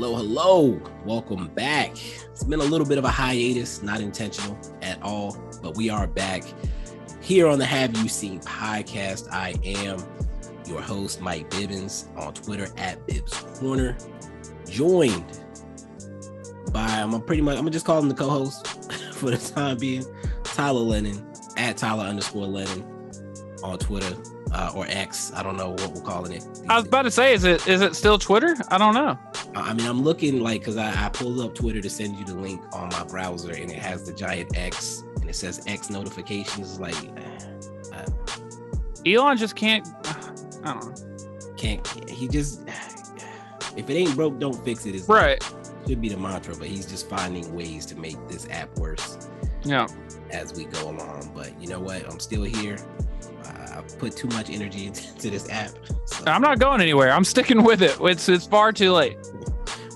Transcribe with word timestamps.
Hello, 0.00 0.14
hello. 0.14 0.80
Welcome 1.04 1.48
back. 1.56 1.90
It's 2.30 2.44
been 2.44 2.60
a 2.60 2.64
little 2.64 2.86
bit 2.86 2.98
of 2.98 3.04
a 3.04 3.10
hiatus, 3.10 3.82
not 3.82 4.00
intentional 4.00 4.56
at 4.80 5.02
all, 5.02 5.36
but 5.60 5.76
we 5.76 5.90
are 5.90 6.06
back 6.06 6.44
here 7.20 7.48
on 7.48 7.58
the 7.58 7.64
Have 7.64 7.96
You 7.96 8.08
Seen 8.08 8.38
podcast. 8.38 9.26
I 9.32 9.56
am 9.64 9.98
your 10.68 10.80
host, 10.80 11.20
Mike 11.20 11.50
Bibbins, 11.50 12.16
on 12.16 12.32
Twitter 12.32 12.68
at 12.76 13.04
Bibbs 13.08 13.40
Corner, 13.58 13.98
joined 14.70 15.40
by, 16.72 16.86
I'm 16.86 17.20
pretty 17.22 17.42
much, 17.42 17.56
I'm 17.56 17.62
gonna 17.62 17.72
just 17.72 17.84
call 17.84 17.98
him 17.98 18.08
the 18.08 18.14
co 18.14 18.28
host 18.28 18.68
for 19.14 19.32
the 19.32 19.36
time 19.36 19.78
being, 19.78 20.04
Tyler 20.44 20.78
Lennon, 20.78 21.26
at 21.56 21.76
Tyler 21.76 22.04
underscore 22.04 22.46
Lennon 22.46 22.84
on 23.64 23.76
Twitter 23.80 24.16
uh, 24.52 24.72
or 24.76 24.86
X. 24.88 25.32
I 25.34 25.42
don't 25.42 25.56
know 25.56 25.70
what 25.70 25.92
we're 25.92 26.02
calling 26.02 26.32
it. 26.32 26.44
I 26.68 26.76
was 26.76 26.86
about 26.86 27.02
to 27.02 27.10
say, 27.10 27.34
is 27.34 27.42
it 27.42 27.66
is 27.66 27.80
it 27.80 27.96
still 27.96 28.16
Twitter? 28.16 28.54
I 28.70 28.78
don't 28.78 28.94
know. 28.94 29.18
I 29.54 29.74
mean, 29.74 29.86
I'm 29.86 30.02
looking 30.02 30.40
like 30.40 30.60
because 30.60 30.76
I, 30.76 31.06
I 31.06 31.08
pulled 31.08 31.40
up 31.40 31.54
Twitter 31.54 31.80
to 31.80 31.90
send 31.90 32.16
you 32.16 32.24
the 32.24 32.34
link 32.34 32.62
on 32.72 32.88
my 32.90 33.04
browser, 33.04 33.52
and 33.52 33.70
it 33.70 33.78
has 33.78 34.04
the 34.04 34.12
giant 34.12 34.56
X, 34.56 35.04
and 35.16 35.28
it 35.28 35.34
says 35.34 35.62
X 35.66 35.90
notifications. 35.90 36.78
Like, 36.78 36.96
uh, 37.92 38.06
Elon 39.06 39.36
just 39.36 39.56
can't. 39.56 39.86
I 40.64 40.74
don't 40.74 40.84
know. 40.84 41.54
Can't 41.56 41.86
he 42.08 42.28
just? 42.28 42.60
If 43.76 43.88
it 43.88 43.94
ain't 43.94 44.14
broke, 44.16 44.38
don't 44.38 44.64
fix 44.64 44.86
it. 44.86 44.94
Is 44.94 45.08
right. 45.08 45.42
Should 45.86 46.00
be 46.00 46.08
the 46.08 46.16
mantra, 46.16 46.54
but 46.56 46.68
he's 46.68 46.86
just 46.86 47.08
finding 47.08 47.54
ways 47.54 47.86
to 47.86 47.96
make 47.96 48.16
this 48.28 48.46
app 48.50 48.76
worse. 48.76 49.28
Yeah. 49.64 49.86
As 50.30 50.52
we 50.52 50.64
go 50.66 50.90
along, 50.90 51.32
but 51.34 51.58
you 51.60 51.68
know 51.68 51.80
what? 51.80 52.04
I'm 52.10 52.20
still 52.20 52.42
here. 52.42 52.76
I 53.78 53.82
put 53.98 54.16
too 54.16 54.28
much 54.28 54.50
energy 54.50 54.86
into 54.88 55.30
this 55.30 55.48
app. 55.50 55.70
So. 56.04 56.24
I'm 56.26 56.42
not 56.42 56.58
going 56.58 56.80
anywhere. 56.80 57.12
I'm 57.12 57.24
sticking 57.24 57.62
with 57.62 57.82
it. 57.82 57.96
It's 58.00 58.28
it's 58.28 58.46
far 58.46 58.72
too 58.72 58.92
late. 58.92 59.16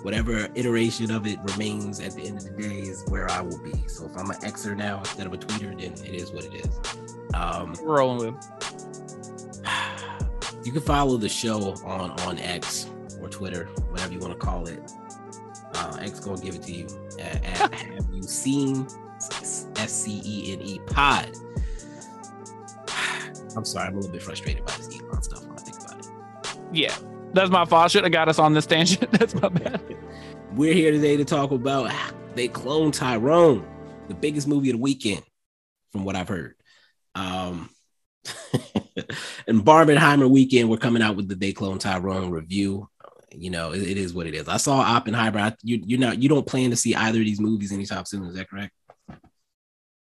Whatever 0.03 0.49
iteration 0.55 1.11
of 1.13 1.27
it 1.27 1.39
remains 1.53 2.01
at 2.01 2.15
the 2.15 2.27
end 2.27 2.39
of 2.39 2.45
the 2.45 2.51
day 2.51 2.81
is 2.81 3.05
where 3.09 3.31
I 3.31 3.41
will 3.41 3.63
be. 3.63 3.73
So 3.87 4.07
if 4.07 4.17
I'm 4.17 4.31
an 4.31 4.37
Xer 4.39 4.77
now 4.77 4.99
instead 4.99 5.27
of 5.27 5.33
a 5.33 5.39
tweeter, 5.39 5.79
then 5.81 5.93
it 5.93 6.15
is 6.15 6.33
what 6.33 6.45
it 6.45 6.55
is. 6.55 6.81
Um, 7.35 7.75
We're 7.83 7.99
rolling 7.99 8.35
with. 8.35 9.63
You 10.65 10.71
can 10.71 10.83
follow 10.83 11.17
the 11.17 11.29
show 11.29 11.75
on 11.85 12.13
on 12.21 12.39
X 12.39 12.89
or 13.21 13.29
Twitter, 13.29 13.65
whatever 13.91 14.13
you 14.13 14.21
want 14.21 14.33
to 14.33 14.39
call 14.39 14.69
it. 14.69 14.81
Uh, 15.75 15.97
X 16.01 16.21
gonna 16.21 16.41
give 16.41 16.55
it 16.55 16.63
to 16.63 16.73
you. 16.73 16.87
At, 17.19 17.45
at 17.45 17.75
have 17.75 18.07
you 18.13 18.23
seen 18.23 18.87
S 19.21 19.67
C 19.93 20.23
E 20.25 20.53
N 20.53 20.61
E 20.63 20.79
Pod? 20.87 21.37
I'm 23.57 23.65
sorry, 23.65 23.89
I'm 23.89 23.95
a 23.95 23.97
little 23.97 24.13
bit 24.13 24.23
frustrated 24.23 24.65
by 24.65 24.75
this 24.77 25.01
Elon 25.01 25.21
stuff 25.21 25.45
when 25.47 25.59
I 25.59 25.63
think 25.63 25.81
about 25.83 25.99
it. 25.99 26.13
Yeah, 26.71 26.95
that's 27.33 27.51
my 27.51 27.65
fault. 27.65 27.91
Should 27.91 28.05
have 28.05 28.13
got 28.13 28.29
us 28.29 28.39
on 28.39 28.55
this 28.55 28.67
tangent. 28.67 29.11
That's 29.13 29.35
my 29.35 29.49
bad. 29.49 29.81
We're 30.55 30.75
here 30.75 30.93
today 30.93 31.17
to 31.17 31.25
talk 31.25 31.51
about 31.51 31.93
they 32.35 32.49
clone 32.49 32.93
Tyrone, 32.93 33.67
the 34.09 34.15
biggest 34.15 34.47
movie 34.47 34.71
of 34.71 34.77
the 34.77 34.83
weekend, 34.83 35.23
from 35.93 36.05
what 36.05 36.17
I've 36.17 36.29
heard. 36.29 36.55
Um, 37.15 37.71
and 39.47 39.65
Barbenheimer 39.65 40.29
weekend, 40.29 40.71
we're 40.71 40.77
coming 40.77 41.03
out 41.03 41.17
with 41.17 41.29
the 41.29 41.35
They 41.35 41.53
Clone 41.53 41.79
Tyrone 41.79 42.31
review. 42.31 42.89
You 43.35 43.51
know, 43.51 43.73
it, 43.73 43.83
it 43.83 43.97
is 43.97 44.13
what 44.13 44.27
it 44.27 44.35
is. 44.35 44.49
I 44.49 44.59
saw 44.59 44.81
Oppenheimer. 44.81 45.39
I, 45.39 45.55
you, 45.63 45.83
you're 45.85 46.01
not, 46.01 46.23
you 46.23 46.29
don't 46.29 46.47
plan 46.47 46.71
to 46.71 46.77
see 46.77 46.95
either 46.95 47.19
of 47.19 47.25
these 47.25 47.41
movies 47.41 47.73
anytime 47.73 48.05
soon. 48.05 48.27
Is 48.27 48.35
that 48.35 48.51
correct? 48.51 48.73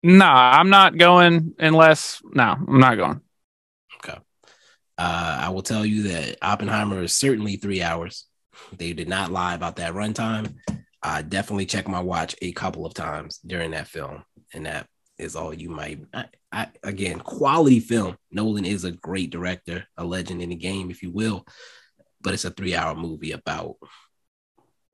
No, 0.03 0.27
I'm 0.27 0.69
not 0.69 0.99
going 0.99 1.55
unless. 1.59 2.21
No, 2.35 2.43
I'm 2.43 2.79
not 2.79 2.97
going. 2.97 3.23
Uh, 4.97 5.39
I 5.43 5.49
will 5.49 5.63
tell 5.63 5.85
you 5.85 6.05
that 6.05 6.39
Oppenheimer 6.43 7.03
is 7.03 7.13
certainly 7.13 7.57
three 7.57 7.83
hours. 7.83 8.27
They 8.77 8.93
did 8.93 9.09
not 9.09 9.33
lie 9.33 9.55
about 9.55 9.77
that 9.77 9.95
runtime. 9.95 10.55
I 11.03 11.23
definitely 11.23 11.67
checked 11.67 11.89
my 11.89 12.01
watch 12.01 12.37
a 12.41 12.53
couple 12.53 12.87
of 12.87 12.95
times 12.95 13.39
during 13.39 13.73
that 13.73 13.89
film, 13.89 14.25
and 14.53 14.67
that 14.67 14.87
is 15.19 15.37
all 15.37 15.53
you 15.53 15.69
might. 15.69 16.01
I, 16.13 16.27
I, 16.53 16.69
again, 16.83 17.19
quality 17.21 17.81
film. 17.81 18.17
Nolan 18.31 18.65
is 18.65 18.85
a 18.85 18.93
great 18.93 19.31
director, 19.31 19.85
a 19.97 20.05
legend 20.05 20.41
in 20.41 20.51
the 20.51 20.57
game, 20.57 20.91
if 20.91 21.03
you 21.03 21.11
will, 21.11 21.45
but 22.21 22.33
it's 22.33 22.45
a 22.45 22.51
three-hour 22.51 22.95
movie 22.95 23.33
about 23.33 23.77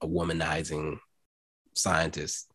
a 0.01 0.07
womanizing 0.07 0.99
scientist. 1.75 2.51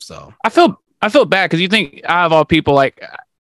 So 0.00 0.34
I 0.44 0.50
feel 0.50 0.80
I 1.00 1.08
feel 1.08 1.24
bad 1.24 1.48
because 1.48 1.60
you 1.60 1.68
think 1.68 2.02
I 2.06 2.22
have 2.22 2.32
all 2.32 2.44
people 2.44 2.74
like 2.74 3.02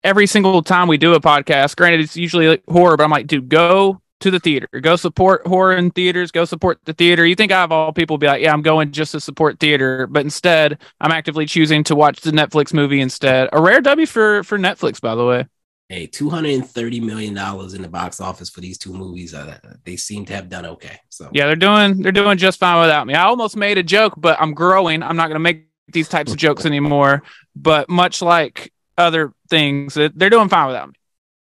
every 0.05 0.27
single 0.27 0.63
time 0.63 0.89
we 0.89 0.99
do 0.99 1.15
a 1.15 1.21
podcast. 1.21 1.77
Granted, 1.77 2.01
it's 2.01 2.17
usually 2.17 2.49
like 2.49 2.63
horror, 2.69 2.97
but 2.97 3.05
I'm 3.05 3.11
like, 3.11 3.27
dude, 3.27 3.49
go 3.49 4.01
to 4.21 4.31
the 4.31 4.41
theater, 4.41 4.67
go 4.81 4.97
support 4.97 5.47
horror 5.47 5.77
in 5.77 5.91
theaters, 5.93 6.33
go 6.33 6.45
support 6.45 6.81
the 6.85 6.93
theater. 6.93 7.25
You 7.25 7.35
think 7.35 7.53
I 7.53 7.61
have 7.61 7.71
all 7.71 7.93
people 7.93 8.19
be 8.19 8.27
like, 8.27 8.43
yeah, 8.43 8.53
I'm 8.53 8.63
going 8.63 8.91
just 8.91 9.13
to 9.13 9.21
support 9.21 9.61
theater, 9.61 10.07
but 10.09 10.21
instead, 10.21 10.79
I'm 11.01 11.13
actively 11.13 11.47
choosing 11.47 11.85
to 11.85 11.95
watch 11.95 12.21
the 12.21 12.33
Netflix 12.33 12.73
movie 12.73 13.01
instead. 13.01 13.49
A 13.53 13.61
rare 13.61 13.81
W 13.81 14.07
for 14.07 14.43
for 14.43 14.59
Netflix, 14.59 15.01
by 15.01 15.15
the 15.15 15.25
way. 15.25 15.47
Hey, 15.89 16.07
two 16.07 16.29
hundred 16.29 16.55
and 16.55 16.69
thirty 16.69 17.01
million 17.01 17.33
dollars 17.33 17.75
in 17.75 17.81
the 17.81 17.89
box 17.89 18.21
office 18.21 18.51
for 18.51 18.61
these 18.61 18.77
two 18.77 18.93
movies. 18.93 19.33
Uh, 19.33 19.59
they 19.85 19.97
seem 19.97 20.27
to 20.27 20.35
have 20.35 20.49
done 20.49 20.67
okay. 20.67 20.99
So 21.09 21.31
yeah, 21.33 21.47
they're 21.47 21.57
doing 21.57 22.03
they're 22.03 22.13
doing 22.13 22.37
just 22.39 22.59
fine 22.61 22.81
without 22.81 23.07
me. 23.07 23.15
I 23.15 23.25
almost 23.25 23.57
made 23.57 23.79
a 23.79 23.83
joke, 23.83 24.15
but 24.17 24.39
I'm 24.41 24.53
growing. 24.53 25.03
I'm 25.03 25.17
not 25.17 25.29
going 25.29 25.37
to 25.37 25.41
make 25.41 25.69
these 25.91 26.09
types 26.09 26.31
of 26.31 26.37
jokes 26.37 26.67
anymore. 26.67 27.23
But 27.57 27.89
much 27.89 28.21
like 28.21 28.73
other 28.99 29.33
things, 29.49 29.95
they're 29.95 30.09
doing 30.09 30.49
fine 30.49 30.67
without 30.67 30.89
me. 30.89 30.95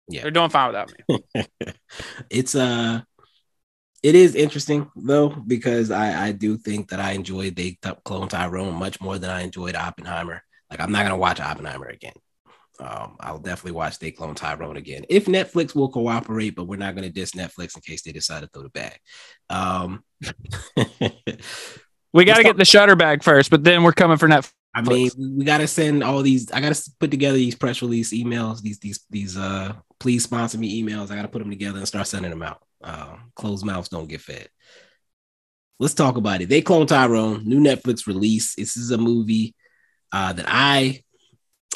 Yeah, 0.09 0.23
they're 0.23 0.31
doing 0.31 0.51
fine 0.51 0.69
without 0.69 0.93
me. 1.09 1.45
it's 2.31 2.55
uh, 2.55 3.03
it 4.03 4.15
is 4.15 4.35
interesting 4.35 4.91
though 4.97 5.29
because 5.29 5.91
I 5.91 6.29
I 6.29 6.33
do 6.33 6.57
think 6.57 6.91
that 6.91 7.01
I 7.01 7.13
enjoyed 7.13 7.57
the 7.57 7.77
clone 8.05 8.29
Tyrone 8.29 8.75
much 8.75 9.01
more 9.01 9.19
than 9.19 9.31
I 9.31 9.43
enjoyed 9.43 9.75
Oppenheimer. 9.75 10.43
Like 10.71 10.81
I'm 10.81 10.93
not 10.93 11.03
gonna 11.03 11.19
watch 11.19 11.41
Oppenheimer 11.41 11.89
again. 11.89 12.15
Um, 12.81 13.17
I'll 13.19 13.39
definitely 13.39 13.73
watch 13.73 13.99
They 13.99 14.13
Clone 14.13 14.37
Tyrone 14.37 14.77
again 14.77 15.05
if 15.09 15.27
Netflix 15.27 15.75
will 15.75 15.89
cooperate, 15.89 16.51
but 16.51 16.65
we're 16.65 16.77
not 16.77 16.95
going 16.95 17.07
to 17.07 17.13
diss 17.13 17.33
Netflix 17.33 17.75
in 17.75 17.83
case 17.83 18.03
they 18.03 18.13
decide 18.13 18.43
to 18.43 18.47
throw 18.47 18.63
the 18.63 18.69
bag. 18.69 19.01
Um, 19.51 20.05
we 22.13 22.25
got 22.25 22.37
to 22.37 22.45
get 22.45 22.57
the 22.57 22.65
Shudder 22.65 22.95
bag 22.95 23.25
first, 23.25 23.51
but 23.51 23.65
then 23.65 23.83
we're 23.83 23.93
coming 23.93 24.17
for 24.17 24.29
Netflix. 24.29 24.53
I 24.79 24.83
mean, 24.83 25.11
we 25.37 25.45
got 25.45 25.59
to 25.59 25.67
send 25.67 26.05
all 26.05 26.23
these. 26.23 26.51
I 26.53 26.61
got 26.61 26.73
to 26.73 26.91
put 27.01 27.11
together 27.11 27.37
these 27.37 27.57
press 27.57 27.83
release 27.83 28.13
emails. 28.13 28.61
These 28.63 28.79
these 28.79 29.01
these 29.11 29.37
uh, 29.37 29.75
please 29.99 30.25
sponsor 30.25 30.59
me 30.59 30.83
emails. 30.83 31.11
I 31.11 31.17
got 31.17 31.23
to 31.23 31.29
put 31.29 31.41
them 31.41 31.51
together 31.51 31.79
and 31.79 31.89
start 31.89 32.07
sending 32.07 32.31
them 32.31 32.43
out. 32.43 32.63
Uh, 32.83 33.17
closed 33.35 33.67
mouths 33.67 33.89
don't 33.89 34.09
get 34.09 34.21
fed. 34.21 34.49
Let's 35.81 35.95
talk 35.95 36.17
about 36.17 36.41
it. 36.41 36.49
They 36.49 36.63
clone 36.63 36.87
Tyrone, 36.87 37.45
new 37.45 37.61
Netflix 37.61 38.07
release. 38.07 38.55
This 38.55 38.77
is 38.77 38.91
a 38.91 38.99
movie 38.99 39.55
uh, 40.13 40.33
that 40.33 40.47
I 40.49 41.03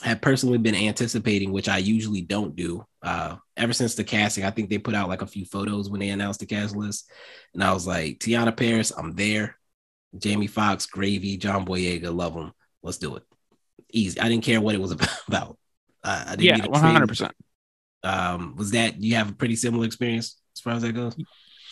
have 0.02 0.20
personally 0.20 0.58
been 0.58 0.74
anticipating, 0.74 1.52
which 1.52 1.68
I 1.68 1.78
usually 1.78 2.22
don't 2.22 2.56
do. 2.56 2.84
Uh, 3.02 3.36
ever 3.56 3.72
since 3.72 3.94
the 3.94 4.04
casting, 4.04 4.44
I 4.44 4.50
think 4.50 4.70
they 4.70 4.78
put 4.78 4.94
out 4.94 5.08
like 5.08 5.22
a 5.22 5.26
few 5.26 5.44
photos 5.44 5.90
when 5.90 6.00
they 6.00 6.10
announced 6.10 6.40
the 6.40 6.46
cast 6.46 6.76
list, 6.76 7.10
and 7.54 7.62
I 7.62 7.72
was 7.72 7.86
like, 7.86 8.18
Teyonah 8.18 8.56
Parris, 8.56 8.90
I'm 8.90 9.14
there. 9.14 9.56
Jamie 10.16 10.46
Foxx, 10.46 10.86
Gravy, 10.86 11.36
John 11.36 11.64
Boyega, 11.64 12.14
love 12.14 12.34
them. 12.34 12.52
Let's 12.82 12.98
do 12.98 13.16
it. 13.16 13.22
Easy. 13.92 14.18
I 14.20 14.28
didn't 14.28 14.44
care 14.44 14.60
what 14.60 14.74
it 14.74 14.80
was 14.80 14.92
about. 15.28 15.58
Uh, 16.02 16.24
I 16.28 16.36
didn't 16.36 16.58
yeah, 16.58 16.66
one 16.66 16.80
hundred 16.80 17.08
percent. 17.08 17.32
Um, 18.02 18.56
was 18.56 18.72
that 18.72 19.00
you 19.00 19.14
have 19.14 19.30
a 19.30 19.32
pretty 19.32 19.56
similar 19.56 19.86
experience 19.86 20.36
as 20.56 20.60
far 20.60 20.74
as 20.74 20.82
that 20.82 20.92
goes? 20.92 21.16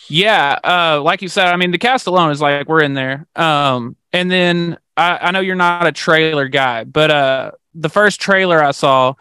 Yeah, 0.09 0.59
uh, 0.63 1.01
like 1.01 1.21
you 1.21 1.27
said, 1.27 1.47
I 1.47 1.55
mean, 1.57 1.71
the 1.71 1.77
cast 1.77 2.07
alone 2.07 2.31
is 2.31 2.41
like 2.41 2.67
we're 2.67 2.83
in 2.83 2.93
there. 2.93 3.27
Um, 3.35 3.95
and 4.13 4.31
then 4.31 4.77
I, 4.97 5.17
I 5.21 5.31
know 5.31 5.39
you're 5.39 5.55
not 5.55 5.87
a 5.87 5.91
trailer 5.91 6.47
guy, 6.47 6.83
but 6.83 7.11
uh, 7.11 7.51
the 7.73 7.89
first 7.89 8.19
trailer 8.19 8.63
I 8.63 8.71
saw, 8.71 9.13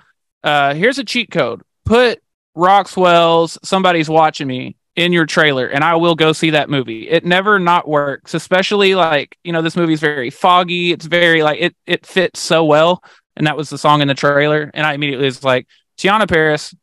uh, 0.43 0.75
here's 0.75 0.99
a 0.99 1.05
cheat 1.05 1.31
code. 1.31 1.63
Put 1.85 2.23
Rockwell's 2.55 3.59
Somebody's 3.63 4.09
Watching 4.09 4.49
Me 4.49 4.77
in 5.01 5.15
your 5.15 5.25
trailer 5.25 5.67
and 5.67 5.83
I 5.83 5.97
will 5.97 6.15
go 6.15 6.35
see 6.35 6.51
that 6.51 6.69
movie. 6.69 7.09
It 7.09 7.25
never 7.25 7.59
not 7.59 7.89
works, 7.89 8.35
especially 8.35 8.95
like, 8.95 9.39
you 9.43 9.51
know, 9.51 9.63
this 9.63 9.75
movie's 9.75 9.99
very 9.99 10.29
foggy. 10.29 10.93
It's 10.93 11.07
very 11.07 11.43
like 11.43 11.59
it 11.59 11.75
it 11.87 12.05
fits 12.05 12.39
so 12.39 12.67
well. 12.67 13.03
And 13.35 13.47
that 13.47 13.57
was 13.57 13.71
the 13.71 13.79
song 13.79 14.03
in 14.03 14.09
the 14.09 14.15
trailer. 14.15 14.71
And 14.75 14.87
I 14.87 14.93
immediately 14.93 15.25
was 15.25 15.43
like, 15.43 15.67
Teyonah 15.97 16.29
Parris, 16.29 16.75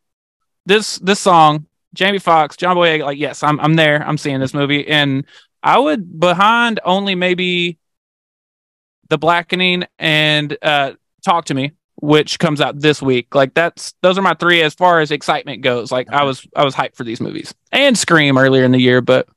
this 0.65 0.97
this 0.97 1.19
song, 1.19 1.67
Jamie 1.93 2.17
Foxx, 2.17 2.57
John 2.57 2.75
Boyega, 2.75 3.05
like, 3.05 3.19
yes, 3.19 3.43
I'm 3.43 3.59
I'm 3.59 3.75
there. 3.75 4.03
I'm 4.03 4.17
seeing 4.17 4.39
this 4.39 4.55
movie. 4.55 4.87
And 4.87 5.23
I 5.61 5.77
would 5.77 6.19
behind 6.19 6.79
only 6.83 7.13
maybe 7.13 7.77
the 9.09 9.19
blackening 9.19 9.83
and 9.99 10.57
uh 10.63 10.93
talk 11.23 11.45
to 11.45 11.53
me 11.53 11.73
which 12.01 12.39
comes 12.39 12.61
out 12.61 12.79
this 12.79 13.01
week. 13.01 13.33
Like 13.33 13.53
that's 13.53 13.93
those 14.01 14.17
are 14.17 14.21
my 14.21 14.35
three 14.35 14.61
as 14.61 14.73
far 14.73 14.99
as 14.99 15.11
excitement 15.11 15.61
goes. 15.61 15.91
Like 15.91 16.09
I 16.11 16.23
was 16.23 16.47
I 16.55 16.63
was 16.63 16.75
hyped 16.75 16.95
for 16.95 17.03
these 17.03 17.21
movies 17.21 17.53
and 17.71 17.97
Scream 17.97 18.37
earlier 18.37 18.63
in 18.63 18.71
the 18.71 18.79
year, 18.79 19.01
but 19.01 19.27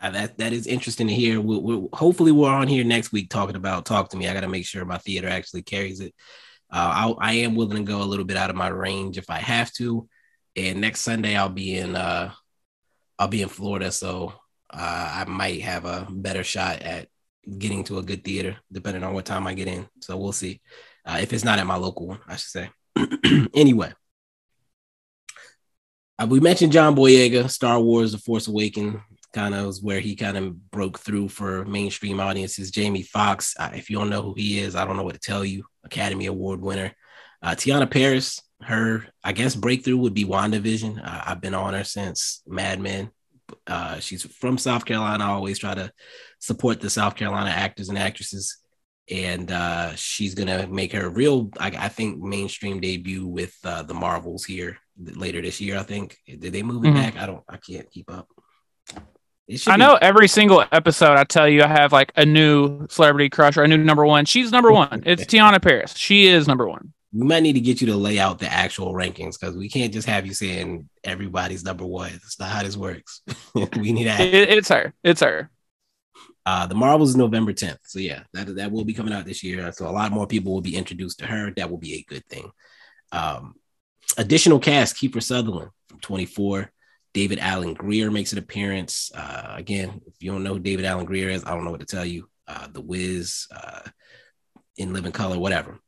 uh, 0.00 0.10
that 0.10 0.38
that 0.38 0.52
is 0.52 0.66
interesting 0.66 1.06
to 1.08 1.14
hear. 1.14 1.40
We'll, 1.40 1.62
we'll, 1.62 1.88
hopefully 1.92 2.32
we're 2.32 2.50
on 2.50 2.68
here 2.68 2.84
next 2.84 3.12
week 3.12 3.30
talking 3.30 3.56
about 3.56 3.86
talk 3.86 4.10
to 4.10 4.16
me. 4.16 4.28
I 4.28 4.34
got 4.34 4.40
to 4.40 4.48
make 4.48 4.66
sure 4.66 4.84
my 4.84 4.98
theater 4.98 5.28
actually 5.28 5.62
carries 5.62 6.00
it. 6.00 6.14
Uh, 6.70 7.14
I, 7.20 7.30
I 7.30 7.32
am 7.34 7.54
willing 7.54 7.78
to 7.78 7.90
go 7.90 8.02
a 8.02 8.04
little 8.04 8.24
bit 8.24 8.36
out 8.36 8.50
of 8.50 8.56
my 8.56 8.68
range 8.68 9.16
if 9.16 9.30
I 9.30 9.38
have 9.38 9.72
to. 9.74 10.08
And 10.56 10.80
next 10.80 11.00
Sunday 11.00 11.36
I'll 11.36 11.48
be 11.48 11.76
in 11.78 11.96
uh 11.96 12.32
I'll 13.18 13.28
be 13.28 13.42
in 13.42 13.48
Florida, 13.48 13.92
so 13.92 14.34
uh, 14.70 15.24
I 15.24 15.24
might 15.28 15.62
have 15.62 15.84
a 15.84 16.06
better 16.10 16.42
shot 16.42 16.82
at 16.82 17.08
getting 17.58 17.84
to 17.84 17.98
a 17.98 18.02
good 18.02 18.24
theater, 18.24 18.56
depending 18.72 19.04
on 19.04 19.14
what 19.14 19.24
time 19.24 19.46
I 19.46 19.54
get 19.54 19.68
in. 19.68 19.88
So 20.00 20.16
we'll 20.16 20.32
see. 20.32 20.60
Uh, 21.06 21.18
if 21.20 21.32
it's 21.32 21.44
not 21.44 21.58
at 21.58 21.66
my 21.66 21.76
local 21.76 22.06
one, 22.06 22.20
I 22.26 22.36
should 22.36 22.50
say. 22.50 22.70
anyway, 23.54 23.92
uh, 26.18 26.26
we 26.28 26.40
mentioned 26.40 26.72
John 26.72 26.94
Boyega, 26.94 27.50
Star 27.50 27.80
Wars: 27.80 28.12
The 28.12 28.18
Force 28.18 28.46
Awakens, 28.46 29.00
kind 29.32 29.54
of 29.54 29.76
where 29.82 30.00
he 30.00 30.16
kind 30.16 30.36
of 30.36 30.70
broke 30.70 31.00
through 31.00 31.28
for 31.28 31.64
mainstream 31.64 32.20
audiences. 32.20 32.70
Jamie 32.70 33.02
Foxx, 33.02 33.54
uh, 33.58 33.70
if 33.74 33.90
you 33.90 33.98
don't 33.98 34.10
know 34.10 34.22
who 34.22 34.34
he 34.34 34.60
is, 34.60 34.76
I 34.76 34.84
don't 34.84 34.96
know 34.96 35.02
what 35.02 35.14
to 35.14 35.20
tell 35.20 35.44
you. 35.44 35.64
Academy 35.84 36.26
Award 36.26 36.60
winner. 36.60 36.92
Uh, 37.42 37.50
Teyonah 37.50 37.90
Parris, 37.90 38.40
her 38.62 39.04
I 39.22 39.32
guess 39.32 39.54
breakthrough 39.54 39.98
would 39.98 40.14
be 40.14 40.24
WandaVision. 40.24 41.04
Uh, 41.04 41.22
I've 41.26 41.40
been 41.40 41.54
on 41.54 41.74
her 41.74 41.84
since 41.84 42.42
Mad 42.46 42.80
Men. 42.80 43.10
Uh, 43.66 43.98
she's 43.98 44.22
from 44.22 44.56
South 44.56 44.84
Carolina. 44.84 45.24
I 45.24 45.28
always 45.28 45.58
try 45.58 45.74
to 45.74 45.92
support 46.38 46.80
the 46.80 46.88
South 46.88 47.16
Carolina 47.16 47.50
actors 47.50 47.88
and 47.88 47.98
actresses. 47.98 48.58
And 49.10 49.50
uh, 49.50 49.94
she's 49.96 50.34
gonna 50.34 50.66
make 50.66 50.92
her 50.92 51.10
real, 51.10 51.50
I, 51.58 51.68
I 51.78 51.88
think, 51.88 52.22
mainstream 52.22 52.80
debut 52.80 53.26
with 53.26 53.54
uh, 53.64 53.82
the 53.82 53.94
Marvels 53.94 54.44
here 54.44 54.78
later 54.96 55.42
this 55.42 55.60
year. 55.60 55.78
I 55.78 55.82
think. 55.82 56.16
Did 56.26 56.52
they 56.52 56.62
move 56.62 56.84
it 56.84 56.88
mm-hmm. 56.88 56.96
back? 56.96 57.16
I 57.18 57.26
don't. 57.26 57.44
I 57.48 57.58
can't 57.58 57.90
keep 57.90 58.10
up. 58.10 58.28
I 59.66 59.76
know 59.76 59.98
be- 59.98 60.02
every 60.02 60.28
single 60.28 60.64
episode 60.72 61.18
I 61.18 61.24
tell 61.24 61.48
you 61.48 61.62
I 61.62 61.66
have 61.66 61.92
like 61.92 62.12
a 62.16 62.24
new 62.24 62.86
celebrity 62.88 63.28
crush 63.28 63.56
or 63.56 63.62
a 63.62 63.68
new 63.68 63.76
number 63.76 64.06
one. 64.06 64.24
She's 64.24 64.50
number 64.50 64.72
one. 64.72 65.02
It's 65.06 65.24
Teyonah 65.24 65.60
Parris. 65.60 65.96
She 65.96 66.26
is 66.26 66.48
number 66.48 66.66
one. 66.66 66.92
We 67.12 67.26
might 67.26 67.42
need 67.42 67.52
to 67.52 67.60
get 67.60 67.80
you 67.80 67.86
to 67.88 67.96
lay 67.96 68.18
out 68.18 68.38
the 68.38 68.50
actual 68.50 68.94
rankings 68.94 69.38
because 69.38 69.54
we 69.54 69.68
can't 69.68 69.92
just 69.92 70.08
have 70.08 70.26
you 70.26 70.32
saying 70.32 70.88
everybody's 71.04 71.62
number 71.62 71.84
one. 71.84 72.10
That's 72.10 72.40
not 72.40 72.50
how 72.50 72.62
this 72.62 72.76
works. 72.76 73.20
we 73.54 73.92
need 73.92 74.04
to. 74.04 74.22
It, 74.22 74.48
it's 74.48 74.68
her. 74.70 74.94
It's 75.04 75.20
her. 75.20 75.50
Uh, 76.46 76.66
the 76.66 76.74
Marvels 76.74 77.10
is 77.10 77.16
November 77.16 77.52
10th. 77.52 77.78
So 77.84 77.98
yeah, 77.98 78.24
that 78.32 78.54
that 78.56 78.70
will 78.70 78.84
be 78.84 78.94
coming 78.94 79.14
out 79.14 79.24
this 79.24 79.42
year. 79.42 79.72
So 79.72 79.88
a 79.88 79.90
lot 79.90 80.12
more 80.12 80.26
people 80.26 80.52
will 80.52 80.60
be 80.60 80.76
introduced 80.76 81.18
to 81.20 81.26
her. 81.26 81.52
That 81.56 81.70
will 81.70 81.78
be 81.78 81.94
a 81.94 82.04
good 82.06 82.26
thing. 82.26 82.50
Um, 83.12 83.54
additional 84.18 84.58
cast: 84.58 84.96
Kiefer 84.96 85.22
Sutherland 85.22 85.70
from 85.88 86.00
24. 86.00 86.70
David 87.14 87.38
Alan 87.38 87.74
Grier 87.74 88.10
makes 88.10 88.32
an 88.32 88.38
appearance. 88.38 89.10
Uh, 89.14 89.54
again, 89.56 90.00
if 90.06 90.14
you 90.18 90.32
don't 90.32 90.42
know 90.42 90.54
who 90.54 90.60
David 90.60 90.84
Alan 90.84 91.06
Grier 91.06 91.30
is, 91.30 91.44
I 91.44 91.54
don't 91.54 91.64
know 91.64 91.70
what 91.70 91.80
to 91.80 91.86
tell 91.86 92.04
you. 92.04 92.28
Uh, 92.46 92.66
the 92.72 92.80
Wiz, 92.80 93.46
uh, 93.54 93.88
in 94.76 94.92
Living 94.92 95.12
Color, 95.12 95.38
whatever. 95.38 95.78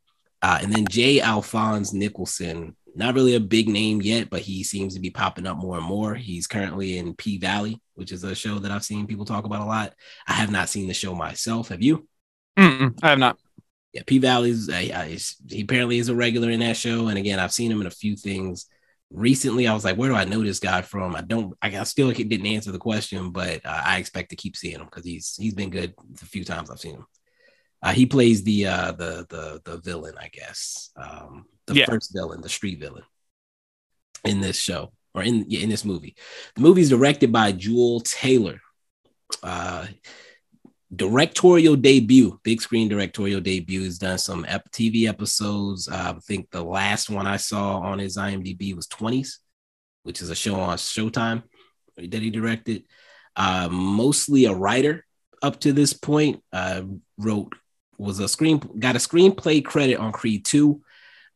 Uh, 0.43 0.59
and 0.63 0.73
then 0.73 0.87
J. 0.89 1.21
Alphonse 1.21 1.93
Nicholson, 1.93 2.77
not 2.97 3.15
really 3.15 3.35
a 3.35 3.41
big 3.41 3.69
name 3.69 4.01
yet, 4.01 4.31
but 4.31 4.41
he 4.41 4.65
seems 4.65 4.95
to 4.95 5.01
be 5.01 5.11
popping 5.11 5.47
up 5.47 5.59
more 5.59 5.77
and 5.77 5.87
more. 5.87 6.15
He's 6.15 6.47
currently 6.47 6.97
in 6.97 7.15
P 7.15 7.39
Valley, 7.39 7.81
which 7.95 8.11
is 8.11 8.25
a 8.25 8.35
show 8.35 8.59
that 8.59 8.71
I've 8.71 8.85
seen 8.85 9.07
people 9.07 9.27
talk 9.27 9.45
about 9.45 9.61
a 9.61 9.67
lot. 9.67 9.95
I 10.27 10.33
have 10.33 10.51
not 10.51 10.71
seen 10.71 10.89
the 10.89 10.95
show 10.95 11.15
myself. 11.15 11.69
Have 11.69 11.83
you? 11.83 12.09
Mm-mm, 12.59 12.99
I 13.03 13.11
have 13.11 13.19
not. 13.19 13.39
Yeah, 13.93 14.03
P 14.07 14.19
Valley's 14.19 14.69
uh, 14.69 15.09
he 15.49 15.61
apparently 15.61 15.99
is 15.99 16.09
a 16.09 16.15
regular 16.15 16.51
in 16.51 16.61
that 16.61 16.77
show, 16.77 17.09
and 17.09 17.19
again, 17.19 17.39
I've 17.39 17.53
seen 17.53 17.71
him 17.71 17.83
in 17.83 17.87
a 17.87 17.91
few 17.91 18.17
things 18.17 18.67
recently. 19.11 19.67
I 19.67 19.75
was 19.75 19.85
like, 19.85 19.97
where 19.97 20.09
do 20.09 20.17
I 20.17 20.25
know 20.25 20.43
this 20.43 20.59
guy 20.59 20.83
from? 20.83 21.15
I 21.15 21.21
don't. 21.21 21.55
I 21.61 21.83
still 21.85 22.11
didn't 22.11 22.47
answer 22.47 22.73
the 22.73 22.79
question, 22.79 23.31
but 23.31 23.65
uh, 23.65 23.83
I 23.85 23.99
expect 23.99 24.31
to 24.31 24.37
keep 24.37 24.57
seeing 24.57 24.81
him 24.81 24.87
because 24.87 25.05
he's 25.05 25.37
he's 25.39 25.55
been 25.55 25.71
good 25.71 25.95
the 26.13 26.27
few 26.27 26.45
times 26.45 26.71
I've 26.71 26.81
seen 26.81 26.97
him. 26.97 27.07
Uh, 27.83 27.93
he 27.93 28.07
plays 28.07 28.43
the 28.43 28.67
uh, 28.67 28.93
the 28.93 29.27
the 29.29 29.61
the 29.65 29.81
villain, 29.81 30.15
I 30.19 30.29
guess. 30.29 30.91
Um, 30.97 31.47
the 31.67 31.75
yeah. 31.75 31.87
first 31.87 32.13
villain, 32.13 32.41
the 32.41 32.49
street 32.49 32.81
villain, 32.81 33.05
in 34.25 34.41
this 34.41 34.57
show 34.57 34.93
or 35.15 35.23
in 35.23 35.51
in 35.51 35.69
this 35.69 35.85
movie. 35.85 36.17
The 36.55 36.63
movie 36.63 36.83
is 36.83 36.91
directed 36.91 37.33
by 37.33 37.53
Juel 37.53 38.03
Taylor. 38.05 38.61
Uh, 39.43 39.87
directorial 40.95 41.75
debut, 41.75 42.39
big 42.45 42.61
screen 42.61 42.89
directorial 42.89 43.41
debut. 43.41 43.83
He's 43.83 43.99
done 43.99 44.19
some 44.19 44.45
ep- 44.49 44.71
TV 44.71 45.09
episodes. 45.09 45.89
Uh, 45.89 46.15
I 46.17 46.21
think 46.21 46.51
the 46.51 46.63
last 46.63 47.11
one 47.11 47.27
I 47.27 47.39
saw 47.39 47.79
on 47.79 47.99
his 47.99 48.17
IMDb 48.17 48.75
was 48.75 48.87
20s, 48.87 49.39
which 50.05 50.23
is 50.23 50.31
a 50.31 50.35
show 50.35 50.55
on 50.55 50.77
Showtime 50.79 51.43
that 51.97 52.23
he 52.23 52.31
directed. 52.31 52.85
Uh, 53.35 53.69
mostly 53.71 54.45
a 54.45 54.55
writer 54.55 55.05
up 55.43 55.61
to 55.61 55.73
this 55.73 55.93
point. 55.93 56.43
Uh, 56.53 56.83
wrote 57.19 57.53
was 57.99 58.21
a 58.21 58.29
screen 58.29 58.59
got 58.79 58.97
a 58.97 58.99
screenplay 58.99 59.65
credit 59.65 59.97
on 59.97 60.13
Creed 60.13 60.45
2. 60.45 60.81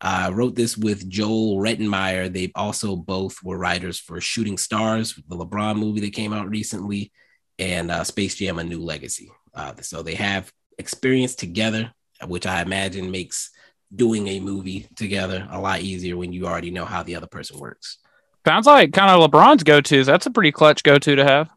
Uh, 0.01 0.31
wrote 0.33 0.55
this 0.55 0.79
with 0.79 1.09
Joel 1.09 1.59
Rettenmaier. 1.59 2.33
They 2.33 2.51
also 2.55 2.97
both 2.97 3.43
were 3.43 3.59
writers 3.59 3.99
for 3.99 4.21
Shooting 4.21 4.57
Stars, 4.57 5.15
the 5.29 5.37
LeBron 5.37 5.77
movie 5.77 6.01
that 6.01 6.15
came 6.15 6.33
out 6.33 6.49
recently, 6.49 7.13
and 7.59 7.91
uh, 7.91 8.05
Space 8.05 8.35
Jam: 8.37 8.59
A 8.59 8.65
New 8.65 8.81
Legacy. 8.81 9.31
Uh, 9.55 9.75
so 9.83 10.03
they 10.03 10.15
have 10.15 10.51
experience 10.79 11.35
together, 11.35 11.93
which 12.27 12.47
I 12.47 12.63
imagine 12.63 13.11
makes 13.11 13.51
doing 13.95 14.29
a 14.29 14.41
movie 14.41 14.89
together 14.97 15.47
a 15.51 15.61
lot 15.61 15.81
easier 15.81 16.17
when 16.17 16.33
you 16.33 16.47
already 16.47 16.71
know 16.71 16.85
how 16.85 17.03
the 17.03 17.17
other 17.17 17.27
person 17.27 17.59
works. 17.59 17.99
Sounds 18.47 18.67
like 18.67 18.93
kind 18.93 19.11
of 19.11 19.31
LeBron's 19.31 19.65
go-to. 19.65 20.05
That's 20.05 20.25
a 20.25 20.31
pretty 20.31 20.53
clutch 20.53 20.83
go 20.83 20.99
to 20.99 21.17
to 21.17 21.25
have. 21.25 21.51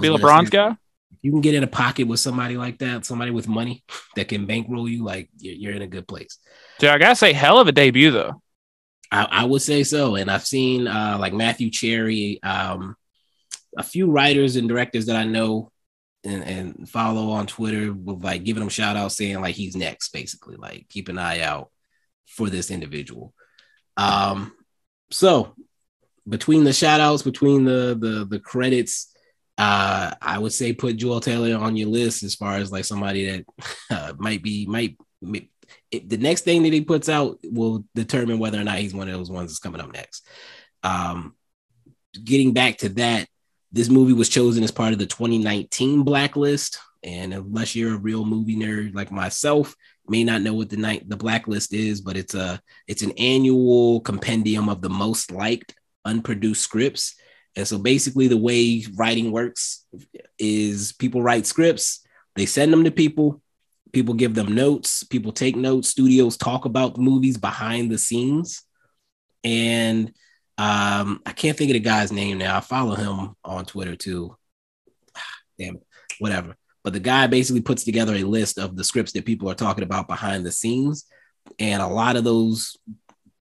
Be 0.00 0.08
LeBron's 0.08 0.48
guy 0.48 0.76
you 1.22 1.30
can 1.30 1.40
get 1.40 1.54
in 1.54 1.62
a 1.62 1.68
pocket 1.68 2.06
with 2.06 2.20
somebody 2.20 2.56
like 2.56 2.78
that, 2.78 3.04
somebody 3.04 3.30
with 3.30 3.48
money 3.48 3.84
that 4.16 4.28
can 4.28 4.46
bankroll 4.46 4.88
you, 4.88 5.04
like 5.04 5.28
you're, 5.38 5.54
you're 5.54 5.72
in 5.74 5.82
a 5.82 5.86
good 5.86 6.08
place. 6.08 6.38
Dude, 6.78 6.90
I 6.90 6.98
gotta 6.98 7.16
say, 7.16 7.32
hell 7.32 7.58
of 7.58 7.68
a 7.68 7.72
debut 7.72 8.10
though. 8.10 8.42
I, 9.12 9.24
I 9.24 9.44
would 9.44 9.62
say 9.62 9.82
so, 9.82 10.14
and 10.14 10.30
I've 10.30 10.46
seen 10.46 10.86
uh, 10.86 11.16
like 11.18 11.32
Matthew 11.32 11.70
Cherry, 11.70 12.40
um, 12.42 12.96
a 13.76 13.82
few 13.82 14.10
writers 14.10 14.56
and 14.56 14.68
directors 14.68 15.06
that 15.06 15.16
I 15.16 15.24
know 15.24 15.70
and, 16.24 16.42
and 16.44 16.88
follow 16.88 17.30
on 17.30 17.46
Twitter 17.46 17.92
with 17.92 18.22
like 18.22 18.44
giving 18.44 18.62
him 18.62 18.68
shout 18.68 18.96
out 18.96 19.12
saying 19.12 19.40
like 19.40 19.54
he's 19.54 19.76
next, 19.76 20.12
basically 20.12 20.56
like 20.56 20.86
keep 20.88 21.08
an 21.08 21.18
eye 21.18 21.40
out 21.40 21.70
for 22.26 22.48
this 22.48 22.70
individual. 22.70 23.34
Um, 23.96 24.52
so 25.10 25.54
between 26.28 26.64
the 26.64 26.72
shout 26.72 27.00
outs, 27.00 27.22
between 27.22 27.64
the 27.64 27.96
the 27.98 28.26
the 28.28 28.38
credits, 28.38 29.12
uh, 29.58 30.14
I 30.20 30.38
would 30.38 30.52
say 30.52 30.72
put 30.72 30.96
Joel 30.96 31.20
Taylor 31.20 31.56
on 31.58 31.76
your 31.76 31.88
list 31.88 32.22
as 32.22 32.34
far 32.34 32.56
as 32.56 32.72
like 32.72 32.84
somebody 32.84 33.26
that 33.26 33.44
uh, 33.90 34.12
might 34.18 34.42
be 34.42 34.66
might, 34.66 34.96
it, 35.90 36.08
the 36.08 36.16
next 36.16 36.42
thing 36.42 36.62
that 36.62 36.72
he 36.72 36.80
puts 36.80 37.08
out 37.08 37.38
will 37.44 37.84
determine 37.94 38.38
whether 38.38 38.60
or 38.60 38.64
not 38.64 38.78
he's 38.78 38.94
one 38.94 39.08
of 39.08 39.14
those 39.14 39.30
ones 39.30 39.50
that's 39.50 39.58
coming 39.58 39.80
up 39.80 39.92
next. 39.92 40.26
Um, 40.82 41.34
getting 42.24 42.52
back 42.52 42.78
to 42.78 42.88
that, 42.90 43.28
this 43.72 43.88
movie 43.88 44.12
was 44.12 44.28
chosen 44.28 44.64
as 44.64 44.70
part 44.70 44.92
of 44.92 44.98
the 44.98 45.06
2019 45.06 46.02
blacklist. 46.02 46.78
And 47.02 47.32
unless 47.32 47.74
you're 47.74 47.94
a 47.94 47.98
real 47.98 48.24
movie 48.24 48.56
nerd 48.56 48.94
like 48.94 49.10
myself, 49.10 49.74
may 50.08 50.24
not 50.24 50.42
know 50.42 50.54
what 50.54 50.68
the 50.68 50.76
night 50.76 51.08
the 51.08 51.16
blacklist 51.16 51.72
is, 51.72 52.00
but 52.00 52.16
it's 52.16 52.34
a 52.34 52.60
it's 52.86 53.02
an 53.02 53.12
annual 53.12 54.00
compendium 54.00 54.68
of 54.68 54.82
the 54.82 54.90
most 54.90 55.30
liked 55.30 55.74
unproduced 56.04 56.62
scripts 56.62 57.14
and 57.60 57.68
so 57.68 57.78
basically, 57.78 58.26
the 58.26 58.38
way 58.38 58.84
writing 58.96 59.32
works 59.32 59.84
is 60.38 60.92
people 60.92 61.22
write 61.22 61.46
scripts, 61.46 62.00
they 62.34 62.46
send 62.46 62.72
them 62.72 62.84
to 62.84 62.90
people, 62.90 63.42
people 63.92 64.14
give 64.14 64.34
them 64.34 64.54
notes, 64.54 65.04
people 65.04 65.30
take 65.30 65.56
notes, 65.56 65.90
studios 65.90 66.38
talk 66.38 66.64
about 66.64 66.96
movies 66.96 67.36
behind 67.36 67.90
the 67.90 67.98
scenes. 67.98 68.62
And 69.44 70.08
um, 70.56 71.20
I 71.26 71.32
can't 71.32 71.56
think 71.56 71.70
of 71.70 71.74
the 71.74 71.80
guy's 71.80 72.10
name 72.10 72.38
now. 72.38 72.56
I 72.56 72.60
follow 72.60 72.94
him 72.94 73.36
on 73.44 73.66
Twitter 73.66 73.94
too. 73.94 74.36
Damn 75.58 75.76
it, 75.76 75.86
whatever. 76.18 76.56
But 76.82 76.94
the 76.94 77.00
guy 77.00 77.26
basically 77.26 77.60
puts 77.60 77.84
together 77.84 78.14
a 78.14 78.22
list 78.22 78.58
of 78.58 78.74
the 78.74 78.84
scripts 78.84 79.12
that 79.12 79.26
people 79.26 79.50
are 79.50 79.54
talking 79.54 79.84
about 79.84 80.08
behind 80.08 80.46
the 80.46 80.52
scenes. 80.52 81.04
And 81.58 81.82
a 81.82 81.86
lot 81.86 82.16
of 82.16 82.24
those 82.24 82.78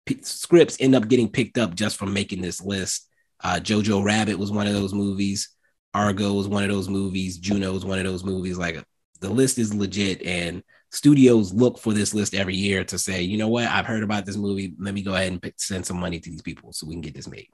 p- 0.06 0.22
scripts 0.22 0.78
end 0.80 0.96
up 0.96 1.10
getting 1.10 1.28
picked 1.28 1.58
up 1.58 1.76
just 1.76 1.98
from 1.98 2.14
making 2.14 2.42
this 2.42 2.62
list 2.62 3.10
uh, 3.44 3.60
Jojo 3.62 4.04
Rabbit 4.04 4.40
was 4.40 4.52
one 4.52 4.68
of 4.68 4.74
those 4.74 4.94
movies. 4.94 5.50
Argo 5.94 6.34
was 6.34 6.48
one 6.48 6.64
of 6.64 6.70
those 6.70 6.90
movies. 6.90 7.38
Juno 7.38 7.72
was 7.72 7.86
one 7.86 7.98
of 7.98 8.04
those 8.04 8.24
movies. 8.24 8.58
Like 8.58 8.84
the 9.22 9.30
list 9.30 9.58
is 9.58 9.74
legit, 9.74 10.22
and 10.24 10.64
studios 10.92 11.54
look 11.54 11.78
for 11.78 11.94
this 11.94 12.14
list 12.14 12.34
every 12.34 12.56
year 12.56 12.84
to 12.86 12.98
say, 12.98 13.22
you 13.22 13.38
know 13.38 13.48
what, 13.48 13.68
I've 13.68 13.86
heard 13.86 14.04
about 14.04 14.26
this 14.26 14.38
movie. 14.38 14.74
Let 14.80 14.94
me 14.94 15.02
go 15.02 15.14
ahead 15.14 15.32
and 15.32 15.42
pick, 15.42 15.56
send 15.58 15.86
some 15.86 16.00
money 16.00 16.20
to 16.20 16.30
these 16.30 16.42
people 16.42 16.74
so 16.74 16.88
we 16.88 16.94
can 16.94 17.02
get 17.02 17.14
this 17.14 17.28
made. 17.28 17.48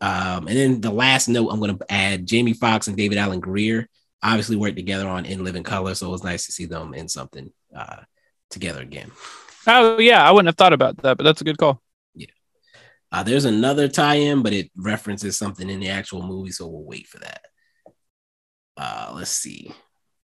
Um, 0.00 0.48
and 0.48 0.56
then 0.56 0.80
the 0.80 0.90
last 0.90 1.28
note 1.28 1.50
I'm 1.50 1.60
going 1.60 1.76
to 1.76 1.92
add: 1.92 2.26
Jamie 2.26 2.54
Foxx 2.54 2.88
and 2.88 2.96
David 2.96 3.18
Alan 3.18 3.40
Grier 3.40 3.88
obviously 4.22 4.56
worked 4.56 4.76
together 4.76 5.08
on 5.08 5.26
In 5.26 5.44
Living 5.44 5.62
Color, 5.62 5.94
so 5.94 6.08
it 6.08 6.10
was 6.10 6.24
nice 6.24 6.46
to 6.46 6.52
see 6.52 6.66
them 6.66 6.94
in 6.94 7.08
something 7.08 7.52
uh, 7.76 8.02
together 8.50 8.82
again. 8.82 9.10
Oh 9.66 9.98
yeah, 9.98 10.26
I 10.26 10.32
wouldn't 10.32 10.48
have 10.48 10.56
thought 10.56 10.72
about 10.72 10.96
that, 10.98 11.16
but 11.16 11.24
that's 11.24 11.40
a 11.40 11.44
good 11.44 11.58
call. 11.58 11.80
Uh, 13.12 13.22
there's 13.22 13.44
another 13.44 13.88
tie-in, 13.88 14.42
but 14.42 14.54
it 14.54 14.70
references 14.74 15.36
something 15.36 15.68
in 15.68 15.80
the 15.80 15.90
actual 15.90 16.22
movie, 16.22 16.50
so 16.50 16.66
we'll 16.66 16.82
wait 16.82 17.06
for 17.06 17.18
that. 17.18 17.42
Uh, 18.76 19.12
let's 19.14 19.30
see. 19.30 19.70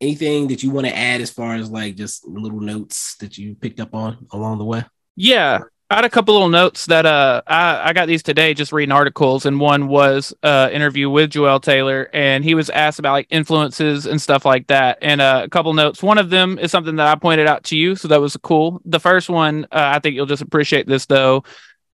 Anything 0.00 0.48
that 0.48 0.62
you 0.62 0.70
want 0.70 0.86
to 0.86 0.96
add 0.96 1.20
as 1.20 1.30
far 1.30 1.56
as 1.56 1.68
like 1.68 1.96
just 1.96 2.26
little 2.28 2.60
notes 2.60 3.16
that 3.16 3.36
you 3.36 3.56
picked 3.56 3.80
up 3.80 3.94
on 3.94 4.26
along 4.30 4.58
the 4.58 4.64
way? 4.64 4.84
Yeah. 5.16 5.60
I 5.88 5.94
had 5.96 6.04
a 6.04 6.10
couple 6.10 6.34
little 6.34 6.48
notes 6.48 6.86
that 6.86 7.06
uh 7.06 7.42
I, 7.46 7.90
I 7.90 7.92
got 7.92 8.08
these 8.08 8.24
today 8.24 8.54
just 8.54 8.72
reading 8.72 8.90
articles 8.90 9.46
and 9.46 9.60
one 9.60 9.86
was 9.86 10.34
uh 10.42 10.68
interview 10.72 11.08
with 11.08 11.30
Joel 11.30 11.60
Taylor 11.60 12.10
and 12.12 12.42
he 12.42 12.56
was 12.56 12.70
asked 12.70 12.98
about 12.98 13.12
like 13.12 13.28
influences 13.30 14.04
and 14.04 14.20
stuff 14.20 14.44
like 14.44 14.66
that 14.66 14.98
and 15.00 15.20
uh, 15.20 15.42
a 15.44 15.48
couple 15.48 15.72
notes 15.74 16.02
one 16.02 16.18
of 16.18 16.28
them 16.28 16.58
is 16.58 16.72
something 16.72 16.96
that 16.96 17.06
I 17.06 17.14
pointed 17.14 17.46
out 17.46 17.62
to 17.64 17.76
you 17.76 17.94
so 17.94 18.08
that 18.08 18.20
was 18.20 18.36
cool 18.38 18.82
the 18.84 18.98
first 18.98 19.30
one 19.30 19.66
uh, 19.66 19.92
I 19.94 20.00
think 20.00 20.16
you'll 20.16 20.26
just 20.26 20.42
appreciate 20.42 20.88
this 20.88 21.06
though 21.06 21.44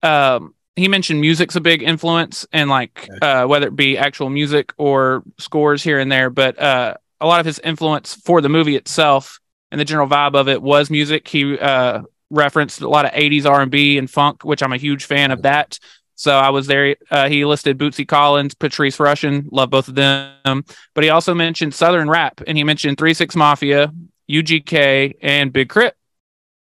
um 0.03 0.56
he 0.77 0.89
mentioned 0.89 1.21
music's 1.21 1.57
a 1.57 1.61
big 1.61 1.83
influence 1.83 2.47
and 2.53 2.71
like 2.71 3.09
uh 3.23 3.45
whether 3.45 3.69
it 3.69 3.77
be 3.77 3.99
actual 3.99 4.31
music 4.31 4.73
or 4.77 5.23
scores 5.39 5.83
here 5.83 5.99
and 5.99 6.13
there 6.13 6.31
but 6.31 6.59
uh 6.61 6.95
a 7.21 7.27
lot 7.27 7.41
of 7.41 7.47
his 7.47 7.59
influence 7.61 8.15
for 8.15 8.41
the 8.41 8.49
movie 8.49 8.77
itself 8.77 9.41
and 9.73 9.81
the 9.81 9.85
general 9.85 10.07
vibe 10.07 10.35
of 10.35 10.49
it 10.49 10.63
was 10.63 10.91
music 10.91 11.27
he 11.27 11.59
uh 11.59 12.03
referenced 12.31 12.81
a 12.81 12.89
lot 12.89 13.05
of 13.05 13.13
80s 13.13 13.47
R&B 13.47 13.99
and 13.99 14.11
funk, 14.11 14.45
which 14.45 14.63
I'm 14.63 14.73
a 14.73 14.79
huge 14.79 15.05
fan 15.05 15.31
of 15.31 15.43
that. 15.43 15.79
So 16.15 16.37
I 16.37 16.51
was 16.51 16.67
there. 16.67 16.97
Uh, 17.11 17.29
he 17.29 17.45
listed 17.45 17.79
Bootsy 17.79 18.09
Collins, 18.09 18.55
Patrice 18.55 18.97
Rushen, 18.97 19.47
love 19.53 19.71
both 19.71 19.89
of 19.89 19.95
them. 19.95 20.65
But 20.95 21.05
he 21.05 21.11
also 21.11 21.35
mentioned 21.35 21.75
Southern 21.75 22.09
rap, 22.09 22.41
and 22.47 22.57
he 22.57 22.65
mentioned 22.65 22.97
Three 22.97 23.13
Six 23.13 23.37
Mafia, 23.37 23.93
UGK, 24.31 25.17
and 25.21 25.53
Big 25.53 25.69
K.R.I.T. 25.69 25.95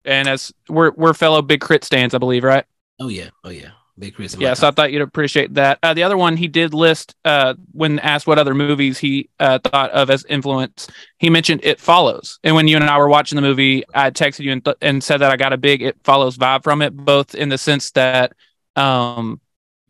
And 0.05 0.27
as 0.27 0.53
we're 0.69 0.91
we're 0.97 1.15
fellow 1.15 1.41
Big 1.41 1.61
K.R.I.T. 1.61 1.87
stands, 1.87 2.15
I 2.15 2.19
believe, 2.19 2.43
right? 2.43 2.65
Oh 2.99 3.09
yeah, 3.09 3.31
oh 3.45 3.51
yeah. 3.51 3.71
Chris. 4.15 4.37
Yeah, 4.39 4.55
so 4.55 4.69
I 4.69 4.71
thought 4.71 4.93
you'd 4.93 5.03
appreciate 5.03 5.55
that. 5.55 5.79
Uh, 5.83 5.95
the 5.95 6.03
other 6.03 6.17
one 6.17 6.37
he 6.37 6.49
did 6.49 6.73
list 6.75 7.15
uh, 7.25 7.55
when 7.73 7.99
asked 7.99 8.27
what 8.27 8.39
other 8.39 8.55
movies 8.55 8.99
he 8.99 9.29
uh, 9.41 9.59
thought 9.59 9.91
of 9.91 10.11
as 10.11 10.25
influence. 10.29 10.89
He 11.19 11.31
mentioned 11.31 11.61
It 11.65 11.81
Follows, 11.81 12.39
and 12.45 12.55
when 12.55 12.69
you 12.69 12.77
and 12.77 12.85
I 12.85 12.99
were 12.99 13.09
watching 13.09 13.37
the 13.37 13.43
movie, 13.43 13.85
I 13.93 14.11
texted 14.11 14.41
you 14.41 14.53
and, 14.53 14.65
th- 14.65 14.77
and 14.81 15.03
said 15.03 15.19
that 15.19 15.31
I 15.31 15.37
got 15.37 15.53
a 15.53 15.59
big 15.59 15.83
It 15.83 15.97
Follows 16.05 16.37
vibe 16.39 16.63
from 16.63 16.83
it, 16.83 16.97
both 16.97 17.35
in 17.35 17.49
the 17.49 17.59
sense 17.59 17.91
that 17.93 18.33
um, 18.77 19.41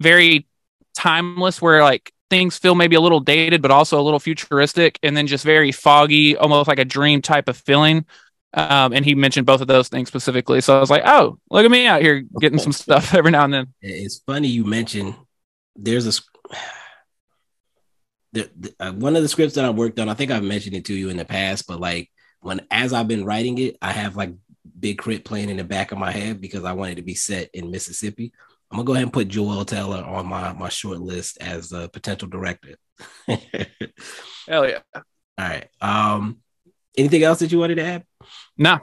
very 0.01 0.47
timeless, 0.95 1.61
where 1.61 1.83
like 1.83 2.13
things 2.31 2.59
feel 2.59 2.75
maybe 2.75 2.97
a 2.97 3.01
little 3.01 3.21
dated, 3.21 3.63
but 3.63 3.71
also 3.71 4.01
a 4.01 4.03
little 4.03 4.21
futuristic, 4.21 4.99
and 5.03 5.17
then 5.17 5.27
just 5.27 5.45
very 5.45 5.73
foggy, 5.73 6.37
almost 6.37 6.69
like 6.69 6.79
a 6.79 6.85
dream 6.85 7.23
type 7.23 7.49
of 7.49 7.57
feeling. 7.57 8.05
Um, 8.55 8.93
and 8.95 9.05
he 9.05 9.15
mentioned 9.15 9.47
both 9.47 9.61
of 9.61 9.67
those 9.67 9.89
things 9.89 10.09
specifically. 10.09 10.61
So 10.61 10.77
I 10.77 10.81
was 10.81 10.91
like, 10.91 11.03
oh, 11.05 11.39
look 11.51 11.65
at 11.65 11.71
me 11.71 11.87
out 11.87 12.01
here 12.01 12.25
getting 12.41 12.59
some 12.59 12.73
stuff 12.73 13.15
every 13.15 13.31
now 13.31 13.45
and 13.45 13.53
then. 13.53 13.75
It's 13.83 14.19
funny 14.19 14.49
you 14.49 14.65
mentioned 14.65 15.15
there's 15.77 16.07
a 16.07 16.21
the, 18.33 18.51
the 18.59 18.75
uh, 18.81 18.93
one 18.93 19.17
of 19.17 19.23
the 19.23 19.29
scripts 19.29 19.55
that 19.55 19.65
I 19.65 19.71
worked 19.71 19.99
on. 19.99 20.09
I 20.09 20.15
think 20.15 20.31
I've 20.31 20.43
mentioned 20.43 20.77
it 20.77 20.87
to 20.87 20.95
you 20.95 21.11
in 21.11 21.17
the 21.17 21.25
past, 21.25 21.67
but 21.67 21.81
like 21.81 22.11
when 22.41 22.67
as 22.71 22.93
I've 22.93 23.09
been 23.09 23.25
writing 23.25 23.59
it, 23.59 23.77
I 23.83 23.93
have 23.93 24.17
like 24.17 24.35
Big 24.79 25.03
K.R.I.T. 25.03 25.23
playing 25.23 25.51
in 25.51 25.57
the 25.57 25.65
back 25.65 25.93
of 25.93 25.99
my 25.99 26.11
head 26.11 26.41
because 26.41 26.65
I 26.65 26.73
wanted 26.73 26.97
to 26.97 27.03
be 27.03 27.15
set 27.15 27.51
in 27.53 27.71
Mississippi. 27.71 28.33
I'm 28.71 28.77
gonna 28.77 28.87
go 28.87 28.93
ahead 28.93 29.05
and 29.05 29.13
put 29.13 29.29
Joel 29.29 29.65
Taylor 29.65 30.03
on 30.03 30.27
my 30.27 30.53
my 30.53 30.69
short 30.69 31.01
list 31.01 31.39
as 31.41 31.73
a 31.73 31.89
potential 31.89 32.29
director. 32.29 32.77
Hell 33.27 34.69
yeah! 34.69 34.81
All 34.95 35.03
right. 35.39 35.69
Um, 35.81 36.39
anything 36.99 37.23
else 37.23 37.39
that 37.39 37.53
you 37.53 37.59
wanted 37.59 37.77
to 37.77 37.85
add? 37.85 38.05
No. 38.57 38.81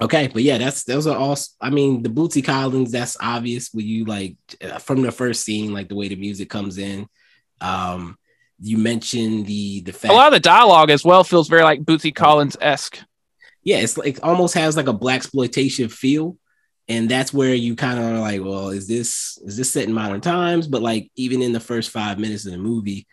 Okay, 0.00 0.28
but 0.28 0.42
yeah, 0.42 0.58
that's 0.58 0.84
those 0.84 1.06
are 1.06 1.16
all. 1.16 1.36
I 1.60 1.70
mean, 1.70 2.02
the 2.02 2.08
Bootsy 2.08 2.44
Collins, 2.44 2.90
that's 2.90 3.16
obvious. 3.20 3.70
When 3.72 3.86
you 3.86 4.04
like 4.04 4.36
uh, 4.60 4.78
from 4.78 5.02
the 5.02 5.12
first 5.12 5.44
scene, 5.44 5.72
like 5.72 5.88
the 5.88 5.94
way 5.94 6.08
the 6.08 6.16
music 6.16 6.50
comes 6.50 6.78
in. 6.78 7.06
Um, 7.60 8.18
you 8.58 8.78
mentioned 8.78 9.46
the 9.46 9.80
the 9.82 9.92
fact 9.92 10.12
a 10.12 10.16
lot 10.16 10.28
of 10.28 10.32
the 10.32 10.40
dialogue 10.40 10.90
as 10.90 11.04
well 11.04 11.24
feels 11.24 11.48
very 11.48 11.62
like 11.62 11.82
Bootsy 11.82 12.14
Collins 12.14 12.56
esque. 12.60 12.98
Yeah, 13.62 13.78
it's 13.78 13.96
like 13.96 14.18
almost 14.22 14.54
has 14.54 14.76
like 14.76 14.88
a 14.88 14.94
blaxploitation 14.94 15.90
feel, 15.90 16.36
and 16.88 17.08
that's 17.08 17.32
where 17.32 17.54
you 17.54 17.76
kind 17.76 17.98
of 17.98 18.06
are 18.06 18.18
like, 18.18 18.40
well, 18.42 18.70
is 18.70 18.88
this 18.88 19.38
is 19.44 19.56
this 19.56 19.72
set 19.72 19.84
in 19.84 19.92
modern 19.92 20.20
times? 20.20 20.66
But 20.66 20.82
like 20.82 21.10
even 21.16 21.42
in 21.42 21.52
the 21.52 21.60
first 21.60 21.90
five 21.90 22.18
minutes 22.18 22.46
of 22.46 22.52
the 22.52 22.58
movie, 22.58 23.06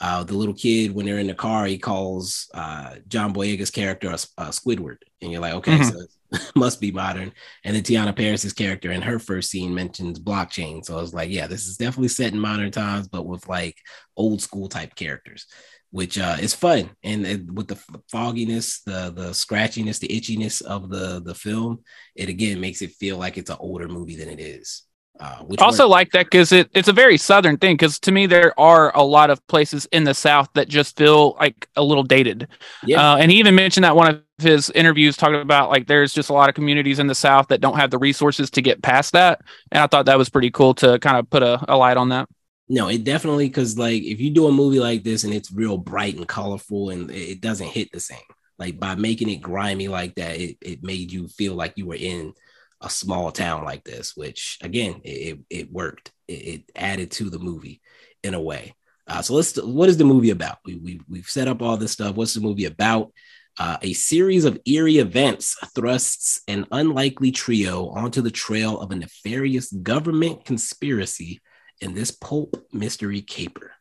uh, 0.00 0.24
the 0.24 0.34
little 0.34 0.54
kid 0.54 0.94
when 0.94 1.06
they're 1.06 1.18
in 1.18 1.26
the 1.26 1.34
car, 1.34 1.66
he 1.66 1.78
calls 1.78 2.50
uh, 2.54 2.96
John 3.08 3.32
Boyega's 3.32 3.70
character 3.70 4.08
a, 4.08 4.18
a 4.38 4.48
Squidward, 4.50 4.98
and 5.22 5.32
you're 5.32 5.40
like, 5.40 5.54
okay, 5.54 5.78
mm-hmm. 5.78 6.36
so 6.36 6.40
must 6.54 6.80
be 6.80 6.92
modern. 6.92 7.32
And 7.64 7.74
then 7.74 7.82
Teyonah 7.82 8.16
Parris's 8.16 8.52
character 8.52 8.90
in 8.92 9.02
her 9.02 9.18
first 9.18 9.50
scene 9.50 9.74
mentions 9.74 10.18
blockchain, 10.18 10.84
so 10.84 10.98
I 10.98 11.00
was 11.00 11.14
like, 11.14 11.30
yeah, 11.30 11.46
this 11.46 11.66
is 11.66 11.76
definitely 11.76 12.08
set 12.08 12.32
in 12.32 12.38
modern 12.38 12.70
times, 12.70 13.08
but 13.08 13.26
with 13.26 13.48
like 13.48 13.76
old 14.16 14.42
school 14.42 14.68
type 14.68 14.94
characters, 14.94 15.46
which 15.90 16.18
uh, 16.18 16.36
is 16.40 16.54
fun. 16.54 16.90
And 17.02 17.26
it, 17.26 17.50
with 17.50 17.68
the 17.68 17.80
fogginess, 18.10 18.82
the 18.82 19.12
the 19.14 19.30
scratchiness, 19.30 19.98
the 19.98 20.08
itchiness 20.08 20.60
of 20.60 20.90
the 20.90 21.22
the 21.24 21.34
film, 21.34 21.84
it 22.14 22.28
again 22.28 22.60
makes 22.60 22.82
it 22.82 22.92
feel 22.92 23.16
like 23.16 23.38
it's 23.38 23.50
an 23.50 23.56
older 23.60 23.88
movie 23.88 24.16
than 24.16 24.28
it 24.28 24.40
is. 24.40 24.82
Uh, 25.18 25.42
also 25.60 25.88
like 25.88 26.10
that 26.10 26.26
because 26.26 26.52
it, 26.52 26.68
it's 26.74 26.88
a 26.88 26.92
very 26.92 27.16
southern 27.16 27.56
thing 27.56 27.74
because 27.74 27.98
to 27.98 28.12
me 28.12 28.26
there 28.26 28.58
are 28.60 28.94
a 28.94 29.02
lot 29.02 29.30
of 29.30 29.44
places 29.46 29.86
in 29.90 30.04
the 30.04 30.12
south 30.12 30.48
that 30.54 30.68
just 30.68 30.96
feel 30.96 31.36
like 31.40 31.66
a 31.76 31.82
little 31.82 32.02
dated 32.02 32.48
yeah. 32.84 33.12
Uh, 33.12 33.16
and 33.16 33.30
he 33.30 33.38
even 33.38 33.54
mentioned 33.54 33.84
that 33.84 33.96
one 33.96 34.08
of 34.14 34.22
his 34.38 34.68
interviews 34.70 35.16
talking 35.16 35.40
about 35.40 35.70
like 35.70 35.86
there's 35.86 36.12
just 36.12 36.28
a 36.28 36.34
lot 36.34 36.50
of 36.50 36.54
communities 36.54 36.98
in 36.98 37.06
the 37.06 37.14
south 37.14 37.48
that 37.48 37.62
don't 37.62 37.76
have 37.76 37.90
the 37.90 37.98
resources 37.98 38.50
to 38.50 38.60
get 38.60 38.82
past 38.82 39.12
that 39.12 39.40
and 39.72 39.82
i 39.82 39.86
thought 39.86 40.04
that 40.04 40.18
was 40.18 40.28
pretty 40.28 40.50
cool 40.50 40.74
to 40.74 40.98
kind 40.98 41.16
of 41.16 41.28
put 41.30 41.42
a, 41.42 41.64
a 41.72 41.76
light 41.76 41.96
on 41.96 42.10
that 42.10 42.28
no 42.68 42.88
it 42.88 43.02
definitely 43.02 43.48
because 43.48 43.78
like 43.78 44.02
if 44.02 44.20
you 44.20 44.30
do 44.30 44.48
a 44.48 44.52
movie 44.52 44.80
like 44.80 45.02
this 45.02 45.24
and 45.24 45.32
it's 45.32 45.50
real 45.50 45.78
bright 45.78 46.16
and 46.16 46.28
colorful 46.28 46.90
and 46.90 47.10
it 47.10 47.40
doesn't 47.40 47.68
hit 47.68 47.90
the 47.92 48.00
same 48.00 48.18
like 48.58 48.78
by 48.78 48.94
making 48.94 49.30
it 49.30 49.36
grimy 49.36 49.88
like 49.88 50.14
that 50.16 50.38
it, 50.38 50.58
it 50.60 50.82
made 50.82 51.10
you 51.10 51.26
feel 51.28 51.54
like 51.54 51.72
you 51.76 51.86
were 51.86 51.94
in 51.94 52.34
a 52.80 52.90
small 52.90 53.32
town 53.32 53.64
like 53.64 53.84
this, 53.84 54.16
which 54.16 54.58
again, 54.62 55.00
it, 55.04 55.38
it 55.50 55.72
worked. 55.72 56.12
It, 56.28 56.32
it 56.32 56.62
added 56.76 57.10
to 57.12 57.30
the 57.30 57.38
movie 57.38 57.80
in 58.22 58.34
a 58.34 58.40
way. 58.40 58.74
Uh, 59.06 59.22
so 59.22 59.34
let's, 59.34 59.56
what 59.62 59.88
is 59.88 59.96
the 59.96 60.04
movie 60.04 60.30
about? 60.30 60.58
We, 60.64 60.76
we, 60.76 61.00
we've 61.08 61.28
set 61.28 61.48
up 61.48 61.62
all 61.62 61.76
this 61.76 61.92
stuff. 61.92 62.16
What's 62.16 62.34
the 62.34 62.40
movie 62.40 62.64
about? 62.64 63.12
Uh, 63.58 63.78
a 63.80 63.94
series 63.94 64.44
of 64.44 64.58
eerie 64.66 64.98
events 64.98 65.56
thrusts 65.74 66.42
an 66.46 66.66
unlikely 66.72 67.32
trio 67.32 67.88
onto 67.88 68.20
the 68.20 68.30
trail 68.30 68.78
of 68.78 68.90
a 68.90 68.96
nefarious 68.96 69.72
government 69.72 70.44
conspiracy 70.44 71.40
in 71.80 71.94
this 71.94 72.10
pulp 72.10 72.54
mystery 72.72 73.22
caper. 73.22 73.72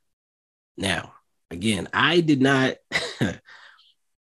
Now, 0.77 1.13
again, 1.51 1.89
I 1.91 2.21
did 2.21 2.41
not, 2.41 2.75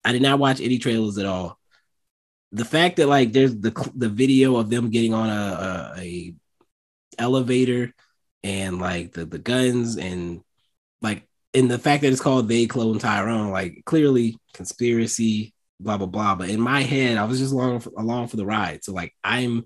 I 0.06 0.12
did 0.14 0.22
not 0.22 0.40
watch 0.40 0.62
any 0.62 0.78
trailers 0.78 1.18
at 1.18 1.26
all 1.26 1.60
the 2.52 2.66
fact 2.66 2.98
that 2.98 3.08
like 3.08 3.32
there's 3.32 3.56
the 3.56 3.92
the 3.96 4.10
video 4.10 4.58
of 4.58 4.70
them 4.70 4.90
getting 4.90 5.14
on 5.14 5.30
a, 5.30 5.94
a, 5.98 6.02
a 6.02 6.36
elevator 7.18 7.94
and 8.44 8.80
like 8.80 9.14
the 9.14 9.26
the 9.26 9.40
guns 9.40 9.98
and 9.98 10.42
like 11.02 11.28
and 11.54 11.70
the 11.70 11.80
fact 11.80 12.02
that 12.02 12.12
it's 12.12 12.22
called 12.22 12.48
they 12.48 12.66
clone 12.66 13.00
Tyrone, 13.00 13.52
like 13.52 13.84
clearly 13.86 14.38
conspiracy, 14.54 15.54
blah 15.80 15.98
blah 15.98 16.08
blah. 16.08 16.36
But 16.36 16.50
in 16.50 16.60
my 16.60 16.82
head, 16.82 17.18
I 17.18 17.26
was 17.26 17.40
just 17.40 17.54
along 17.54 17.82
for, 17.82 17.92
along 17.98 18.28
for 18.28 18.38
the 18.38 18.46
ride. 18.46 18.84
So 18.84 18.94
like 18.94 19.14
I'm 19.24 19.66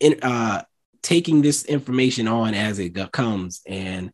in 0.00 0.18
uh 0.22 0.62
taking 1.02 1.40
this 1.40 1.64
information 1.64 2.28
on 2.28 2.54
as 2.54 2.78
it 2.78 2.94
comes, 3.12 3.62
and 3.66 4.10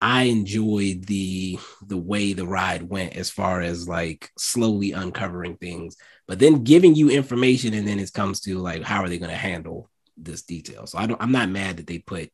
I 0.00 0.24
enjoyed 0.24 1.04
the 1.04 1.58
the 1.86 1.98
way 1.98 2.32
the 2.32 2.46
ride 2.46 2.82
went 2.82 3.16
as 3.16 3.30
far 3.30 3.60
as 3.60 3.88
like 3.88 4.30
slowly 4.38 4.92
uncovering 4.92 5.56
things 5.56 5.96
but 6.26 6.38
then 6.38 6.64
giving 6.64 6.94
you 6.94 7.08
information 7.10 7.74
and 7.74 7.86
then 7.86 7.98
it 7.98 8.12
comes 8.12 8.40
to 8.40 8.58
like 8.58 8.82
how 8.82 9.02
are 9.02 9.08
they 9.08 9.18
going 9.18 9.30
to 9.30 9.36
handle 9.36 9.88
this 10.16 10.42
detail? 10.42 10.86
So 10.86 10.98
i 10.98 11.06
don't 11.06 11.20
i'm 11.20 11.32
not 11.32 11.48
mad 11.48 11.78
that 11.78 11.86
they 11.86 11.98
put 11.98 12.30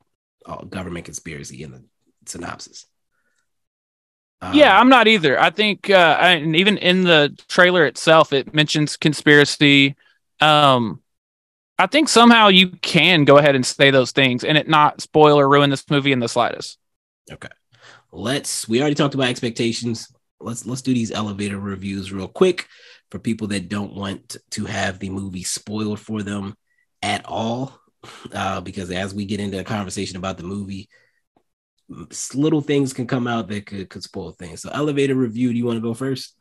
uh, 0.47 0.65
government 0.65 1.05
conspiracy 1.05 1.63
in 1.63 1.73
the 1.73 1.85
synopsis. 2.27 2.87
Um, 4.41 4.55
yeah 4.55 4.79
i'm 4.79 4.89
not 4.89 5.09
either. 5.09 5.39
I 5.41 5.51
think 5.51 5.91
uh 5.91 6.19
and 6.21 6.57
even 6.57 6.79
in 6.79 7.05
the 7.05 7.39
trailer 7.49 7.87
itself 7.87 8.33
it 8.33 8.55
mentions 8.55 8.97
conspiracy. 8.97 9.97
Um 10.41 11.01
i 11.79 11.87
think 11.87 12.09
somehow 12.09 12.49
you 12.49 12.69
can 12.69 13.25
go 13.25 13.39
ahead 13.39 13.55
and 13.55 13.65
say 13.65 13.91
those 13.91 14.13
things 14.13 14.45
and 14.45 14.57
it 14.57 14.69
not 14.69 15.01
spoil 15.01 15.39
or 15.39 15.49
ruin 15.49 15.71
this 15.71 15.89
movie 15.91 16.13
in 16.13 16.21
the 16.21 16.29
slightest. 16.29 16.79
Okay. 17.31 17.49
Let's 18.11 18.69
we 18.69 18.81
already 18.81 18.95
talked 18.95 19.15
about 19.15 19.29
expectations 19.29 20.13
let's 20.43 20.67
let's 20.67 20.83
do 20.83 20.95
these 20.95 21.13
elevator 21.13 21.59
reviews 21.59 22.13
real 22.13 22.29
quick 22.29 22.67
for 23.11 23.19
people 23.19 23.49
that 23.49 23.69
don't 23.69 23.95
want 23.95 24.37
to 24.51 24.65
have 24.65 24.99
the 24.99 25.11
movie 25.11 25.43
spoiled 25.43 26.01
for 26.01 26.23
them 26.23 26.55
at 27.03 27.25
all. 27.27 27.79
Uh, 28.33 28.61
because 28.61 28.91
as 28.91 29.15
we 29.15 29.25
get 29.25 29.39
into 29.39 29.61
a 29.61 29.65
conversation 29.65 30.17
about 30.17 30.37
the 30.37 30.43
movie, 30.43 30.89
little 32.35 32.61
things 32.61 32.93
can 32.93 33.07
come 33.07 33.27
out 33.27 33.49
that 33.49 33.67
could, 33.67 33.89
could 33.91 34.03
spoil 34.03 34.33
things. 34.33 34.63
So, 34.63 34.71
elevator 34.71 35.15
review. 35.15 35.53
Do 35.53 35.59
you 35.59 35.67
want 35.67 35.77
to 35.77 35.83
go 35.83 35.95
first? 35.95 36.35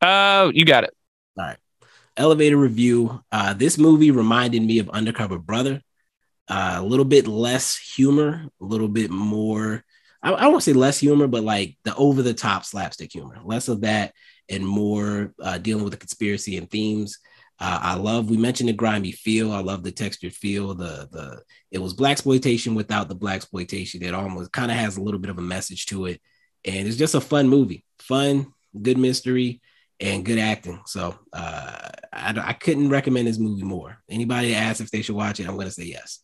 Uh, 0.00 0.50
you 0.52 0.64
got 0.64 0.84
it. 0.84 0.94
All 1.38 1.46
right. 1.46 1.56
Elevator 2.16 2.56
review. 2.56 3.22
Uh, 3.30 3.54
this 3.54 3.78
movie 3.78 4.10
reminded 4.10 4.62
me 4.62 4.78
of 4.78 4.90
Undercover 4.90 5.38
Brother. 5.38 5.80
Uh, 6.48 6.76
a 6.78 6.82
little 6.82 7.04
bit 7.04 7.26
less 7.28 7.76
humor, 7.76 8.48
a 8.60 8.64
little 8.64 8.88
bit 8.88 9.10
more. 9.10 9.84
I, 10.22 10.32
I 10.32 10.46
won't 10.48 10.62
say 10.62 10.72
less 10.72 10.98
humor, 10.98 11.26
but 11.26 11.44
like 11.44 11.76
the 11.84 11.94
over 11.96 12.22
the 12.22 12.34
top 12.34 12.64
slapstick 12.64 13.12
humor. 13.12 13.38
Less 13.44 13.68
of 13.68 13.82
that 13.82 14.12
and 14.48 14.66
more 14.66 15.32
uh, 15.42 15.58
dealing 15.58 15.84
with 15.84 15.92
the 15.92 15.98
conspiracy 15.98 16.56
and 16.56 16.70
themes. 16.70 17.18
Uh, 17.58 17.78
I 17.82 17.94
love. 17.94 18.30
We 18.30 18.38
mentioned 18.38 18.70
the 18.70 18.74
grimy 18.74 19.12
feel. 19.12 19.52
I 19.52 19.60
love 19.60 19.82
the 19.82 19.92
textured 19.92 20.32
feel. 20.32 20.74
The 20.74 21.08
the 21.12 21.42
it 21.70 21.78
was 21.78 21.94
blaxploitation 21.94 22.74
without 22.74 23.08
the 23.08 23.16
blaxploitation. 23.16 24.02
It 24.02 24.14
almost 24.14 24.52
kind 24.52 24.70
of 24.70 24.78
has 24.78 24.96
a 24.96 25.02
little 25.02 25.20
bit 25.20 25.30
of 25.30 25.38
a 25.38 25.42
message 25.42 25.86
to 25.86 26.06
it, 26.06 26.20
and 26.64 26.88
it's 26.88 26.96
just 26.96 27.14
a 27.14 27.20
fun 27.20 27.48
movie. 27.48 27.84
Fun, 27.98 28.52
good 28.80 28.96
mystery, 28.96 29.60
and 30.00 30.24
good 30.24 30.38
acting. 30.38 30.80
So 30.86 31.18
uh, 31.34 31.88
I, 32.12 32.34
I 32.42 32.52
couldn't 32.54 32.88
recommend 32.88 33.28
this 33.28 33.38
movie 33.38 33.62
more. 33.62 33.98
Anybody 34.08 34.54
asks 34.54 34.80
if 34.80 34.90
they 34.90 35.02
should 35.02 35.16
watch 35.16 35.38
it, 35.38 35.46
I'm 35.46 35.58
to 35.58 35.70
say 35.70 35.84
yes. 35.84 36.20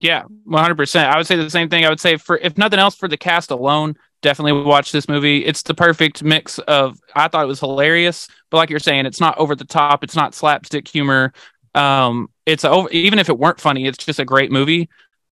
Yeah, 0.00 0.24
100%. 0.46 1.04
I 1.04 1.16
would 1.18 1.26
say 1.26 1.36
the 1.36 1.50
same 1.50 1.68
thing. 1.68 1.84
I 1.84 1.90
would 1.90 2.00
say 2.00 2.16
for 2.16 2.38
if 2.38 2.56
nothing 2.56 2.78
else 2.78 2.94
for 2.94 3.06
the 3.06 3.18
cast 3.18 3.50
alone, 3.50 3.96
definitely 4.22 4.52
watch 4.62 4.92
this 4.92 5.08
movie. 5.08 5.44
It's 5.44 5.62
the 5.62 5.74
perfect 5.74 6.22
mix 6.22 6.58
of 6.60 6.98
I 7.14 7.28
thought 7.28 7.44
it 7.44 7.48
was 7.48 7.60
hilarious, 7.60 8.26
but 8.50 8.56
like 8.56 8.70
you're 8.70 8.78
saying, 8.78 9.06
it's 9.06 9.20
not 9.20 9.36
over 9.38 9.54
the 9.54 9.64
top, 9.64 10.02
it's 10.02 10.16
not 10.16 10.34
slapstick 10.34 10.88
humor. 10.88 11.32
Um 11.74 12.28
it's 12.46 12.64
over 12.64 12.88
even 12.90 13.18
if 13.18 13.28
it 13.28 13.38
weren't 13.38 13.60
funny, 13.60 13.86
it's 13.86 14.04
just 14.04 14.18
a 14.18 14.24
great 14.24 14.50
movie. 14.50 14.88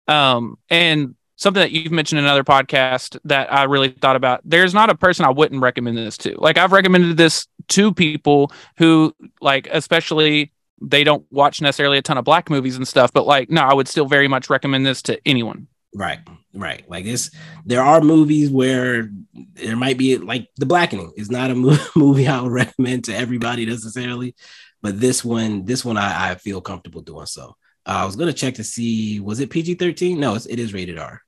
Um 0.09 0.57
and 0.71 1.15
something 1.37 1.61
that 1.61 1.73
you've 1.73 1.93
mentioned 1.93 2.19
in 2.19 2.25
another 2.25 2.45
podcast 2.45 3.19
that 3.25 3.53
I 3.53 3.65
really 3.65 3.91
thought 3.91 4.17
about. 4.17 4.41
There's 4.45 4.73
not 4.73 4.89
a 4.89 4.95
person 4.95 5.27
I 5.27 5.31
wouldn't 5.31 5.61
recommend 5.61 5.97
this 5.99 6.17
to. 6.19 6.35
Like 6.41 6.57
I've 6.57 6.73
recommended 6.73 7.17
this 7.17 7.47
to 7.69 7.93
people 7.93 8.51
who 8.79 9.15
like 9.41 9.69
especially 9.71 10.53
they 10.81 11.05
don't 11.05 11.25
watch 11.31 11.61
necessarily 11.61 11.99
a 11.99 12.03
ton 12.03 12.19
of 12.19 12.25
black 12.25 12.51
movies 12.51 12.77
and 12.77 12.87
stuff, 12.87 13.13
but 13.13 13.27
like 13.27 13.51
no, 13.51 13.63
I 13.63 13.75
would 13.75 13.89
still 13.89 14.07
very 14.07 14.29
much 14.29 14.51
recommend 14.51 14.85
this 14.87 15.03
to 15.03 15.21
anyone. 15.27 15.69
Right, 15.95 16.19
right. 16.53 16.89
Like 16.91 17.05
this, 17.05 17.31
there 17.65 17.83
are 17.83 18.01
movies 18.01 18.51
where 18.51 19.09
there 19.55 19.77
might 19.77 19.97
be 19.97 20.19
like 20.19 20.49
The 20.57 20.67
Blackening 20.67 21.13
is 21.17 21.31
not 21.31 21.51
a 21.51 21.55
movie 21.97 22.27
I 22.27 22.41
would 22.41 22.53
recommend 22.53 23.05
to 23.05 23.17
everybody 23.17 23.65
necessarily, 23.65 24.35
but 24.83 25.01
this 25.01 25.25
one, 25.25 25.65
this 25.65 25.85
one 25.85 25.97
I, 25.97 26.31
I 26.31 26.35
feel 26.35 26.61
comfortable 26.61 27.01
doing 27.01 27.27
so. 27.27 27.57
Uh, 27.87 28.01
I 28.03 28.05
was 28.07 28.17
gonna 28.17 28.33
check 28.33 28.55
to 28.55 28.65
see 28.65 29.21
was 29.21 29.41
it 29.41 29.51
PG 29.51 29.75
thirteen? 29.75 30.19
No, 30.19 30.35
it's, 30.35 30.47
it 30.47 30.59
is 30.59 30.75
rated 30.75 30.99
R. 30.99 31.23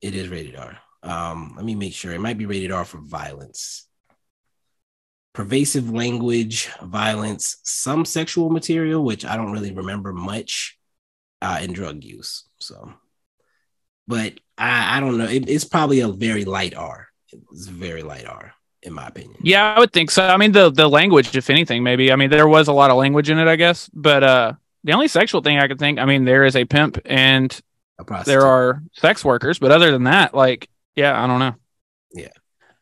It 0.00 0.14
is 0.14 0.28
rated 0.28 0.56
R. 0.56 0.78
Um, 1.02 1.52
let 1.56 1.64
me 1.64 1.74
make 1.74 1.92
sure. 1.92 2.12
It 2.12 2.20
might 2.20 2.38
be 2.38 2.46
rated 2.46 2.72
R 2.72 2.84
for 2.84 2.98
violence, 2.98 3.86
pervasive 5.32 5.90
language, 5.90 6.68
violence, 6.82 7.58
some 7.62 8.04
sexual 8.04 8.50
material, 8.50 9.04
which 9.04 9.24
I 9.24 9.36
don't 9.36 9.52
really 9.52 9.72
remember 9.72 10.12
much, 10.12 10.78
uh, 11.42 11.58
and 11.60 11.74
drug 11.74 12.04
use. 12.04 12.44
So, 12.58 12.92
but 14.06 14.34
I, 14.58 14.96
I 14.96 15.00
don't 15.00 15.18
know. 15.18 15.26
It, 15.26 15.48
it's 15.48 15.64
probably 15.64 16.00
a 16.00 16.08
very 16.08 16.44
light 16.44 16.74
R. 16.74 17.08
It's 17.52 17.68
a 17.68 17.72
very 17.72 18.02
light 18.02 18.26
R 18.26 18.52
in 18.82 18.92
my 18.92 19.06
opinion. 19.06 19.36
Yeah, 19.42 19.74
I 19.74 19.78
would 19.78 19.92
think 19.92 20.10
so. 20.10 20.26
I 20.26 20.36
mean, 20.36 20.52
the 20.52 20.70
the 20.70 20.88
language, 20.88 21.36
if 21.36 21.50
anything, 21.50 21.82
maybe. 21.82 22.12
I 22.12 22.16
mean, 22.16 22.30
there 22.30 22.48
was 22.48 22.68
a 22.68 22.72
lot 22.72 22.90
of 22.90 22.96
language 22.96 23.30
in 23.30 23.38
it, 23.38 23.48
I 23.48 23.56
guess. 23.56 23.90
But 23.92 24.22
uh, 24.22 24.52
the 24.84 24.92
only 24.92 25.08
sexual 25.08 25.42
thing 25.42 25.58
I 25.58 25.68
could 25.68 25.78
think, 25.78 25.98
I 25.98 26.04
mean, 26.04 26.24
there 26.24 26.44
is 26.44 26.56
a 26.56 26.64
pimp 26.64 26.98
and 27.04 27.58
a 27.98 28.24
there 28.24 28.46
are 28.46 28.82
sex 28.94 29.24
workers, 29.24 29.58
but 29.58 29.70
other 29.70 29.90
than 29.90 30.04
that, 30.04 30.34
like, 30.34 30.68
yeah, 30.96 31.22
I 31.22 31.26
don't 31.26 31.38
know. 31.38 31.54
Yeah. 32.12 32.28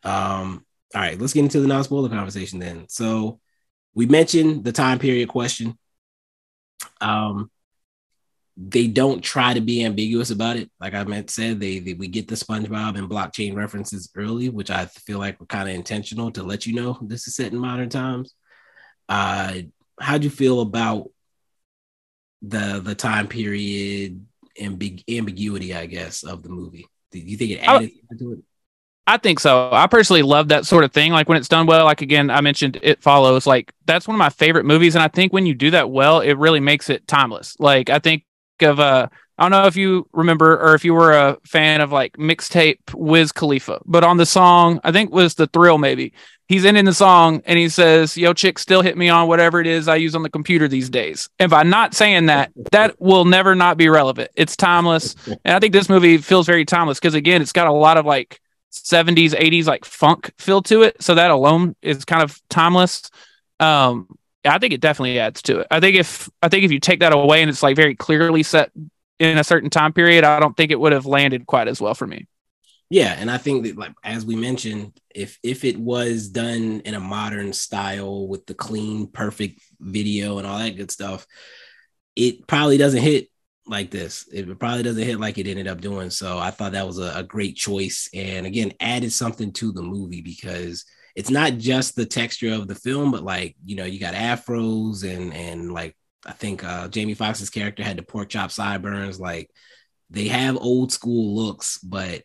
Um. 0.04 0.64
All 0.95 1.00
right, 1.00 1.21
let's 1.21 1.33
get 1.33 1.45
into 1.45 1.61
the 1.61 1.66
non-spoiler 1.66 2.09
conversation 2.09 2.59
then. 2.59 2.88
So, 2.88 3.40
we 3.95 4.07
mentioned 4.07 4.64
the 4.64 4.73
time 4.73 4.99
period 4.99 5.28
question. 5.28 5.76
Um, 7.00 7.50
they 8.57 8.88
don't 8.88 9.23
try 9.23 9.54
to 9.54 9.61
be 9.61 9.85
ambiguous 9.85 10.30
about 10.30 10.57
it. 10.57 10.71
Like 10.80 10.95
I 10.95 11.04
meant 11.04 11.30
said, 11.30 11.61
they, 11.61 11.78
they 11.78 11.95
we 11.95 12.09
get 12.09 12.26
the 12.26 12.35
SpongeBob 12.35 12.99
and 12.99 13.09
blockchain 13.09 13.54
references 13.54 14.11
early, 14.16 14.49
which 14.49 14.71
I 14.71 14.87
feel 14.87 15.18
like 15.18 15.38
were 15.38 15.47
kind 15.47 15.68
of 15.68 15.75
intentional 15.75 16.33
to 16.33 16.42
let 16.42 16.66
you 16.66 16.75
know 16.75 16.99
this 17.02 17.28
is 17.28 17.37
set 17.37 17.52
in 17.52 17.59
modern 17.59 17.88
times. 17.88 18.35
Uh, 19.09 19.54
how'd 20.00 20.25
you 20.25 20.30
feel 20.30 20.61
about 20.61 21.11
the 22.42 22.80
the 22.80 22.95
time 22.95 23.28
period 23.28 24.24
and 24.61 24.79
ambig- 24.79 25.05
ambiguity, 25.09 25.74
I 25.74 25.87
guess, 25.87 26.24
of 26.24 26.42
the 26.42 26.48
movie? 26.48 26.87
Do 27.12 27.20
you 27.20 27.37
think 27.37 27.53
it 27.53 27.59
added 27.59 27.90
I, 28.11 28.14
to 28.16 28.33
it? 28.33 28.38
I 29.09 29.16
think 29.16 29.40
so. 29.40 29.71
I 29.73 29.87
personally 29.87 30.21
love 30.21 30.49
that 30.49 30.66
sort 30.66 30.85
of 30.85 30.92
thing. 30.92 31.12
Like 31.12 31.31
when 31.31 31.38
it's 31.38 31.49
done 31.49 31.64
well, 31.64 31.87
like 31.87 32.03
again, 32.03 32.29
I 32.29 32.42
mentioned 32.42 32.79
it 32.83 33.03
follows. 33.03 33.47
Like 33.47 33.73
that's 33.87 34.07
one 34.07 34.14
of 34.14 34.18
my 34.18 34.29
favorite 34.29 34.66
movies. 34.66 34.94
And 34.94 35.03
I 35.03 35.09
think 35.09 35.33
when 35.33 35.47
you 35.47 35.55
do 35.55 35.71
that 35.71 35.90
well, 35.90 36.21
it 36.21 36.35
really 36.35 36.61
makes 36.61 36.90
it 36.90 37.09
timeless. 37.09 37.57
Like 37.59 37.88
I 37.88 38.01
think 38.01 38.25
of 38.61 38.79
uh 38.79 39.09
I 39.38 39.44
don't 39.44 39.51
know 39.51 39.66
if 39.66 39.77
you 39.77 40.07
remember 40.12 40.61
or 40.61 40.75
if 40.75 40.85
you 40.85 40.92
were 40.92 41.12
a 41.12 41.38
fan 41.47 41.81
of 41.81 41.90
like 41.90 42.18
mixtape 42.18 42.81
Wiz 42.92 43.33
Khalifa, 43.33 43.81
but 43.87 44.05
on 44.05 44.18
the 44.18 44.27
song, 44.27 44.79
I 44.85 44.92
think 44.92 45.11
was 45.11 45.37
the 45.37 45.47
thrill 45.47 45.79
maybe. 45.79 46.12
He's 46.47 46.66
ending 46.66 46.85
the 46.85 46.92
song 46.92 47.40
and 47.47 47.59
he 47.59 47.71
says, 47.71 48.14
Yo, 48.14 48.35
chick, 48.35 48.59
still 48.59 48.83
hit 48.83 48.99
me 48.99 49.09
on 49.09 49.27
whatever 49.27 49.59
it 49.59 49.66
is 49.66 49.88
I 49.88 49.97
use 49.97 50.14
on 50.14 50.23
the 50.23 50.29
computer 50.29 50.68
these 50.68 50.90
days. 50.90 51.31
And 51.38 51.51
by 51.51 51.62
not 51.62 51.94
saying 51.94 52.27
that, 52.27 52.53
that 52.73 53.01
will 53.01 53.25
never 53.25 53.55
not 53.55 53.79
be 53.79 53.88
relevant. 53.88 54.31
It's 54.35 54.55
timeless. 54.55 55.14
And 55.27 55.55
I 55.55 55.61
think 55.61 55.73
this 55.73 55.88
movie 55.88 56.18
feels 56.18 56.44
very 56.44 56.66
timeless 56.66 57.01
because 57.01 57.14
again, 57.14 57.40
it's 57.40 57.53
got 57.53 57.68
a 57.68 57.73
lot 57.73 57.97
of 57.97 58.05
like 58.05 58.38
70s, 58.72 59.31
80s 59.31 59.66
like 59.66 59.85
funk 59.85 60.33
feel 60.38 60.62
to 60.62 60.83
it. 60.83 61.02
So 61.02 61.14
that 61.14 61.31
alone 61.31 61.76
is 61.83 62.04
kind 62.04 62.22
of 62.22 62.40
timeless. 62.48 63.11
Um, 63.61 64.09
I 64.44 64.59
think 64.59 64.72
it 64.72 64.81
definitely 64.81 65.18
adds 65.18 65.42
to 65.42 65.61
it. 65.61 65.66
I 65.70 65.81
think 65.81 65.96
if 65.96 66.28
I 66.42 66.48
think 66.48 66.64
if 66.64 66.72
you 66.72 66.81
take 66.81 67.00
that 67.00 67.12
away 67.12 67.42
and 67.42 67.50
it's 67.50 67.62
like 67.62 67.76
very 67.76 67.94
clearly 67.94 68.42
set 68.42 68.70
in 69.18 69.38
a 69.38 69.44
certain 69.44 69.70
time 69.70 69.92
period, 69.92 70.24
I 70.24 70.40
don't 70.40 70.57
think 70.57 70.70
it 70.70 70.81
would 70.81 70.92
have 70.92 71.07
landed 71.07 71.46
quite 71.46 71.68
as 71.68 71.81
well 71.81 71.94
for 71.94 72.07
me. 72.07 72.26
Yeah, 72.90 73.14
and 73.18 73.31
I 73.31 73.37
think 73.37 73.64
that 73.64 73.76
like 73.76 73.92
as 74.02 74.24
we 74.24 74.37
mentioned, 74.37 74.98
if 75.14 75.38
if 75.42 75.64
it 75.64 75.76
was 75.76 76.28
done 76.28 76.81
in 76.85 76.94
a 76.94 77.00
modern 77.00 77.52
style 77.52 78.26
with 78.26 78.46
the 78.46 78.54
clean, 78.54 79.09
perfect 79.09 79.61
video 79.78 80.38
and 80.38 80.46
all 80.46 80.59
that 80.59 80.76
good 80.76 80.90
stuff, 80.90 81.26
it 82.16 82.46
probably 82.46 82.78
doesn't 82.78 83.02
hit 83.02 83.28
like 83.68 83.90
this. 83.90 84.28
It 84.33 84.59
probably 84.59 84.83
doesn't 84.83 85.02
hit 85.02 85.20
like 85.20 85.38
it 85.38 85.46
ended 85.46 85.68
up 85.68 85.81
doing. 85.81 86.11
So 86.11 86.38
I 86.38 86.50
thought 86.50 86.72
that 86.72 86.87
was 86.87 86.98
a, 86.98 87.12
a 87.16 87.22
great 87.22 87.57
choice, 87.57 88.09
and 88.14 88.46
again, 88.46 88.72
added 88.81 89.12
something 89.12 89.52
to 89.54 89.72
the 89.72 89.83
movie 89.83 90.22
because 90.22 90.85
it's 91.14 91.31
not 91.31 91.59
just 91.59 91.96
the 91.96 92.07
texture 92.07 92.52
of 92.52 92.68
the 92.68 92.74
film, 92.74 93.11
but 93.11 93.22
like 93.22 93.57
you 93.64 93.76
know, 93.76 93.85
you 93.85 94.00
got 94.00 94.14
afros 94.14 95.04
and 95.04 95.35
and 95.35 95.72
like 95.72 95.96
I 96.26 96.33
think 96.33 96.64
uh, 96.64 96.88
Jamie 96.88 97.14
Foxx's 97.14 97.50
character 97.50 97.83
had 97.83 97.96
the 97.96 98.02
pork 98.02 98.28
chop 98.28 98.50
sideburns. 98.50 99.20
Like 99.20 99.50
they 100.11 100.28
have 100.28 100.57
old 100.57 100.92
school 100.92 101.37
looks, 101.37 101.78
but 101.78 102.22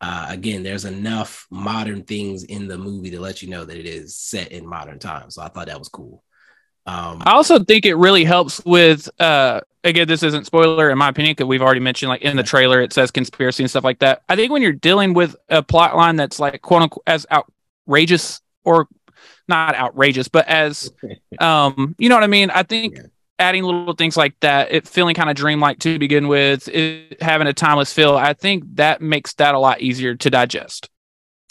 uh, 0.00 0.26
again, 0.28 0.62
there's 0.62 0.84
enough 0.84 1.46
modern 1.50 2.02
things 2.02 2.44
in 2.44 2.68
the 2.68 2.76
movie 2.76 3.10
to 3.10 3.20
let 3.20 3.42
you 3.42 3.48
know 3.48 3.64
that 3.64 3.76
it 3.76 3.86
is 3.86 4.16
set 4.16 4.52
in 4.52 4.66
modern 4.66 4.98
times. 4.98 5.34
So 5.34 5.42
I 5.42 5.48
thought 5.48 5.66
that 5.66 5.78
was 5.78 5.88
cool. 5.88 6.22
Um, 6.86 7.22
I 7.24 7.32
also 7.32 7.64
think 7.64 7.84
it 7.84 7.96
really 7.96 8.24
helps 8.24 8.64
with 8.64 9.08
uh, 9.20 9.60
again, 9.86 10.08
this 10.08 10.22
isn't 10.22 10.44
spoiler 10.44 10.90
in 10.90 10.98
my 10.98 11.08
opinion 11.08 11.32
because 11.32 11.46
we've 11.46 11.62
already 11.62 11.80
mentioned 11.80 12.08
like 12.08 12.22
in 12.22 12.36
the 12.36 12.42
trailer 12.42 12.80
it 12.80 12.92
says 12.92 13.10
conspiracy 13.10 13.62
and 13.62 13.70
stuff 13.70 13.84
like 13.84 14.00
that. 14.00 14.22
I 14.28 14.36
think 14.36 14.52
when 14.52 14.62
you're 14.62 14.72
dealing 14.72 15.14
with 15.14 15.36
a 15.48 15.62
plot 15.62 15.96
line 15.96 16.16
that's 16.16 16.38
like 16.38 16.60
quote 16.60 16.82
unquote 16.82 17.04
as 17.06 17.26
outrageous 17.30 18.40
or 18.64 18.88
not 19.48 19.74
outrageous, 19.76 20.28
but 20.28 20.46
as 20.48 20.92
um, 21.38 21.94
you 21.98 22.08
know 22.08 22.16
what 22.16 22.24
I 22.24 22.28
mean. 22.28 22.50
I 22.50 22.64
think 22.64 22.96
yeah. 22.96 23.02
adding 23.38 23.62
little 23.62 23.94
things 23.94 24.16
like 24.16 24.38
that, 24.40 24.72
it 24.72 24.88
feeling 24.88 25.14
kind 25.14 25.30
of 25.30 25.36
dreamlike 25.36 25.78
to 25.80 25.98
begin 25.98 26.28
with, 26.28 26.68
it, 26.68 27.22
having 27.22 27.46
a 27.46 27.52
timeless 27.52 27.92
feel, 27.92 28.16
I 28.16 28.34
think 28.34 28.64
that 28.74 29.00
makes 29.00 29.34
that 29.34 29.54
a 29.54 29.58
lot 29.58 29.80
easier 29.80 30.16
to 30.16 30.30
digest. 30.30 30.90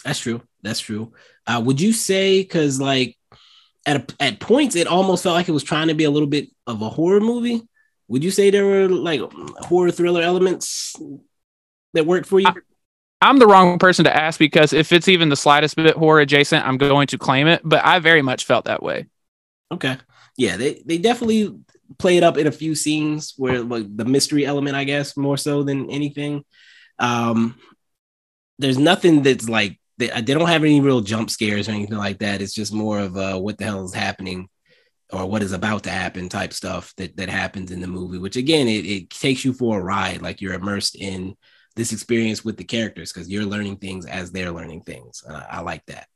That's 0.04 0.20
true. 0.20 0.42
That's 0.62 0.80
true. 0.80 1.14
Uh, 1.48 1.62
would 1.64 1.80
you 1.80 1.94
say 1.94 2.42
because 2.42 2.82
like 2.82 3.18
at 3.86 3.98
a, 3.98 4.24
at 4.24 4.40
points 4.40 4.76
it 4.76 4.88
almost 4.88 5.24
felt 5.24 5.36
like 5.36 5.48
it 5.48 5.54
was 5.54 5.64
trying 5.64 5.88
to 5.88 5.94
be 5.94 6.04
a 6.04 6.12
little 6.12 6.28
bit 6.28 6.50
of 6.68 6.82
a 6.82 6.90
horror 6.90 7.22
movie? 7.22 7.62
Would 8.08 8.24
you 8.24 8.32
say 8.32 8.50
there 8.50 8.66
were 8.66 8.88
like 8.88 9.22
horror 9.22 9.92
thriller 9.92 10.22
elements 10.22 10.96
that 11.94 12.06
worked 12.06 12.28
for 12.28 12.40
you? 12.40 12.48
I, 12.48 12.54
I'm 13.22 13.40
the 13.40 13.48
wrong 13.48 13.80
person 13.80 14.06
to 14.06 14.16
ask 14.16 14.38
because 14.38 14.74
if 14.74 14.92
it's 14.92 15.08
even 15.08 15.30
the 15.30 15.36
slightest 15.36 15.76
bit 15.76 15.96
horror 15.96 16.20
adjacent, 16.20 16.66
I'm 16.66 16.78
going 16.78 17.08
to 17.08 17.18
claim 17.18 17.48
it. 17.48 17.62
But 17.64 17.84
I 17.84 18.00
very 18.00 18.22
much 18.22 18.46
felt 18.46 18.66
that 18.66 18.84
way. 18.84 19.08
Okay. 19.72 19.98
Yeah, 20.38 20.58
they, 20.58 20.84
they 20.86 20.98
definitely 20.98 21.56
play 21.98 22.18
it 22.18 22.24
up 22.24 22.38
in 22.38 22.46
a 22.46 22.52
few 22.52 22.76
scenes 22.76 23.34
where 23.38 23.62
like 23.62 23.86
the 23.96 24.06
mystery 24.06 24.46
element, 24.46 24.76
I 24.76 24.84
guess, 24.84 25.18
more 25.18 25.38
so 25.38 25.64
than 25.64 25.90
anything. 25.90 26.44
Um, 27.00 27.58
there's 28.60 28.78
nothing 28.78 29.24
that's 29.24 29.50
like 29.50 29.80
they, 29.98 30.08
they 30.08 30.34
don't 30.34 30.48
have 30.48 30.64
any 30.64 30.82
real 30.82 31.02
jump 31.02 31.30
scares 31.30 31.68
or 31.68 31.72
anything 31.72 31.98
like 31.98 32.20
that. 32.20 32.42
It's 32.42 32.54
just 32.54 32.74
more 32.74 33.00
of 33.00 33.18
uh, 33.18 33.40
what 33.40 33.58
the 33.58 33.64
hell 33.64 33.86
is 33.86 33.94
happening 33.94 34.50
or 35.12 35.26
what 35.26 35.44
is 35.44 35.52
about 35.52 35.84
to 35.84 35.90
happen 35.90 36.30
type 36.30 36.54
stuff 36.54 36.94
that 36.98 37.16
that 37.18 37.30
happens 37.30 37.72
in 37.72 37.82
the 37.82 37.88
movie. 37.88 38.18
Which 38.18 38.36
again, 38.36 38.68
it, 38.68 38.86
it 38.86 39.10
takes 39.10 39.46
you 39.46 39.54
for 39.54 39.80
a 39.80 39.84
ride, 39.84 40.22
like 40.22 40.42
you're 40.42 40.54
immersed 40.54 40.96
in 40.96 41.36
this 41.76 41.92
experience 41.92 42.44
with 42.44 42.58
the 42.58 42.64
characters 42.64 43.12
because 43.12 43.30
you're 43.30 43.46
learning 43.46 43.78
things 43.78 44.06
as 44.06 44.32
they're 44.32 44.52
learning 44.52 44.82
things. 44.82 45.24
Uh, 45.28 45.44
I 45.50 45.62
like 45.62 45.86
that. 45.88 46.08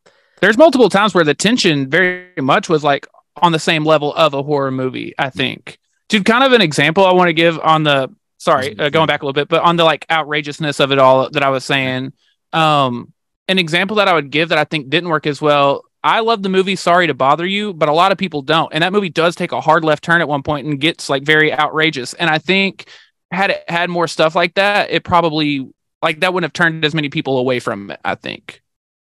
There's 0.42 0.58
multiple 0.58 0.90
times 0.90 1.14
where 1.14 1.26
the 1.26 1.34
tension 1.34 1.90
very 1.90 2.32
much 2.38 2.70
was 2.70 2.84
like 2.84 3.08
on 3.36 3.52
the 3.52 3.60
same 3.60 3.86
level 3.86 4.14
of 4.14 4.34
a 4.34 4.42
horror 4.42 4.72
movie. 4.72 5.14
I 5.18 5.30
think, 5.30 5.78
dude. 6.08 6.26
Kind 6.26 6.44
of 6.44 6.54
an 6.54 6.62
example 6.62 7.06
I 7.06 7.14
want 7.14 7.28
to 7.28 7.34
give 7.34 7.60
on 7.60 7.84
the 7.84 8.10
sorry, 8.40 8.78
uh, 8.80 8.90
going 8.90 9.08
back 9.08 9.22
a 9.22 9.26
little 9.26 9.34
bit, 9.34 9.50
but 9.50 9.62
on 9.62 9.76
the 9.76 9.84
like 9.84 10.06
outrageousness 10.10 10.80
of 10.80 10.92
it 10.92 10.98
all 10.98 11.30
that 11.30 11.44
I 11.44 11.50
was 11.50 11.64
saying. 11.64 12.14
Um, 12.54 13.14
an 13.48 13.60
example 13.60 13.98
that 13.98 14.08
I 14.08 14.14
would 14.14 14.32
give 14.32 14.50
that 14.50 14.58
I 14.58 14.64
think 14.64 14.90
didn't 14.90 15.10
work 15.10 15.28
as 15.28 15.42
well. 15.42 15.84
I 16.04 16.22
love 16.22 16.44
the 16.44 16.50
movie 16.50 16.76
Sorry 16.76 17.08
to 17.08 17.14
Bother 17.14 17.46
You, 17.46 17.74
but 17.74 17.90
a 17.90 17.94
lot 17.94 18.12
of 18.12 18.18
people 18.18 18.42
don't. 18.42 18.74
And 18.74 18.84
that 18.84 18.94
movie 18.94 19.10
does 19.10 19.36
take 19.36 19.52
a 19.52 19.62
hard 19.62 19.84
left 19.84 20.04
turn 20.04 20.22
at 20.22 20.28
one 20.28 20.44
point 20.44 20.66
and 20.66 20.80
gets 20.80 21.10
like 21.10 21.24
very 21.24 21.52
outrageous. 21.54 22.14
And 22.14 22.30
I 22.30 22.38
think 22.38 22.88
had 23.32 23.52
it 23.52 23.64
had 23.68 23.90
more 23.90 24.08
stuff 24.08 24.36
like 24.36 24.56
that, 24.56 24.92
it 24.92 25.04
probably 25.04 25.70
like 26.02 26.22
that 26.22 26.34
wouldn't 26.34 26.50
have 26.50 26.54
turned 26.54 26.86
as 26.86 26.96
many 26.96 27.10
people 27.10 27.38
away 27.38 27.60
from 27.60 27.92
it, 27.92 28.00
I 28.04 28.16
think. 28.16 28.62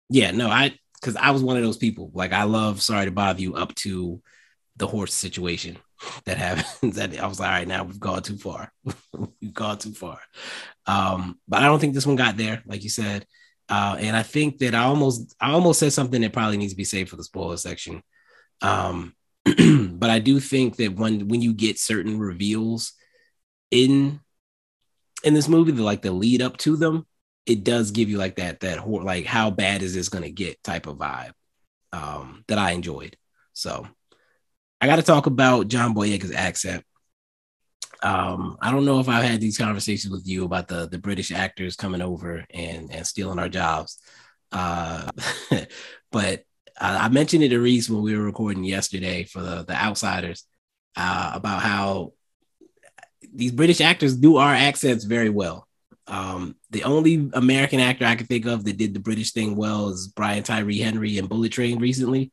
Yeah, 0.08 0.30
no, 0.30 0.48
I 0.48 0.78
because 1.00 1.16
I 1.16 1.32
was 1.32 1.42
one 1.42 1.56
of 1.56 1.62
those 1.62 1.76
people. 1.76 2.10
Like 2.14 2.32
I 2.32 2.44
love 2.44 2.80
Sorry 2.80 3.06
to 3.06 3.10
Bother 3.10 3.40
You 3.40 3.54
up 3.54 3.74
to 3.76 4.22
the 4.76 4.86
horse 4.86 5.14
situation 5.14 5.78
that 6.24 6.38
happens. 6.38 6.96
That 6.96 7.18
I 7.18 7.26
was 7.26 7.40
like, 7.40 7.48
all 7.48 7.54
right, 7.54 7.68
now 7.68 7.84
we've 7.84 8.00
gone 8.00 8.22
too 8.22 8.36
far. 8.36 8.72
we've 9.40 9.54
gone 9.54 9.78
too 9.78 9.92
far. 9.92 10.18
Um, 10.86 11.38
but 11.48 11.62
I 11.62 11.66
don't 11.66 11.80
think 11.80 11.94
this 11.94 12.06
one 12.06 12.16
got 12.16 12.36
there, 12.36 12.62
like 12.66 12.82
you 12.84 12.90
said. 12.90 13.26
Uh, 13.68 13.96
and 13.98 14.16
I 14.16 14.22
think 14.22 14.58
that 14.58 14.74
I 14.74 14.84
almost 14.84 15.34
I 15.40 15.52
almost 15.52 15.80
said 15.80 15.92
something 15.92 16.20
that 16.20 16.32
probably 16.32 16.56
needs 16.56 16.72
to 16.72 16.76
be 16.76 16.84
saved 16.84 17.10
for 17.10 17.16
the 17.16 17.24
spoiler 17.24 17.56
section. 17.56 18.02
Um, 18.60 19.14
but 19.44 20.10
I 20.10 20.18
do 20.18 20.40
think 20.40 20.76
that 20.76 20.96
when 20.96 21.28
when 21.28 21.40
you 21.40 21.54
get 21.54 21.78
certain 21.78 22.18
reveals 22.18 22.92
in 23.70 24.20
in 25.22 25.34
this 25.34 25.48
movie, 25.48 25.72
the 25.72 25.82
like 25.82 26.02
the 26.02 26.12
lead 26.12 26.42
up 26.42 26.56
to 26.58 26.76
them, 26.76 27.06
it 27.46 27.64
does 27.64 27.90
give 27.90 28.10
you 28.10 28.18
like 28.18 28.36
that 28.36 28.60
that 28.60 28.86
like 28.86 29.24
how 29.24 29.50
bad 29.50 29.82
is 29.82 29.94
this 29.94 30.08
gonna 30.08 30.30
get 30.30 30.62
type 30.62 30.86
of 30.86 30.98
vibe 30.98 31.32
um, 31.92 32.44
that 32.48 32.58
I 32.58 32.72
enjoyed. 32.72 33.16
So 33.52 33.86
I 34.80 34.86
got 34.86 34.96
to 34.96 35.02
talk 35.02 35.26
about 35.26 35.68
John 35.68 35.94
Boyega's 35.94 36.32
accent. 36.32 36.84
Um, 38.02 38.56
I 38.60 38.70
don't 38.70 38.84
know 38.84 39.00
if 39.00 39.08
I've 39.08 39.24
had 39.24 39.40
these 39.40 39.58
conversations 39.58 40.12
with 40.12 40.26
you 40.26 40.44
about 40.44 40.68
the 40.68 40.88
the 40.88 40.98
British 40.98 41.30
actors 41.30 41.76
coming 41.76 42.02
over 42.02 42.44
and 42.50 42.92
and 42.92 43.06
stealing 43.06 43.38
our 43.38 43.48
jobs, 43.48 43.98
uh, 44.52 45.10
but 46.12 46.44
I, 46.78 47.06
I, 47.06 47.08
mentioned 47.08 47.44
it 47.44 47.50
to 47.50 47.60
Reese 47.60 47.88
when 47.88 48.02
we 48.02 48.16
were 48.16 48.24
recording 48.24 48.64
yesterday 48.64 49.24
for 49.24 49.40
the 49.40 49.64
the 49.64 49.74
Outsiders 49.74 50.44
uh, 50.96 51.32
about 51.34 51.62
how 51.62 52.12
these 53.32 53.52
British 53.52 53.80
actors 53.80 54.16
do 54.16 54.36
our 54.36 54.52
accents 54.52 55.04
very 55.04 55.30
well. 55.30 55.66
Um, 56.06 56.56
the 56.70 56.84
only 56.84 57.30
American 57.32 57.80
actor 57.80 58.04
I 58.04 58.16
can 58.16 58.26
think 58.26 58.46
of 58.46 58.64
that 58.64 58.76
did 58.76 58.92
the 58.92 59.00
British 59.00 59.32
thing 59.32 59.56
well 59.56 59.88
is 59.88 60.08
Brian 60.08 60.42
Tyree 60.42 60.78
Henry 60.78 61.18
in 61.18 61.26
Bullet 61.26 61.52
Train 61.52 61.78
recently, 61.78 62.30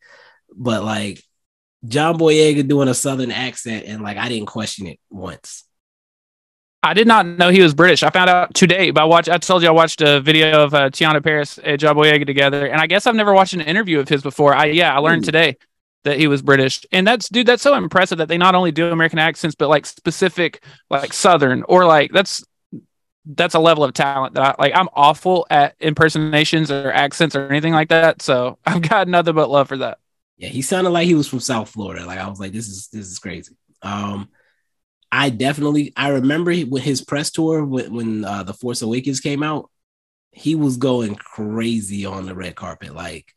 but 0.53 0.83
like 0.83 1.23
John 1.85 2.17
Boyega 2.17 2.67
doing 2.67 2.87
a 2.87 2.93
Southern 2.93 3.31
accent, 3.31 3.85
and 3.87 4.01
like 4.01 4.17
I 4.17 4.29
didn't 4.29 4.47
question 4.47 4.87
it 4.87 4.99
once. 5.09 5.63
I 6.83 6.93
did 6.93 7.07
not 7.07 7.25
know 7.25 7.49
he 7.49 7.61
was 7.61 7.75
British. 7.75 8.01
I 8.01 8.09
found 8.09 8.29
out 8.29 8.53
today 8.55 8.89
by 8.89 9.03
watch. 9.03 9.29
I 9.29 9.37
told 9.37 9.61
you 9.61 9.67
I 9.67 9.71
watched 9.71 10.01
a 10.01 10.19
video 10.19 10.63
of 10.63 10.73
uh, 10.73 10.89
Teyonah 10.89 11.23
Parris 11.23 11.59
and 11.59 11.79
John 11.79 11.95
Boyega 11.95 12.25
together, 12.25 12.65
and 12.65 12.81
I 12.81 12.87
guess 12.87 13.05
I've 13.05 13.15
never 13.15 13.33
watched 13.33 13.53
an 13.53 13.61
interview 13.61 13.99
of 13.99 14.09
his 14.09 14.23
before. 14.23 14.55
I 14.55 14.65
yeah, 14.65 14.95
I 14.95 14.99
learned 14.99 15.23
Ooh. 15.23 15.25
today 15.25 15.57
that 16.03 16.17
he 16.17 16.27
was 16.27 16.41
British, 16.41 16.83
and 16.91 17.05
that's 17.05 17.29
dude. 17.29 17.45
That's 17.45 17.61
so 17.61 17.75
impressive 17.75 18.17
that 18.17 18.27
they 18.27 18.37
not 18.37 18.55
only 18.55 18.71
do 18.71 18.91
American 18.91 19.19
accents, 19.19 19.55
but 19.55 19.69
like 19.69 19.85
specific 19.85 20.63
like 20.89 21.13
Southern 21.13 21.63
or 21.63 21.85
like 21.85 22.11
that's 22.11 22.43
that's 23.25 23.53
a 23.53 23.59
level 23.59 23.83
of 23.83 23.93
talent 23.93 24.33
that 24.33 24.43
I 24.43 24.55
like. 24.57 24.73
I'm 24.75 24.89
awful 24.93 25.45
at 25.51 25.75
impersonations 25.79 26.71
or 26.71 26.91
accents 26.91 27.35
or 27.35 27.47
anything 27.47 27.73
like 27.73 27.89
that, 27.89 28.23
so 28.23 28.57
I've 28.65 28.81
got 28.81 29.07
nothing 29.07 29.35
but 29.35 29.49
love 29.49 29.67
for 29.67 29.77
that. 29.77 29.99
Yeah, 30.41 30.49
he 30.49 30.63
sounded 30.63 30.89
like 30.89 31.05
he 31.05 31.13
was 31.13 31.27
from 31.27 31.39
South 31.39 31.69
Florida. 31.69 32.03
Like 32.03 32.17
I 32.17 32.27
was 32.27 32.39
like, 32.39 32.51
this 32.51 32.67
is 32.67 32.87
this 32.91 33.05
is 33.07 33.19
crazy. 33.19 33.55
Um, 33.83 34.27
I 35.11 35.29
definitely 35.29 35.93
I 35.95 36.09
remember 36.09 36.51
with 36.67 36.83
his 36.83 37.01
press 37.03 37.29
tour 37.31 37.63
when 37.63 37.93
when 37.93 38.25
uh, 38.25 38.43
the 38.43 38.53
Force 38.53 38.81
Awakens 38.81 39.19
came 39.19 39.43
out, 39.43 39.69
he 40.31 40.55
was 40.55 40.77
going 40.77 41.15
crazy 41.15 42.07
on 42.07 42.25
the 42.25 42.35
red 42.35 42.55
carpet. 42.55 42.95
Like 42.95 43.33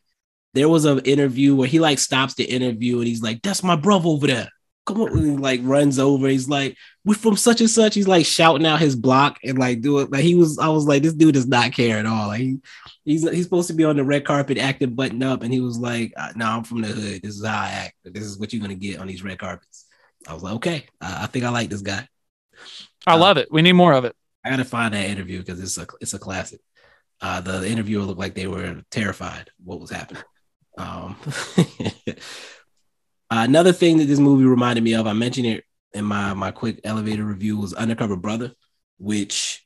there 0.55 0.69
was 0.69 0.85
an 0.85 0.99
interview 1.01 1.55
where 1.55 1.67
he 1.67 1.79
like 1.79 1.99
stops 1.99 2.35
the 2.35 2.45
interview 2.45 2.99
and 2.99 3.07
he's 3.07 3.21
like, 3.21 3.43
"That's 3.43 3.63
my 3.63 3.75
brother 3.75 4.09
over 4.09 4.27
there." 4.27 4.49
Come 4.87 5.01
on, 5.01 5.17
and 5.17 5.41
like 5.41 5.61
runs 5.63 5.99
over. 5.99 6.27
He's 6.27 6.49
like, 6.49 6.75
"We're 7.05 7.13
from 7.13 7.37
such 7.37 7.61
and 7.61 7.69
such." 7.69 7.95
He's 7.95 8.07
like 8.07 8.25
shouting 8.25 8.65
out 8.65 8.79
his 8.79 8.95
block 8.95 9.39
and 9.43 9.57
like 9.57 9.81
do 9.81 9.99
it. 9.99 10.11
Like 10.11 10.23
he 10.23 10.35
was, 10.35 10.59
I 10.59 10.67
was 10.67 10.85
like, 10.85 11.03
this 11.03 11.13
dude 11.13 11.35
does 11.35 11.47
not 11.47 11.71
care 11.71 11.97
at 11.97 12.05
all. 12.05 12.27
Like 12.27 12.41
he, 12.41 12.57
he's 13.05 13.29
he's 13.29 13.43
supposed 13.43 13.67
to 13.67 13.73
be 13.73 13.85
on 13.85 13.95
the 13.95 14.03
red 14.03 14.25
carpet 14.25 14.57
acting 14.57 14.95
buttoned 14.95 15.23
up, 15.23 15.43
and 15.43 15.53
he 15.53 15.61
was 15.61 15.77
like, 15.77 16.13
uh, 16.17 16.33
"No, 16.35 16.47
I'm 16.47 16.63
from 16.63 16.81
the 16.81 16.87
hood. 16.87 17.21
This 17.21 17.35
is 17.35 17.45
how 17.45 17.61
I 17.61 17.69
act. 17.69 17.95
This 18.03 18.23
is 18.23 18.37
what 18.37 18.51
you're 18.51 18.61
gonna 18.61 18.75
get 18.75 18.99
on 18.99 19.07
these 19.07 19.23
red 19.23 19.39
carpets." 19.39 19.85
I 20.27 20.33
was 20.33 20.43
like, 20.43 20.55
"Okay, 20.55 20.85
uh, 20.99 21.19
I 21.21 21.27
think 21.27 21.45
I 21.45 21.49
like 21.49 21.69
this 21.69 21.81
guy." 21.81 22.07
I 23.07 23.13
uh, 23.13 23.19
love 23.19 23.37
it. 23.37 23.49
We 23.51 23.61
need 23.61 23.73
more 23.73 23.93
of 23.93 24.05
it. 24.05 24.15
I 24.43 24.49
gotta 24.49 24.65
find 24.65 24.93
that 24.93 25.09
interview 25.09 25.39
because 25.39 25.61
it's 25.61 25.77
a 25.77 25.87
it's 26.01 26.13
a 26.13 26.19
classic. 26.19 26.59
Uh, 27.21 27.41
the 27.41 27.67
interviewer 27.67 28.03
looked 28.03 28.19
like 28.19 28.35
they 28.35 28.47
were 28.47 28.83
terrified 28.91 29.49
what 29.63 29.79
was 29.79 29.89
happening. 29.89 30.23
Um, 30.77 31.15
another 33.31 33.71
thing 33.71 33.97
that 33.97 34.05
this 34.05 34.19
movie 34.19 34.45
reminded 34.45 34.83
me 34.83 34.93
of, 34.93 35.07
I 35.07 35.13
mentioned 35.13 35.47
it 35.47 35.63
in 35.95 36.05
my 36.05 36.33
my 36.33 36.51
quick 36.51 36.81
elevator 36.83 37.23
review, 37.23 37.57
was 37.57 37.73
Undercover 37.73 38.15
Brother, 38.15 38.53
which 38.97 39.65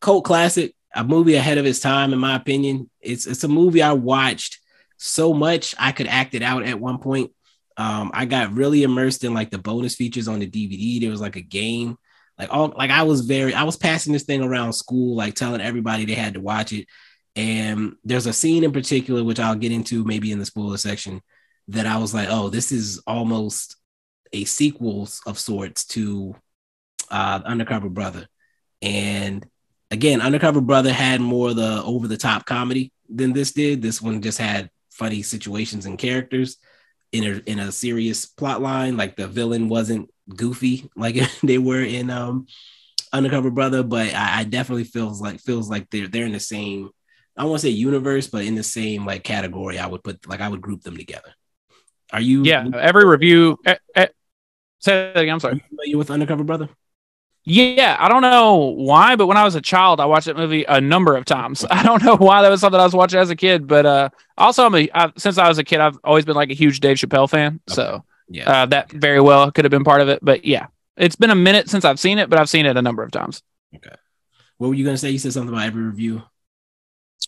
cult 0.00 0.24
classic 0.24 0.74
a 0.94 1.04
movie 1.04 1.34
ahead 1.34 1.58
of 1.58 1.66
its 1.66 1.80
time, 1.80 2.12
in 2.12 2.18
my 2.18 2.36
opinion. 2.36 2.90
It's 3.00 3.26
it's 3.26 3.44
a 3.44 3.48
movie 3.48 3.82
I 3.82 3.92
watched 3.92 4.58
so 4.96 5.32
much 5.32 5.74
I 5.78 5.92
could 5.92 6.06
act 6.06 6.34
it 6.34 6.42
out 6.42 6.64
at 6.64 6.80
one 6.80 6.98
point. 6.98 7.32
Um, 7.76 8.10
I 8.12 8.26
got 8.26 8.52
really 8.52 8.82
immersed 8.82 9.24
in 9.24 9.32
like 9.32 9.50
the 9.50 9.58
bonus 9.58 9.94
features 9.94 10.28
on 10.28 10.40
the 10.40 10.50
DVD. 10.50 11.00
There 11.00 11.10
was 11.10 11.20
like 11.20 11.36
a 11.36 11.40
game, 11.40 11.96
like 12.38 12.52
all 12.52 12.74
like 12.76 12.90
I 12.90 13.04
was 13.04 13.22
very 13.22 13.54
I 13.54 13.62
was 13.62 13.76
passing 13.76 14.12
this 14.12 14.24
thing 14.24 14.42
around 14.42 14.72
school, 14.72 15.16
like 15.16 15.34
telling 15.34 15.60
everybody 15.60 16.04
they 16.04 16.14
had 16.14 16.34
to 16.34 16.40
watch 16.40 16.72
it. 16.72 16.86
And 17.36 17.94
there's 18.04 18.26
a 18.26 18.32
scene 18.32 18.64
in 18.64 18.72
particular 18.72 19.22
which 19.22 19.38
I'll 19.38 19.54
get 19.54 19.72
into 19.72 20.04
maybe 20.04 20.32
in 20.32 20.40
the 20.40 20.46
spoiler 20.46 20.76
section 20.76 21.22
that 21.68 21.86
I 21.86 21.98
was 21.98 22.12
like, 22.12 22.28
oh, 22.28 22.50
this 22.50 22.72
is 22.72 23.00
almost 23.06 23.76
a 24.32 24.44
sequel 24.44 25.08
of 25.26 25.38
sorts 25.38 25.84
to 25.86 26.34
uh, 27.10 27.40
Undercover 27.44 27.88
Brother. 27.88 28.26
And 28.82 29.46
again, 29.90 30.20
Undercover 30.20 30.60
Brother 30.60 30.92
had 30.92 31.20
more 31.20 31.52
the 31.54 31.82
over 31.84 32.08
the 32.08 32.16
top 32.16 32.46
comedy 32.46 32.92
than 33.08 33.32
this 33.32 33.52
did. 33.52 33.82
This 33.82 34.00
one 34.00 34.22
just 34.22 34.38
had 34.38 34.70
funny 34.90 35.22
situations 35.22 35.86
and 35.86 35.98
characters 35.98 36.58
in 37.12 37.24
a 37.24 37.50
in 37.50 37.58
a 37.58 37.72
serious 37.72 38.26
plot 38.26 38.62
line. 38.62 38.96
Like 38.96 39.16
the 39.16 39.26
villain 39.26 39.68
wasn't 39.68 40.10
goofy 40.28 40.88
like 40.94 41.16
they 41.42 41.58
were 41.58 41.82
in 41.82 42.10
um 42.10 42.46
Undercover 43.12 43.50
Brother, 43.50 43.82
but 43.82 44.14
I, 44.14 44.40
I 44.40 44.44
definitely 44.44 44.84
feels 44.84 45.20
like 45.20 45.40
feels 45.40 45.68
like 45.68 45.90
they're 45.90 46.06
they're 46.06 46.26
in 46.26 46.32
the 46.32 46.40
same. 46.40 46.90
I 47.36 47.44
to 47.44 47.58
say 47.58 47.70
universe, 47.70 48.28
but 48.28 48.44
in 48.44 48.54
the 48.54 48.62
same 48.62 49.04
like 49.04 49.24
category. 49.24 49.78
I 49.78 49.86
would 49.86 50.04
put 50.04 50.28
like 50.28 50.40
I 50.40 50.48
would 50.48 50.60
group 50.60 50.82
them 50.82 50.96
together. 50.96 51.34
Are 52.12 52.20
you? 52.20 52.44
Yeah, 52.44 52.68
every 52.78 53.04
review. 53.04 53.58
Say 54.80 55.12
that 55.14 55.20
again. 55.20 55.34
I'm 55.34 55.40
sorry. 55.40 55.64
you 55.84 55.98
with 55.98 56.10
Undercover 56.10 56.44
Brother? 56.44 56.68
Yeah, 57.44 57.96
I 57.98 58.08
don't 58.08 58.20
know 58.22 58.56
why, 58.76 59.16
but 59.16 59.26
when 59.26 59.36
I 59.36 59.44
was 59.44 59.54
a 59.54 59.62
child, 59.62 59.98
I 59.98 60.04
watched 60.04 60.26
that 60.26 60.36
movie 60.36 60.64
a 60.64 60.80
number 60.80 61.16
of 61.16 61.24
times. 61.24 61.64
I 61.70 61.82
don't 61.82 62.02
know 62.02 62.16
why 62.16 62.42
that 62.42 62.50
was 62.50 62.60
something 62.60 62.80
I 62.80 62.84
was 62.84 62.94
watching 62.94 63.18
as 63.18 63.30
a 63.30 63.36
kid, 63.36 63.66
but 63.66 63.86
uh, 63.86 64.10
also 64.36 64.66
I'm 64.66 64.74
a 64.74 64.88
I, 64.94 65.12
since 65.16 65.38
I 65.38 65.48
was 65.48 65.58
a 65.58 65.64
kid, 65.64 65.80
I've 65.80 65.98
always 66.04 66.24
been 66.24 66.36
like 66.36 66.50
a 66.50 66.54
huge 66.54 66.80
Dave 66.80 66.96
Chappelle 66.96 67.28
fan. 67.28 67.60
Okay. 67.68 67.74
So 67.74 68.04
yeah, 68.28 68.50
uh, 68.50 68.66
that 68.66 68.92
very 68.92 69.20
well 69.20 69.50
could 69.50 69.64
have 69.64 69.70
been 69.70 69.84
part 69.84 70.02
of 70.02 70.08
it. 70.08 70.20
But 70.22 70.44
yeah, 70.44 70.66
it's 70.96 71.16
been 71.16 71.30
a 71.30 71.34
minute 71.34 71.70
since 71.70 71.84
I've 71.84 71.98
seen 71.98 72.18
it, 72.18 72.28
but 72.28 72.38
I've 72.38 72.50
seen 72.50 72.66
it 72.66 72.76
a 72.76 72.82
number 72.82 73.02
of 73.02 73.10
times. 73.10 73.42
Okay, 73.74 73.94
what 74.58 74.68
were 74.68 74.74
you 74.74 74.84
gonna 74.84 74.98
say? 74.98 75.10
You 75.10 75.18
said 75.18 75.32
something 75.32 75.52
about 75.52 75.66
every 75.66 75.82
review. 75.82 76.22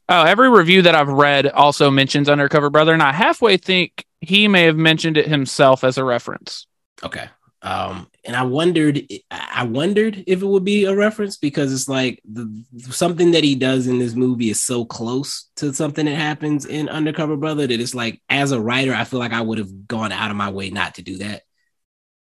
Oh, 0.08 0.22
every 0.22 0.50
review 0.50 0.82
that 0.82 0.94
I've 0.94 1.08
read 1.08 1.46
also 1.48 1.90
mentions 1.90 2.28
Undercover 2.28 2.70
Brother, 2.70 2.92
and 2.92 3.02
I 3.02 3.12
halfway 3.12 3.56
think 3.56 4.04
he 4.20 4.46
may 4.46 4.64
have 4.64 4.76
mentioned 4.76 5.16
it 5.16 5.26
himself 5.26 5.84
as 5.84 5.96
a 5.96 6.04
reference. 6.04 6.66
Okay, 7.02 7.28
um, 7.62 8.08
and 8.24 8.34
I 8.34 8.42
wondered, 8.42 9.06
I 9.30 9.64
wondered 9.64 10.24
if 10.26 10.42
it 10.42 10.46
would 10.46 10.64
be 10.64 10.84
a 10.84 10.96
reference 10.96 11.36
because 11.36 11.72
it's 11.72 11.88
like 11.88 12.20
the 12.24 12.64
something 12.90 13.30
that 13.32 13.44
he 13.44 13.54
does 13.54 13.86
in 13.86 14.00
this 14.00 14.14
movie 14.14 14.50
is 14.50 14.60
so 14.60 14.84
close 14.84 15.48
to 15.56 15.72
something 15.72 16.06
that 16.06 16.16
happens 16.16 16.66
in 16.66 16.88
Undercover 16.88 17.36
Brother 17.36 17.66
that 17.68 17.80
it's 17.80 17.94
like, 17.94 18.20
as 18.28 18.50
a 18.50 18.60
writer, 18.60 18.92
I 18.92 19.04
feel 19.04 19.20
like 19.20 19.32
I 19.32 19.40
would 19.40 19.58
have 19.58 19.86
gone 19.86 20.10
out 20.10 20.32
of 20.32 20.36
my 20.36 20.50
way 20.50 20.70
not 20.70 20.96
to 20.96 21.02
do 21.02 21.18
that. 21.18 21.42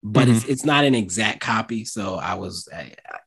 But 0.03 0.27
mm-hmm. 0.27 0.37
it's 0.37 0.45
it's 0.45 0.65
not 0.65 0.83
an 0.83 0.93
exact 0.93 1.39
copy, 1.39 1.85
so 1.85 2.15
I 2.15 2.35
was. 2.35 2.67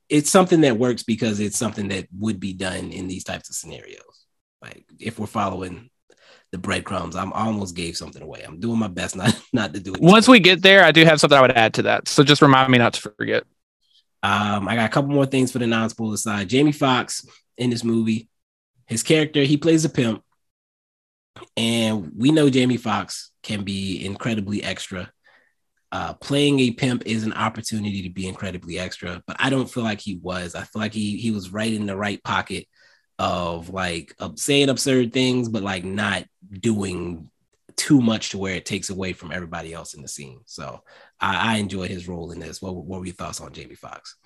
It's 0.08 0.30
something 0.30 0.60
that 0.60 0.78
works 0.78 1.02
because 1.02 1.40
it's 1.40 1.56
something 1.56 1.88
that 1.88 2.06
would 2.16 2.38
be 2.38 2.52
done 2.52 2.92
in 2.92 3.08
these 3.08 3.24
types 3.24 3.48
of 3.48 3.56
scenarios. 3.56 4.26
Like 4.62 4.84
if 5.00 5.18
we're 5.18 5.26
following 5.26 5.90
the 6.56 6.62
breadcrumbs. 6.62 7.14
I'm 7.14 7.32
I 7.34 7.46
almost 7.46 7.76
gave 7.76 7.96
something 7.96 8.22
away. 8.22 8.42
I'm 8.42 8.58
doing 8.58 8.78
my 8.78 8.88
best 8.88 9.14
not 9.14 9.38
not 9.52 9.74
to 9.74 9.80
do 9.80 9.94
it. 9.94 10.00
Once 10.00 10.26
we 10.26 10.40
get 10.40 10.62
there, 10.62 10.82
I 10.82 10.92
do 10.92 11.04
have 11.04 11.20
something 11.20 11.38
I 11.38 11.42
would 11.42 11.52
add 11.52 11.74
to 11.74 11.82
that. 11.82 12.08
So 12.08 12.24
just 12.24 12.42
remind 12.42 12.72
me 12.72 12.78
not 12.78 12.94
to 12.94 13.00
forget. 13.00 13.44
Um, 14.22 14.66
I 14.66 14.74
got 14.74 14.86
a 14.86 14.92
couple 14.92 15.10
more 15.10 15.26
things 15.26 15.52
for 15.52 15.58
the 15.58 15.66
non-spoiler 15.66 16.16
side. 16.16 16.48
Jamie 16.48 16.72
Foxx 16.72 17.24
in 17.58 17.70
this 17.70 17.84
movie, 17.84 18.28
his 18.86 19.02
character, 19.02 19.42
he 19.42 19.56
plays 19.56 19.84
a 19.84 19.88
pimp, 19.88 20.24
and 21.56 22.12
we 22.16 22.32
know 22.32 22.50
Jamie 22.50 22.78
Foxx 22.78 23.30
can 23.42 23.62
be 23.62 24.04
incredibly 24.04 24.64
extra. 24.64 25.12
Uh, 25.92 26.14
playing 26.14 26.58
a 26.60 26.72
pimp 26.72 27.04
is 27.06 27.22
an 27.22 27.34
opportunity 27.34 28.02
to 28.02 28.10
be 28.10 28.26
incredibly 28.26 28.78
extra, 28.78 29.22
but 29.26 29.36
I 29.38 29.50
don't 29.50 29.70
feel 29.70 29.84
like 29.84 30.00
he 30.00 30.16
was. 30.16 30.54
I 30.54 30.62
feel 30.62 30.82
like 30.82 30.94
he 30.94 31.18
he 31.18 31.30
was 31.30 31.52
right 31.52 31.72
in 31.72 31.86
the 31.86 31.96
right 31.96 32.22
pocket 32.24 32.66
of 33.18 33.70
like 33.70 34.14
saying 34.36 34.68
absurd 34.68 35.12
things, 35.12 35.48
but 35.48 35.62
like 35.62 35.84
not 35.84 36.24
doing 36.52 37.30
too 37.76 38.00
much 38.00 38.30
to 38.30 38.38
where 38.38 38.54
it 38.54 38.64
takes 38.64 38.90
away 38.90 39.12
from 39.12 39.32
everybody 39.32 39.72
else 39.72 39.94
in 39.94 40.02
the 40.02 40.08
scene. 40.08 40.40
So 40.46 40.82
I, 41.20 41.54
I 41.54 41.56
enjoyed 41.58 41.90
his 41.90 42.08
role 42.08 42.32
in 42.32 42.40
this. 42.40 42.60
What, 42.60 42.74
what 42.74 43.00
were 43.00 43.06
your 43.06 43.14
thoughts 43.14 43.40
on 43.40 43.52
Jamie 43.52 43.74
Foxx? 43.74 44.16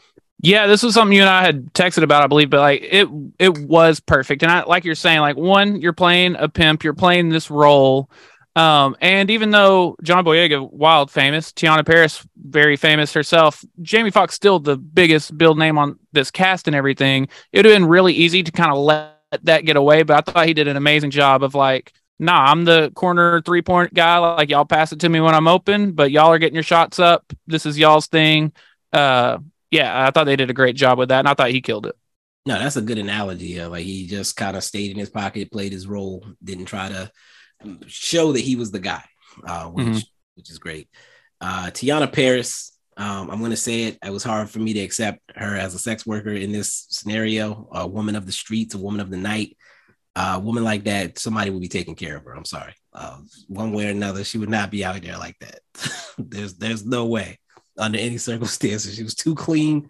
Yeah, 0.42 0.66
this 0.66 0.83
was 0.83 0.94
something 0.94 1.14
you 1.14 1.20
and 1.20 1.29
I 1.29 1.42
had 1.44 1.72
texted 1.74 2.03
about, 2.03 2.22
I 2.22 2.26
believe, 2.26 2.48
but 2.48 2.61
like 2.61 2.81
it 2.83 3.09
it 3.38 3.59
was 3.59 4.00
perfect. 4.00 4.42
And 4.42 4.50
I 4.50 4.64
like 4.64 4.85
you're 4.85 4.94
saying, 4.94 5.20
like 5.20 5.37
one, 5.37 5.81
you're 5.81 5.92
playing 5.92 6.37
a 6.37 6.48
pimp, 6.48 6.83
you're 6.83 6.94
playing 6.94 7.29
this 7.29 7.50
role. 7.50 8.11
Um, 8.57 8.97
and 9.01 9.31
even 9.31 9.51
though 9.51 9.97
John 10.03 10.25
Boyega, 10.25 10.71
wild 10.73 11.11
famous, 11.11 11.53
Teyonah 11.53 11.87
Parris, 11.87 12.27
very 12.37 12.77
famous 12.77 13.13
herself, 13.13 13.65
Jamie 13.81 14.11
Foxx 14.11 14.35
still 14.35 14.59
the 14.59 14.77
biggest 14.77 15.37
build 15.39 15.59
name 15.59 15.79
on 15.79 15.99
this 16.13 16.31
cast 16.31 16.67
and 16.67 16.75
everything. 16.75 17.29
It 17.53 17.59
would 17.59 17.67
have 17.67 17.75
been 17.75 17.87
really 17.87 18.13
easy 18.13 18.43
to 18.43 18.51
kind 18.51 18.73
of 18.73 18.79
let 18.79 19.17
that 19.43 19.65
get 19.65 19.77
away, 19.77 20.03
but 20.03 20.29
I 20.29 20.33
thought 20.33 20.47
he 20.47 20.55
did 20.55 20.67
an 20.67 20.77
amazing 20.77 21.13
job 21.13 21.45
of 21.45 21.55
like, 21.55 21.93
nah, 22.19 22.47
I'm 22.47 22.65
the 22.65 22.91
corner 22.95 23.41
three 23.43 23.63
point 23.63 23.95
guy. 23.95 24.19
Like 24.19 24.51
y'all 24.51 24.65
pass 24.65 24.93
it 24.93 25.01
to 25.01 25.09
me 25.09 25.21
when 25.21 25.35
I'm 25.35 25.49
open, 25.49 25.93
but 25.93 26.11
y'all 26.11 26.33
are 26.33 26.39
getting 26.39 26.55
your 26.55 26.65
shots 26.65 26.99
up. 26.99 27.33
This 27.47 27.67
is 27.67 27.79
y'all's 27.79 28.09
thing. 28.09 28.53
Uh, 28.93 29.39
yeah, 29.71 30.07
I 30.07 30.11
thought 30.11 30.25
they 30.25 30.35
did 30.35 30.51
a 30.51 30.55
great 30.55 30.75
job 30.75 30.99
with 30.99 31.11
that, 31.11 31.21
and 31.21 31.29
I 31.29 31.35
thought 31.35 31.51
he 31.51 31.61
killed 31.61 31.87
it. 31.87 31.97
No, 32.47 32.59
that's 32.59 32.77
a 32.77 32.83
good 32.83 32.99
analogy. 32.99 33.49
Yeah, 33.49 33.67
like 33.67 33.85
he 33.85 34.09
just 34.09 34.35
kind 34.35 34.57
of 34.57 34.65
stayed 34.65 34.91
in 34.91 34.99
his 34.99 35.11
pocket, 35.11 35.53
played 35.53 35.71
his 35.71 35.87
role, 35.87 36.25
didn't 36.43 36.65
try 36.65 36.89
to 36.89 37.13
show 37.87 38.33
that 38.33 38.40
he 38.40 38.57
was 38.57 38.70
the 38.70 38.81
guy, 38.81 39.05
uh, 39.44 39.66
which 39.66 39.87
mm-hmm. 39.87 39.99
which 40.35 40.51
is 40.51 40.59
great. 40.59 40.88
Uh, 41.40 41.70
Teyonah 41.70 42.12
Parris, 42.12 42.77
um, 42.96 43.31
I'm 43.31 43.38
going 43.38 43.51
to 43.51 43.57
say 43.57 43.85
it. 43.85 43.99
It 44.05 44.11
was 44.11 44.25
hard 44.25 44.51
for 44.51 44.59
me 44.59 44.75
to 44.75 44.81
accept 44.81 45.20
her 45.35 45.57
as 45.57 45.75
a 45.75 45.79
sex 45.79 46.07
worker 46.07 46.33
in 46.33 46.53
this 46.53 46.87
scenario. 46.90 47.68
A 47.73 47.87
woman 47.87 48.16
of 48.16 48.27
the 48.27 48.33
streets, 48.33 48.75
a 48.75 48.79
woman 48.79 49.01
of 49.01 49.11
the 49.11 49.16
night, 49.16 49.57
a 50.16 50.38
woman 50.38 50.64
like 50.64 50.85
that. 50.85 51.18
Somebody 51.18 51.51
would 51.51 51.62
be 51.62 51.68
taking 51.68 51.94
care 51.94 52.16
of 52.16 52.25
her. 52.25 52.35
I'm 52.35 52.44
sorry. 52.44 52.75
Uh, 52.92 53.18
one 53.49 53.73
way 53.73 53.87
or 53.87 53.90
another, 53.90 54.25
she 54.25 54.38
would 54.38 54.51
not 54.51 54.70
be 54.70 54.85
out 54.85 55.01
there 55.01 55.18
like 55.18 55.38
that. 55.38 55.61
there's 56.18 56.55
there's 56.55 56.85
no 56.85 57.07
way 57.07 57.38
under 57.79 57.99
any 57.99 58.18
circumstances. 58.18 58.94
She 58.94 59.03
was 59.03 59.14
too 59.14 59.35
clean. 59.35 59.88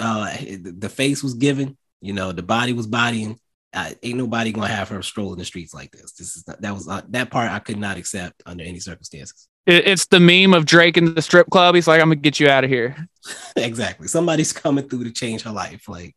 Uh, 0.00 0.36
the 0.60 0.92
face 0.92 1.22
was 1.22 1.34
given. 1.34 1.76
You 2.00 2.12
know, 2.12 2.32
the 2.32 2.42
body 2.42 2.72
was 2.72 2.86
bodying. 2.86 3.38
Uh, 3.74 3.90
ain't 4.02 4.16
nobody 4.16 4.50
gonna 4.50 4.66
have 4.66 4.88
her 4.88 5.02
strolling 5.02 5.38
the 5.38 5.44
streets 5.44 5.74
like 5.74 5.90
this. 5.92 6.12
This 6.12 6.36
is 6.36 6.44
not, 6.46 6.60
that 6.62 6.74
was 6.74 6.88
uh, 6.88 7.02
that 7.10 7.30
part 7.30 7.50
I 7.50 7.58
could 7.58 7.78
not 7.78 7.96
accept 7.96 8.42
under 8.46 8.64
any 8.64 8.80
circumstances. 8.80 9.48
It's 9.66 10.06
the 10.06 10.20
meme 10.20 10.54
of 10.54 10.64
Drake 10.64 10.96
in 10.96 11.14
the 11.14 11.20
strip 11.20 11.50
club. 11.50 11.74
He's 11.74 11.86
like, 11.86 12.00
"I'm 12.00 12.08
gonna 12.08 12.16
get 12.16 12.40
you 12.40 12.48
out 12.48 12.64
of 12.64 12.70
here." 12.70 12.96
exactly. 13.56 14.08
Somebody's 14.08 14.52
coming 14.54 14.88
through 14.88 15.04
to 15.04 15.10
change 15.10 15.42
her 15.42 15.50
life. 15.50 15.86
Like, 15.88 16.16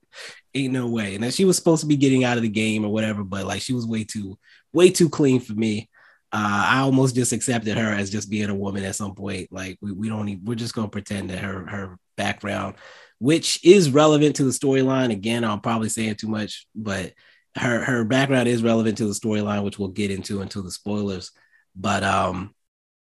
ain't 0.53 0.71
no 0.71 0.87
way. 0.87 1.15
And 1.15 1.23
then 1.23 1.31
she 1.31 1.43
was 1.43 1.57
supposed 1.57 1.81
to 1.81 1.87
be 1.87 1.97
getting 1.97 2.23
out 2.23 2.37
of 2.37 2.43
the 2.43 2.49
game 2.49 2.85
or 2.85 2.89
whatever, 2.89 3.25
but 3.25 3.45
like 3.45 3.61
she 3.61 3.73
was 3.73 3.85
way 3.85 4.05
too, 4.05 4.39
way 4.71 4.89
too 4.89 5.09
clean 5.09 5.41
for 5.41 5.53
me 5.53 5.89
uh, 6.33 6.65
I 6.67 6.79
almost 6.79 7.15
just 7.15 7.33
accepted 7.33 7.77
her 7.77 7.93
as 7.93 8.09
just 8.09 8.29
being 8.29 8.49
a 8.49 8.55
woman 8.55 8.85
at 8.85 8.95
some 8.95 9.15
point. 9.15 9.51
Like 9.51 9.77
we, 9.81 9.91
we 9.91 10.09
don't 10.09 10.43
we're 10.43 10.55
just 10.55 10.73
gonna 10.73 10.87
pretend 10.87 11.29
that 11.29 11.39
her 11.39 11.65
her 11.67 11.99
background, 12.15 12.75
which 13.19 13.59
is 13.65 13.91
relevant 13.91 14.37
to 14.37 14.45
the 14.45 14.51
storyline. 14.51 15.11
Again, 15.11 15.43
I'm 15.43 15.59
probably 15.59 15.89
saying 15.89 16.15
too 16.15 16.29
much, 16.29 16.67
but 16.73 17.13
her 17.57 17.83
her 17.83 18.03
background 18.03 18.47
is 18.47 18.63
relevant 18.63 18.97
to 18.99 19.07
the 19.07 19.13
storyline, 19.13 19.63
which 19.63 19.77
we'll 19.77 19.89
get 19.89 20.11
into 20.11 20.41
until 20.41 20.63
the 20.63 20.71
spoilers. 20.71 21.31
But 21.75 22.03
um, 22.03 22.53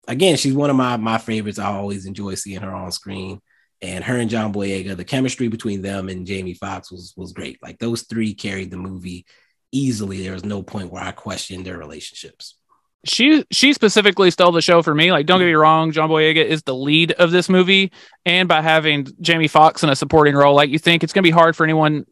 again, 0.06 0.36
she's 0.36 0.54
one 0.54 0.70
of 0.70 0.76
my 0.76 0.96
my 0.96 1.18
favorites. 1.18 1.58
I 1.58 1.72
always 1.72 2.06
enjoy 2.06 2.34
seeing 2.34 2.60
her 2.60 2.72
on 2.72 2.92
screen. 2.92 3.40
And 3.80 4.02
her 4.02 4.16
and 4.16 4.28
John 4.28 4.52
Boyega, 4.52 4.96
the 4.96 5.04
chemistry 5.04 5.46
between 5.46 5.82
them 5.82 6.08
and 6.08 6.26
Jamie 6.26 6.54
Foxx 6.54 6.90
was 6.90 7.14
was 7.16 7.32
great. 7.32 7.58
Like 7.62 7.78
those 7.78 8.02
three 8.02 8.34
carried 8.34 8.72
the 8.72 8.76
movie 8.76 9.24
easily. 9.70 10.22
There 10.22 10.32
was 10.32 10.44
no 10.44 10.62
point 10.62 10.90
where 10.90 11.02
I 11.02 11.12
questioned 11.12 11.64
their 11.64 11.78
relationships 11.78 12.58
she 13.04 13.44
she 13.50 13.72
specifically 13.72 14.30
stole 14.30 14.52
the 14.52 14.62
show 14.62 14.82
for 14.82 14.94
me. 14.94 15.12
Like, 15.12 15.26
don't 15.26 15.38
get 15.38 15.46
me 15.46 15.54
wrong, 15.54 15.92
John 15.92 16.10
Boyega 16.10 16.44
is 16.44 16.62
the 16.62 16.74
lead 16.74 17.12
of 17.12 17.30
this 17.30 17.48
movie, 17.48 17.92
and 18.26 18.48
by 18.48 18.60
having 18.60 19.06
Jamie 19.20 19.48
Foxx 19.48 19.82
in 19.82 19.90
a 19.90 19.96
supporting 19.96 20.34
role, 20.34 20.54
like 20.54 20.70
you 20.70 20.78
think 20.78 21.04
it's 21.04 21.12
gonna 21.12 21.22
be 21.22 21.30
hard 21.30 21.56
for 21.56 21.64
anyone 21.64 22.06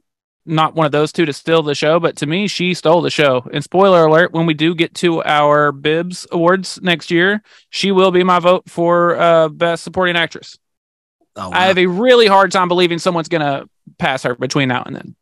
not 0.47 0.75
one 0.75 0.87
of 0.87 0.93
those 0.93 1.13
two 1.13 1.27
to 1.27 1.33
steal 1.33 1.63
the 1.63 1.75
show, 1.75 1.99
but 2.01 2.17
to 2.17 2.27
me, 2.27 2.47
she 2.47 2.75
stole 2.75 3.03
the 3.03 3.11
show. 3.11 3.47
And 3.53 3.63
spoiler 3.63 4.07
alert, 4.07 4.33
when 4.33 4.47
we 4.47 4.55
do 4.55 4.75
get 4.75 4.95
to 4.97 5.23
our 5.25 5.73
Bibs 5.73 6.27
Awards 6.31 6.81
next 6.83 7.11
year, 7.11 7.43
she 7.71 7.93
will 7.93 8.11
be 8.11 8.25
my 8.25 8.39
vote 8.39 8.69
for 8.69 9.17
uh, 9.17 9.49
best 9.49 9.85
supporting 9.85 10.17
actress. 10.17 10.59
Oh, 11.35 11.51
wow. 11.51 11.59
I 11.59 11.67
have 11.67 11.79
a 11.79 11.87
really 11.87 12.27
hard 12.27 12.53
time 12.53 12.69
believing 12.69 12.99
someone's 12.99 13.29
gonna 13.29 13.69
pass 13.99 14.23
her 14.23 14.35
between 14.35 14.69
now 14.69 14.83
and 14.85 14.97
then. 14.97 15.17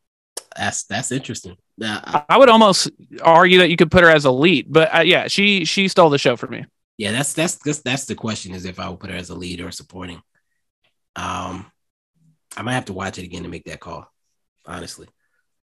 That's 0.57 0.85
that's 0.85 1.11
interesting. 1.11 1.57
I, 1.83 2.25
I 2.29 2.39
would 2.39 2.49
almost 2.49 2.91
argue 3.23 3.59
that 3.59 3.71
you 3.71 3.77
could 3.77 3.91
put 3.91 4.05
her 4.05 4.11
as 4.11 4.25
a 4.25 4.31
lead, 4.31 4.67
but 4.73 4.95
uh, 4.95 5.01
yeah, 5.01 5.27
she 5.27 5.65
she 5.65 5.89
stole 5.89 6.11
the 6.11 6.19
show 6.19 6.37
for 6.37 6.47
me. 6.47 6.65
Yeah, 6.97 7.11
that's 7.11 7.33
that's 7.33 7.57
that's 7.57 7.81
that's 7.81 8.05
the 8.05 8.15
question 8.15 8.55
is 8.55 8.65
if 8.65 8.79
I 8.79 8.89
would 8.89 9.01
put 9.01 9.11
her 9.11 9.17
as 9.17 9.31
a 9.31 9.35
lead 9.35 9.61
or 9.61 9.73
supporting. 9.73 10.23
Um, 11.17 11.71
I 12.57 12.63
might 12.63 12.75
have 12.75 12.85
to 12.87 12.93
watch 12.93 13.19
it 13.19 13.25
again 13.25 13.43
to 13.43 13.49
make 13.49 13.65
that 13.65 13.81
call. 13.81 14.09
Honestly, 14.67 15.09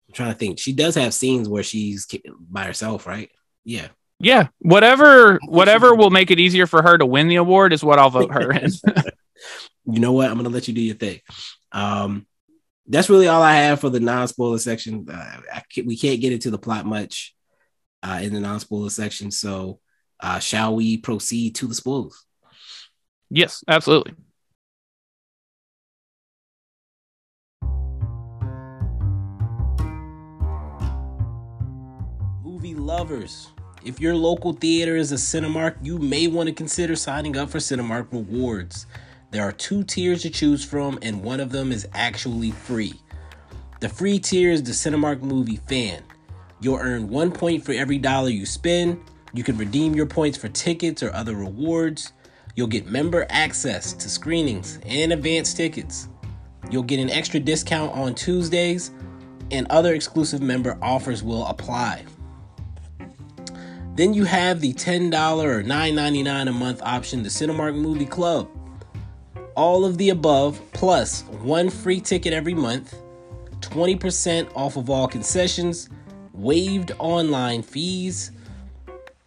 I'm 0.09 0.15
trying 0.15 0.33
to 0.33 0.39
think. 0.39 0.59
She 0.59 0.73
does 0.73 0.95
have 0.95 1.15
scenes 1.15 1.49
where 1.49 1.63
she's 1.63 2.07
by 2.39 2.65
herself, 2.65 3.07
right? 3.07 3.31
Yeah. 3.65 3.89
Yeah, 4.21 4.49
whatever 4.59 5.39
whatever 5.47 5.95
will 5.95 6.11
make 6.11 6.33
it 6.33 6.41
easier 6.41 6.67
for 6.67 6.83
her 6.83 6.99
to 6.99 7.07
win 7.07 7.29
the 7.29 7.37
award 7.37 7.73
is 7.73 7.85
what 7.85 8.01
I'll 8.01 8.11
vote 8.11 8.33
her 8.33 8.51
in. 8.51 8.69
you 9.87 10.01
know 10.01 10.13
what? 10.13 10.29
I'm 10.29 10.37
gonna 10.37 10.49
let 10.49 10.67
you 10.67 10.75
do 10.75 10.81
your 10.81 10.97
thing. 10.97 11.21
Um, 11.71 12.27
that's 12.89 13.09
really 13.09 13.29
all 13.29 13.43
I 13.43 13.55
have 13.55 13.81
for 13.81 13.91
the 13.91 14.01
non-spoiler 14.01 14.59
section. 14.59 15.07
Uh, 15.09 15.41
can't, 15.73 15.87
we 15.87 15.97
can't 15.97 16.21
get 16.21 16.33
into 16.33 16.51
the 16.51 16.59
plot 16.59 16.85
much 16.85 17.37
uh, 18.03 18.19
in 18.21 18.33
the 18.33 18.41
non-spoiler 18.41 18.91
section, 18.91 19.31
so 19.31 19.79
uh, 20.19 20.41
shall 20.41 20.75
we 20.75 20.97
proceed 20.97 21.55
to 21.57 21.67
the 21.67 21.75
spoilers? 21.75 22.25
Yes, 23.31 23.63
absolutely. 23.69 24.15
Lovers, 32.89 33.49
if 33.85 34.01
your 34.01 34.15
local 34.15 34.55
theater 34.55 34.97
is 34.97 35.13
a 35.13 35.17
Cinemark, 35.17 35.77
you 35.83 35.99
may 35.99 36.27
want 36.27 36.49
to 36.49 36.55
consider 36.55 36.97
signing 36.97 37.37
up 37.37 37.51
for 37.51 37.59
Cinemark 37.59 38.11
Rewards. 38.11 38.87
There 39.31 39.43
are 39.43 39.53
two 39.53 39.85
tiers 39.85 40.23
to 40.23 40.31
choose 40.31 40.65
from, 40.65 40.99
and 41.03 41.23
one 41.23 41.39
of 41.39 41.53
them 41.53 41.71
is 41.71 41.87
actually 41.93 42.51
free. 42.51 42.95
The 43.81 43.91
free 43.91 44.19
tier 44.19 44.51
is 44.51 44.63
the 44.63 44.73
Cinemark 44.73 45.21
Movie 45.21 45.61
Fan. 45.69 46.03
You'll 46.63 46.79
earn 46.79 47.11
one 47.11 47.31
point 47.31 47.63
for 47.63 47.73
every 47.73 47.99
dollar 47.99 48.31
you 48.31 48.47
spend. 48.47 48.99
You 49.35 49.45
can 49.45 49.59
redeem 49.59 49.95
your 49.95 50.07
points 50.07 50.39
for 50.39 50.49
tickets 50.49 51.03
or 51.03 51.13
other 51.13 51.35
rewards. 51.35 52.15
You'll 52.57 52.69
get 52.69 52.87
member 52.87 53.27
access 53.29 53.93
to 53.93 54.09
screenings 54.09 54.79
and 54.87 55.13
advance 55.13 55.53
tickets. 55.53 56.09
You'll 56.71 56.85
get 56.85 57.01
an 57.01 57.11
extra 57.11 57.39
discount 57.39 57.93
on 57.93 58.15
Tuesdays, 58.15 58.93
and 59.51 59.67
other 59.69 59.93
exclusive 59.93 60.41
member 60.41 60.79
offers 60.81 61.23
will 61.23 61.45
apply. 61.49 62.07
Then 63.99 64.15
you 64.15 64.25
have 64.25 64.63
the 64.63 64.73
$10 64.73 65.13
or 65.45 65.63
$9.99 65.63 66.49
a 66.49 66.53
month 66.53 66.81
option, 66.83 67.23
the 67.23 67.29
Cinemark 67.29 67.75
Movie 67.75 68.07
Club 68.07 68.49
all 69.59 69.85
of 69.85 69.99
the 69.99 70.11
above 70.11 70.63
plus 70.73 71.23
one 71.43 71.69
free 71.69 72.01
ticket 72.01 72.33
every 72.33 72.55
month, 72.55 72.95
20% 73.59 74.49
off 74.55 74.77
of 74.77 74.89
all 74.89 75.09
concessions, 75.09 75.91
waived 76.33 76.93
online 77.01 77.63
fees. 77.63 78.31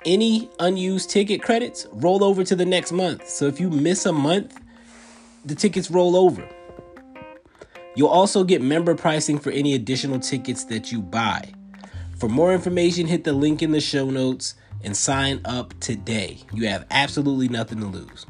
Any 0.05 0.49
unused 0.57 1.09
ticket 1.09 1.43
credits 1.43 1.85
roll 1.91 2.23
over 2.23 2.45
to 2.45 2.55
the 2.55 2.65
next 2.65 2.93
month. 2.93 3.27
So 3.27 3.45
if 3.47 3.59
you 3.59 3.69
miss 3.69 4.05
a 4.05 4.13
month, 4.13 4.57
the 5.43 5.53
tickets 5.53 5.91
roll 5.91 6.15
over. 6.15 6.47
You'll 7.95 8.07
also 8.07 8.45
get 8.45 8.61
member 8.61 8.95
pricing 8.95 9.37
for 9.37 9.51
any 9.51 9.73
additional 9.73 10.17
tickets 10.17 10.63
that 10.65 10.93
you 10.93 11.01
buy. 11.01 11.51
For 12.17 12.29
more 12.29 12.53
information, 12.53 13.05
hit 13.05 13.25
the 13.25 13.33
link 13.33 13.61
in 13.61 13.73
the 13.73 13.81
show 13.81 14.09
notes 14.09 14.55
and 14.83 14.95
sign 14.95 15.41
up 15.45 15.79
today. 15.79 16.39
You 16.53 16.67
have 16.67 16.85
absolutely 16.89 17.49
nothing 17.49 17.79
to 17.79 17.87
lose. 17.87 18.25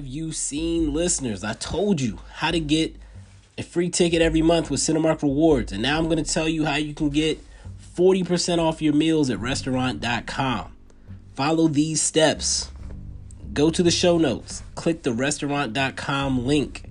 have 0.00 0.06
you 0.06 0.30
seen 0.30 0.94
listeners? 0.94 1.42
I 1.42 1.52
told 1.54 2.00
you 2.00 2.20
how 2.34 2.50
to 2.50 2.60
get 2.60 2.96
a 3.58 3.62
free 3.62 3.90
ticket 3.90 4.22
every 4.22 4.40
month 4.40 4.70
with 4.70 4.80
Cinemark 4.80 5.22
Rewards. 5.22 5.72
And 5.72 5.82
now 5.82 5.98
I'm 5.98 6.04
going 6.04 6.22
to 6.22 6.32
tell 6.32 6.48
you 6.48 6.64
how 6.64 6.76
you 6.76 6.94
can 6.94 7.10
get 7.10 7.38
40% 7.96 8.58
off 8.58 8.80
your 8.80 8.94
meals 8.94 9.30
at 9.30 9.38
restaurant.com. 9.40 10.76
Follow 11.34 11.68
these 11.68 12.00
steps. 12.00 12.70
Go 13.52 13.70
to 13.70 13.82
the 13.82 13.90
show 13.90 14.16
notes, 14.16 14.62
click 14.74 15.02
the 15.02 15.12
restaurant.com 15.12 16.46
link. 16.46 16.89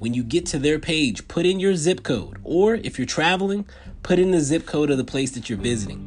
When 0.00 0.14
you 0.14 0.24
get 0.24 0.46
to 0.46 0.58
their 0.58 0.78
page, 0.78 1.28
put 1.28 1.44
in 1.44 1.60
your 1.60 1.76
zip 1.76 2.02
code, 2.02 2.38
or 2.42 2.74
if 2.74 2.98
you're 2.98 3.04
traveling, 3.04 3.66
put 4.02 4.18
in 4.18 4.30
the 4.30 4.40
zip 4.40 4.64
code 4.64 4.88
of 4.88 4.96
the 4.96 5.04
place 5.04 5.32
that 5.32 5.50
you're 5.50 5.58
visiting. 5.58 6.06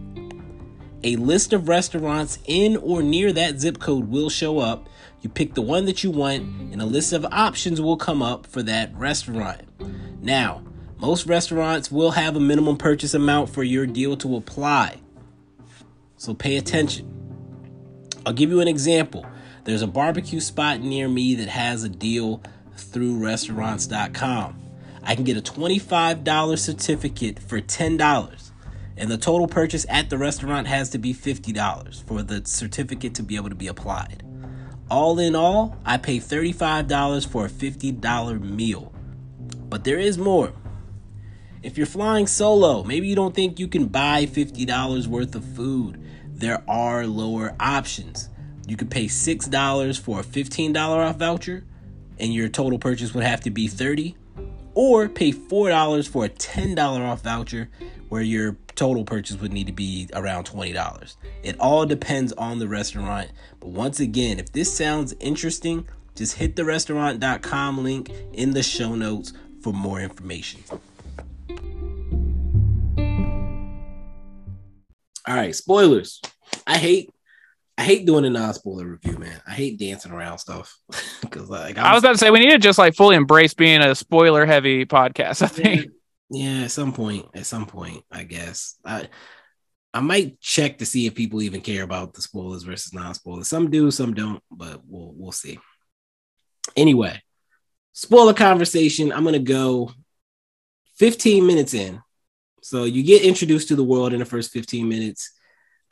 A 1.03 1.15
list 1.17 1.53
of 1.53 1.67
restaurants 1.67 2.39
in 2.47 2.75
or 2.77 3.03
near 3.03 3.31
that 3.33 3.59
zip 3.59 3.77
code 3.79 4.09
will 4.09 4.31
show 4.31 4.57
up. 4.57 4.89
You 5.21 5.29
pick 5.29 5.53
the 5.53 5.61
one 5.61 5.85
that 5.85 6.03
you 6.03 6.09
want, 6.09 6.41
and 6.71 6.81
a 6.81 6.87
list 6.87 7.13
of 7.13 7.23
options 7.25 7.79
will 7.79 7.95
come 7.95 8.23
up 8.23 8.47
for 8.47 8.63
that 8.63 8.91
restaurant. 8.95 9.61
Now, 10.23 10.63
most 10.97 11.27
restaurants 11.27 11.91
will 11.91 12.11
have 12.11 12.35
a 12.35 12.39
minimum 12.39 12.77
purchase 12.77 13.13
amount 13.13 13.51
for 13.51 13.63
your 13.63 13.85
deal 13.85 14.17
to 14.17 14.37
apply. 14.37 15.01
So 16.17 16.33
pay 16.33 16.57
attention. 16.57 17.11
I'll 18.25 18.33
give 18.33 18.49
you 18.49 18.59
an 18.59 18.67
example. 18.67 19.23
There's 19.65 19.83
a 19.83 19.87
barbecue 19.87 20.39
spot 20.39 20.79
near 20.79 21.07
me 21.07 21.35
that 21.35 21.49
has 21.49 21.83
a 21.83 21.89
deal 21.89 22.41
through 22.75 23.17
restaurants.com. 23.23 24.59
I 25.03 25.15
can 25.15 25.23
get 25.23 25.37
a 25.37 25.41
$25 25.41 26.57
certificate 26.57 27.39
for 27.39 27.59
$10 27.59 28.43
and 28.97 29.09
the 29.09 29.17
total 29.17 29.47
purchase 29.47 29.85
at 29.89 30.09
the 30.09 30.17
restaurant 30.17 30.67
has 30.67 30.89
to 30.91 30.97
be 30.97 31.13
$50 31.13 32.03
for 32.03 32.21
the 32.21 32.45
certificate 32.45 33.15
to 33.15 33.23
be 33.23 33.35
able 33.35 33.49
to 33.49 33.55
be 33.55 33.67
applied. 33.67 34.23
All 34.89 35.17
in 35.19 35.35
all, 35.35 35.77
I 35.85 35.97
pay 35.97 36.17
$35 36.17 37.27
for 37.27 37.45
a 37.45 37.49
$50 37.49 38.41
meal. 38.41 38.93
But 39.69 39.83
there 39.83 39.97
is 39.97 40.17
more. 40.17 40.53
If 41.63 41.77
you're 41.77 41.87
flying 41.87 42.27
solo, 42.27 42.83
maybe 42.83 43.07
you 43.07 43.15
don't 43.15 43.33
think 43.33 43.57
you 43.57 43.67
can 43.67 43.87
buy 43.87 44.25
$50 44.25 45.07
worth 45.07 45.33
of 45.33 45.43
food. 45.43 45.99
There 46.27 46.63
are 46.67 47.07
lower 47.07 47.55
options. 47.59 48.29
You 48.67 48.77
could 48.77 48.91
pay 48.91 49.05
$6 49.05 49.99
for 49.99 50.19
a 50.19 50.23
$15 50.23 50.77
off 50.77 51.17
voucher 51.17 51.63
and 52.19 52.33
your 52.33 52.49
total 52.49 52.79
purchase 52.79 53.13
would 53.13 53.23
have 53.23 53.41
to 53.41 53.49
be 53.49 53.67
30 53.67 54.15
or 54.75 55.07
pay 55.07 55.31
$4 55.31 56.07
for 56.07 56.25
a 56.25 56.29
$10 56.29 56.99
off 57.01 57.21
voucher 57.21 57.69
where 58.09 58.21
your 58.21 58.57
total 58.75 59.03
purchase 59.03 59.37
would 59.37 59.53
need 59.53 59.67
to 59.67 59.73
be 59.73 60.09
around 60.13 60.45
$20. 60.45 61.15
It 61.43 61.59
all 61.59 61.85
depends 61.85 62.33
on 62.33 62.59
the 62.59 62.67
restaurant. 62.67 63.31
But 63.59 63.69
once 63.69 63.99
again, 63.99 64.39
if 64.39 64.51
this 64.51 64.75
sounds 64.75 65.13
interesting, 65.19 65.87
just 66.15 66.35
hit 66.35 66.55
the 66.55 66.65
restaurant.com 66.65 67.83
link 67.83 68.11
in 68.33 68.51
the 68.51 68.63
show 68.63 68.95
notes 68.95 69.33
for 69.61 69.73
more 69.73 69.99
information. 69.99 70.61
All 75.25 75.35
right, 75.35 75.55
spoilers. 75.55 76.21
I 76.67 76.77
hate 76.77 77.12
I 77.83 77.85
hate 77.85 78.05
doing 78.05 78.23
a 78.23 78.29
non-spoiler 78.29 78.87
review, 78.87 79.17
man. 79.17 79.41
I 79.45 79.51
hate 79.51 79.77
dancing 79.77 80.13
around 80.13 80.37
stuff 80.37 80.73
because 81.21 81.49
like 81.49 81.77
I 81.77 81.81
was, 81.81 81.89
I 81.89 81.93
was, 81.95 82.03
about 82.03 82.11
to 82.13 82.17
say 82.17 82.31
we 82.31 82.39
need 82.39 82.51
to 82.51 82.57
just 82.57 82.79
like 82.79 82.95
fully 82.95 83.17
embrace 83.17 83.53
being 83.53 83.81
a 83.81 83.93
spoiler 83.93 84.45
heavy 84.45 84.85
podcast. 84.85 85.41
I 85.41 85.47
think. 85.47 85.91
Yeah, 86.29 86.61
at 86.63 86.71
some 86.71 86.93
point, 86.93 87.25
at 87.35 87.45
some 87.45 87.65
point, 87.65 88.05
I 88.09 88.23
guess 88.23 88.77
I 88.85 89.09
I 89.93 89.99
might 89.99 90.39
check 90.39 90.77
to 90.77 90.85
see 90.85 91.07
if 91.07 91.13
people 91.13 91.41
even 91.41 91.59
care 91.59 91.83
about 91.83 92.13
the 92.13 92.21
spoilers 92.21 92.63
versus 92.63 92.93
non-spoilers. 92.93 93.49
Some 93.49 93.69
do, 93.69 93.91
some 93.91 94.13
don't, 94.13 94.41
but 94.49 94.79
we'll 94.87 95.11
we'll 95.17 95.33
see. 95.33 95.59
Anyway, 96.77 97.21
spoiler 97.91 98.33
conversation. 98.33 99.11
I'm 99.11 99.25
gonna 99.25 99.39
go 99.39 99.91
15 100.99 101.45
minutes 101.45 101.73
in. 101.73 102.01
So 102.61 102.85
you 102.85 103.03
get 103.03 103.23
introduced 103.23 103.67
to 103.67 103.75
the 103.75 103.83
world 103.83 104.13
in 104.13 104.19
the 104.19 104.25
first 104.25 104.51
15 104.51 104.87
minutes 104.87 105.33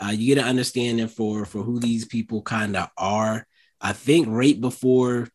uh, 0.03 0.09
you 0.09 0.33
get 0.33 0.41
an 0.41 0.49
understanding 0.49 1.07
for 1.07 1.45
for 1.45 1.61
who 1.61 1.79
these 1.79 2.05
people 2.05 2.41
kind 2.41 2.75
of 2.75 2.89
are. 2.97 3.45
I 3.79 3.93
think 3.93 4.27
right 4.29 4.59
before 4.59 5.27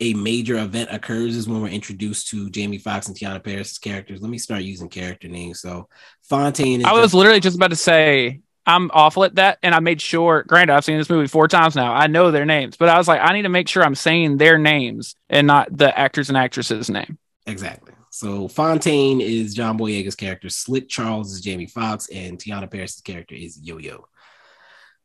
a 0.00 0.14
major 0.14 0.58
event 0.58 0.90
occurs 0.90 1.36
is 1.36 1.48
when 1.48 1.62
we're 1.62 1.68
introduced 1.68 2.28
to 2.28 2.50
Jamie 2.50 2.78
Foxx 2.78 3.06
and 3.06 3.16
Teyonah 3.16 3.44
Parris' 3.44 3.78
characters. 3.78 4.20
Let 4.20 4.30
me 4.30 4.38
start 4.38 4.62
using 4.62 4.88
character 4.88 5.28
names. 5.28 5.60
So 5.60 5.88
Fontaine. 6.22 6.84
I 6.84 6.92
was 6.92 7.04
just- 7.04 7.14
literally 7.14 7.40
just 7.40 7.56
about 7.56 7.70
to 7.70 7.76
say 7.76 8.40
I'm 8.64 8.90
awful 8.94 9.24
at 9.24 9.34
that, 9.36 9.58
and 9.62 9.74
I 9.74 9.80
made 9.80 10.00
sure. 10.00 10.44
Granted, 10.46 10.74
I've 10.74 10.84
seen 10.84 10.98
this 10.98 11.10
movie 11.10 11.26
four 11.26 11.48
times 11.48 11.74
now. 11.74 11.92
I 11.92 12.06
know 12.06 12.30
their 12.30 12.44
names, 12.44 12.76
but 12.76 12.88
I 12.88 12.96
was 12.96 13.08
like, 13.08 13.20
I 13.20 13.32
need 13.32 13.42
to 13.42 13.48
make 13.48 13.68
sure 13.68 13.82
I'm 13.82 13.96
saying 13.96 14.36
their 14.36 14.56
names 14.56 15.16
and 15.28 15.46
not 15.46 15.76
the 15.76 15.96
actors 15.98 16.28
and 16.28 16.38
actresses' 16.38 16.88
name. 16.88 17.18
Exactly. 17.46 17.91
So 18.12 18.46
Fontaine 18.46 19.22
is 19.22 19.54
John 19.54 19.78
Boyega's 19.78 20.14
character, 20.14 20.50
Slick 20.50 20.86
Charles 20.86 21.32
is 21.32 21.40
Jamie 21.40 21.66
Foxx, 21.66 22.10
and 22.10 22.38
Teyonah 22.38 22.70
Parris' 22.70 23.00
character 23.00 23.34
is 23.34 23.58
Yo 23.58 23.78
Yo. 23.78 24.04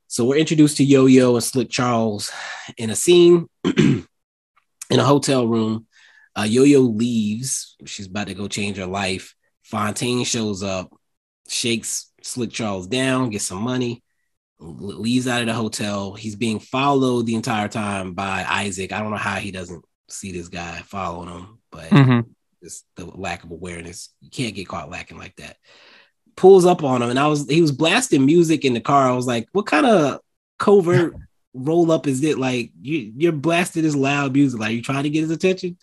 So 0.08 0.26
we're 0.26 0.39
introduced 0.39 0.76
to 0.78 0.84
Yo 0.84 1.06
Yo 1.06 1.36
and 1.36 1.43
Slick 1.43 1.70
Charles 1.70 2.30
in 2.76 2.89
a 2.89 2.98
scene 2.98 3.48
in 3.63 4.06
a 4.91 5.06
hotel 5.06 5.48
room. 5.48 5.88
Uh, 6.38 6.43
Yo 6.50 6.63
Yo 6.63 6.82
leaves. 6.82 7.78
She's 7.86 8.08
about 8.08 8.28
to 8.28 8.34
go 8.34 8.50
change 8.50 8.76
her 8.76 8.86
life. 8.86 9.36
Fontaine 9.63 10.26
shows 10.26 10.62
up, 10.62 10.93
shakes 11.48 12.12
Slick 12.22 12.52
Charles 12.52 12.88
down, 12.88 13.30
gets 13.30 13.46
some 13.46 13.62
money, 13.62 14.04
leaves 14.60 15.30
out 15.30 15.39
of 15.39 15.48
the 15.48 15.54
hotel. 15.54 16.13
He's 16.13 16.36
being 16.36 16.60
followed 16.60 17.26
the 17.26 17.36
entire 17.36 17.70
time 17.70 18.15
by 18.15 18.46
Isaac. 18.46 18.91
I 18.91 19.00
don't 19.00 19.12
know 19.12 19.17
how 19.17 19.38
he 19.38 19.52
doesn't 19.52 19.86
see 20.10 20.34
this 20.34 20.50
guy 20.50 20.82
following 20.86 21.30
him, 21.30 21.60
but 21.72 21.89
mm-hmm 21.89 22.32
just 22.63 22.86
the 22.96 23.06
lack 23.06 23.43
of 23.43 23.52
awareness. 23.52 24.10
You 24.22 24.30
can't 24.30 24.56
get 24.56 24.67
caught 24.67 24.89
lacking 24.89 25.17
like 25.17 25.36
that. 25.38 25.58
Pulls 26.36 26.65
up 26.65 26.84
on 26.84 27.02
him, 27.02 27.10
and 27.10 27.20
I 27.20 27.28
was 27.28 27.50
he 27.50 27.62
was 27.62 27.72
blasting 27.72 28.26
music 28.26 28.65
in 28.65 28.74
the 28.74 28.82
car. 28.82 29.10
I 29.10 29.13
was 29.13 29.28
like, 29.28 29.48
what 29.52 29.65
kind 29.65 29.86
of 29.86 30.20
covert 30.60 31.15
roll 31.54 31.91
up 31.91 32.08
is 32.08 32.24
it? 32.24 32.38
Like 32.38 32.72
you 32.82 33.12
you're 33.15 33.32
blasting 33.32 33.84
this 33.84 33.96
loud 33.96 34.34
music. 34.34 34.60
Like 34.60 34.74
you 34.74 34.82
trying 34.82 35.04
to 35.04 35.10
get 35.10 35.22
his 35.22 35.32
attention. 35.32 35.78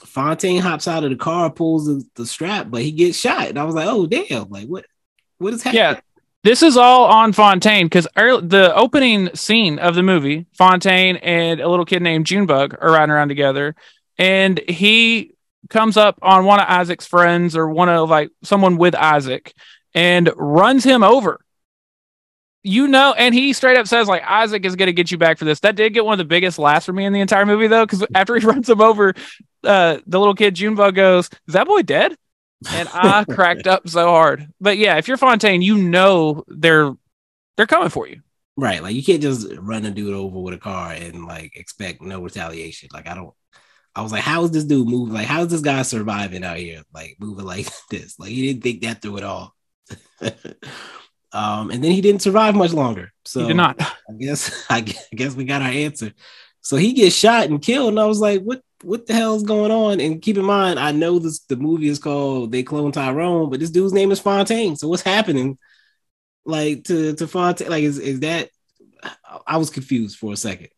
Fontaine 0.00 0.60
hops 0.60 0.88
out 0.88 1.04
of 1.04 1.10
the 1.10 1.16
car, 1.16 1.48
pulls 1.50 1.86
the, 1.86 2.04
the 2.16 2.26
strap, 2.26 2.66
but 2.68 2.82
he 2.82 2.90
gets 2.90 3.16
shot. 3.16 3.48
And 3.48 3.58
I 3.58 3.64
was 3.64 3.74
like, 3.74 3.86
oh 3.88 4.06
damn, 4.06 4.48
like 4.50 4.66
what 4.66 4.84
what 5.38 5.54
is 5.54 5.62
happening? 5.62 5.82
Yeah. 5.82 6.00
This 6.44 6.64
is 6.64 6.76
all 6.76 7.04
on 7.04 7.32
Fontaine 7.32 7.86
because 7.86 8.08
the 8.16 8.72
opening 8.74 9.32
scene 9.36 9.78
of 9.78 9.94
the 9.94 10.02
movie, 10.02 10.46
Fontaine 10.54 11.16
and 11.18 11.60
a 11.60 11.68
little 11.68 11.84
kid 11.84 12.02
named 12.02 12.26
Junebug 12.26 12.76
are 12.80 12.90
riding 12.90 13.12
around 13.12 13.28
together, 13.28 13.76
and 14.18 14.58
he 14.68 15.34
comes 15.70 15.96
up 15.96 16.18
on 16.22 16.44
one 16.44 16.60
of 16.60 16.66
Isaac's 16.68 17.06
friends 17.06 17.56
or 17.56 17.68
one 17.68 17.88
of 17.88 18.10
like 18.10 18.30
someone 18.42 18.76
with 18.76 18.94
Isaac 18.94 19.52
and 19.94 20.30
runs 20.36 20.84
him 20.84 21.02
over. 21.02 21.40
You 22.64 22.86
know, 22.86 23.12
and 23.18 23.34
he 23.34 23.52
straight 23.52 23.76
up 23.76 23.88
says 23.88 24.06
like 24.06 24.22
Isaac 24.24 24.64
is 24.64 24.76
going 24.76 24.86
to 24.86 24.92
get 24.92 25.10
you 25.10 25.18
back 25.18 25.38
for 25.38 25.44
this. 25.44 25.60
That 25.60 25.74
did 25.74 25.94
get 25.94 26.04
one 26.04 26.14
of 26.14 26.18
the 26.18 26.24
biggest 26.24 26.60
laughs 26.60 26.86
for 26.86 26.92
me 26.92 27.04
in 27.04 27.12
the 27.12 27.20
entire 27.20 27.44
movie 27.44 27.66
though, 27.66 27.84
because 27.84 28.06
after 28.14 28.36
he 28.36 28.46
runs 28.46 28.68
him 28.68 28.80
over, 28.80 29.14
uh, 29.64 29.98
the 30.06 30.18
little 30.18 30.34
kid 30.34 30.54
Junebug 30.54 30.94
goes, 30.94 31.28
"Is 31.48 31.54
that 31.54 31.66
boy 31.66 31.82
dead?" 31.82 32.16
And 32.70 32.88
I 32.92 33.24
cracked 33.30 33.66
up 33.66 33.88
so 33.88 34.06
hard. 34.06 34.46
But 34.60 34.78
yeah, 34.78 34.96
if 34.96 35.08
you're 35.08 35.16
Fontaine, 35.16 35.60
you 35.60 35.76
know 35.76 36.44
they're 36.46 36.92
they're 37.56 37.66
coming 37.66 37.88
for 37.88 38.06
you. 38.06 38.20
Right. 38.56 38.80
Like 38.80 38.94
you 38.94 39.02
can't 39.02 39.22
just 39.22 39.48
run 39.58 39.84
a 39.84 39.90
dude 39.90 40.14
over 40.14 40.38
with 40.38 40.54
a 40.54 40.58
car 40.58 40.92
and 40.92 41.24
like 41.24 41.56
expect 41.56 42.00
no 42.00 42.22
retaliation. 42.22 42.90
Like 42.92 43.08
I 43.08 43.14
don't 43.14 43.34
I 43.94 44.02
was 44.02 44.12
like, 44.12 44.22
how 44.22 44.44
is 44.44 44.50
this 44.50 44.64
dude 44.64 44.88
moving? 44.88 45.14
Like, 45.14 45.26
how 45.26 45.42
is 45.42 45.48
this 45.48 45.60
guy 45.60 45.82
surviving 45.82 46.44
out 46.44 46.56
here? 46.56 46.82
Like 46.94 47.16
moving 47.20 47.44
like 47.54 47.68
this? 47.90 48.18
Like 48.18 48.30
he 48.30 48.46
didn't 48.48 48.62
think 48.62 48.82
that 48.82 49.02
through 49.02 49.18
at 49.18 49.24
all. 49.24 49.54
um, 51.32 51.70
and 51.70 51.82
then 51.82 51.92
he 51.92 52.00
didn't 52.00 52.22
survive 52.22 52.54
much 52.54 52.72
longer. 52.72 53.12
So 53.24 53.40
he 53.40 53.48
did 53.48 53.56
not. 53.56 53.80
I 53.80 54.12
guess 54.18 54.66
I 54.70 54.80
guess 54.80 55.34
we 55.34 55.44
got 55.44 55.62
our 55.62 55.68
answer. 55.68 56.12
So 56.60 56.76
he 56.76 56.92
gets 56.92 57.16
shot 57.16 57.48
and 57.48 57.60
killed, 57.60 57.88
and 57.88 58.00
I 58.00 58.06
was 58.06 58.20
like, 58.20 58.42
what 58.42 58.62
what 58.82 59.06
the 59.06 59.14
hell 59.14 59.34
is 59.34 59.42
going 59.42 59.70
on? 59.70 60.00
And 60.00 60.22
keep 60.22 60.36
in 60.36 60.44
mind, 60.44 60.78
I 60.78 60.92
know 60.92 61.18
this 61.18 61.40
the 61.40 61.56
movie 61.56 61.88
is 61.88 61.98
called 61.98 62.52
They 62.52 62.62
Cloned 62.62 62.92
Tyrone, 62.92 63.50
but 63.50 63.60
this 63.60 63.70
dude's 63.70 63.92
name 63.92 64.10
is 64.10 64.20
Fontaine. 64.20 64.76
So 64.76 64.88
what's 64.88 65.02
happening? 65.02 65.58
Like 66.44 66.84
to 66.84 67.14
to 67.14 67.26
Fontaine, 67.26 67.68
like 67.68 67.84
is 67.84 67.98
is 67.98 68.20
that 68.20 68.50
I 69.46 69.56
was 69.56 69.70
confused 69.70 70.18
for 70.18 70.32
a 70.32 70.36
second. 70.36 70.68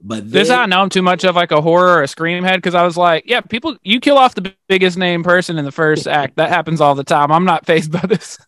But 0.00 0.20
then, 0.20 0.30
this 0.30 0.50
I 0.50 0.66
know 0.66 0.80
I'm 0.80 0.90
too 0.90 1.02
much 1.02 1.24
of 1.24 1.34
like 1.34 1.50
a 1.50 1.60
horror 1.60 1.98
or 1.98 2.02
a 2.02 2.08
scream 2.08 2.44
head 2.44 2.56
because 2.56 2.74
I 2.74 2.84
was 2.84 2.96
like, 2.96 3.24
yeah, 3.26 3.40
people 3.40 3.76
you 3.82 3.98
kill 3.98 4.16
off 4.16 4.34
the 4.34 4.54
biggest 4.68 4.96
name 4.96 5.24
person 5.24 5.58
in 5.58 5.64
the 5.64 5.72
first 5.72 6.06
act. 6.08 6.36
That 6.36 6.50
happens 6.50 6.80
all 6.80 6.94
the 6.94 7.04
time. 7.04 7.32
I'm 7.32 7.44
not 7.44 7.66
phased 7.66 7.90
by 7.90 8.06
this. 8.06 8.38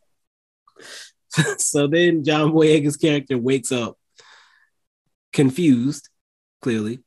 so 1.59 1.87
then 1.87 2.25
John 2.25 2.53
Boyega's 2.53 2.97
character 2.97 3.37
wakes 3.37 3.73
up 3.73 3.97
confused, 5.33 6.09
clearly. 6.63 7.01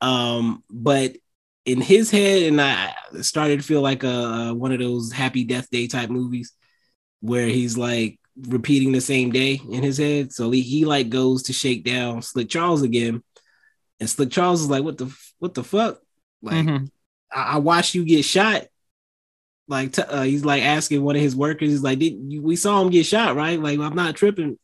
Um, 0.00 0.62
but 0.70 1.16
in 1.64 1.80
his 1.80 2.10
head, 2.10 2.44
and 2.44 2.60
I 2.60 2.94
started 3.20 3.60
to 3.60 3.66
feel 3.66 3.82
like 3.82 4.04
a 4.04 4.54
one 4.54 4.72
of 4.72 4.78
those 4.78 5.12
happy 5.12 5.44
death 5.44 5.68
day 5.70 5.86
type 5.86 6.08
movies 6.08 6.52
where 7.20 7.46
he's 7.46 7.76
like, 7.76 8.17
repeating 8.46 8.92
the 8.92 9.00
same 9.00 9.30
day 9.30 9.60
in 9.70 9.82
his 9.82 9.98
head. 9.98 10.32
So 10.32 10.50
he, 10.50 10.62
he 10.62 10.84
like 10.84 11.08
goes 11.08 11.44
to 11.44 11.52
shake 11.52 11.84
down 11.84 12.22
Slick 12.22 12.48
Charles 12.48 12.82
again, 12.82 13.22
and 14.00 14.08
Slick 14.08 14.30
Charles 14.30 14.62
is 14.62 14.70
like, 14.70 14.84
"What 14.84 14.98
the 14.98 15.14
what 15.38 15.54
the 15.54 15.64
fuck? 15.64 16.00
Like, 16.42 16.66
mm-hmm. 16.66 16.84
I, 17.32 17.54
I, 17.54 17.56
watched 17.58 17.94
you 17.94 18.04
get 18.04 18.24
shot." 18.24 18.66
Like 19.66 19.92
t- 19.92 20.02
uh, 20.02 20.22
he's 20.22 20.44
like 20.44 20.62
asking 20.62 21.02
one 21.02 21.16
of 21.16 21.22
his 21.22 21.36
workers, 21.36 21.70
he's 21.70 21.82
like, 21.82 21.98
"Did 21.98 22.14
you, 22.28 22.42
we 22.42 22.56
saw 22.56 22.80
him 22.80 22.90
get 22.90 23.06
shot, 23.06 23.36
right? 23.36 23.60
Like 23.60 23.78
I'm 23.78 23.96
not 23.96 24.16
tripping." 24.16 24.58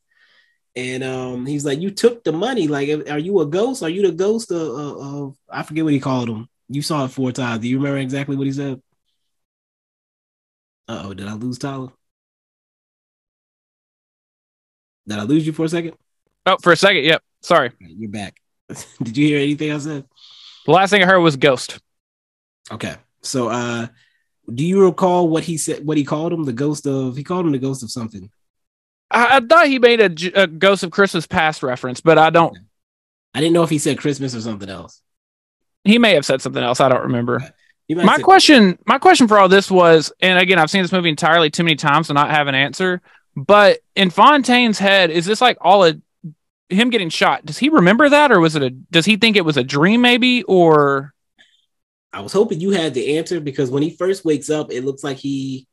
And 0.77 1.05
um, 1.05 1.47
he's 1.47 1.65
like, 1.65 1.81
"You 1.81 1.91
took 1.91 2.25
the 2.25 2.33
money. 2.33 2.69
Like, 2.69 2.89
are 3.09 3.19
you 3.19 3.41
a 3.41 3.47
ghost? 3.47 3.83
Are 3.83 3.89
you 3.89 4.03
the 4.03 4.13
ghost 4.13 4.51
of, 4.51 4.61
of, 4.61 4.97
of 4.99 5.37
I 5.51 5.63
forget 5.63 5.85
what 5.85 5.93
he 5.93 6.01
called 6.01 6.29
him. 6.29 6.49
You 6.69 6.83
saw 6.83 7.05
it 7.05 7.09
four 7.09 7.33
times. 7.33 7.61
Do 7.61 7.69
you 7.69 7.79
remember 7.79 7.99
exactly 7.99 8.37
what 8.37 8.47
he 8.47 8.53
said?" 8.53 8.81
Uh 10.87 11.03
oh, 11.07 11.15
did 11.15 11.29
I 11.29 11.35
lose 11.35 11.59
Tyler? 11.59 11.93
Did 15.07 15.19
I 15.19 15.23
lose 15.23 15.47
you 15.47 15.53
for 15.53 15.65
a 15.65 15.69
second? 15.69 15.95
Oh, 16.47 16.57
for 16.63 16.73
a 16.73 16.77
second. 16.77 17.05
Yep. 17.05 17.23
Sorry. 17.43 17.71
You're 17.81 18.11
back. 18.11 18.41
Did 19.03 19.17
you 19.17 19.27
hear 19.29 19.39
anything 19.39 19.73
I 19.73 19.79
said? 19.79 20.05
The 20.67 20.73
last 20.73 20.91
thing 20.91 21.03
I 21.03 21.07
heard 21.07 21.21
was 21.21 21.37
ghost. 21.37 21.79
Okay. 22.71 22.95
So 23.23 23.49
uh 23.49 23.89
do 24.53 24.65
you 24.65 24.85
recall 24.85 25.29
what 25.29 25.45
he 25.45 25.57
said 25.57 25.87
what 25.87 25.97
he 25.97 26.05
called 26.05 26.33
him? 26.33 26.45
The 26.45 26.53
ghost 26.53 26.87
of 26.87 27.17
he 27.17 27.25
called 27.25 27.47
him 27.47 27.53
the 27.53 27.59
ghost 27.59 27.83
of 27.83 27.91
something. 27.91 28.31
I, 29.11 29.37
I 29.37 29.41
thought 29.41 29.69
he 29.69 29.79
made 29.79 30.01
a, 30.01 30.43
a, 30.43 30.47
Ghost 30.47 30.83
of 30.83 30.91
Christmas 30.91 31.27
Past 31.27 31.63
reference, 31.63 32.01
but 32.01 32.19
I 32.19 32.31
don't. 32.31 32.57
I 33.33 33.41
didn't 33.41 33.53
know 33.55 33.63
if 33.63 33.71
he 33.71 33.79
said 33.79 33.99
Christmas 33.99 34.35
or 34.35 34.41
something 34.41 34.69
else. 34.69 35.01
He 35.85 35.99
may 35.99 36.15
have 36.15 36.27
said 36.27 36.41
something 36.41 36.63
else. 36.63 36.81
I 36.81 36.89
don't 36.89 37.03
remember. 37.03 37.43
My 37.91 38.19
question, 38.19 38.79
my 38.87 38.99
question 38.99 39.29
for 39.29 39.39
all 39.39 39.49
this 39.49 39.71
was, 39.71 40.11
and 40.21 40.39
again, 40.39 40.59
I've 40.59 40.71
seen 40.71 40.83
this 40.83 40.93
movie 40.93 41.11
entirely 41.11 41.51
too 41.51 41.65
many 41.65 41.77
times 41.77 42.07
to 42.07 42.15
not 42.15 42.31
have 42.31 42.47
an 42.47 42.55
answer. 42.55 43.03
But 43.37 43.81
in 43.97 44.11
Fontaine's 44.11 44.79
head, 44.79 45.11
is 45.11 45.27
this 45.27 45.41
like 45.41 45.59
all 45.61 45.85
a 45.85 45.95
him 46.69 46.91
getting 46.91 47.09
shot? 47.09 47.45
Does 47.45 47.59
he 47.59 47.69
remember 47.69 48.09
that, 48.09 48.33
or 48.33 48.41
was 48.41 48.57
it 48.57 48.63
a? 48.63 48.71
Does 48.71 49.05
he 49.05 49.17
think 49.17 49.37
it 49.37 49.45
was 49.45 49.57
a 49.57 49.65
dream, 49.65 50.01
maybe, 50.01 50.43
or? 50.45 51.13
I 52.13 52.21
was 52.21 52.33
hoping 52.33 52.61
you 52.61 52.71
had 52.71 52.95
the 52.95 53.19
answer 53.19 53.41
because 53.41 53.71
when 53.71 53.83
he 53.83 53.91
first 53.91 54.25
wakes 54.25 54.49
up, 54.49 54.71
it 54.71 54.85
looks 54.85 55.03
like 55.03 55.17
he 55.17 55.67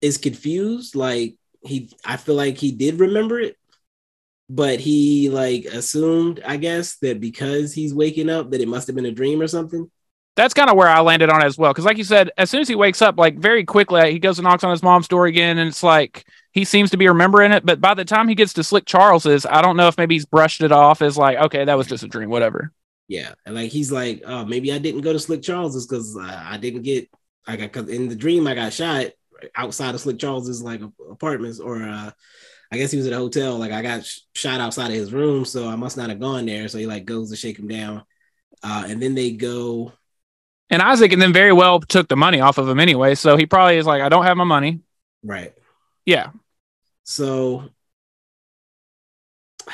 is 0.00 0.18
confused. 0.18 0.96
Like 0.96 1.36
he, 1.62 1.90
I 2.04 2.16
feel 2.16 2.34
like 2.34 2.58
he 2.58 2.72
did 2.72 2.98
remember 2.98 3.38
it, 3.38 3.56
but 4.50 4.80
he 4.80 5.30
like 5.30 5.64
assumed, 5.66 6.42
I 6.44 6.56
guess, 6.56 6.96
that 6.96 7.20
because 7.20 7.72
he's 7.72 7.94
waking 7.94 8.28
up, 8.28 8.50
that 8.50 8.60
it 8.60 8.66
must 8.66 8.88
have 8.88 8.96
been 8.96 9.06
a 9.06 9.12
dream 9.12 9.40
or 9.40 9.46
something 9.46 9.88
that's 10.36 10.52
kind 10.52 10.68
of 10.68 10.76
where 10.76 10.88
I 10.88 11.00
landed 11.00 11.30
on 11.30 11.42
as 11.42 11.56
well. 11.56 11.72
Because, 11.72 11.86
like 11.86 11.96
you 11.96 12.04
said, 12.04 12.30
as 12.36 12.50
soon 12.50 12.60
as 12.60 12.68
he 12.68 12.74
wakes 12.74 13.00
up, 13.00 13.18
like 13.18 13.38
very 13.38 13.64
quickly, 13.64 14.12
he 14.12 14.18
goes 14.18 14.38
and 14.38 14.44
knocks 14.44 14.62
on 14.62 14.70
his 14.70 14.82
mom's 14.82 15.08
door 15.08 15.26
again, 15.26 15.58
and 15.58 15.68
it's 15.68 15.82
like 15.82 16.26
he 16.52 16.64
seems 16.64 16.90
to 16.90 16.98
be 16.98 17.08
remembering 17.08 17.52
it. 17.52 17.64
But 17.64 17.80
by 17.80 17.94
the 17.94 18.04
time 18.04 18.28
he 18.28 18.34
gets 18.34 18.52
to 18.54 18.62
Slick 18.62 18.84
Charles's, 18.84 19.46
I 19.46 19.62
don't 19.62 19.76
know 19.76 19.88
if 19.88 19.96
maybe 19.96 20.14
he's 20.14 20.26
brushed 20.26 20.60
it 20.60 20.72
off 20.72 21.00
as 21.00 21.16
like, 21.16 21.38
okay, 21.38 21.64
that 21.64 21.76
was 21.76 21.86
just 21.86 22.04
a 22.04 22.08
dream, 22.08 22.28
whatever. 22.28 22.70
Yeah, 23.08 23.34
and 23.46 23.54
like 23.54 23.70
he's 23.70 23.90
like, 23.90 24.22
oh, 24.26 24.44
maybe 24.44 24.72
I 24.72 24.78
didn't 24.78 25.00
go 25.00 25.12
to 25.12 25.18
Slick 25.18 25.42
Charles's 25.42 25.86
because 25.86 26.16
I, 26.16 26.54
I, 26.54 26.56
didn't 26.58 26.82
get, 26.82 27.08
I 27.46 27.56
got 27.56 27.72
because 27.72 27.88
in 27.88 28.08
the 28.08 28.16
dream 28.16 28.46
I 28.46 28.54
got 28.54 28.72
shot 28.72 29.06
outside 29.54 29.94
of 29.94 30.00
Slick 30.00 30.18
Charles's 30.18 30.62
like 30.62 30.82
apartments, 31.10 31.60
or 31.60 31.82
uh, 31.82 32.10
I 32.70 32.76
guess 32.76 32.90
he 32.90 32.98
was 32.98 33.06
at 33.06 33.12
a 33.14 33.18
hotel. 33.18 33.58
Like 33.58 33.72
I 33.72 33.80
got 33.80 34.04
sh- 34.04 34.20
shot 34.34 34.60
outside 34.60 34.88
of 34.88 34.96
his 34.96 35.14
room, 35.14 35.46
so 35.46 35.66
I 35.68 35.76
must 35.76 35.96
not 35.96 36.10
have 36.10 36.20
gone 36.20 36.44
there. 36.44 36.68
So 36.68 36.76
he 36.76 36.86
like 36.86 37.06
goes 37.06 37.30
to 37.30 37.36
shake 37.36 37.58
him 37.58 37.68
down, 37.68 38.02
uh, 38.62 38.84
and 38.86 39.00
then 39.00 39.14
they 39.14 39.30
go 39.30 39.92
and 40.70 40.82
Isaac 40.82 41.12
and 41.12 41.22
then 41.22 41.32
very 41.32 41.52
well 41.52 41.80
took 41.80 42.08
the 42.08 42.16
money 42.16 42.40
off 42.40 42.58
of 42.58 42.68
him 42.68 42.80
anyway. 42.80 43.14
So 43.14 43.36
he 43.36 43.46
probably 43.46 43.76
is 43.76 43.86
like, 43.86 44.02
I 44.02 44.08
don't 44.08 44.24
have 44.24 44.36
my 44.36 44.42
money. 44.44 44.80
Right. 45.22 45.54
Yeah. 46.04 46.30
So 47.04 47.68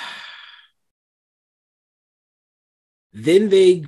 then 3.13 3.49
they 3.49 3.85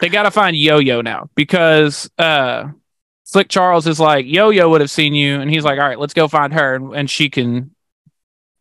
they 0.00 0.08
got 0.08 0.22
to 0.24 0.30
find 0.30 0.56
Yo 0.56 0.78
Yo 0.78 1.00
now 1.00 1.28
because 1.34 2.10
uh 2.18 2.68
Slick 3.24 3.48
Charles 3.48 3.86
is 3.86 3.98
like 3.98 4.26
Yo 4.26 4.50
Yo 4.50 4.68
would 4.68 4.80
have 4.80 4.90
seen 4.90 5.14
you, 5.14 5.40
and 5.40 5.50
he's 5.50 5.64
like, 5.64 5.78
all 5.78 5.88
right, 5.88 5.98
let's 5.98 6.14
go 6.14 6.28
find 6.28 6.52
her, 6.52 6.74
and, 6.74 6.94
and 6.94 7.10
she 7.10 7.30
can 7.30 7.74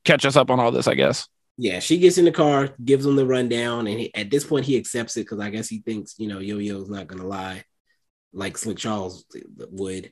catch 0.06 0.26
us 0.26 0.36
up 0.36 0.50
on 0.50 0.60
all 0.60 0.72
this, 0.72 0.88
I 0.88 0.96
guess. 0.96 1.28
Yeah, 1.58 1.80
she 1.80 2.00
gets 2.00 2.18
in 2.18 2.26
the 2.26 2.32
car, 2.32 2.70
gives 2.84 3.06
him 3.06 3.16
the 3.16 3.26
rundown, 3.26 3.86
and 3.88 4.00
he, 4.00 4.16
at 4.16 4.32
this 4.32 4.46
point 4.46 4.66
he 4.66 4.78
accepts 4.78 5.18
it 5.18 5.22
because 5.22 5.40
I 5.40 5.50
guess 5.50 5.68
he 5.68 5.80
thinks 5.80 6.16
you 6.18 6.28
know 6.28 6.40
Yo 6.40 6.58
Yo's 6.58 6.90
not 6.90 7.08
gonna 7.08 7.28
lie 7.28 7.66
like 8.34 8.58
Slick 8.58 8.78
Charles 8.78 9.26
would. 9.72 10.12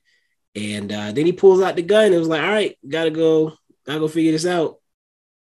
And 0.55 0.91
uh, 0.91 1.11
then 1.11 1.25
he 1.25 1.31
pulls 1.31 1.61
out 1.61 1.75
the 1.75 1.81
gun. 1.81 2.13
It 2.13 2.17
was 2.17 2.27
like, 2.27 2.41
all 2.41 2.49
right, 2.49 2.77
gotta 2.87 3.09
go, 3.09 3.53
gotta 3.85 3.99
go 3.99 4.07
figure 4.07 4.31
this 4.31 4.45
out. 4.45 4.77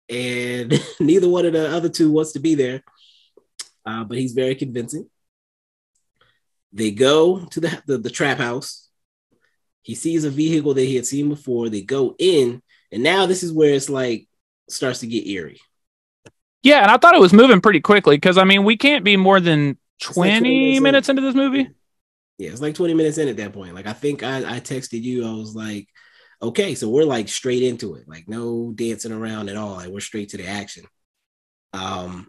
And 0.08 0.80
neither 1.00 1.28
one 1.28 1.46
of 1.46 1.52
the 1.52 1.74
other 1.74 1.88
two 1.88 2.10
wants 2.10 2.32
to 2.32 2.40
be 2.40 2.54
there, 2.54 2.82
uh, 3.84 4.04
but 4.04 4.18
he's 4.18 4.32
very 4.32 4.54
convincing. 4.54 5.08
They 6.72 6.90
go 6.90 7.44
to 7.46 7.60
the, 7.60 7.82
the, 7.86 7.98
the 7.98 8.10
trap 8.10 8.38
house. 8.38 8.88
He 9.82 9.94
sees 9.94 10.24
a 10.24 10.30
vehicle 10.30 10.74
that 10.74 10.84
he 10.84 10.96
had 10.96 11.06
seen 11.06 11.30
before. 11.30 11.68
They 11.68 11.80
go 11.80 12.14
in, 12.18 12.62
and 12.92 13.02
now 13.02 13.24
this 13.24 13.42
is 13.42 13.52
where 13.52 13.72
it's 13.72 13.88
like 13.88 14.28
starts 14.68 15.00
to 15.00 15.06
get 15.06 15.26
eerie. 15.26 15.60
Yeah, 16.62 16.82
and 16.82 16.90
I 16.90 16.98
thought 16.98 17.14
it 17.14 17.20
was 17.20 17.32
moving 17.32 17.62
pretty 17.62 17.80
quickly 17.80 18.16
because 18.16 18.36
I 18.36 18.44
mean 18.44 18.64
we 18.64 18.76
can't 18.76 19.04
be 19.04 19.16
more 19.16 19.40
than 19.40 19.78
20, 20.02 20.30
like 20.30 20.40
20 20.40 20.50
minutes, 20.50 20.82
minutes 20.82 21.08
into 21.08 21.22
this 21.22 21.34
movie 21.34 21.70
yeah, 22.38 22.50
it's 22.50 22.60
like 22.60 22.74
20 22.74 22.94
minutes 22.94 23.18
in 23.18 23.28
at 23.28 23.36
that 23.36 23.52
point. 23.52 23.74
Like 23.74 23.86
I 23.86 23.92
think 23.92 24.22
I, 24.22 24.38
I 24.38 24.60
texted 24.60 25.02
you, 25.02 25.26
I 25.26 25.32
was 25.34 25.54
like, 25.54 25.88
okay, 26.40 26.74
so 26.74 26.88
we're 26.88 27.04
like 27.04 27.28
straight 27.28 27.64
into 27.64 27.96
it, 27.96 28.08
like 28.08 28.28
no 28.28 28.72
dancing 28.74 29.12
around 29.12 29.48
at 29.48 29.56
all. 29.56 29.74
Like 29.74 29.88
we're 29.88 30.00
straight 30.00 30.30
to 30.30 30.36
the 30.36 30.46
action. 30.46 30.84
Um 31.72 32.28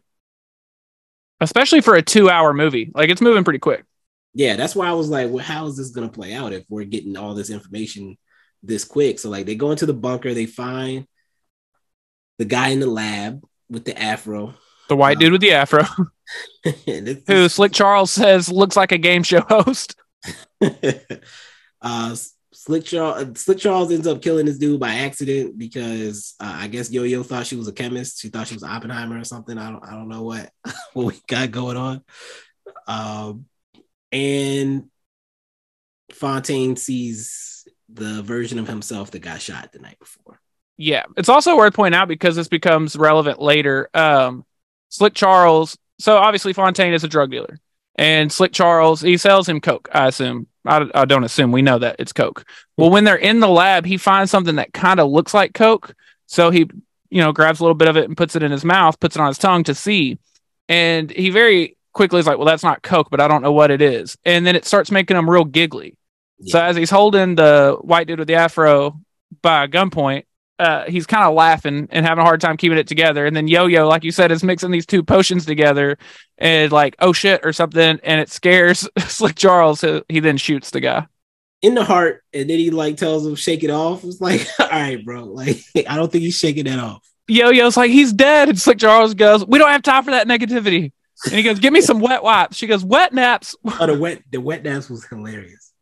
especially 1.40 1.82
for 1.82 1.96
a 1.96 2.02
two 2.02 2.30
hour 2.30 2.54
movie. 2.54 2.92
Like 2.94 3.10
it's 3.10 3.22
moving 3.22 3.44
pretty 3.44 3.60
quick. 3.60 3.86
Yeah, 4.34 4.56
that's 4.56 4.76
why 4.76 4.88
I 4.88 4.94
was 4.94 5.10
like, 5.10 5.30
well, 5.30 5.44
how 5.44 5.68
is 5.68 5.78
this 5.78 5.90
gonna 5.92 6.10
play 6.10 6.34
out 6.34 6.54
if 6.54 6.66
we're 6.70 6.86
getting 6.86 7.16
all 7.16 7.36
this 7.36 7.52
information 7.52 8.18
this 8.64 8.84
quick? 8.84 9.20
So 9.20 9.30
like 9.30 9.46
they 9.46 9.56
go 9.56 9.72
into 9.72 9.86
the 9.86 9.94
bunker, 9.94 10.34
they 10.34 10.48
find 10.48 11.08
the 12.40 12.46
guy 12.46 12.70
in 12.70 12.80
the 12.80 12.88
lab 12.88 13.44
with 13.70 13.86
the 13.86 13.98
afro. 14.00 14.56
The 14.88 14.96
white 14.96 15.18
um, 15.18 15.20
dude 15.20 15.32
with 15.34 15.42
the 15.42 15.52
afro. 15.52 15.84
who 17.28 17.50
Slick 17.50 17.72
Charles 17.72 18.12
says 18.12 18.50
looks 18.52 18.76
like 18.76 18.92
a 18.92 18.98
game 18.98 19.24
show 19.24 19.42
host. 19.42 19.96
uh, 21.82 22.16
Slick 22.52 22.84
Charles, 22.84 23.40
Slick 23.40 23.58
Charles 23.58 23.92
ends 23.92 24.08
up 24.08 24.22
killing 24.22 24.46
this 24.46 24.58
dude 24.58 24.80
by 24.80 24.96
accident 24.96 25.58
because 25.58 26.36
uh, 26.40 26.54
I 26.56 26.68
guess 26.68 26.92
Yo 26.92 27.04
Yo 27.04 27.24
thought 27.24 27.46
she 27.46 27.56
was 27.56 27.68
a 27.68 27.74
chemist. 27.74 28.20
She 28.20 28.30
thought 28.30 28.48
she 28.48 28.56
was 28.56 28.64
Oppenheimer 28.64 29.20
or 29.20 29.24
something. 29.24 29.58
I 29.58 29.72
don't, 29.72 29.84
I 29.84 29.92
don't 29.92 30.10
know 30.10 30.24
what 30.24 30.52
what 30.94 31.06
we 31.06 31.22
got 31.28 31.52
going 31.52 31.78
on. 31.78 32.04
Um, 32.88 33.46
and 34.12 34.90
Fontaine 36.12 36.76
sees 36.76 37.68
the 37.88 38.22
version 38.24 38.60
of 38.60 38.68
himself 38.68 39.12
that 39.12 39.20
got 39.20 39.42
shot 39.42 39.72
the 39.72 39.80
night 39.80 40.00
before. 40.00 40.40
Yeah, 40.78 41.04
it's 41.18 41.30
also 41.30 41.58
worth 41.58 41.74
pointing 41.74 42.00
out 42.00 42.08
because 42.08 42.36
this 42.36 42.48
becomes 42.48 42.96
relevant 42.96 43.42
later. 43.42 43.90
Um, 43.94 44.46
Slick 44.90 45.14
Charles 45.14 45.78
so 46.00 46.18
obviously 46.18 46.54
Fontaine 46.54 46.94
is 46.94 47.04
a 47.04 47.08
drug 47.08 47.30
dealer, 47.30 47.60
and 48.00 48.32
Slick 48.32 48.54
Charles 48.54 49.02
he 49.02 49.18
sells 49.18 49.48
him 49.48 49.60
coke. 49.60 49.90
I 49.92 50.08
assume. 50.08 50.48
I, 50.66 50.90
I 50.96 51.04
don't 51.04 51.26
assume. 51.26 51.52
We 51.52 51.62
know 51.62 51.80
that 51.80 51.98
it's 52.00 52.14
coke. 52.14 52.46
Well, 52.78 52.90
when 52.90 53.04
they're 53.04 53.18
in 53.18 53.42
the 53.42 53.50
lab, 53.50 53.86
he 53.86 53.98
finds 53.98 54.32
something 54.32 54.56
that 54.56 54.74
kind 54.74 55.02
of 55.02 55.12
looks 55.12 55.34
like 55.34 55.54
coke. 55.54 55.94
So 56.26 56.50
he, 56.50 56.70
you 57.10 57.22
know, 57.22 57.34
grabs 57.34 57.60
a 57.60 57.64
little 57.64 57.76
bit 57.76 57.90
of 57.90 57.98
it 57.98 58.06
and 58.06 58.16
puts 58.16 58.38
it 58.38 58.44
in 58.44 58.52
his 58.52 58.64
mouth, 58.64 59.00
puts 59.02 59.18
it 59.18 59.20
on 59.20 59.28
his 59.28 59.38
tongue 59.38 59.66
to 59.66 59.76
see, 59.76 60.18
and 60.70 61.12
he 61.12 61.30
very 61.30 61.76
quickly 61.92 62.22
is 62.22 62.26
like, 62.26 62.38
"Well, 62.38 62.48
that's 62.48 62.64
not 62.64 62.84
coke, 62.84 63.10
but 63.12 63.20
I 63.20 63.28
don't 63.28 63.42
know 63.42 63.52
what 63.52 63.70
it 63.70 63.82
is." 63.82 64.18
And 64.24 64.48
then 64.48 64.56
it 64.56 64.66
starts 64.66 64.92
making 64.92 65.18
him 65.18 65.30
real 65.30 65.44
giggly. 65.44 65.98
Yeah. 66.40 66.52
So 66.54 66.62
as 66.62 66.78
he's 66.78 66.90
holding 66.90 67.36
the 67.36 67.78
white 67.82 68.08
dude 68.08 68.20
with 68.20 68.30
the 68.30 68.36
afro 68.36 68.98
by 69.42 69.66
a 69.66 69.68
gunpoint, 69.68 70.24
uh, 70.60 70.86
he's 70.88 71.08
kind 71.08 71.24
of 71.24 71.34
laughing 71.34 71.88
and 71.90 72.06
having 72.06 72.22
a 72.22 72.26
hard 72.26 72.42
time 72.42 72.58
keeping 72.58 72.78
it 72.78 72.88
together. 72.88 73.26
And 73.26 73.36
then 73.36 73.48
Yo 73.48 73.66
Yo, 73.66 73.88
like 73.88 74.04
you 74.04 74.12
said, 74.12 74.32
is 74.32 74.44
mixing 74.44 74.72
these 74.72 74.86
two 74.86 75.04
potions 75.04 75.46
together 75.46 75.98
and 76.38 76.72
like, 76.72 76.96
oh 77.00 77.14
shit, 77.14 77.42
or 77.44 77.54
something. 77.54 78.00
And 78.04 78.22
it 78.22 78.30
scares 78.30 78.88
Slick 79.00 79.36
Charles. 79.36 79.80
So 79.80 80.04
he 80.10 80.20
then 80.20 80.38
shoots 80.38 80.70
the 80.72 80.82
guy 80.82 81.08
in 81.62 81.76
the 81.76 81.84
heart. 81.84 82.24
And 82.34 82.50
then 82.50 82.60
he 82.60 82.72
like 82.72 82.98
tells 82.98 83.26
him, 83.26 83.36
shake 83.36 83.64
it 83.64 83.70
off. 83.70 84.04
It's 84.04 84.22
like, 84.22 84.46
all 84.60 84.68
right, 84.70 85.04
bro. 85.04 85.24
Like, 85.24 85.58
I 85.88 85.96
don't 85.96 86.12
think 86.12 86.24
he's 86.24 86.38
shaking 86.38 86.66
that 86.66 86.80
off. 86.80 87.08
Yo 87.28 87.50
Yo's 87.50 87.78
like, 87.78 87.92
he's 87.92 88.12
dead. 88.12 88.50
And 88.50 88.60
Slick 88.60 88.80
Charles 88.80 89.14
goes, 89.14 89.46
we 89.46 89.60
don't 89.60 89.70
have 89.70 89.84
time 89.84 90.04
for 90.04 90.12
that 90.12 90.28
negativity. 90.28 90.92
And 91.26 91.34
he 91.34 91.44
goes, 91.44 91.60
give 91.60 91.74
me 91.74 91.82
some 91.82 92.00
wet 92.00 92.24
wipes. 92.24 92.58
She 92.58 92.66
goes, 92.66 92.84
wet 92.84 93.14
naps. 93.14 93.56
oh, 93.66 93.86
the 93.86 93.98
wet, 93.98 94.24
the 94.32 94.40
wet 94.42 94.64
naps 94.64 94.90
was 94.90 95.06
hilarious. 95.06 95.74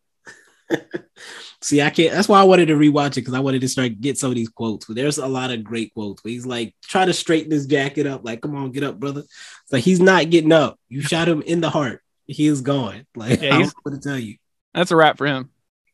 See, 1.62 1.82
I 1.82 1.90
can't. 1.90 2.14
That's 2.14 2.30
why 2.30 2.40
I 2.40 2.44
wanted 2.44 2.68
to 2.68 2.76
rewatch 2.76 3.14
it 3.14 3.22
because 3.22 3.34
I 3.34 3.40
wanted 3.40 3.62
to 3.62 3.68
start 3.68 4.00
get 4.00 4.18
some 4.18 4.30
of 4.30 4.36
these 4.36 4.50
quotes. 4.50 4.86
But 4.86 4.96
there's 4.96 5.18
a 5.18 5.28
lot 5.28 5.52
of 5.52 5.64
great 5.64 5.94
quotes. 5.94 6.22
But 6.22 6.32
he's 6.32 6.46
like, 6.46 6.76
try 6.84 7.06
to 7.06 7.14
straighten 7.14 7.50
this 7.50 7.66
jacket 7.66 8.06
up. 8.06 8.24
Like, 8.24 8.42
come 8.42 8.56
on, 8.56 8.72
get 8.72 8.84
up, 8.84 9.00
brother. 9.00 9.22
It's 9.22 9.72
like 9.72 9.84
he's 9.84 10.00
not 10.00 10.30
getting 10.30 10.52
up. 10.52 10.80
You 10.88 11.02
shot 11.02 11.28
him 11.28 11.42
in 11.42 11.62
the 11.62 11.70
heart. 11.70 12.04
He 12.26 12.46
is 12.46 12.62
gone. 12.62 13.08
Like, 13.16 13.42
yeah, 13.42 13.56
I 13.56 13.60
don't 13.60 13.74
know 13.86 13.92
to 13.92 14.00
tell 14.00 14.20
you. 14.20 14.36
That's 14.74 14.92
a 14.92 14.96
wrap 14.96 15.18
for 15.18 15.26
him. 15.26 15.50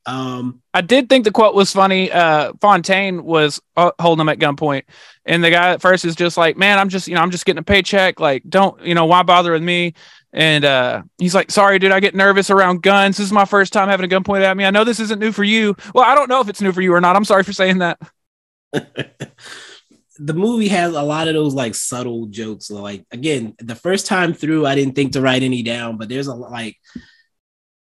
Um, 0.06 0.62
I 0.74 0.82
did 0.82 1.08
think 1.08 1.24
the 1.24 1.32
quote 1.32 1.56
was 1.56 1.72
funny. 1.72 2.12
Uh, 2.12 2.52
Fontaine 2.60 3.24
was 3.24 3.62
uh, 3.78 3.92
holding 4.00 4.22
him 4.22 4.30
at 4.30 4.40
gunpoint, 4.40 4.84
and 5.26 5.42
the 5.42 5.50
guy 5.50 5.70
at 5.70 5.82
first 5.82 6.04
is 6.04 6.16
just 6.16 6.36
like, 6.36 6.58
"Man, 6.58 6.78
I'm 6.78 6.90
just, 6.90 7.08
you 7.08 7.16
know, 7.16 7.22
I'm 7.22 7.32
just 7.32 7.46
getting 7.46 7.60
a 7.60 7.64
paycheck. 7.64 8.20
Like, 8.20 8.44
don't, 8.50 8.82
you 8.86 8.96
know, 8.96 9.06
why 9.06 9.24
bother 9.24 9.54
with 9.54 9.64
me?" 9.64 9.94
And 10.34 10.66
uh, 10.66 11.04
he's 11.20 11.36
like, 11.36 11.52
"Sorry, 11.52 11.78
dude, 11.80 11.92
I 11.92 12.00
get 12.00 12.16
nervous 12.16 12.50
around 12.50 12.82
guns. 12.82 13.18
This 13.18 13.28
is 13.28 13.32
my 13.32 13.46
first 13.46 13.72
time 13.72 13.88
having 13.88 14.04
a 14.04 14.08
gun 14.08 14.24
pointed 14.24 14.46
at 14.46 14.58
me. 14.58 14.66
I 14.66 14.72
know 14.72 14.84
this 14.84 15.00
isn't 15.00 15.20
new 15.20 15.32
for 15.32 15.44
you. 15.44 15.76
Well, 15.94 16.04
I 16.04 16.16
don't 16.16 16.28
know 16.28 16.42
if 16.42 16.50
it's 16.50 16.62
new 16.62 16.72
for 16.72 16.82
you 16.82 16.94
or 16.94 17.02
not. 17.02 17.16
I'm 17.16 17.26
sorry 17.26 17.44
for 17.44 17.54
saying 17.54 17.78
that." 17.80 18.00
the 20.18 20.34
movie 20.34 20.68
has 20.68 20.94
a 20.94 21.02
lot 21.02 21.28
of 21.28 21.34
those 21.34 21.54
like 21.54 21.76
subtle 21.76 22.28
jokes. 22.28 22.72
Like 22.72 23.06
again, 23.12 23.56
the 23.60 23.76
first 23.76 24.08
time 24.08 24.34
through, 24.34 24.66
I 24.66 24.76
didn't 24.76 24.96
think 24.96 25.14
to 25.14 25.22
write 25.22 25.44
any 25.44 25.62
down, 25.62 25.98
but 25.98 26.10
there's 26.10 26.28
a 26.28 26.34
like 26.34 26.78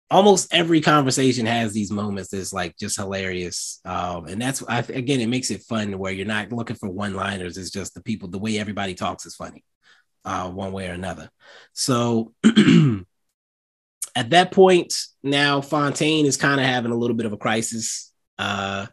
almost 0.09 0.53
every 0.53 0.81
conversation 0.81 1.45
has 1.45 1.73
these 1.73 1.91
moments 1.91 2.29
that's 2.29 2.51
like 2.51 2.77
just 2.77 2.97
hilarious. 2.97 3.79
Um, 3.85 4.25
and 4.25 4.41
that's 4.41 4.61
I, 4.67 4.79
again, 4.79 5.21
it 5.21 5.29
makes 5.29 5.51
it 5.51 5.63
fun 5.63 5.97
where 5.97 6.11
you're 6.11 6.25
not 6.25 6.51
looking 6.51 6.75
for 6.75 6.89
one 6.89 7.13
liners. 7.13 7.57
It's 7.57 7.71
just 7.71 7.93
the 7.93 8.03
people, 8.03 8.27
the 8.29 8.39
way 8.39 8.59
everybody 8.59 8.93
talks 8.93 9.25
is 9.25 9.35
funny, 9.35 9.63
uh, 10.25 10.49
one 10.49 10.71
way 10.71 10.89
or 10.89 10.93
another. 10.93 11.29
So 11.73 12.33
at 14.15 14.29
that 14.31 14.51
point, 14.51 14.93
now 15.23 15.61
Fontaine 15.61 16.25
is 16.25 16.37
kind 16.37 16.59
of 16.59 16.65
having 16.65 16.91
a 16.91 16.97
little 16.97 17.15
bit 17.15 17.25
of 17.25 17.33
a 17.33 17.37
crisis. 17.37 18.11
Uh, 18.37 18.87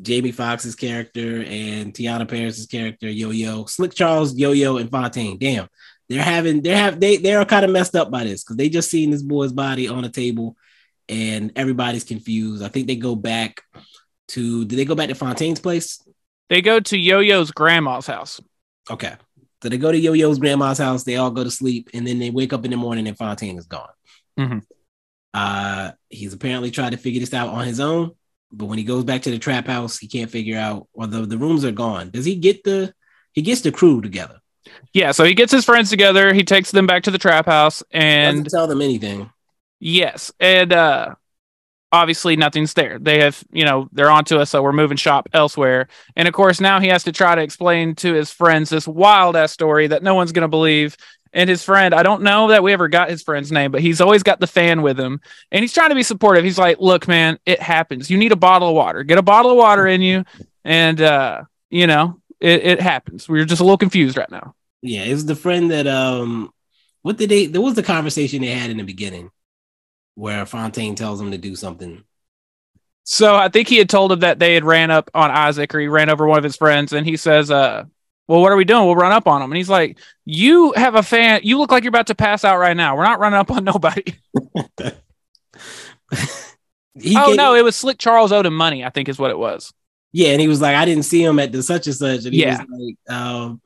Jamie 0.00 0.32
Foxx's 0.32 0.74
character 0.74 1.44
and 1.46 1.92
Teyonah 1.92 2.28
Parris's 2.28 2.66
character, 2.66 3.08
Yo 3.08 3.30
Yo, 3.30 3.64
Slick 3.66 3.94
Charles, 3.94 4.36
Yo 4.36 4.52
Yo, 4.52 4.76
and 4.76 4.90
Fontaine. 4.90 5.38
Damn, 5.38 5.68
they're 6.08 6.22
having 6.22 6.62
they're 6.62 6.76
have 6.76 6.98
they 6.98 7.16
they 7.16 7.34
are 7.34 7.44
kind 7.44 7.64
of 7.64 7.70
messed 7.70 7.94
up 7.94 8.10
by 8.10 8.24
this 8.24 8.42
because 8.42 8.56
they 8.56 8.68
just 8.68 8.90
seen 8.90 9.10
this 9.10 9.22
boy's 9.22 9.52
body 9.52 9.88
on 9.88 10.04
a 10.04 10.08
table, 10.08 10.56
and 11.08 11.52
everybody's 11.54 12.04
confused. 12.04 12.64
I 12.64 12.68
think 12.68 12.86
they 12.86 12.96
go 12.96 13.14
back 13.14 13.62
to 14.28 14.64
did 14.64 14.78
they 14.78 14.84
go 14.84 14.96
back 14.96 15.08
to 15.08 15.14
Fontaine's 15.14 15.60
place? 15.60 16.02
They 16.50 16.60
go 16.60 16.80
to 16.80 16.98
Yo 16.98 17.20
Yo's 17.20 17.52
grandma's 17.52 18.06
house. 18.06 18.40
Okay, 18.90 19.14
so 19.64 19.68
they 19.70 19.78
go 19.78 19.90
to 19.90 19.98
Yo 19.98 20.12
Yo's 20.12 20.38
grandma's 20.38 20.78
house. 20.78 21.02
They 21.02 21.16
all 21.16 21.30
go 21.30 21.42
to 21.42 21.50
sleep, 21.50 21.90
and 21.92 22.06
then 22.06 22.18
they 22.18 22.30
wake 22.30 22.52
up 22.52 22.64
in 22.64 22.70
the 22.70 22.76
morning 22.76 23.08
and 23.08 23.18
Fontaine 23.18 23.58
is 23.58 23.66
gone. 23.66 23.88
Mm-hmm. 24.38 24.58
Uh, 25.32 25.92
he's 26.08 26.32
apparently 26.32 26.70
tried 26.70 26.90
to 26.90 26.96
figure 26.96 27.20
this 27.20 27.34
out 27.34 27.48
on 27.48 27.66
his 27.66 27.80
own 27.80 28.12
but 28.56 28.66
when 28.66 28.78
he 28.78 28.84
goes 28.84 29.04
back 29.04 29.22
to 29.22 29.30
the 29.30 29.38
trap 29.38 29.66
house, 29.66 29.98
he 29.98 30.06
can't 30.06 30.30
figure 30.30 30.58
out, 30.58 30.88
or 30.92 31.06
the, 31.06 31.26
the 31.26 31.38
rooms 31.38 31.64
are 31.64 31.72
gone. 31.72 32.10
Does 32.10 32.24
he 32.24 32.36
get 32.36 32.62
the 32.64 32.94
he 33.32 33.42
gets 33.42 33.62
the 33.62 33.72
crew 33.72 34.00
together? 34.00 34.38
Yeah, 34.92 35.10
so 35.10 35.24
he 35.24 35.34
gets 35.34 35.52
his 35.52 35.64
friends 35.64 35.90
together, 35.90 36.32
he 36.32 36.44
takes 36.44 36.70
them 36.70 36.86
back 36.86 37.02
to 37.04 37.10
the 37.10 37.18
trap 37.18 37.46
house 37.46 37.82
and 37.90 38.44
Doesn't 38.44 38.58
tell 38.58 38.66
them 38.66 38.80
anything. 38.80 39.30
Yes. 39.80 40.32
And 40.40 40.72
uh 40.72 41.14
obviously 41.94 42.36
nothing's 42.36 42.74
there. 42.74 42.98
They 42.98 43.20
have, 43.20 43.42
you 43.52 43.64
know, 43.64 43.88
they're 43.92 44.10
onto 44.10 44.36
us, 44.36 44.50
so 44.50 44.62
we're 44.62 44.72
moving 44.72 44.96
shop 44.96 45.28
elsewhere. 45.32 45.88
And 46.16 46.28
of 46.28 46.34
course, 46.34 46.60
now 46.60 46.80
he 46.80 46.88
has 46.88 47.04
to 47.04 47.12
try 47.12 47.34
to 47.34 47.42
explain 47.42 47.94
to 47.96 48.12
his 48.12 48.30
friends 48.30 48.70
this 48.70 48.86
wild 48.86 49.36
ass 49.36 49.52
story 49.52 49.86
that 49.86 50.02
no 50.02 50.14
one's 50.14 50.32
gonna 50.32 50.48
believe 50.48 50.96
and 51.34 51.50
his 51.50 51.64
friend, 51.64 51.92
I 51.92 52.04
don't 52.04 52.22
know 52.22 52.48
that 52.48 52.62
we 52.62 52.72
ever 52.72 52.88
got 52.88 53.10
his 53.10 53.22
friend's 53.22 53.50
name, 53.50 53.72
but 53.72 53.80
he's 53.80 54.00
always 54.00 54.22
got 54.22 54.38
the 54.38 54.46
fan 54.46 54.82
with 54.82 54.98
him 54.98 55.20
and 55.50 55.62
he's 55.62 55.72
trying 55.72 55.88
to 55.88 55.94
be 55.96 56.04
supportive. 56.04 56.44
He's 56.44 56.58
like, 56.58 56.78
look, 56.78 57.08
man, 57.08 57.38
it 57.44 57.60
happens. 57.60 58.08
You 58.08 58.16
need 58.16 58.30
a 58.30 58.36
bottle 58.36 58.68
of 58.68 58.74
water. 58.74 59.02
Get 59.02 59.18
a 59.18 59.22
bottle 59.22 59.50
of 59.50 59.56
water 59.56 59.86
in 59.86 60.00
you. 60.00 60.24
And, 60.64 61.00
uh, 61.00 61.42
you 61.70 61.88
know, 61.88 62.20
it, 62.40 62.64
it 62.64 62.80
happens. 62.80 63.28
We're 63.28 63.44
just 63.44 63.60
a 63.60 63.64
little 63.64 63.76
confused 63.76 64.16
right 64.16 64.30
now. 64.30 64.54
Yeah. 64.80 65.02
It 65.02 65.12
was 65.12 65.26
the 65.26 65.34
friend 65.34 65.72
that, 65.72 65.88
um, 65.88 66.52
what 67.02 67.16
did 67.16 67.30
they, 67.30 67.46
there 67.46 67.60
was 67.60 67.74
the 67.74 67.82
conversation 67.82 68.40
they 68.40 68.48
had 68.48 68.70
in 68.70 68.76
the 68.76 68.84
beginning 68.84 69.30
where 70.14 70.46
Fontaine 70.46 70.94
tells 70.94 71.20
him 71.20 71.30
to 71.30 71.38
do 71.38 71.56
something. 71.56 72.04
So 73.04 73.36
I 73.36 73.48
think 73.48 73.68
he 73.68 73.76
had 73.76 73.90
told 73.90 74.12
him 74.12 74.20
that 74.20 74.38
they 74.38 74.54
had 74.54 74.64
ran 74.64 74.90
up 74.90 75.10
on 75.14 75.30
Isaac 75.30 75.74
or 75.74 75.80
he 75.80 75.88
ran 75.88 76.08
over 76.08 76.26
one 76.26 76.38
of 76.38 76.44
his 76.44 76.56
friends 76.56 76.92
and 76.92 77.06
he 77.06 77.16
says, 77.16 77.50
uh, 77.50 77.84
well, 78.26 78.40
what 78.40 78.52
are 78.52 78.56
we 78.56 78.64
doing? 78.64 78.86
We'll 78.86 78.96
run 78.96 79.12
up 79.12 79.28
on 79.28 79.42
him. 79.42 79.50
And 79.50 79.56
he's 79.56 79.68
like, 79.68 79.98
You 80.24 80.72
have 80.72 80.94
a 80.94 81.02
fan. 81.02 81.40
You 81.42 81.58
look 81.58 81.70
like 81.70 81.84
you're 81.84 81.90
about 81.90 82.06
to 82.06 82.14
pass 82.14 82.44
out 82.44 82.58
right 82.58 82.76
now. 82.76 82.96
We're 82.96 83.04
not 83.04 83.20
running 83.20 83.38
up 83.38 83.50
on 83.50 83.64
nobody. 83.64 84.14
oh, 84.80 84.92
gave, 86.98 87.36
no. 87.36 87.54
It 87.54 87.64
was 87.64 87.76
Slick 87.76 87.98
Charles 87.98 88.32
owed 88.32 88.46
him 88.46 88.56
money, 88.56 88.84
I 88.84 88.90
think 88.90 89.08
is 89.08 89.18
what 89.18 89.30
it 89.30 89.38
was. 89.38 89.72
Yeah. 90.14 90.28
And 90.28 90.40
he 90.40 90.46
was 90.46 90.60
like, 90.60 90.76
I 90.76 90.84
didn't 90.84 91.02
see 91.02 91.22
him 91.22 91.40
at 91.40 91.50
the 91.50 91.62
such 91.62 91.88
and 91.88 91.96
such. 91.96 92.24
And 92.24 92.32
he 92.32 92.42
yeah. 92.42 92.58
was 92.58 92.68
like, 92.70 93.16
um, 93.16 93.60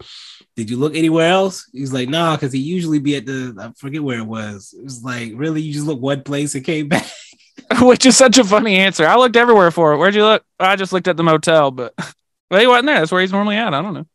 Did 0.57 0.71
you 0.71 0.79
look 0.79 0.97
anywhere 0.97 1.29
else? 1.29 1.69
He's 1.73 1.93
like, 1.93 2.09
Nah, 2.09 2.37
because 2.37 2.55
he 2.55 2.59
usually 2.59 2.99
be 2.99 3.17
at 3.17 3.27
the, 3.27 3.55
I 3.61 3.71
forget 3.77 4.03
where 4.03 4.19
it 4.19 4.27
was. 4.27 4.75
It 4.77 4.83
was 4.83 5.05
like, 5.05 5.33
Really? 5.37 5.61
You 5.61 5.75
just 5.75 5.87
look 5.87 6.01
one 6.01 6.23
place 6.23 6.55
and 6.55 6.65
came 6.65 6.89
back? 6.89 7.07
Which 7.81 8.07
is 8.07 8.17
such 8.17 8.39
a 8.39 8.45
funny 8.45 8.77
answer. 8.77 9.07
I 9.07 9.17
looked 9.17 9.37
everywhere 9.37 9.71
for 9.71 9.93
it. 9.93 9.99
Where'd 9.99 10.15
you 10.15 10.25
look? 10.25 10.43
I 10.59 10.77
just 10.77 10.93
looked 10.93 11.09
at 11.09 11.17
the 11.19 11.23
motel, 11.23 11.71
but 11.71 11.93
well, 12.51 12.61
he 12.61 12.67
wasn't 12.67 12.87
there. 12.87 13.01
That's 13.01 13.13
where 13.13 13.21
he's 13.21 13.33
normally 13.33 13.57
at. 13.57 13.75
I 13.75 13.83
don't 13.83 13.95
know. 13.95 14.07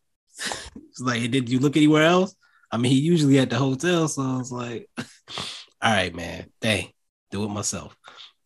It's 0.89 0.99
like, 0.99 1.29
did 1.29 1.49
you 1.49 1.59
look 1.59 1.77
anywhere 1.77 2.03
else? 2.03 2.36
I 2.71 2.77
mean, 2.77 2.91
he 2.91 2.99
usually 2.99 3.38
at 3.38 3.51
the 3.51 3.57
hotel, 3.57 4.07
so 4.07 4.23
I 4.23 4.38
was 4.38 4.51
like, 4.51 4.89
all 4.97 5.93
right, 5.93 6.13
man, 6.15 6.47
dang, 6.59 6.89
do 7.29 7.43
it 7.43 7.49
myself. 7.49 7.95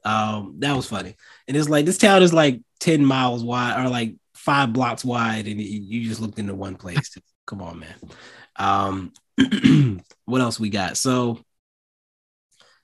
Um, 0.04 0.56
that 0.60 0.76
was 0.76 0.88
funny. 0.88 1.16
And 1.48 1.56
it's 1.56 1.70
like 1.70 1.86
this 1.86 1.98
town 1.98 2.24
is 2.24 2.34
like 2.34 2.62
10 2.82 3.06
miles 3.06 3.44
wide 3.44 3.84
or 3.84 3.90
like 3.90 4.16
five 4.34 4.74
blocks 4.74 5.04
wide, 5.06 5.48
and 5.48 5.60
you 5.62 6.08
just 6.08 6.22
looked 6.22 6.40
into 6.40 6.56
one 6.56 6.76
place. 6.76 7.16
Come 7.46 7.62
on, 7.62 7.80
man. 7.80 7.96
Um, 8.58 9.14
what 10.26 10.42
else 10.42 10.60
we 10.60 10.70
got? 10.70 10.98
So 10.98 11.40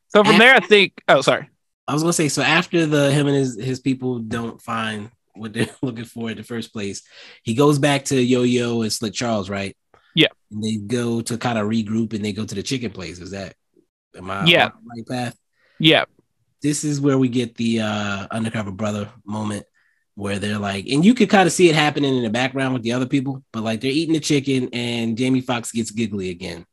so 0.09 0.23
from 0.23 0.35
after, 0.35 0.39
there, 0.39 0.55
I 0.55 0.59
think. 0.59 1.01
Oh, 1.07 1.21
sorry. 1.21 1.49
I 1.87 1.93
was 1.93 2.03
gonna 2.03 2.13
say. 2.13 2.29
So 2.29 2.41
after 2.41 2.85
the 2.85 3.11
him 3.11 3.27
and 3.27 3.35
his 3.35 3.59
his 3.59 3.79
people 3.79 4.19
don't 4.19 4.61
find 4.61 5.09
what 5.35 5.53
they're 5.53 5.67
looking 5.81 6.05
for 6.05 6.29
in 6.29 6.37
the 6.37 6.43
first 6.43 6.71
place. 6.71 7.01
He 7.43 7.53
goes 7.55 7.79
back 7.79 8.05
to 8.05 8.21
Yo 8.21 8.43
Yo 8.43 8.81
and 8.81 8.93
Slick 8.93 9.13
Charles, 9.13 9.49
right? 9.49 9.75
Yeah. 10.15 10.27
And 10.51 10.63
they 10.63 10.77
go 10.77 11.21
to 11.21 11.37
kind 11.37 11.57
of 11.57 11.67
regroup 11.67 12.13
and 12.13 12.23
they 12.23 12.33
go 12.33 12.45
to 12.45 12.55
the 12.55 12.63
chicken 12.63 12.91
place. 12.91 13.19
Is 13.19 13.31
that 13.31 13.55
am 14.15 14.29
I 14.29 14.45
yeah. 14.45 14.65
on 14.65 14.71
the 14.83 14.89
right 14.95 15.07
path? 15.07 15.37
Yeah. 15.79 16.05
This 16.63 16.83
is 16.83 16.99
where 16.99 17.17
we 17.17 17.27
get 17.27 17.55
the 17.55 17.81
uh 17.81 18.27
undercover 18.31 18.71
brother 18.71 19.09
moment 19.25 19.65
where 20.15 20.39
they're 20.39 20.59
like, 20.59 20.87
and 20.87 21.03
you 21.03 21.13
could 21.13 21.29
kind 21.29 21.47
of 21.47 21.53
see 21.53 21.69
it 21.69 21.75
happening 21.75 22.15
in 22.15 22.23
the 22.23 22.29
background 22.29 22.73
with 22.73 22.83
the 22.83 22.93
other 22.93 23.07
people, 23.07 23.43
but 23.51 23.63
like 23.63 23.81
they're 23.81 23.91
eating 23.91 24.13
the 24.13 24.19
chicken 24.19 24.69
and 24.73 25.17
Jamie 25.17 25.41
Foxx 25.41 25.71
gets 25.71 25.91
giggly 25.91 26.29
again. 26.29 26.65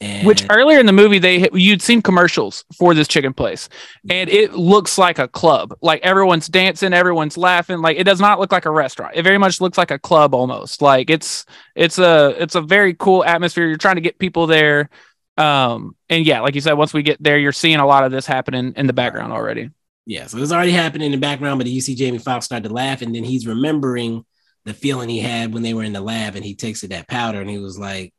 And 0.00 0.26
Which 0.26 0.44
earlier 0.50 0.80
in 0.80 0.86
the 0.86 0.92
movie 0.92 1.18
they 1.18 1.48
you'd 1.52 1.80
seen 1.80 2.02
commercials 2.02 2.64
for 2.76 2.94
this 2.94 3.08
chicken 3.08 3.32
place, 3.32 3.68
and 4.10 4.28
it 4.28 4.52
looks 4.52 4.98
like 4.98 5.18
a 5.18 5.28
club. 5.28 5.74
Like 5.80 6.02
everyone's 6.02 6.48
dancing, 6.48 6.92
everyone's 6.92 7.38
laughing. 7.38 7.78
Like 7.78 7.96
it 7.96 8.04
does 8.04 8.20
not 8.20 8.40
look 8.40 8.52
like 8.52 8.66
a 8.66 8.70
restaurant. 8.70 9.12
It 9.14 9.22
very 9.22 9.38
much 9.38 9.60
looks 9.60 9.78
like 9.78 9.92
a 9.92 9.98
club 9.98 10.34
almost. 10.34 10.82
Like 10.82 11.10
it's 11.10 11.46
it's 11.76 11.98
a 11.98 12.34
it's 12.38 12.56
a 12.56 12.60
very 12.60 12.94
cool 12.94 13.24
atmosphere. 13.24 13.66
You're 13.68 13.78
trying 13.78 13.94
to 13.94 14.00
get 14.02 14.18
people 14.18 14.46
there. 14.46 14.90
Um, 15.36 15.96
and 16.08 16.24
yeah, 16.24 16.40
like 16.40 16.54
you 16.54 16.60
said, 16.60 16.74
once 16.74 16.94
we 16.94 17.02
get 17.02 17.22
there, 17.22 17.38
you're 17.38 17.52
seeing 17.52 17.78
a 17.78 17.86
lot 17.86 18.04
of 18.04 18.12
this 18.12 18.26
happening 18.26 18.72
in 18.76 18.86
the 18.86 18.92
background 18.92 19.32
already. 19.32 19.70
Yeah, 20.06 20.26
so 20.26 20.38
it's 20.38 20.52
already 20.52 20.72
happening 20.72 21.06
in 21.06 21.12
the 21.12 21.26
background, 21.26 21.58
but 21.58 21.66
you 21.66 21.80
see 21.80 21.94
Jamie 21.94 22.18
Foxx 22.18 22.44
start 22.44 22.62
to 22.64 22.68
laugh, 22.68 23.02
and 23.02 23.14
then 23.14 23.24
he's 23.24 23.46
remembering 23.46 24.24
the 24.64 24.74
feeling 24.74 25.08
he 25.08 25.18
had 25.18 25.52
when 25.52 25.62
they 25.62 25.74
were 25.74 25.82
in 25.82 25.92
the 25.92 26.00
lab, 26.00 26.36
and 26.36 26.44
he 26.44 26.54
takes 26.54 26.82
it 26.82 26.90
that 26.90 27.08
powder, 27.08 27.40
and 27.40 27.48
he 27.50 27.58
was 27.58 27.78
like, 27.78 28.12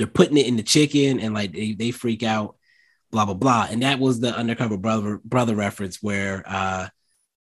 they're 0.00 0.06
putting 0.06 0.38
it 0.38 0.46
in 0.46 0.56
the 0.56 0.62
chicken 0.62 1.20
and 1.20 1.34
like 1.34 1.52
they, 1.52 1.74
they 1.74 1.90
freak 1.90 2.22
out, 2.22 2.56
blah 3.10 3.26
blah 3.26 3.34
blah. 3.34 3.66
And 3.70 3.82
that 3.82 3.98
was 3.98 4.18
the 4.18 4.34
undercover 4.34 4.78
brother 4.78 5.20
brother 5.22 5.54
reference 5.54 6.02
where 6.02 6.42
uh 6.46 6.88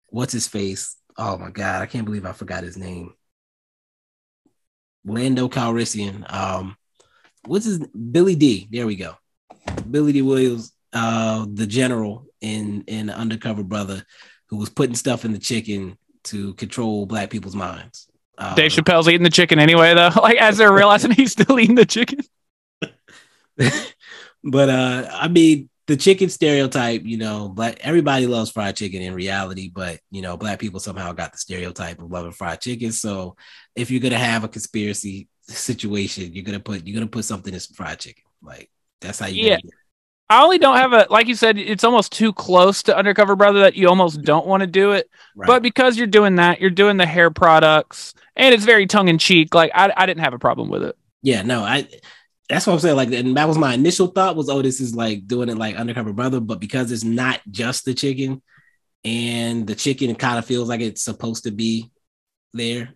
what's 0.07 0.33
his 0.33 0.45
face? 0.45 0.97
Oh 1.17 1.37
my 1.37 1.51
god, 1.51 1.81
I 1.81 1.85
can't 1.85 2.03
believe 2.03 2.25
I 2.25 2.33
forgot 2.33 2.65
his 2.65 2.75
name. 2.75 3.13
Lando 5.05 5.47
Calrissian. 5.47 6.29
Um 6.29 6.75
what's 7.45 7.65
his 7.65 7.79
Billy 7.79 8.35
Dee. 8.35 8.67
There 8.71 8.87
we 8.87 8.95
go. 8.95 9.15
Billy 9.89 10.11
Dee. 10.11 10.21
Williams, 10.21 10.73
uh, 10.93 11.45
the 11.51 11.67
general 11.67 12.27
in 12.41 12.83
in 12.87 13.09
Undercover 13.09 13.63
Brother, 13.63 14.03
who 14.47 14.57
was 14.57 14.69
putting 14.69 14.95
stuff 14.95 15.25
in 15.25 15.31
the 15.31 15.39
chicken 15.39 15.97
to 16.25 16.53
control 16.55 17.05
black 17.05 17.29
people's 17.29 17.55
minds. 17.55 18.07
Uh, 18.37 18.55
Dave 18.55 18.71
Chappelle's 18.71 19.07
eating 19.07 19.23
the 19.23 19.29
chicken 19.29 19.59
anyway, 19.59 19.93
though. 19.93 20.11
Like 20.21 20.37
as 20.37 20.57
they're 20.57 20.73
realizing 20.73 21.11
he's 21.11 21.33
still 21.33 21.59
eating 21.59 21.75
the 21.75 21.85
chicken. 21.85 22.19
but 24.43 24.69
uh, 24.69 25.09
I 25.11 25.27
mean, 25.27 25.69
the 25.87 25.97
chicken 25.97 26.29
stereotype, 26.29 27.03
you 27.03 27.17
know, 27.17 27.49
black 27.49 27.79
everybody 27.81 28.27
loves 28.27 28.51
fried 28.51 28.75
chicken 28.75 29.01
in 29.01 29.13
reality, 29.13 29.71
but 29.73 29.99
you 30.11 30.21
know, 30.21 30.37
black 30.37 30.59
people 30.59 30.79
somehow 30.79 31.11
got 31.13 31.31
the 31.31 31.37
stereotype 31.37 31.99
of 32.01 32.11
loving 32.11 32.31
fried 32.31 32.61
chicken. 32.61 32.91
So 32.91 33.35
if 33.75 33.91
you're 33.91 34.01
gonna 34.01 34.17
have 34.17 34.43
a 34.43 34.47
conspiracy 34.47 35.27
situation, 35.53 36.33
you're 36.33 36.43
gonna 36.43 36.59
put 36.59 36.85
you're 36.85 36.93
gonna 36.93 37.07
put 37.09 37.25
something 37.25 37.53
in 37.53 37.59
some 37.59 37.75
fried 37.75 37.99
chicken. 37.99 38.23
Like 38.41 38.69
that's 39.01 39.19
how 39.19 39.27
you 39.27 39.47
yeah. 39.47 39.57
I 40.31 40.43
only 40.43 40.59
don't 40.59 40.77
have 40.77 40.93
a 40.93 41.07
like 41.09 41.27
you 41.27 41.35
said, 41.35 41.57
it's 41.57 41.83
almost 41.83 42.11
too 42.11 42.31
close 42.33 42.83
to 42.83 42.95
undercover 42.95 43.35
brother 43.35 43.61
that 43.61 43.75
you 43.75 43.89
almost 43.89 44.21
don't 44.21 44.45
want 44.45 44.61
to 44.61 44.67
do 44.67 44.91
it. 44.91 45.09
Right. 45.35 45.47
But 45.47 45.63
because 45.63 45.97
you're 45.97 46.07
doing 46.07 46.35
that, 46.35 46.61
you're 46.61 46.69
doing 46.69 46.97
the 46.97 47.05
hair 47.05 47.31
products 47.31 48.13
and 48.35 48.53
it's 48.53 48.65
very 48.65 48.85
tongue 48.85 49.07
in 49.07 49.17
cheek. 49.17 49.55
Like 49.55 49.71
I, 49.73 49.91
I 49.95 50.05
didn't 50.05 50.23
have 50.23 50.33
a 50.33 50.39
problem 50.39 50.69
with 50.69 50.83
it. 50.83 50.95
Yeah, 51.21 51.41
no, 51.41 51.63
I 51.63 51.87
that's 52.49 52.65
what 52.65 52.73
I'm 52.73 52.79
saying. 52.79 52.95
Like, 52.95 53.11
and 53.11 53.37
that 53.37 53.47
was 53.47 53.57
my 53.57 53.75
initial 53.75 54.07
thought 54.07 54.35
was, 54.35 54.49
oh, 54.49 54.61
this 54.61 54.81
is 54.81 54.95
like 54.95 55.27
doing 55.27 55.49
it 55.49 55.57
like 55.57 55.75
Undercover 55.75 56.13
Brother, 56.13 56.39
but 56.39 56.59
because 56.59 56.91
it's 56.91 57.03
not 57.03 57.39
just 57.49 57.85
the 57.85 57.93
chicken, 57.93 58.41
and 59.05 59.67
the 59.67 59.75
chicken 59.75 60.13
kind 60.15 60.39
of 60.39 60.45
feels 60.45 60.67
like 60.67 60.81
it's 60.81 61.03
supposed 61.03 61.43
to 61.43 61.51
be 61.51 61.91
there, 62.53 62.95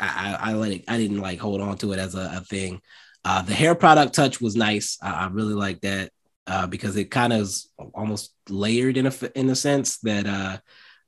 I, 0.00 0.38
I, 0.40 0.54
let 0.54 0.72
it. 0.72 0.84
I 0.88 0.98
didn't 0.98 1.20
like 1.20 1.38
hold 1.38 1.60
on 1.60 1.76
to 1.78 1.92
it 1.92 1.98
as 1.98 2.14
a, 2.14 2.32
a 2.36 2.40
thing. 2.40 2.80
Uh, 3.24 3.42
the 3.42 3.54
hair 3.54 3.74
product 3.74 4.14
touch 4.14 4.40
was 4.40 4.56
nice. 4.56 4.98
I, 5.02 5.12
I 5.12 5.26
really 5.28 5.54
like 5.54 5.80
that 5.80 6.10
uh, 6.46 6.66
because 6.66 6.96
it 6.96 7.10
kind 7.10 7.32
of 7.32 7.40
is 7.40 7.70
almost 7.94 8.34
layered 8.48 8.96
in 8.96 9.06
a 9.06 9.12
in 9.34 9.48
a 9.48 9.56
sense 9.56 9.98
that 9.98 10.26
uh, 10.26 10.58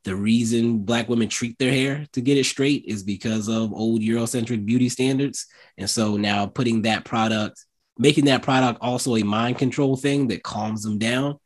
the 0.04 0.16
reason 0.16 0.78
black 0.78 1.08
women 1.08 1.28
treat 1.28 1.58
their 1.58 1.72
hair 1.72 2.06
to 2.12 2.20
get 2.20 2.38
it 2.38 2.44
straight 2.44 2.84
is 2.86 3.02
because 3.02 3.48
of 3.48 3.72
old 3.72 4.00
Eurocentric 4.00 4.64
beauty 4.64 4.88
standards, 4.88 5.46
and 5.76 5.90
so 5.90 6.16
now 6.16 6.46
putting 6.46 6.82
that 6.82 7.04
product 7.04 7.64
making 7.98 8.26
that 8.26 8.42
product 8.42 8.78
also 8.82 9.16
a 9.16 9.22
mind 9.22 9.58
control 9.58 9.96
thing 9.96 10.28
that 10.28 10.42
calms 10.42 10.82
them 10.82 10.98
down 10.98 11.38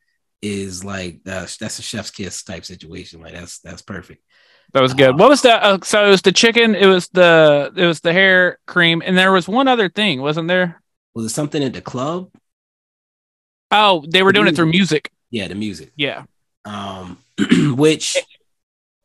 is 0.43 0.85
like 0.85 1.21
that's 1.25 1.61
a 1.61 1.83
chef's 1.83 2.11
kiss 2.11 2.43
type 2.43 2.65
situation. 2.65 3.21
Like 3.21 3.35
that's 3.35 3.59
that's 3.61 3.83
perfect. 3.83 4.23
That 4.73 4.83
was 4.83 4.95
good. 4.95 5.11
Uh, 5.11 5.17
what 5.17 5.29
was 5.29 5.43
that? 5.43 5.63
Uh, 5.63 5.79
so 5.83 6.07
it 6.07 6.11
was 6.11 6.23
the 6.23 6.33
chicken. 6.33 6.75
It 6.75 6.87
was 6.87 7.09
the 7.09 7.73
it 7.77 7.87
was 7.87 8.01
the 8.01 8.13
hair 8.13 8.59
cream, 8.67 9.03
and 9.05 9.17
there 9.17 9.33
was 9.33 9.49
one 9.49 9.69
other 9.69 9.89
thing, 9.89 10.21
wasn't 10.21 10.49
there? 10.49 10.81
Was 11.15 11.27
it 11.27 11.31
something 11.31 11.63
at 11.63 11.73
the 11.73 11.81
club? 11.81 12.31
Oh, 13.71 14.05
they 14.09 14.23
were 14.23 14.31
the 14.31 14.35
doing 14.35 14.45
music. 14.45 14.53
it 14.53 14.57
through 14.57 14.71
music. 14.71 15.13
Yeah, 15.31 15.49
the 15.49 15.55
music. 15.55 15.93
Yeah. 15.97 16.25
Um, 16.65 17.19
which 17.77 18.17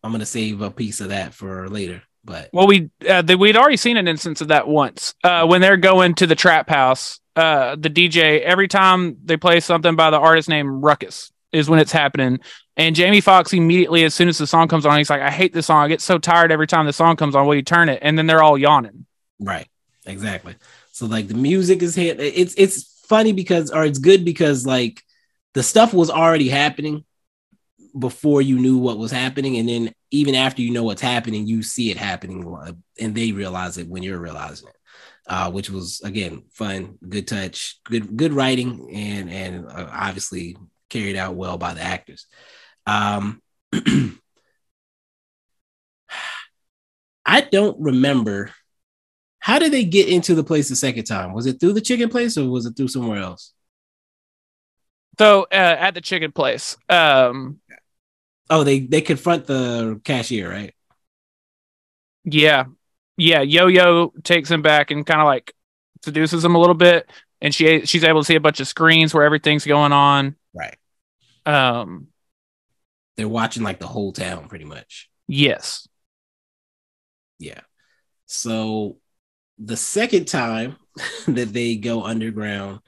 I'm 0.03 0.11
gonna 0.11 0.26
save 0.26 0.61
a 0.61 0.70
piece 0.70 1.01
of 1.01 1.09
that 1.09 1.34
for 1.34 1.68
later. 1.70 2.03
But 2.24 2.49
well, 2.53 2.68
we 2.68 2.89
uh, 3.07 3.22
the, 3.22 3.38
we'd 3.38 3.57
already 3.57 3.78
seen 3.78 3.97
an 3.97 4.07
instance 4.07 4.41
of 4.41 4.49
that 4.49 4.68
once 4.68 5.13
uh, 5.24 5.45
when 5.45 5.61
they're 5.61 5.78
going 5.78 6.16
to 6.16 6.28
the 6.28 6.36
trap 6.36 6.70
house. 6.70 7.20
Uh, 7.36 7.76
the 7.76 7.89
DJ 7.89 8.39
every 8.41 8.68
time 8.68 9.18
they 9.26 9.36
play 9.36 9.59
something 9.59 9.97
by 9.97 10.09
the 10.09 10.18
artist 10.18 10.47
named 10.47 10.70
Ruckus 10.72 11.34
is 11.56 11.70
when 11.70 11.80
it's 11.80 11.91
happening. 11.91 12.39
And 12.78 12.95
Jamie 12.95 13.22
Foxx 13.22 13.53
immediately, 13.53 14.03
as 14.03 14.14
soon 14.14 14.28
as 14.28 14.38
the 14.38 14.47
song 14.47 14.68
comes 14.68 14.86
on, 14.86 14.97
he's 14.97 15.10
like, 15.10 15.22
"I 15.22 15.32
hate 15.32 15.53
this 15.53 15.68
song. 15.68 15.84
I 15.84 15.88
get 15.88 16.01
so 16.01 16.18
tired 16.18 16.51
every 16.51 16.68
time 16.68 16.86
the 16.86 16.93
song 16.93 17.16
comes 17.16 17.36
on. 17.36 17.47
Will 17.47 17.56
you 17.56 17.62
turn 17.62 17.89
it?" 17.89 17.99
And 18.01 18.18
then 18.18 18.28
they're 18.28 18.43
all 18.43 18.58
yawning. 18.58 19.06
Right. 19.39 19.68
Exactly. 20.06 20.56
So 20.91 21.06
like 21.06 21.28
the 21.28 21.34
music 21.34 21.82
is 21.82 21.95
hit. 21.95 22.20
It's 22.20 22.53
it's 22.58 22.84
funny 23.08 23.34
because, 23.34 23.72
or 23.72 23.84
it's 23.84 23.99
good 23.99 24.24
because 24.24 24.66
like 24.66 25.01
the 25.53 25.64
stuff 25.64 25.93
was 25.93 26.10
already 26.10 26.49
happening 26.49 27.03
before 27.97 28.41
you 28.41 28.60
knew 28.60 28.78
what 28.78 28.97
was 28.97 29.12
happening, 29.12 29.58
and 29.58 29.68
then 29.68 29.93
even 30.12 30.36
after 30.36 30.62
you 30.62 30.72
know 30.72 30.84
what's 30.84 31.01
happening, 31.01 31.47
you 31.47 31.64
see 31.64 31.91
it 31.91 31.97
happening, 31.97 32.58
and 32.99 33.16
they 33.16 33.32
realize 33.32 33.78
it 33.78 33.88
when 33.88 34.03
you're 34.03 34.20
realizing 34.20 34.68
it. 34.68 34.76
Uh, 35.28 35.49
which 35.49 35.72
was 35.72 36.01
again 36.01 36.43
fun, 36.51 36.99
good 37.10 37.28
touch, 37.28 37.80
good 37.84 38.16
good 38.16 38.32
writing, 38.32 38.89
and 38.93 39.30
and 39.30 39.66
uh, 39.66 39.89
obviously 39.91 40.56
carried 40.96 41.18
out 41.18 41.36
well 41.36 41.58
by 41.58 41.74
the 41.74 41.82
actors. 41.82 42.26
Um, 42.86 43.41
I 47.26 47.41
don't 47.41 47.80
remember 47.80 48.52
how 49.39 49.60
did 49.60 49.72
they 49.72 49.84
get 49.84 50.08
into 50.08 50.34
the 50.36 50.43
place 50.43 50.70
the 50.70 50.76
second 50.76 51.04
time? 51.04 51.34
Was 51.34 51.46
it 51.46 51.60
through 51.60 51.74
the 51.74 51.82
chicken 51.82 52.10
place 52.10 52.38
or 52.38 52.50
was 52.50 52.66
it 52.66 52.76
through 52.76 52.88
somewhere 52.88 53.22
else? 53.22 53.54
So 55.20 55.43
uh, 55.52 55.78
at 55.80 55.93
the 55.93 56.02
chicken 56.02 56.32
place. 56.32 56.78
Um, 56.89 57.60
oh, 58.50 58.64
they 58.64 58.80
they 58.80 59.02
confront 59.02 59.46
the 59.46 60.02
cashier, 60.04 60.50
right? 60.50 60.74
Yeah, 62.24 62.66
yeah. 63.18 63.41
Yo 63.41 63.68
Yo 63.68 64.14
takes 64.24 64.50
him 64.50 64.62
back 64.62 64.91
and 64.91 65.06
kind 65.06 65.22
of 65.22 65.26
like 65.26 65.54
seduces 66.04 66.43
him 66.43 66.56
a 66.56 66.60
little 66.60 66.76
bit, 66.76 67.10
and 67.39 67.54
she 67.54 67.86
she's 67.86 68.04
able 68.04 68.22
to 68.22 68.26
see 68.26 68.36
a 68.36 68.41
bunch 68.41 68.60
of 68.60 68.68
screens 68.68 69.14
where 69.14 69.24
everything's 69.24 69.66
going 69.66 69.91
on. 69.91 70.36
Right. 70.54 70.76
Um, 71.46 72.08
they're 73.18 73.28
watching 73.28 73.64
like 73.64 73.80
the 73.80 73.88
whole 73.88 74.12
town, 74.12 74.48
pretty 74.48 74.66
much. 74.66 75.10
Yes. 75.28 75.88
Yeah. 77.39 77.62
So 78.26 78.98
the 79.58 79.78
second 79.78 80.26
time 80.26 80.78
that 81.28 81.54
they 81.54 81.76
go 81.76 82.04
underground, 82.04 82.80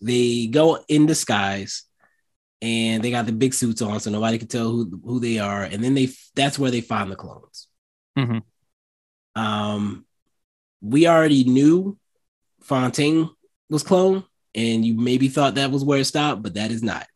they 0.00 0.46
go 0.46 0.78
in 0.88 1.06
disguise 1.06 1.84
and 2.62 3.02
they 3.02 3.10
got 3.10 3.26
the 3.26 3.32
big 3.32 3.54
suits 3.54 3.82
on 3.82 4.00
so 4.00 4.10
nobody 4.10 4.38
can 4.38 4.48
tell 4.48 4.68
who 4.68 5.00
who 5.04 5.20
they 5.20 5.38
are 5.38 5.62
and 5.62 5.82
then 5.82 5.94
they 5.94 6.08
that's 6.34 6.58
where 6.58 6.70
they 6.70 6.80
find 6.80 7.10
the 7.10 7.16
clones 7.16 7.68
mm-hmm. 8.18 9.40
um 9.40 10.04
we 10.80 11.06
already 11.06 11.44
knew 11.44 11.98
fontaine 12.62 13.30
was 13.68 13.82
clone 13.82 14.24
and 14.54 14.84
you 14.84 14.94
maybe 14.94 15.28
thought 15.28 15.54
that 15.54 15.70
was 15.70 15.84
where 15.84 16.00
it 16.00 16.04
stopped 16.04 16.42
but 16.42 16.54
that 16.54 16.70
is 16.70 16.82
not 16.82 17.06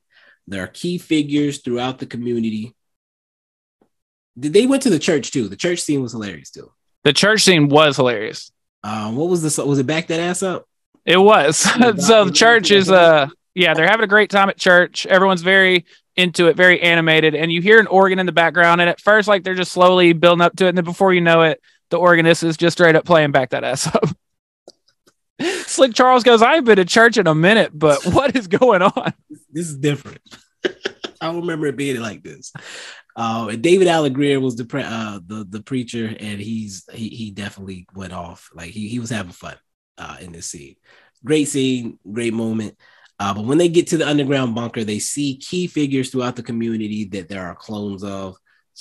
there 0.46 0.62
are 0.62 0.68
key 0.68 0.98
figures 0.98 1.60
throughout 1.60 1.98
the 1.98 2.06
community 2.06 2.74
they 4.36 4.66
went 4.66 4.82
to 4.82 4.90
the 4.90 4.98
church 4.98 5.30
too 5.30 5.48
the 5.48 5.56
church 5.56 5.80
scene 5.80 6.02
was 6.02 6.12
hilarious 6.12 6.50
too 6.50 6.70
the 7.04 7.12
church 7.12 7.42
scene 7.42 7.68
was 7.68 7.96
hilarious 7.96 8.52
um 8.82 9.16
what 9.16 9.28
was 9.28 9.42
this 9.42 9.58
was 9.58 9.78
it 9.78 9.86
back 9.86 10.08
that 10.08 10.20
ass 10.20 10.42
up 10.42 10.66
it 11.04 11.16
was 11.16 11.56
so 12.06 12.24
the 12.24 12.32
church 12.32 12.70
is 12.70 12.90
uh 12.90 13.28
yeah, 13.54 13.74
they're 13.74 13.86
having 13.86 14.04
a 14.04 14.08
great 14.08 14.30
time 14.30 14.48
at 14.48 14.58
church. 14.58 15.06
Everyone's 15.06 15.42
very 15.42 15.86
into 16.16 16.48
it, 16.48 16.56
very 16.56 16.80
animated, 16.80 17.34
and 17.34 17.52
you 17.52 17.60
hear 17.60 17.78
an 17.78 17.86
organ 17.86 18.18
in 18.18 18.26
the 18.26 18.32
background. 18.32 18.80
And 18.80 18.90
at 18.90 19.00
first, 19.00 19.28
like 19.28 19.44
they're 19.44 19.54
just 19.54 19.72
slowly 19.72 20.12
building 20.12 20.42
up 20.42 20.56
to 20.56 20.66
it, 20.66 20.70
and 20.70 20.78
then 20.78 20.84
before 20.84 21.14
you 21.14 21.20
know 21.20 21.42
it, 21.42 21.60
the 21.90 21.96
organist 21.96 22.42
is 22.42 22.56
just 22.56 22.76
straight 22.76 22.96
up 22.96 23.04
playing 23.04 23.32
back 23.32 23.50
that 23.50 23.64
ass 23.64 23.86
up. 23.86 24.04
Slick 25.66 25.94
Charles 25.94 26.22
goes, 26.22 26.42
"I 26.42 26.54
have 26.54 26.64
been 26.64 26.76
to 26.76 26.84
church 26.84 27.16
in 27.16 27.26
a 27.26 27.34
minute, 27.34 27.70
but 27.74 28.04
what 28.06 28.36
is 28.36 28.46
going 28.46 28.82
on?" 28.82 29.12
This 29.50 29.68
is 29.68 29.76
different. 29.76 30.20
I 30.64 31.26
don't 31.28 31.40
remember 31.40 31.66
it 31.66 31.76
being 31.76 32.00
like 32.00 32.22
this. 32.22 32.52
Uh, 33.16 33.48
and 33.50 33.62
David 33.62 33.88
Alan 33.88 34.14
was 34.42 34.56
the 34.56 34.64
pre- 34.64 34.82
uh, 34.82 35.20
the 35.24 35.46
the 35.48 35.62
preacher, 35.62 36.06
and 36.06 36.40
he's 36.40 36.84
he 36.92 37.08
he 37.08 37.30
definitely 37.30 37.86
went 37.94 38.12
off. 38.12 38.50
Like 38.54 38.70
he 38.70 38.88
he 38.88 38.98
was 38.98 39.10
having 39.10 39.32
fun 39.32 39.56
uh, 39.98 40.16
in 40.20 40.32
this 40.32 40.46
scene. 40.46 40.76
Great 41.24 41.48
scene, 41.48 41.98
great 42.10 42.34
moment. 42.34 42.76
Uh, 43.20 43.32
but 43.32 43.44
when 43.44 43.58
they 43.58 43.68
get 43.68 43.86
to 43.88 43.96
the 43.96 44.08
underground 44.08 44.54
bunker, 44.54 44.82
they 44.82 44.98
see 44.98 45.36
key 45.36 45.68
figures 45.68 46.10
throughout 46.10 46.34
the 46.34 46.42
community 46.42 47.04
that 47.04 47.28
there 47.28 47.44
are 47.44 47.54
clones 47.54 48.02
of. 48.02 48.36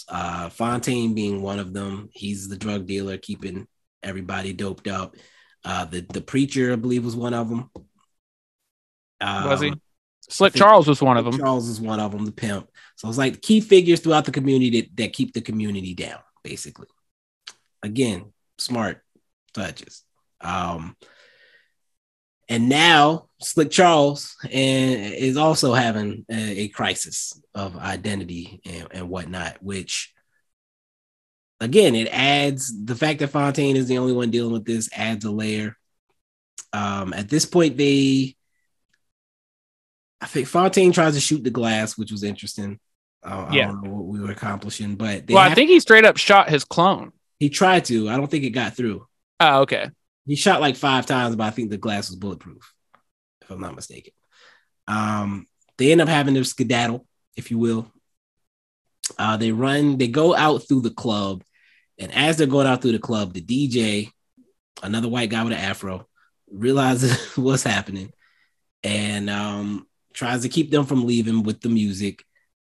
Uh, 0.09 0.49
Fontaine 0.49 1.13
being 1.13 1.43
one 1.43 1.59
of 1.59 1.71
them. 1.71 2.09
He's 2.11 2.49
the 2.49 2.57
drug 2.57 2.87
dealer 2.87 3.17
keeping 3.17 3.67
everybody 4.01 4.51
doped 4.51 4.87
up. 4.87 5.15
Uh, 5.65 5.85
the 5.85 6.01
the 6.01 6.21
preacher, 6.21 6.73
I 6.73 6.75
believe, 6.75 7.05
was 7.05 7.15
one 7.15 7.33
of 7.33 7.49
them. 7.49 7.69
Um, 9.21 9.49
was 9.49 9.61
he? 9.61 9.73
Slick 10.29 10.53
Charles 10.53 10.87
was 10.87 11.01
one 11.01 11.17
of 11.17 11.25
them. 11.25 11.37
Charles 11.37 11.67
is 11.67 11.81
one 11.81 11.99
of 11.99 12.11
them, 12.11 12.25
the 12.25 12.31
pimp. 12.31 12.69
So 12.95 13.09
it's 13.09 13.17
like 13.17 13.41
key 13.41 13.61
figures 13.61 13.99
throughout 13.99 14.25
the 14.25 14.31
community 14.31 14.81
that, 14.81 14.97
that 14.97 15.13
keep 15.13 15.33
the 15.33 15.41
community 15.41 15.93
down, 15.93 16.19
basically. 16.43 16.87
Again, 17.81 18.31
smart 18.57 19.03
touches. 19.53 20.03
Um, 20.39 20.95
and 22.49 22.69
now 22.69 23.29
Slick 23.41 23.71
Charles 23.71 24.35
and 24.43 25.13
is 25.13 25.37
also 25.37 25.73
having 25.73 26.25
a, 26.29 26.61
a 26.61 26.67
crisis 26.69 27.39
of 27.53 27.77
identity 27.77 28.61
and, 28.65 28.87
and, 28.91 29.09
whatnot, 29.09 29.61
which 29.61 30.13
again 31.59 31.95
it 31.95 32.07
adds 32.11 32.73
the 32.85 32.95
fact 32.95 33.19
that 33.19 33.29
Fontaine 33.29 33.75
is 33.75 33.87
the 33.87 33.97
only 33.97 34.13
one 34.13 34.31
dealing 34.31 34.53
with 34.53 34.65
this 34.65 34.89
adds 34.93 35.25
a 35.25 35.31
layer. 35.31 35.77
Um, 36.71 37.13
at 37.13 37.29
this 37.29 37.45
point, 37.45 37.77
they 37.77 38.35
I 40.23 40.25
think 40.25 40.47
Fontaine 40.47 40.93
tries 40.93 41.15
to 41.15 41.19
shoot 41.19 41.43
the 41.43 41.49
glass, 41.49 41.97
which 41.97 42.11
was 42.11 42.23
interesting. 42.23 42.79
Uh, 43.21 43.49
yeah. 43.51 43.63
I 43.63 43.67
don't 43.67 43.83
know 43.83 43.91
what 43.91 44.05
we 44.05 44.19
were 44.21 44.31
accomplishing, 44.31 44.95
but 44.95 45.25
well, 45.29 45.37
I 45.37 45.53
think 45.53 45.69
he 45.69 45.79
straight 45.79 46.05
up 46.05 46.17
shot 46.17 46.49
his 46.49 46.63
clone. 46.63 47.11
He 47.39 47.49
tried 47.49 47.85
to. 47.85 48.09
I 48.09 48.15
don't 48.15 48.31
think 48.31 48.45
it 48.45 48.51
got 48.51 48.73
through. 48.73 49.05
Oh, 49.39 49.61
okay. 49.61 49.89
He 50.25 50.35
shot 50.35 50.61
like 50.61 50.77
five 50.77 51.05
times, 51.05 51.35
but 51.35 51.43
I 51.43 51.49
think 51.49 51.69
the 51.69 51.77
glass 51.77 52.09
was 52.09 52.15
bulletproof, 52.15 52.73
if 53.41 53.51
I'm 53.51 53.59
not 53.59 53.75
mistaken. 53.75 54.13
Um, 54.87 55.45
they 55.77 55.91
end 55.91 55.99
up 55.99 56.07
having 56.07 56.35
to 56.35 56.45
skedaddle, 56.45 57.05
if 57.35 57.51
you 57.51 57.57
will. 57.57 57.91
Uh, 59.17 59.37
they 59.37 59.51
run, 59.51 59.97
they 59.97 60.07
go 60.07 60.35
out 60.35 60.67
through 60.67 60.81
the 60.81 60.91
club, 60.91 61.43
and 61.99 62.11
as 62.13 62.37
they're 62.37 62.47
going 62.47 62.67
out 62.67 62.81
through 62.81 62.93
the 62.93 62.99
club, 62.99 63.33
the 63.33 63.41
DJ, 63.41 64.11
another 64.81 65.09
white 65.09 65.29
guy 65.29 65.43
with 65.43 65.53
an 65.53 65.59
afro, 65.59 66.07
realizes 66.49 67.17
what's 67.37 67.63
happening 67.63 68.11
and 68.83 69.29
um, 69.29 69.87
tries 70.13 70.41
to 70.41 70.49
keep 70.49 70.71
them 70.71 70.85
from 70.85 71.05
leaving 71.05 71.43
with 71.43 71.61
the 71.61 71.69
music. 71.69 72.23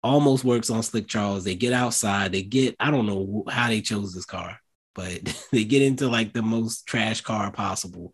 Almost 0.04 0.44
works 0.44 0.70
on 0.70 0.84
Slick 0.84 1.08
Charles. 1.08 1.44
They 1.44 1.56
get 1.56 1.72
outside. 1.72 2.34
They 2.34 2.44
get, 2.44 2.76
I 2.80 2.92
don't 2.92 3.06
know 3.06 3.46
how 3.50 3.70
they 3.70 3.82
chose 3.82 4.14
this 4.14 4.26
car 4.26 4.60
but 4.96 5.48
they 5.52 5.64
get 5.64 5.82
into 5.82 6.08
like 6.08 6.34
the 6.34 6.42
most 6.42 6.86
trash 6.86 7.22
car 7.22 7.52
possible. 7.52 8.14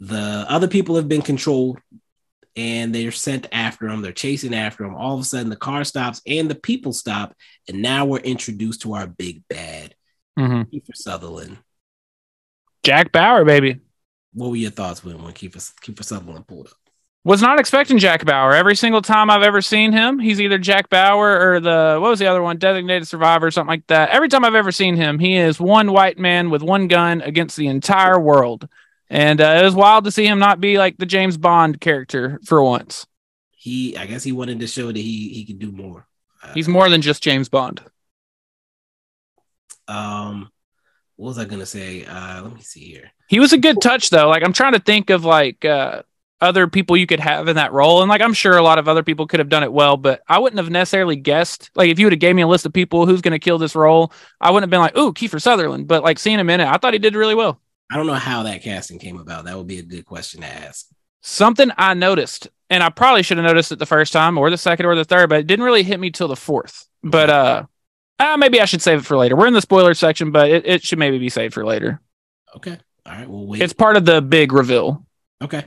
The 0.00 0.46
other 0.48 0.68
people 0.68 0.96
have 0.96 1.08
been 1.08 1.22
controlled 1.22 1.80
and 2.56 2.94
they're 2.94 3.12
sent 3.12 3.46
after 3.52 3.88
them. 3.88 4.02
They're 4.02 4.12
chasing 4.12 4.54
after 4.54 4.84
them. 4.84 4.94
All 4.94 5.14
of 5.14 5.20
a 5.20 5.24
sudden, 5.24 5.50
the 5.50 5.56
car 5.56 5.84
stops 5.84 6.20
and 6.26 6.50
the 6.50 6.54
people 6.54 6.92
stop. 6.92 7.34
And 7.68 7.82
now 7.82 8.04
we're 8.04 8.18
introduced 8.18 8.82
to 8.82 8.94
our 8.94 9.06
big 9.06 9.42
bad, 9.48 9.94
mm-hmm. 10.38 10.62
Kiefer 10.62 10.94
Sutherland. 10.94 11.58
Jack 12.82 13.12
Bauer, 13.12 13.44
baby. 13.44 13.80
What 14.32 14.50
were 14.50 14.56
your 14.56 14.70
thoughts 14.70 15.04
when, 15.04 15.22
when 15.22 15.32
Kiefer, 15.32 15.72
Kiefer 15.80 16.04
Sutherland 16.04 16.46
pulled 16.46 16.68
up? 16.68 16.74
Was 17.24 17.42
not 17.42 17.58
expecting 17.58 17.98
Jack 17.98 18.24
Bauer. 18.24 18.54
Every 18.54 18.76
single 18.76 19.02
time 19.02 19.28
I've 19.28 19.42
ever 19.42 19.60
seen 19.60 19.92
him, 19.92 20.18
he's 20.18 20.40
either 20.40 20.56
Jack 20.56 20.88
Bauer 20.88 21.38
or 21.38 21.60
the 21.60 21.98
what 22.00 22.08
was 22.08 22.20
the 22.20 22.26
other 22.26 22.40
one, 22.40 22.56
Designated 22.58 23.06
Survivor, 23.06 23.48
or 23.48 23.50
something 23.50 23.68
like 23.68 23.86
that. 23.88 24.10
Every 24.10 24.28
time 24.28 24.44
I've 24.44 24.54
ever 24.54 24.72
seen 24.72 24.96
him, 24.96 25.18
he 25.18 25.36
is 25.36 25.60
one 25.60 25.92
white 25.92 26.18
man 26.18 26.48
with 26.48 26.62
one 26.62 26.88
gun 26.88 27.20
against 27.20 27.56
the 27.56 27.66
entire 27.66 28.18
world, 28.18 28.68
and 29.10 29.40
uh, 29.40 29.58
it 29.60 29.64
was 29.64 29.74
wild 29.74 30.04
to 30.04 30.10
see 30.10 30.26
him 30.26 30.38
not 30.38 30.60
be 30.60 30.78
like 30.78 30.98
the 30.98 31.06
James 31.06 31.36
Bond 31.36 31.80
character 31.80 32.38
for 32.44 32.62
once. 32.62 33.06
He, 33.50 33.96
I 33.96 34.06
guess, 34.06 34.22
he 34.22 34.32
wanted 34.32 34.60
to 34.60 34.66
show 34.66 34.86
that 34.86 34.96
he 34.96 35.28
he 35.30 35.44
could 35.44 35.58
do 35.58 35.72
more. 35.72 36.06
Uh, 36.42 36.52
he's 36.54 36.68
more 36.68 36.88
than 36.88 37.02
just 37.02 37.22
James 37.22 37.48
Bond. 37.48 37.82
Um, 39.88 40.50
what 41.16 41.28
was 41.28 41.38
I 41.38 41.44
gonna 41.44 41.66
say? 41.66 42.04
Uh, 42.04 42.42
let 42.42 42.54
me 42.54 42.60
see 42.60 42.84
here. 42.84 43.10
He 43.28 43.40
was 43.40 43.52
a 43.52 43.58
good 43.58 43.80
touch 43.80 44.10
though. 44.10 44.28
Like 44.28 44.44
I'm 44.44 44.52
trying 44.52 44.74
to 44.74 44.78
think 44.78 45.10
of 45.10 45.24
like 45.24 45.64
uh 45.64 46.02
other 46.40 46.68
people 46.68 46.96
you 46.96 47.06
could 47.06 47.20
have 47.20 47.48
in 47.48 47.56
that 47.56 47.72
role. 47.72 48.00
And 48.00 48.08
like 48.08 48.20
I'm 48.20 48.32
sure 48.32 48.56
a 48.56 48.62
lot 48.62 48.78
of 48.78 48.88
other 48.88 49.02
people 49.02 49.26
could 49.26 49.40
have 49.40 49.48
done 49.48 49.64
it 49.64 49.72
well, 49.72 49.96
but 49.96 50.22
I 50.28 50.38
wouldn't 50.38 50.58
have 50.58 50.70
necessarily 50.70 51.16
guessed. 51.16 51.70
Like 51.74 51.90
if 51.90 51.98
you 51.98 52.06
would 52.06 52.12
have 52.12 52.20
gave 52.20 52.36
me 52.36 52.42
a 52.42 52.46
list 52.46 52.66
of 52.66 52.72
people 52.72 53.06
who's 53.06 53.20
going 53.20 53.32
to 53.32 53.38
kill 53.38 53.58
this 53.58 53.74
role, 53.74 54.12
I 54.40 54.50
wouldn't 54.50 54.64
have 54.64 54.70
been 54.70 54.80
like, 54.80 54.96
"Ooh, 54.96 55.12
Kiefer 55.12 55.42
Sutherland." 55.42 55.88
But 55.88 56.02
like 56.02 56.18
seeing 56.18 56.38
him 56.38 56.50
in 56.50 56.60
it, 56.60 56.68
I 56.68 56.76
thought 56.76 56.92
he 56.92 56.98
did 56.98 57.16
really 57.16 57.34
well. 57.34 57.60
I 57.90 57.96
don't 57.96 58.06
know 58.06 58.14
how 58.14 58.42
that 58.42 58.62
casting 58.62 58.98
came 58.98 59.18
about. 59.18 59.44
That 59.44 59.56
would 59.56 59.66
be 59.66 59.78
a 59.78 59.82
good 59.82 60.04
question 60.04 60.42
to 60.42 60.46
ask. 60.46 60.86
Something 61.22 61.70
I 61.76 61.94
noticed, 61.94 62.48
and 62.70 62.82
I 62.82 62.90
probably 62.90 63.22
should 63.22 63.38
have 63.38 63.46
noticed 63.46 63.72
it 63.72 63.78
the 63.78 63.86
first 63.86 64.12
time, 64.12 64.38
or 64.38 64.50
the 64.50 64.58
second, 64.58 64.86
or 64.86 64.94
the 64.94 65.04
third, 65.04 65.28
but 65.28 65.40
it 65.40 65.46
didn't 65.46 65.64
really 65.64 65.82
hit 65.82 65.98
me 65.98 66.10
till 66.10 66.28
the 66.28 66.36
fourth. 66.36 66.86
But 67.02 67.30
uh, 67.30 67.62
uh 68.18 68.36
maybe 68.36 68.60
I 68.60 68.66
should 68.66 68.82
save 68.82 69.00
it 69.00 69.04
for 69.04 69.16
later. 69.16 69.36
We're 69.36 69.46
in 69.46 69.54
the 69.54 69.60
spoiler 69.60 69.94
section, 69.94 70.30
but 70.32 70.50
it, 70.50 70.66
it 70.66 70.82
should 70.82 70.98
maybe 70.98 71.18
be 71.18 71.28
saved 71.28 71.54
for 71.54 71.64
later. 71.64 72.00
Okay. 72.56 72.78
All 73.06 73.12
right. 73.12 73.28
Well, 73.28 73.46
wait. 73.46 73.62
It's 73.62 73.72
part 73.72 73.96
of 73.96 74.04
the 74.04 74.20
big 74.20 74.52
reveal. 74.52 75.06
Okay. 75.42 75.64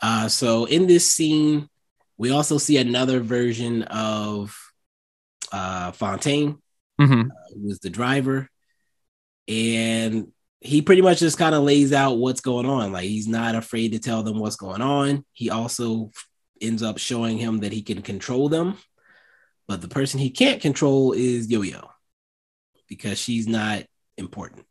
Uh, 0.00 0.28
so 0.28 0.64
in 0.64 0.86
this 0.86 1.10
scene, 1.10 1.68
we 2.16 2.30
also 2.30 2.58
see 2.58 2.78
another 2.78 3.20
version 3.20 3.82
of 3.84 4.56
uh, 5.52 5.92
Fontaine, 5.92 6.58
hmm 6.98 7.20
uh, 7.22 7.54
who 7.54 7.70
is 7.70 7.78
the 7.78 7.90
driver, 7.90 8.48
and 9.46 10.32
he 10.60 10.82
pretty 10.82 11.02
much 11.02 11.20
just 11.20 11.38
kind 11.38 11.54
of 11.54 11.62
lays 11.62 11.92
out 11.92 12.18
what's 12.18 12.40
going 12.40 12.66
on. 12.66 12.92
Like 12.92 13.04
he's 13.04 13.28
not 13.28 13.54
afraid 13.54 13.92
to 13.92 13.98
tell 13.98 14.22
them 14.22 14.38
what's 14.38 14.56
going 14.56 14.82
on. 14.82 15.24
He 15.32 15.50
also 15.50 16.10
ends 16.60 16.82
up 16.82 16.98
showing 16.98 17.38
him 17.38 17.60
that 17.60 17.72
he 17.72 17.82
can 17.82 18.02
control 18.02 18.48
them, 18.48 18.76
but 19.68 19.80
the 19.80 19.88
person 19.88 20.18
he 20.18 20.30
can't 20.30 20.60
control 20.60 21.12
is 21.12 21.50
Yo-Yo 21.50 21.88
because 22.88 23.18
she's 23.18 23.46
not 23.46 23.84
important. 24.16 24.64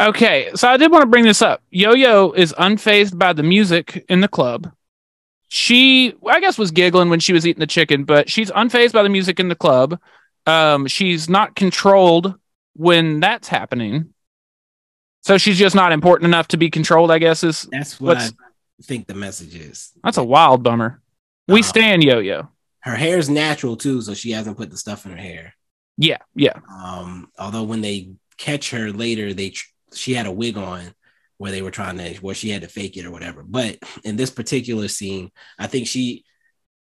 Okay, 0.00 0.50
so 0.54 0.68
I 0.68 0.76
did 0.76 0.92
want 0.92 1.02
to 1.02 1.08
bring 1.08 1.24
this 1.24 1.42
up. 1.42 1.60
Yo 1.70 1.94
Yo 1.94 2.30
is 2.30 2.52
unfazed 2.52 3.18
by 3.18 3.32
the 3.32 3.42
music 3.42 4.04
in 4.08 4.20
the 4.20 4.28
club. 4.28 4.70
She, 5.48 6.14
I 6.28 6.38
guess, 6.40 6.56
was 6.56 6.70
giggling 6.70 7.10
when 7.10 7.20
she 7.20 7.32
was 7.32 7.46
eating 7.46 7.60
the 7.60 7.66
chicken, 7.66 8.04
but 8.04 8.30
she's 8.30 8.50
unfazed 8.52 8.92
by 8.92 9.02
the 9.02 9.08
music 9.08 9.40
in 9.40 9.48
the 9.48 9.56
club. 9.56 9.98
Um, 10.46 10.86
she's 10.86 11.28
not 11.28 11.56
controlled 11.56 12.34
when 12.74 13.18
that's 13.18 13.48
happening. 13.48 14.14
So 15.22 15.36
she's 15.38 15.58
just 15.58 15.74
not 15.74 15.92
important 15.92 16.26
enough 16.28 16.48
to 16.48 16.56
be 16.56 16.70
controlled, 16.70 17.10
I 17.10 17.18
guess, 17.18 17.44
is 17.44 17.68
That's 17.70 18.00
what 18.00 18.18
I 18.18 18.30
think 18.82 19.06
the 19.06 19.14
message 19.14 19.54
is. 19.56 19.92
that's 20.02 20.16
a 20.16 20.24
wild 20.24 20.62
bummer. 20.62 21.02
We 21.48 21.60
Uh, 21.60 21.64
stand 21.64 22.04
Yo 22.04 22.18
Yo. 22.18 22.48
Her 22.80 22.94
hair's 22.94 23.28
natural 23.28 23.76
too, 23.76 24.00
so 24.00 24.14
she 24.14 24.30
hasn't 24.30 24.56
put 24.56 24.70
the 24.70 24.76
stuff 24.76 25.04
in 25.04 25.12
her 25.12 25.16
hair. 25.18 25.54
Yeah, 25.96 26.18
yeah. 26.34 26.60
Um, 26.72 27.28
although 27.38 27.64
when 27.64 27.80
they 27.80 28.12
catch 28.36 28.70
her 28.70 28.92
later, 28.92 29.34
they 29.34 29.50
tr- 29.50 29.66
she 29.92 30.14
had 30.14 30.26
a 30.26 30.32
wig 30.32 30.56
on 30.56 30.92
where 31.38 31.50
they 31.50 31.62
were 31.62 31.72
trying 31.72 31.98
to 31.98 32.14
where 32.20 32.34
she 32.34 32.50
had 32.50 32.62
to 32.62 32.68
fake 32.68 32.96
it 32.96 33.04
or 33.04 33.10
whatever. 33.10 33.42
But 33.42 33.78
in 34.04 34.16
this 34.16 34.30
particular 34.30 34.86
scene, 34.88 35.30
I 35.58 35.66
think 35.66 35.88
she, 35.88 36.24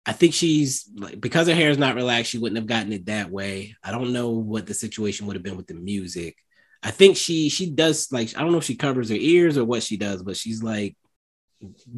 I 0.04 0.12
think 0.12 0.34
she's 0.34 0.88
like 0.94 1.20
because 1.20 1.48
her 1.48 1.54
hair 1.54 1.70
is 1.70 1.78
not 1.78 1.94
relaxed, 1.94 2.30
she 2.30 2.38
wouldn't 2.38 2.58
have 2.58 2.66
gotten 2.66 2.92
it 2.92 3.06
that 3.06 3.30
way. 3.30 3.74
I 3.82 3.90
don't 3.90 4.12
know 4.12 4.30
what 4.30 4.66
the 4.66 4.74
situation 4.74 5.26
would 5.26 5.36
have 5.36 5.42
been 5.42 5.56
with 5.56 5.66
the 5.66 5.74
music. 5.74 6.36
I 6.82 6.90
think 6.90 7.16
she 7.16 7.48
she 7.48 7.70
does 7.70 8.10
like 8.12 8.36
I 8.36 8.40
don't 8.40 8.52
know 8.52 8.58
if 8.58 8.64
she 8.64 8.76
covers 8.76 9.10
her 9.10 9.16
ears 9.16 9.58
or 9.58 9.64
what 9.64 9.82
she 9.82 9.96
does, 9.96 10.22
but 10.22 10.36
she's 10.36 10.62
like 10.62 10.96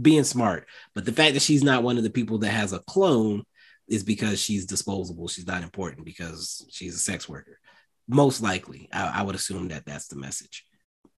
being 0.00 0.24
smart. 0.24 0.66
But 0.94 1.04
the 1.04 1.12
fact 1.12 1.34
that 1.34 1.42
she's 1.42 1.62
not 1.62 1.82
one 1.82 1.98
of 1.98 2.02
the 2.02 2.10
people 2.10 2.38
that 2.38 2.50
has 2.50 2.72
a 2.72 2.78
clone 2.80 3.44
is 3.88 4.04
because 4.04 4.40
she's 4.40 4.66
disposable. 4.66 5.28
She's 5.28 5.46
not 5.46 5.62
important 5.62 6.06
because 6.06 6.64
she's 6.70 6.94
a 6.94 6.98
sex 6.98 7.28
worker. 7.28 7.58
Most 8.08 8.40
likely, 8.40 8.88
I, 8.92 9.20
I 9.20 9.22
would 9.22 9.34
assume 9.34 9.68
that 9.68 9.84
that's 9.84 10.08
the 10.08 10.16
message. 10.16 10.64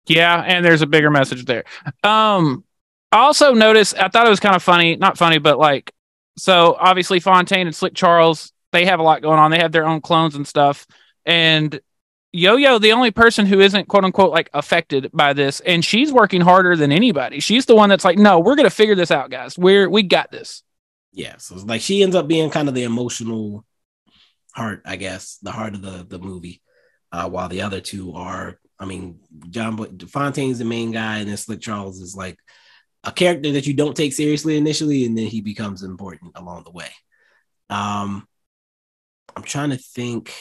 Yeah, 0.06 0.42
and 0.44 0.64
there's 0.64 0.82
a 0.82 0.86
bigger 0.86 1.10
message 1.10 1.44
there. 1.44 1.64
Um, 2.02 2.64
I 3.12 3.18
also 3.18 3.54
noticed 3.54 3.96
I 3.96 4.08
thought 4.08 4.26
it 4.26 4.30
was 4.30 4.40
kind 4.40 4.56
of 4.56 4.62
funny, 4.62 4.96
not 4.96 5.18
funny, 5.18 5.38
but 5.38 5.58
like 5.58 5.92
so 6.36 6.76
obviously 6.78 7.20
Fontaine 7.20 7.66
and 7.66 7.76
Slick 7.76 7.94
Charles, 7.94 8.52
they 8.72 8.86
have 8.86 9.00
a 9.00 9.02
lot 9.02 9.22
going 9.22 9.38
on. 9.38 9.50
They 9.50 9.58
have 9.58 9.72
their 9.72 9.86
own 9.86 10.00
clones 10.00 10.34
and 10.34 10.46
stuff. 10.46 10.86
And 11.24 11.78
Yo 12.34 12.56
Yo, 12.56 12.78
the 12.78 12.92
only 12.92 13.10
person 13.10 13.44
who 13.44 13.60
isn't 13.60 13.88
quote 13.88 14.04
unquote 14.04 14.30
like 14.30 14.48
affected 14.54 15.10
by 15.12 15.34
this, 15.34 15.60
and 15.60 15.84
she's 15.84 16.10
working 16.10 16.40
harder 16.40 16.76
than 16.76 16.90
anybody. 16.90 17.40
She's 17.40 17.66
the 17.66 17.76
one 17.76 17.90
that's 17.90 18.06
like, 18.06 18.18
no, 18.18 18.40
we're 18.40 18.56
gonna 18.56 18.70
figure 18.70 18.94
this 18.94 19.10
out, 19.10 19.30
guys. 19.30 19.58
We're 19.58 19.88
we 19.88 20.02
got 20.02 20.30
this. 20.30 20.62
Yeah, 21.12 21.36
so 21.36 21.56
it's 21.56 21.64
like 21.64 21.82
she 21.82 22.02
ends 22.02 22.16
up 22.16 22.26
being 22.26 22.48
kind 22.48 22.68
of 22.68 22.74
the 22.74 22.84
emotional 22.84 23.66
heart, 24.54 24.80
I 24.86 24.96
guess, 24.96 25.38
the 25.42 25.52
heart 25.52 25.74
of 25.74 25.82
the 25.82 26.06
the 26.08 26.18
movie. 26.18 26.62
Uh, 27.10 27.28
while 27.28 27.50
the 27.50 27.60
other 27.60 27.82
two 27.82 28.14
are, 28.14 28.58
I 28.78 28.86
mean, 28.86 29.20
John 29.50 29.98
Fontaine's 30.08 30.58
the 30.58 30.64
main 30.64 30.90
guy, 30.90 31.18
and 31.18 31.28
then 31.28 31.36
Slick 31.36 31.60
Charles 31.60 32.00
is 32.00 32.16
like 32.16 32.38
a 33.04 33.12
character 33.12 33.52
that 33.52 33.66
you 33.66 33.74
don't 33.74 33.94
take 33.94 34.14
seriously 34.14 34.56
initially, 34.56 35.04
and 35.04 35.18
then 35.18 35.26
he 35.26 35.42
becomes 35.42 35.82
important 35.82 36.32
along 36.34 36.64
the 36.64 36.70
way. 36.70 36.88
Um, 37.68 38.26
I'm 39.36 39.42
trying 39.42 39.70
to 39.70 39.76
think. 39.76 40.32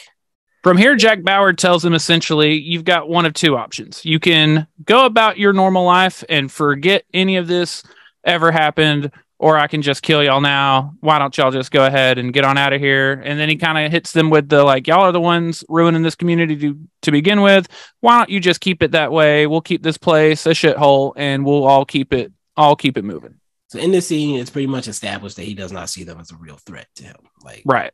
From 0.64 0.78
here, 0.78 0.96
Jack 0.96 1.24
Bauer 1.24 1.54
tells 1.54 1.84
him 1.84 1.94
essentially, 1.94 2.54
you've 2.54 2.84
got 2.86 3.10
one 3.10 3.26
of 3.26 3.34
two 3.34 3.58
options. 3.58 4.06
You 4.06 4.20
can 4.20 4.68
go 4.86 5.06
about 5.06 5.40
your 5.40 5.54
normal 5.54 5.84
life 5.86 6.24
and 6.30 6.52
forget 6.52 7.04
any 7.14 7.38
of 7.38 7.48
this 7.48 7.82
ever 8.24 8.52
happened, 8.52 9.12
or 9.40 9.58
I 9.58 9.66
can 9.66 9.82
just 9.82 10.04
kill 10.04 10.24
y'all 10.24 10.40
now. 10.40 10.94
Why 11.00 11.18
don't 11.18 11.36
y'all 11.36 11.50
just 11.50 11.72
go 11.72 11.88
ahead 11.88 12.20
and 12.20 12.32
get 12.32 12.46
on 12.46 12.60
out 12.60 12.74
of 12.74 12.80
here? 12.80 13.14
And 13.26 13.40
then 13.40 13.50
he 13.50 13.56
kind 13.56 13.84
of 13.84 13.92
hits 13.92 14.12
them 14.12 14.30
with 14.30 14.50
the 14.50 14.64
like, 14.64 14.86
y'all 14.86 15.02
are 15.02 15.12
the 15.12 15.20
ones 15.20 15.64
ruining 15.68 16.04
this 16.04 16.14
community 16.14 16.56
to, 16.58 16.80
to 17.02 17.12
begin 17.12 17.42
with. 17.42 17.68
Why 18.02 18.20
don't 18.20 18.30
you 18.30 18.40
just 18.40 18.62
keep 18.62 18.84
it 18.84 18.92
that 18.92 19.12
way? 19.12 19.48
We'll 19.48 19.62
keep 19.62 19.82
this 19.82 19.98
place 19.98 20.46
a 20.46 20.52
shithole 20.52 21.14
and 21.16 21.44
we'll 21.44 21.64
all 21.64 21.86
keep 21.86 22.14
it, 22.14 22.32
all 22.56 22.76
keep 22.76 23.00
it 23.00 23.04
moving. 23.04 23.34
So 23.70 23.80
in 23.80 23.90
this 23.90 24.06
scene, 24.06 24.40
it's 24.40 24.52
pretty 24.52 24.68
much 24.68 24.88
established 24.88 25.38
that 25.38 25.44
he 25.46 25.56
does 25.56 25.72
not 25.72 25.90
see 25.90 26.04
them 26.04 26.20
as 26.20 26.30
a 26.30 26.36
real 26.36 26.58
threat 26.58 26.88
to 26.98 27.06
him. 27.06 27.16
Like, 27.44 27.64
Right. 27.66 27.94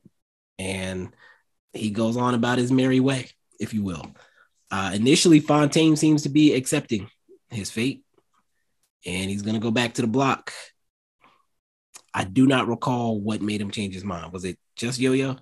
and 0.60 1.14
he 1.74 1.90
goes 1.90 2.18
on 2.18 2.34
about 2.34 2.58
his 2.58 2.72
merry 2.72 3.00
way, 3.00 3.30
if 3.60 3.74
you 3.74 3.84
will. 3.84 4.06
Uh, 4.70 4.92
initially, 4.94 5.40
Fontaine 5.40 5.96
seems 5.96 6.24
to 6.24 6.30
be 6.30 6.54
accepting 6.54 7.10
his 7.50 7.72
fate, 7.72 8.04
and 9.06 9.30
he's 9.30 9.42
going 9.42 9.56
to 9.56 9.62
go 9.62 9.72
back 9.72 9.94
to 9.96 10.02
the 10.02 10.08
block. 10.08 10.52
I 12.14 12.24
do 12.24 12.48
not 12.48 12.68
recall 12.68 13.20
what 13.20 13.42
made 13.42 13.62
him 13.62 13.72
change 13.72 13.94
his 13.94 14.04
mind. 14.04 14.34
Was 14.34 14.44
it 14.44 14.58
just 14.76 15.00
Yo 15.00 15.14
Yo? 15.14 15.38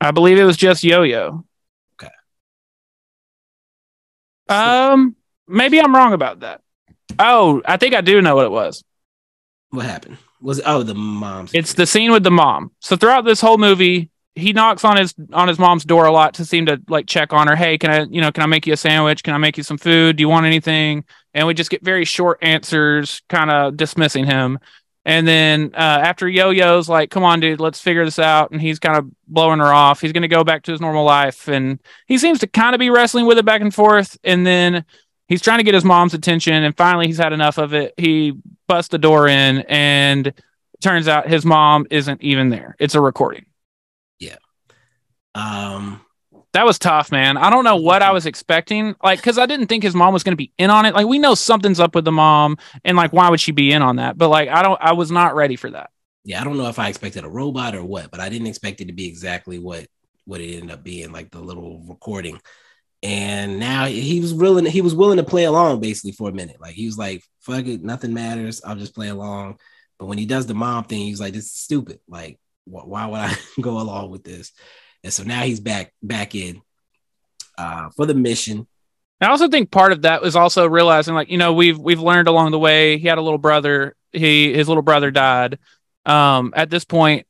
I 0.00 0.12
believe 0.12 0.38
it 0.38 0.44
was 0.44 0.56
just 0.56 0.84
Yo 0.84 1.02
Yo. 1.02 1.44
Okay. 2.00 2.12
Um, 4.48 5.16
maybe 5.46 5.80
I'm 5.80 5.94
wrong 5.94 6.12
about 6.12 6.40
that. 6.40 6.62
Oh, 7.18 7.62
I 7.64 7.76
think 7.76 7.94
I 7.94 8.00
do 8.00 8.22
know 8.22 8.36
what 8.36 8.46
it 8.46 8.52
was. 8.52 8.84
What 9.70 9.86
happened? 9.86 10.18
Was 10.40 10.60
oh 10.64 10.82
the 10.82 10.94
mom's? 10.94 11.52
It's 11.52 11.74
the 11.74 11.86
scene 11.86 12.12
with 12.12 12.22
the 12.22 12.30
mom. 12.30 12.70
So 12.80 12.96
throughout 12.96 13.24
this 13.24 13.40
whole 13.40 13.58
movie, 13.58 14.10
he 14.34 14.52
knocks 14.52 14.84
on 14.84 14.96
his 14.96 15.14
on 15.32 15.48
his 15.48 15.58
mom's 15.58 15.84
door 15.84 16.06
a 16.06 16.12
lot 16.12 16.34
to 16.34 16.44
seem 16.44 16.66
to 16.66 16.80
like 16.88 17.06
check 17.06 17.32
on 17.32 17.48
her. 17.48 17.56
Hey, 17.56 17.76
can 17.78 17.90
I, 17.90 18.04
you 18.04 18.20
know, 18.20 18.30
can 18.32 18.42
I 18.42 18.46
make 18.46 18.66
you 18.66 18.72
a 18.72 18.76
sandwich? 18.76 19.22
Can 19.22 19.34
I 19.34 19.38
make 19.38 19.56
you 19.56 19.62
some 19.62 19.78
food? 19.78 20.16
Do 20.16 20.20
you 20.22 20.28
want 20.28 20.46
anything? 20.46 21.04
And 21.34 21.46
we 21.46 21.54
just 21.54 21.70
get 21.70 21.82
very 21.84 22.04
short 22.04 22.38
answers, 22.42 23.22
kind 23.28 23.50
of 23.50 23.76
dismissing 23.76 24.24
him. 24.24 24.58
And 25.04 25.26
then 25.26 25.70
uh, 25.74 25.78
after 26.02 26.28
Yo-Yo's 26.28 26.88
like, 26.88 27.10
"Come 27.10 27.24
on, 27.24 27.40
dude, 27.40 27.60
let's 27.60 27.80
figure 27.80 28.04
this 28.04 28.18
out," 28.18 28.50
and 28.50 28.60
he's 28.60 28.78
kind 28.78 28.96
of 28.98 29.10
blowing 29.26 29.58
her 29.58 29.72
off. 29.72 30.00
He's 30.00 30.12
going 30.12 30.22
to 30.22 30.28
go 30.28 30.44
back 30.44 30.64
to 30.64 30.72
his 30.72 30.80
normal 30.80 31.04
life, 31.04 31.48
and 31.48 31.78
he 32.06 32.18
seems 32.18 32.40
to 32.40 32.46
kind 32.46 32.74
of 32.74 32.78
be 32.78 32.90
wrestling 32.90 33.24
with 33.24 33.38
it 33.38 33.44
back 33.44 33.62
and 33.62 33.74
forth. 33.74 34.18
And 34.22 34.46
then 34.46 34.84
he's 35.26 35.40
trying 35.40 35.58
to 35.58 35.64
get 35.64 35.74
his 35.74 35.84
mom's 35.84 36.14
attention, 36.14 36.62
and 36.62 36.76
finally 36.76 37.06
he's 37.06 37.18
had 37.18 37.32
enough 37.32 37.58
of 37.58 37.72
it. 37.72 37.94
He 37.96 38.34
busts 38.66 38.90
the 38.90 38.98
door 38.98 39.28
in, 39.28 39.60
and 39.68 40.32
turns 40.82 41.08
out 41.08 41.26
his 41.28 41.44
mom 41.44 41.86
isn't 41.90 42.22
even 42.22 42.50
there. 42.50 42.76
It's 42.78 42.94
a 42.94 43.00
recording. 43.00 43.46
Um, 45.38 46.00
That 46.54 46.64
was 46.64 46.78
tough, 46.78 47.12
man. 47.12 47.36
I 47.36 47.50
don't 47.50 47.64
know 47.64 47.76
what 47.76 48.02
I 48.02 48.10
was 48.12 48.26
expecting. 48.26 48.96
Like, 49.02 49.18
because 49.18 49.38
I 49.38 49.46
didn't 49.46 49.66
think 49.66 49.82
his 49.82 49.94
mom 49.94 50.12
was 50.14 50.22
going 50.22 50.32
to 50.32 50.36
be 50.36 50.52
in 50.58 50.70
on 50.70 50.86
it. 50.86 50.94
Like, 50.94 51.06
we 51.06 51.18
know 51.18 51.34
something's 51.34 51.78
up 51.80 51.94
with 51.94 52.04
the 52.04 52.12
mom, 52.12 52.56
and 52.84 52.96
like, 52.96 53.12
why 53.12 53.28
would 53.28 53.40
she 53.40 53.52
be 53.52 53.70
in 53.72 53.82
on 53.82 53.96
that? 53.96 54.16
But 54.16 54.28
like, 54.28 54.48
I 54.48 54.62
don't. 54.62 54.78
I 54.80 54.92
was 54.94 55.10
not 55.10 55.34
ready 55.34 55.56
for 55.56 55.70
that. 55.70 55.90
yeah, 56.24 56.40
I 56.40 56.44
don't 56.44 56.56
know 56.58 56.68
if 56.68 56.78
I 56.78 56.88
expected 56.88 57.24
a 57.24 57.28
robot 57.28 57.74
or 57.74 57.84
what, 57.84 58.10
but 58.10 58.20
I 58.20 58.28
didn't 58.28 58.48
expect 58.48 58.80
it 58.80 58.86
to 58.86 58.92
be 58.92 59.06
exactly 59.06 59.58
what 59.58 59.86
what 60.24 60.40
it 60.40 60.54
ended 60.56 60.70
up 60.72 60.84
being, 60.84 61.10
like 61.12 61.30
the 61.30 61.40
little 61.40 61.82
recording. 61.88 62.38
And 63.02 63.60
now 63.60 63.86
he 63.86 64.20
was 64.20 64.34
willing, 64.34 64.66
he 64.66 64.82
was 64.82 64.94
willing 64.94 65.18
to 65.18 65.24
play 65.24 65.44
along 65.44 65.80
basically 65.80 66.12
for 66.12 66.30
a 66.30 66.32
minute. 66.34 66.60
Like 66.60 66.74
he 66.74 66.86
was 66.86 66.98
like, 66.98 67.22
fuck 67.40 67.66
it, 67.66 67.82
nothing 67.82 68.14
matters. 68.14 68.62
I'll 68.64 68.76
just 68.76 68.94
play 68.94 69.08
along. 69.08 69.58
But 69.98 70.06
when 70.06 70.18
he 70.18 70.26
does 70.26 70.46
the 70.46 70.54
mom 70.54 70.84
thing, 70.84 71.00
he's 71.02 71.20
like, 71.20 71.34
this 71.34 71.46
is 71.46 71.54
stupid. 71.60 72.00
Like, 72.08 72.38
wh- 72.64 72.86
why 72.88 73.06
would 73.06 73.20
I 73.20 73.34
go 73.60 73.80
along 73.80 74.10
with 74.10 74.24
this? 74.24 74.52
And 75.08 75.14
so 75.14 75.22
now 75.22 75.40
he's 75.40 75.58
back 75.58 75.94
back 76.02 76.34
in 76.34 76.60
uh 77.56 77.88
for 77.96 78.04
the 78.04 78.12
mission. 78.12 78.66
I 79.22 79.28
also 79.28 79.48
think 79.48 79.70
part 79.70 79.92
of 79.92 80.02
that 80.02 80.20
was 80.20 80.36
also 80.36 80.66
realizing, 80.66 81.14
like, 81.14 81.30
you 81.30 81.38
know, 81.38 81.54
we've 81.54 81.78
we've 81.78 81.98
learned 82.00 82.28
along 82.28 82.50
the 82.50 82.58
way. 82.58 82.98
He 82.98 83.08
had 83.08 83.16
a 83.16 83.22
little 83.22 83.38
brother. 83.38 83.96
He 84.12 84.52
his 84.52 84.68
little 84.68 84.82
brother 84.82 85.10
died. 85.10 85.58
Um, 86.04 86.52
at 86.54 86.68
this 86.68 86.84
point, 86.84 87.26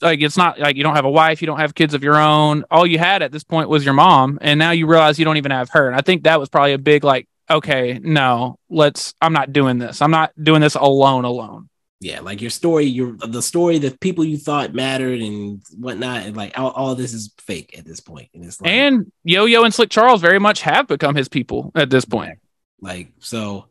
like 0.00 0.20
it's 0.22 0.36
not 0.36 0.58
like 0.58 0.74
you 0.74 0.82
don't 0.82 0.96
have 0.96 1.04
a 1.04 1.10
wife, 1.10 1.40
you 1.40 1.46
don't 1.46 1.60
have 1.60 1.72
kids 1.72 1.94
of 1.94 2.02
your 2.02 2.16
own. 2.16 2.64
All 2.68 2.84
you 2.84 2.98
had 2.98 3.22
at 3.22 3.30
this 3.30 3.44
point 3.44 3.68
was 3.68 3.84
your 3.84 3.94
mom, 3.94 4.40
and 4.42 4.58
now 4.58 4.72
you 4.72 4.88
realize 4.88 5.16
you 5.20 5.24
don't 5.24 5.36
even 5.36 5.52
have 5.52 5.70
her. 5.70 5.86
And 5.86 5.94
I 5.94 6.00
think 6.00 6.24
that 6.24 6.40
was 6.40 6.48
probably 6.48 6.72
a 6.72 6.78
big 6.78 7.04
like, 7.04 7.28
okay, 7.48 8.00
no, 8.02 8.58
let's. 8.68 9.14
I'm 9.22 9.32
not 9.32 9.52
doing 9.52 9.78
this. 9.78 10.02
I'm 10.02 10.10
not 10.10 10.32
doing 10.42 10.60
this 10.60 10.74
alone. 10.74 11.24
Alone. 11.24 11.68
Yeah, 12.00 12.20
like 12.20 12.40
your 12.40 12.50
story, 12.50 12.84
your 12.84 13.16
the 13.16 13.40
story 13.40 13.78
that 13.78 14.00
people 14.00 14.24
you 14.24 14.36
thought 14.36 14.74
mattered 14.74 15.20
and 15.20 15.62
whatnot, 15.76 16.26
and 16.26 16.36
like 16.36 16.58
all, 16.58 16.70
all 16.70 16.94
this 16.94 17.14
is 17.14 17.32
fake 17.38 17.78
at 17.78 17.86
this 17.86 18.00
point. 18.00 18.28
And 18.34 18.44
it's 18.44 18.60
like, 18.60 18.70
and 18.70 19.10
Yo 19.22 19.46
Yo 19.46 19.64
and 19.64 19.72
Slick 19.72 19.90
Charles 19.90 20.20
very 20.20 20.38
much 20.38 20.60
have 20.62 20.86
become 20.86 21.14
his 21.14 21.28
people 21.28 21.72
at 21.74 21.90
this 21.90 22.04
point. 22.04 22.38
Like 22.80 23.12
so, 23.20 23.68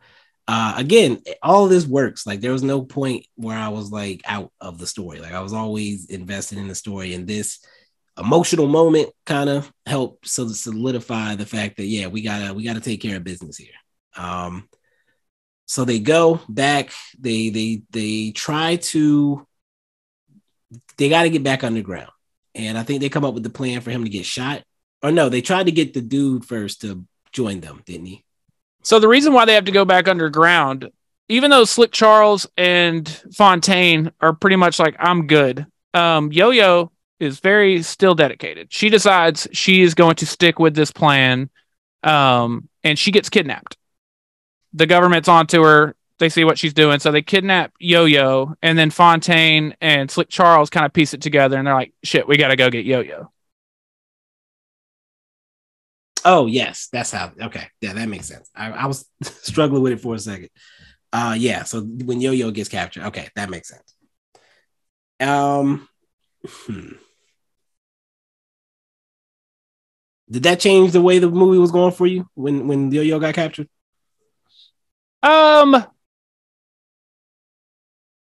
uh, 0.48 0.74
again, 0.78 1.22
all 1.44 1.66
of 1.66 1.70
this 1.70 1.86
works. 1.86 2.26
Like 2.26 2.42
there 2.42 2.52
was 2.52 2.64
no 2.64 2.82
point 2.82 3.28
where 3.36 3.58
I 3.58 3.70
was 3.70 3.92
like 3.92 4.22
out 4.26 4.52
of 4.60 4.80
the 4.80 4.88
story. 4.88 5.20
Like 5.20 5.34
I 5.34 5.42
was 5.42 5.54
always 5.54 6.06
invested 6.08 6.58
in 6.58 6.68
the 6.68 6.76
story, 6.76 7.14
and 7.14 7.28
this 7.28 7.60
emotional 8.18 8.68
moment 8.68 9.10
kind 9.26 9.50
of 9.50 9.72
helped 9.86 10.28
so 10.28 10.48
solidify 10.48 11.36
the 11.36 11.46
fact 11.46 11.78
that 11.78 11.86
yeah, 11.86 12.08
we 12.08 12.22
gotta 12.22 12.54
we 12.54 12.64
gotta 12.64 12.82
take 12.82 13.02
care 13.02 13.18
of 13.18 13.24
business 13.24 13.58
here. 13.58 13.74
Um, 14.16 14.68
so 15.66 15.86
they 15.86 16.00
go 16.00 16.42
back. 16.50 16.92
They 17.20 17.50
they 17.50 17.84
they 17.92 18.32
try 18.32 18.78
to. 18.78 19.48
They 20.98 21.10
got 21.10 21.24
to 21.24 21.30
get 21.30 21.44
back 21.44 21.64
underground, 21.64 22.12
and 22.56 22.78
I 22.78 22.84
think 22.84 23.02
they 23.02 23.10
come 23.10 23.26
up 23.26 23.34
with 23.34 23.44
the 23.44 23.50
plan 23.50 23.82
for 23.82 23.92
him 23.92 24.04
to 24.04 24.10
get 24.10 24.26
shot. 24.26 24.64
Or 25.02 25.12
no, 25.12 25.30
they 25.30 25.42
tried 25.42 25.66
to 25.66 25.72
get 25.72 25.94
the 25.94 26.02
dude 26.02 26.46
first 26.46 26.82
to 26.82 27.06
join 27.32 27.60
them, 27.60 27.84
didn't 27.86 28.06
he? 28.06 28.24
So 28.84 29.00
the 29.00 29.08
reason 29.08 29.34
why 29.34 29.46
they 29.46 29.54
have 29.54 29.66
to 29.66 29.72
go 29.72 29.86
back 29.86 30.08
underground, 30.08 30.90
even 31.30 31.52
though 31.52 31.66
Slick 31.66 31.92
Charles 31.92 32.48
and 32.58 33.08
Fontaine 33.34 34.12
are 34.22 34.34
pretty 34.34 34.56
much 34.56 34.80
like, 34.80 34.96
I'm 35.00 35.28
good. 35.28 35.66
Um, 35.94 36.32
Yo 36.32 36.50
Yo 36.52 36.92
is 37.20 37.40
very 37.40 37.82
still 37.84 38.16
dedicated. 38.16 38.72
She 38.72 38.90
decides 38.90 39.48
she 39.52 39.82
is 39.82 39.94
going 39.94 40.16
to 40.16 40.26
stick 40.26 40.60
with 40.60 40.76
this 40.76 40.92
plan. 40.92 41.50
Um, 42.04 42.70
and 42.84 43.00
she 43.00 43.12
gets 43.12 43.30
kidnapped. 43.30 43.78
The 44.74 44.86
government's 44.86 45.28
onto 45.28 45.64
her. 45.64 45.96
They 46.20 46.30
see 46.30 46.44
what 46.44 46.58
she's 46.58 46.74
doing. 46.74 47.00
So 47.00 47.12
they 47.12 47.22
kidnap 47.22 47.74
Yo 47.80 48.06
Yo. 48.06 48.56
And 48.62 48.78
then 48.78 48.92
Fontaine 48.92 49.76
and 49.82 50.10
Slick 50.10 50.30
Charles 50.30 50.70
kind 50.70 50.86
of 50.86 50.94
piece 50.94 51.14
it 51.14 51.22
together. 51.22 51.58
And 51.58 51.68
they're 51.68 51.74
like, 51.74 51.94
shit, 52.04 52.28
we 52.28 52.38
got 52.38 52.50
to 52.50 52.56
go 52.56 52.70
get 52.70 52.86
Yo 52.86 53.02
Yo. 53.02 53.32
Oh 56.26 56.46
yes, 56.46 56.88
that's 56.92 57.12
how. 57.12 57.32
Okay, 57.40 57.68
yeah, 57.82 57.94
that 57.94 58.08
makes 58.08 58.28
sense. 58.28 58.50
I, 58.56 58.72
I 58.72 58.86
was 58.86 59.06
struggling 59.22 59.84
with 59.84 59.94
it 59.94 60.00
for 60.00 60.16
a 60.16 60.20
second. 60.20 60.50
Uh, 61.12 61.36
yeah. 61.38 61.64
So 61.64 61.82
when 61.82 62.22
Yo 62.22 62.32
Yo 62.32 62.52
gets 62.52 62.70
captured, 62.70 63.04
okay, 63.08 63.30
that 63.36 63.50
makes 63.50 63.70
sense. 63.70 63.94
Um, 65.20 65.88
hmm. 66.46 66.94
did 70.30 70.44
that 70.44 70.60
change 70.60 70.92
the 70.92 71.02
way 71.02 71.20
the 71.20 71.30
movie 71.30 71.60
was 71.60 71.72
going 71.72 71.92
for 71.94 72.08
you 72.08 72.28
when 72.34 72.68
when 72.68 72.92
Yo 72.92 73.02
Yo 73.02 73.20
got 73.20 73.36
captured? 73.36 73.68
Um, 75.24 75.86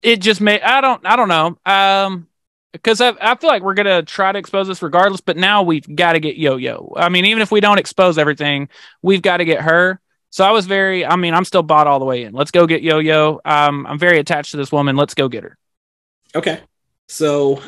it 0.02 0.20
just 0.20 0.40
made. 0.40 0.62
I 0.62 0.80
don't. 0.80 1.04
I 1.04 1.16
don't 1.16 1.28
know. 1.28 1.58
Um, 1.64 2.28
because 2.72 3.00
I, 3.00 3.12
I 3.20 3.34
feel 3.36 3.50
like 3.50 3.62
we're 3.62 3.74
gonna 3.74 4.02
try 4.02 4.32
to 4.32 4.38
expose 4.38 4.68
this 4.68 4.82
regardless, 4.82 5.20
but 5.20 5.36
now 5.36 5.62
we've 5.62 5.96
got 5.96 6.12
to 6.12 6.20
get 6.20 6.36
Yo 6.36 6.56
Yo. 6.56 6.92
I 6.96 7.08
mean, 7.08 7.24
even 7.26 7.42
if 7.42 7.50
we 7.50 7.60
don't 7.60 7.78
expose 7.78 8.18
everything, 8.18 8.68
we've 9.02 9.22
got 9.22 9.38
to 9.38 9.44
get 9.44 9.60
her. 9.62 10.00
So 10.30 10.44
I 10.44 10.50
was 10.50 10.64
very, 10.64 11.04
I 11.04 11.16
mean, 11.16 11.34
I'm 11.34 11.44
still 11.44 11.62
bought 11.62 11.86
all 11.86 11.98
the 11.98 12.06
way 12.06 12.24
in. 12.24 12.32
Let's 12.32 12.50
go 12.50 12.66
get 12.66 12.82
Yo 12.82 12.98
Yo. 12.98 13.40
Um, 13.44 13.86
I'm 13.86 13.98
very 13.98 14.18
attached 14.18 14.52
to 14.52 14.56
this 14.56 14.72
woman. 14.72 14.96
Let's 14.96 15.14
go 15.14 15.28
get 15.28 15.44
her. 15.44 15.58
Okay, 16.34 16.60
so 17.08 17.62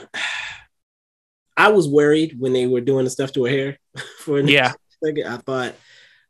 I 1.56 1.68
was 1.68 1.86
worried 1.86 2.40
when 2.40 2.52
they 2.52 2.66
were 2.66 2.80
doing 2.80 3.04
the 3.04 3.10
stuff 3.10 3.32
to 3.32 3.44
her 3.44 3.50
hair 3.50 3.78
for 4.20 4.38
a 4.38 4.42
yeah. 4.44 4.72
second. 5.04 5.26
I 5.26 5.36
thought 5.36 5.74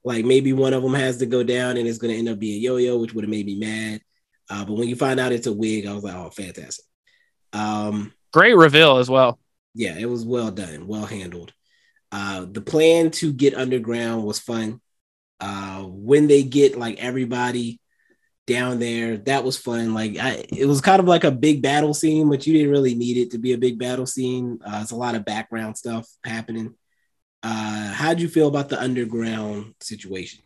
like 0.04 0.24
maybe 0.24 0.52
one 0.52 0.74
of 0.74 0.82
them 0.82 0.94
has 0.94 1.16
to 1.18 1.26
go 1.26 1.42
down 1.42 1.76
and 1.76 1.88
it's 1.88 1.98
going 1.98 2.12
to 2.12 2.18
end 2.18 2.28
up 2.28 2.38
being 2.38 2.62
Yo 2.62 2.76
Yo, 2.76 2.98
which 2.98 3.14
would 3.14 3.24
have 3.24 3.30
made 3.30 3.46
me 3.46 3.56
mad. 3.56 4.00
Uh, 4.50 4.64
but 4.64 4.74
when 4.74 4.88
you 4.88 4.96
find 4.96 5.18
out 5.18 5.32
it's 5.32 5.46
a 5.46 5.52
wig, 5.52 5.86
I 5.86 5.94
was 5.94 6.04
like, 6.04 6.14
oh, 6.14 6.30
fantastic. 6.30 6.84
Um, 7.54 8.12
Great 8.32 8.56
reveal 8.56 8.98
as 8.98 9.08
well. 9.08 9.38
Yeah, 9.74 9.96
it 9.98 10.08
was 10.08 10.24
well 10.24 10.50
done, 10.50 10.86
well 10.86 11.06
handled. 11.06 11.52
Uh, 12.12 12.46
the 12.50 12.60
plan 12.60 13.10
to 13.10 13.32
get 13.32 13.54
underground 13.54 14.24
was 14.24 14.38
fun. 14.38 14.80
Uh, 15.40 15.82
when 15.82 16.28
they 16.28 16.42
get 16.42 16.78
like 16.78 17.02
everybody 17.02 17.80
down 18.46 18.78
there, 18.78 19.16
that 19.16 19.42
was 19.42 19.56
fun. 19.56 19.94
Like 19.94 20.18
I, 20.18 20.44
it 20.48 20.66
was 20.66 20.80
kind 20.80 21.00
of 21.00 21.06
like 21.06 21.24
a 21.24 21.30
big 21.30 21.62
battle 21.62 21.94
scene, 21.94 22.28
but 22.28 22.46
you 22.46 22.52
didn't 22.52 22.70
really 22.70 22.94
need 22.94 23.16
it 23.16 23.30
to 23.32 23.38
be 23.38 23.52
a 23.52 23.58
big 23.58 23.78
battle 23.78 24.06
scene. 24.06 24.58
Uh, 24.64 24.80
it's 24.82 24.90
a 24.92 24.96
lot 24.96 25.14
of 25.14 25.24
background 25.24 25.76
stuff 25.76 26.06
happening. 26.24 26.74
Uh, 27.44 27.92
how'd 27.92 28.20
you 28.20 28.28
feel 28.28 28.48
about 28.48 28.70
the 28.70 28.80
underground 28.80 29.74
situation? 29.80 30.40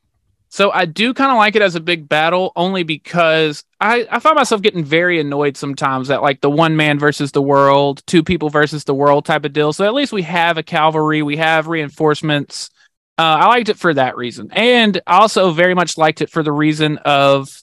So 0.49 0.72
I 0.72 0.84
do 0.84 1.14
kind 1.14 1.30
of 1.30 1.36
like 1.36 1.55
it 1.55 1.62
as 1.62 1.76
a 1.76 1.80
big 1.80 2.09
battle 2.09 2.53
only 2.57 2.82
because 2.82 3.62
I, 3.80 4.09
I 4.11 4.18
find 4.18 4.34
myself 4.34 4.62
getting 4.62 4.84
very 4.84 5.20
annoyed 5.20 5.57
sometimes 5.57 6.11
at 6.11 6.22
like 6.22 6.40
the 6.40 6.51
one 6.51 6.74
man 6.74 6.99
versus 6.99 7.32
the 7.32 7.42
world, 7.42 8.03
two 8.07 8.24
people 8.24 8.51
versus 8.51 8.82
the 8.84 8.94
world 8.94 9.26
type 9.26 9.44
of 9.44 9.53
deal. 9.53 9.72
So 9.72 9.84
at 9.84 9.94
least 9.94 10.12
we 10.12 10.22
have 10.22 10.59
a 10.59 10.62
cavalry, 10.62 11.22
we 11.22 11.36
have 11.36 11.68
reinforcements. 11.68 12.70
Uh, 13.16 13.38
I 13.42 13.46
liked 13.46 13.68
it 13.68 13.78
for 13.78 13.94
that 13.94 14.16
reason. 14.16 14.51
And 14.53 15.01
also 15.07 15.53
very 15.53 15.74
much 15.74 15.99
liked 15.99 16.20
it 16.20 16.30
for 16.30 16.42
the 16.42 16.53
reason 16.53 16.99
of, 16.99 17.62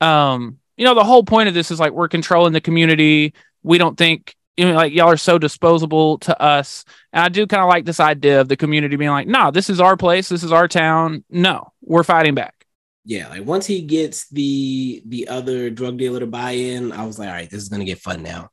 um, 0.00 0.58
you 0.76 0.84
know, 0.84 0.94
the 0.94 1.04
whole 1.04 1.24
point 1.24 1.48
of 1.48 1.54
this 1.54 1.72
is 1.72 1.80
like 1.80 1.92
we're 1.92 2.08
controlling 2.08 2.52
the 2.52 2.60
community. 2.60 3.32
We 3.64 3.78
don't 3.78 3.96
think 3.96 4.36
you 4.58 4.64
know, 4.64 4.74
like 4.74 4.92
y'all 4.92 5.08
are 5.08 5.16
so 5.16 5.38
disposable 5.38 6.18
to 6.18 6.42
us. 6.42 6.84
And 7.12 7.22
I 7.22 7.28
do 7.28 7.46
kind 7.46 7.62
of 7.62 7.68
like 7.68 7.84
this 7.84 8.00
idea 8.00 8.40
of 8.40 8.48
the 8.48 8.56
community 8.56 8.96
being 8.96 9.12
like, 9.12 9.28
nah, 9.28 9.52
this 9.52 9.70
is 9.70 9.80
our 9.80 9.96
place, 9.96 10.28
this 10.28 10.42
is 10.42 10.50
our 10.50 10.66
town. 10.66 11.24
No, 11.30 11.72
we're 11.80 12.02
fighting 12.02 12.34
back. 12.34 12.66
Yeah, 13.04 13.28
like 13.28 13.46
once 13.46 13.66
he 13.66 13.82
gets 13.82 14.28
the 14.28 15.00
the 15.06 15.28
other 15.28 15.70
drug 15.70 15.96
dealer 15.96 16.20
to 16.20 16.26
buy 16.26 16.50
in, 16.50 16.90
I 16.92 17.06
was 17.06 17.18
like, 17.18 17.28
all 17.28 17.34
right, 17.34 17.48
this 17.48 17.62
is 17.62 17.68
gonna 17.68 17.84
get 17.84 18.00
fun 18.00 18.22
now. 18.24 18.50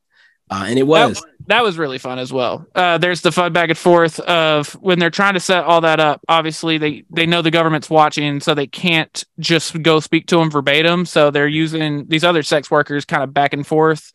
Uh, 0.48 0.66
and 0.68 0.78
it 0.78 0.84
was. 0.84 1.20
That, 1.20 1.48
that, 1.48 1.64
was 1.64 1.76
really 1.76 1.98
fun 1.98 2.20
as 2.20 2.32
well. 2.32 2.64
Uh, 2.72 2.98
there's 2.98 3.20
the 3.20 3.32
fun 3.32 3.52
back 3.52 3.68
and 3.68 3.76
forth 3.76 4.20
of 4.20 4.74
when 4.74 5.00
they're 5.00 5.10
trying 5.10 5.34
to 5.34 5.40
set 5.40 5.64
all 5.64 5.80
that 5.80 5.98
up. 5.98 6.20
Obviously, 6.28 6.78
they 6.78 7.04
they 7.10 7.26
know 7.26 7.42
the 7.42 7.50
government's 7.50 7.90
watching, 7.90 8.38
so 8.38 8.54
they 8.54 8.68
can't 8.68 9.24
just 9.40 9.82
go 9.82 9.98
speak 9.98 10.28
to 10.28 10.36
them 10.36 10.52
verbatim. 10.52 11.04
So 11.04 11.32
they're 11.32 11.48
using 11.48 12.06
these 12.06 12.22
other 12.22 12.44
sex 12.44 12.70
workers 12.70 13.04
kind 13.04 13.24
of 13.24 13.34
back 13.34 13.52
and 13.52 13.66
forth 13.66 14.12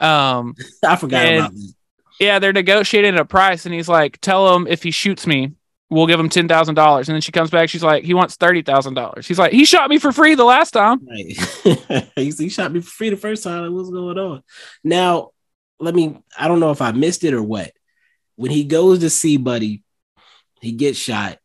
um, 0.00 0.54
I 0.84 0.96
forgot 0.96 1.26
and, 1.26 1.36
about 1.36 1.52
that. 1.52 1.74
Yeah, 2.18 2.38
they're 2.38 2.52
negotiating 2.52 3.18
a 3.18 3.24
price, 3.24 3.64
and 3.64 3.74
he's 3.74 3.88
like, 3.88 4.20
"Tell 4.20 4.54
him 4.54 4.66
if 4.66 4.82
he 4.82 4.90
shoots 4.90 5.26
me, 5.26 5.52
we'll 5.88 6.06
give 6.06 6.20
him 6.20 6.28
ten 6.28 6.48
thousand 6.48 6.74
dollars." 6.74 7.08
And 7.08 7.14
then 7.14 7.22
she 7.22 7.32
comes 7.32 7.50
back, 7.50 7.68
she's 7.68 7.82
like, 7.82 8.04
"He 8.04 8.14
wants 8.14 8.36
thirty 8.36 8.62
thousand 8.62 8.94
dollars." 8.94 9.26
He's 9.26 9.38
like, 9.38 9.52
"He 9.52 9.64
shot 9.64 9.88
me 9.88 9.98
for 9.98 10.12
free 10.12 10.34
the 10.34 10.44
last 10.44 10.72
time." 10.72 11.00
Right. 11.06 12.10
he 12.16 12.48
shot 12.50 12.72
me 12.72 12.80
for 12.80 12.90
free 12.90 13.10
the 13.10 13.16
first 13.16 13.42
time. 13.42 13.62
Like, 13.62 13.72
what's 13.72 13.90
going 13.90 14.18
on? 14.18 14.42
Now, 14.84 15.30
let 15.78 15.94
me. 15.94 16.18
I 16.38 16.48
don't 16.48 16.60
know 16.60 16.70
if 16.70 16.82
I 16.82 16.92
missed 16.92 17.24
it 17.24 17.34
or 17.34 17.42
what. 17.42 17.72
When 18.36 18.50
he 18.50 18.64
goes 18.64 19.00
to 19.00 19.10
see 19.10 19.36
Buddy, 19.36 19.82
he 20.60 20.72
gets 20.72 20.98
shot, 20.98 21.38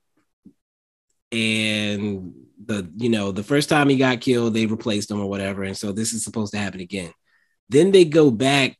and 1.31 2.33
the 2.65 2.89
you 2.97 3.09
know 3.09 3.31
the 3.31 3.43
first 3.43 3.69
time 3.69 3.87
he 3.87 3.97
got 3.97 4.21
killed, 4.21 4.53
they 4.53 4.65
replaced 4.65 5.09
him 5.09 5.21
or 5.21 5.29
whatever, 5.29 5.63
and 5.63 5.77
so 5.77 5.91
this 5.93 6.13
is 6.13 6.23
supposed 6.23 6.53
to 6.53 6.59
happen 6.59 6.81
again. 6.81 7.13
Then 7.69 7.91
they 7.91 8.05
go 8.05 8.31
back 8.31 8.77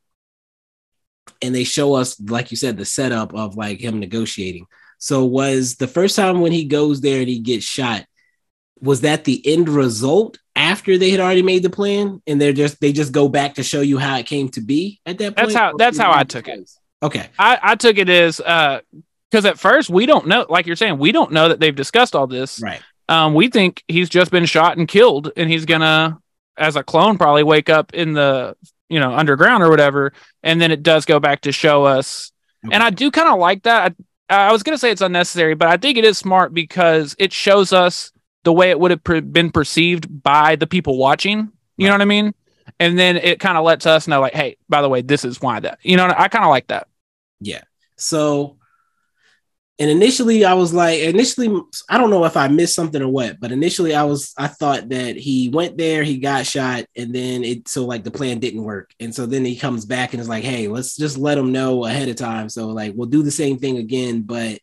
and 1.42 1.54
they 1.54 1.64
show 1.64 1.94
us, 1.94 2.20
like 2.20 2.50
you 2.50 2.56
said, 2.56 2.76
the 2.76 2.84
setup 2.84 3.34
of 3.34 3.56
like 3.56 3.80
him 3.80 3.98
negotiating. 3.98 4.66
So 4.98 5.24
was 5.24 5.76
the 5.76 5.88
first 5.88 6.16
time 6.16 6.40
when 6.40 6.52
he 6.52 6.64
goes 6.64 7.00
there 7.00 7.20
and 7.20 7.28
he 7.28 7.38
gets 7.38 7.64
shot, 7.64 8.04
was 8.80 9.02
that 9.02 9.24
the 9.24 9.42
end 9.46 9.68
result 9.68 10.38
after 10.54 10.96
they 10.98 11.10
had 11.10 11.20
already 11.20 11.42
made 11.42 11.62
the 11.62 11.70
plan 11.70 12.22
and 12.26 12.40
they're 12.40 12.52
just 12.52 12.80
they 12.80 12.92
just 12.92 13.12
go 13.12 13.28
back 13.28 13.54
to 13.54 13.62
show 13.62 13.80
you 13.80 13.98
how 13.98 14.16
it 14.18 14.26
came 14.26 14.48
to 14.50 14.60
be 14.60 15.00
at 15.04 15.18
that 15.18 15.36
point? 15.36 15.48
That's 15.48 15.54
how 15.54 15.76
that's 15.76 15.98
how 15.98 16.12
I 16.12 16.24
took 16.24 16.48
it. 16.48 16.70
Okay. 17.02 17.28
I, 17.38 17.58
I 17.62 17.74
took 17.74 17.98
it 17.98 18.08
as 18.08 18.40
uh 18.40 18.80
because 19.30 19.44
at 19.44 19.58
first 19.58 19.90
we 19.90 20.06
don't 20.06 20.26
know, 20.28 20.46
like 20.48 20.66
you're 20.66 20.76
saying, 20.76 20.98
we 20.98 21.12
don't 21.12 21.32
know 21.32 21.48
that 21.48 21.60
they've 21.60 21.74
discussed 21.74 22.14
all 22.14 22.26
this. 22.26 22.60
Right. 22.62 22.80
Um, 23.08 23.34
we 23.34 23.48
think 23.48 23.84
he's 23.88 24.08
just 24.08 24.30
been 24.30 24.46
shot 24.46 24.78
and 24.78 24.88
killed, 24.88 25.32
and 25.36 25.50
he's 25.50 25.64
gonna, 25.64 26.18
as 26.56 26.76
a 26.76 26.82
clone, 26.82 27.18
probably 27.18 27.42
wake 27.42 27.68
up 27.68 27.94
in 27.94 28.14
the 28.14 28.56
you 28.88 29.00
know 29.00 29.14
underground 29.14 29.62
or 29.62 29.70
whatever 29.70 30.12
and 30.42 30.60
then 30.60 30.70
it 30.70 30.82
does 30.82 31.04
go 31.04 31.18
back 31.20 31.42
to 31.42 31.52
show 31.52 31.84
us. 31.84 32.32
Okay. 32.64 32.74
and 32.74 32.82
i 32.82 32.90
do 32.90 33.10
kind 33.10 33.28
of 33.28 33.38
like 33.38 33.62
that. 33.64 33.94
I, 34.28 34.48
I, 34.48 34.52
was 34.52 34.62
going 34.62 34.74
to 34.74 34.78
say 34.78 34.90
it's 34.90 35.00
unnecessary 35.02 35.54
but 35.54 35.68
i 35.68 35.76
think 35.76 35.98
it 35.98 36.04
is 36.04 36.18
smart 36.18 36.54
because 36.54 37.14
it 37.18 37.32
shows 37.32 37.72
us 37.72 38.12
the 38.44 38.52
way 38.52 38.70
it 38.70 38.78
would 38.78 38.90
have 38.90 39.02
pre- 39.02 39.20
been 39.20 39.50
perceived 39.50 40.22
by 40.22 40.56
the 40.56 40.66
people 40.66 40.98
watching 40.98 41.50
you 41.76 41.86
right. 41.86 41.90
know 41.90 41.94
what 41.94 42.02
i 42.02 42.06
mean? 42.06 42.34
And 42.78 42.98
then 42.98 43.16
it 43.16 43.40
kind 43.40 43.56
of 43.56 43.64
lets 43.64 43.86
us 43.86 44.08
know 44.08 44.20
like 44.20 44.34
hey 44.34 44.56
by 44.68 44.82
the 44.82 44.88
way 44.88 45.02
this 45.02 45.24
is 45.24 45.40
why 45.40 45.60
that 45.60 45.78
you 45.82 45.96
know 45.96 46.12
i 46.16 46.28
kind 46.28 46.44
of 46.44 46.50
like 46.50 46.66
that. 46.68 46.88
Yeah. 47.40 47.62
So 47.96 48.56
and 49.78 49.90
initially 49.90 50.44
I 50.44 50.54
was 50.54 50.72
like, 50.72 51.00
initially, 51.00 51.54
I 51.88 51.98
don't 51.98 52.10
know 52.10 52.24
if 52.24 52.36
I 52.36 52.48
missed 52.48 52.74
something 52.74 53.02
or 53.02 53.08
what, 53.08 53.38
but 53.40 53.52
initially 53.52 53.94
I 53.94 54.04
was, 54.04 54.32
I 54.38 54.46
thought 54.46 54.88
that 54.88 55.16
he 55.16 55.50
went 55.50 55.76
there, 55.76 56.02
he 56.02 56.18
got 56.18 56.46
shot, 56.46 56.86
and 56.96 57.14
then 57.14 57.44
it, 57.44 57.68
so 57.68 57.84
like 57.84 58.02
the 58.04 58.10
plan 58.10 58.38
didn't 58.38 58.64
work. 58.64 58.90
And 59.00 59.14
so 59.14 59.26
then 59.26 59.44
he 59.44 59.56
comes 59.56 59.84
back 59.84 60.12
and 60.14 60.20
is 60.20 60.28
like, 60.30 60.44
hey, 60.44 60.68
let's 60.68 60.96
just 60.96 61.18
let 61.18 61.36
him 61.38 61.52
know 61.52 61.84
ahead 61.84 62.08
of 62.08 62.16
time. 62.16 62.48
So 62.48 62.68
like, 62.68 62.94
we'll 62.96 63.08
do 63.08 63.22
the 63.22 63.30
same 63.30 63.58
thing 63.58 63.76
again, 63.76 64.22
but 64.22 64.60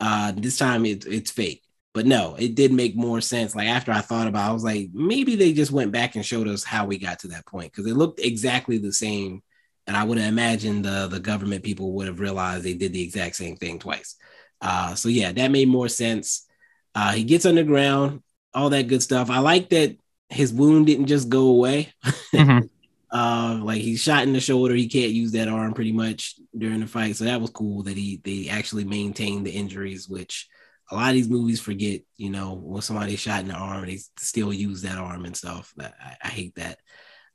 uh, 0.00 0.32
this 0.36 0.58
time 0.58 0.84
it, 0.84 1.06
it's 1.06 1.30
fake. 1.30 1.62
but 1.92 2.06
no, 2.06 2.36
it 2.38 2.54
did 2.54 2.72
make 2.72 2.96
more 2.96 3.20
sense. 3.20 3.54
Like 3.54 3.68
after 3.68 3.92
I 3.92 4.00
thought 4.00 4.28
about, 4.28 4.46
it, 4.46 4.50
I 4.50 4.52
was 4.52 4.64
like, 4.64 4.90
maybe 4.92 5.34
they 5.36 5.52
just 5.52 5.72
went 5.72 5.90
back 5.92 6.14
and 6.14 6.24
showed 6.24 6.48
us 6.48 6.62
how 6.64 6.86
we 6.86 6.98
got 6.98 7.18
to 7.20 7.28
that 7.28 7.46
point 7.46 7.72
because 7.72 7.90
it 7.90 7.96
looked 7.96 8.20
exactly 8.20 8.78
the 8.78 8.92
same. 8.92 9.42
And 9.86 9.96
I 9.96 10.04
would 10.04 10.18
have 10.18 10.28
imagined 10.28 10.84
the 10.84 11.08
the 11.08 11.18
government 11.18 11.64
people 11.64 11.92
would 11.94 12.06
have 12.06 12.20
realized 12.20 12.64
they 12.64 12.74
did 12.74 12.92
the 12.92 13.02
exact 13.02 13.34
same 13.34 13.56
thing 13.56 13.80
twice. 13.80 14.14
Uh, 14.60 14.94
so 14.94 15.08
yeah, 15.08 15.32
that 15.32 15.50
made 15.50 15.68
more 15.68 15.88
sense. 15.88 16.46
Uh, 16.94 17.12
he 17.12 17.24
gets 17.24 17.46
underground, 17.46 18.22
all 18.52 18.70
that 18.70 18.88
good 18.88 19.02
stuff. 19.02 19.30
I 19.30 19.38
like 19.38 19.70
that 19.70 19.96
his 20.28 20.52
wound 20.52 20.86
didn't 20.86 21.06
just 21.06 21.28
go 21.28 21.48
away. 21.48 21.92
Mm-hmm. 22.32 22.66
uh, 23.10 23.58
like 23.64 23.80
he's 23.82 24.00
shot 24.00 24.22
in 24.22 24.32
the 24.32 24.38
shoulder, 24.38 24.72
he 24.72 24.88
can't 24.88 25.10
use 25.10 25.32
that 25.32 25.48
arm 25.48 25.74
pretty 25.74 25.90
much 25.90 26.36
during 26.56 26.78
the 26.78 26.86
fight. 26.86 27.16
So 27.16 27.24
that 27.24 27.40
was 27.40 27.50
cool 27.50 27.82
that 27.82 27.96
he 27.96 28.20
they 28.22 28.48
actually 28.48 28.84
maintained 28.84 29.44
the 29.44 29.50
injuries, 29.50 30.08
which 30.08 30.48
a 30.90 30.94
lot 30.94 31.08
of 31.08 31.14
these 31.14 31.28
movies 31.28 31.60
forget, 31.60 32.02
you 32.16 32.30
know, 32.30 32.54
when 32.54 32.82
somebody 32.82 33.16
shot 33.16 33.40
in 33.40 33.48
the 33.48 33.54
arm, 33.54 33.84
they 33.84 33.98
still 34.16 34.52
use 34.52 34.82
that 34.82 34.96
arm 34.96 35.24
and 35.24 35.36
stuff. 35.36 35.74
I, 35.80 36.16
I 36.22 36.28
hate 36.28 36.54
that. 36.54 36.78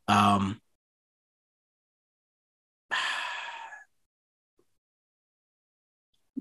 Um, 0.07 0.61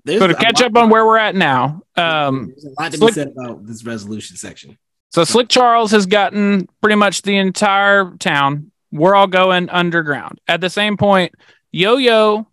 so 0.07 0.27
to 0.27 0.35
catch 0.35 0.61
up 0.63 0.77
on 0.77 0.91
where 0.91 1.07
we're 1.07 1.19
at 1.19 1.35
now, 1.35 1.83
um, 1.97 2.49
there's 2.49 2.65
a 2.65 2.81
lot 2.81 2.93
to 2.93 2.99
Slick, 2.99 3.11
be 3.11 3.15
said 3.15 3.29
about 3.29 3.67
this 3.67 3.85
resolution 3.85 4.37
section. 4.37 4.79
So 5.11 5.25
Slick 5.25 5.49
Charles 5.49 5.91
has 5.93 6.07
gotten 6.07 6.69
pretty 6.81 6.97
much 6.97 7.23
the 7.23 7.37
entire 7.37 8.11
town. 8.19 8.71
We're 8.91 9.15
all 9.15 9.27
going 9.27 9.71
underground. 9.71 10.41
At 10.49 10.61
the 10.61 10.71
same 10.71 10.97
point, 10.97 11.35
Yo 11.73 11.97
Yo 11.97 12.47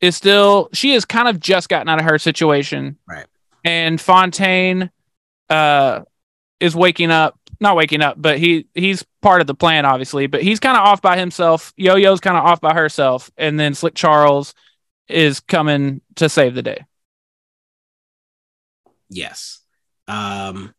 is 0.00 0.16
still 0.16 0.68
she 0.72 0.92
has 0.92 1.04
kind 1.04 1.28
of 1.28 1.40
just 1.40 1.68
gotten 1.68 1.88
out 1.88 1.98
of 1.98 2.04
her 2.04 2.18
situation. 2.18 2.98
Right 3.08 3.26
and 3.64 4.00
Fontaine 4.00 4.90
uh, 5.50 6.00
is 6.60 6.74
waking 6.74 7.10
up, 7.10 7.38
not 7.60 7.76
waking 7.76 8.02
up, 8.02 8.16
but 8.20 8.38
he 8.38 8.66
he's 8.74 9.04
part 9.20 9.40
of 9.40 9.46
the 9.46 9.54
plan, 9.54 9.84
obviously, 9.84 10.26
but 10.26 10.42
he's 10.42 10.60
kind 10.60 10.76
of 10.76 10.84
off 10.84 11.02
by 11.02 11.18
himself. 11.18 11.72
Yo 11.76 11.96
Yo's 11.96 12.20
kind 12.20 12.36
of 12.36 12.44
off 12.44 12.60
by 12.60 12.74
herself, 12.74 13.30
and 13.36 13.58
then 13.58 13.74
Slick 13.74 13.94
Charles 13.94 14.54
is 15.08 15.40
coming 15.40 16.00
to 16.16 16.28
save 16.28 16.54
the 16.54 16.62
day. 16.62 16.84
Yes. 19.08 19.60
Um, 20.06 20.74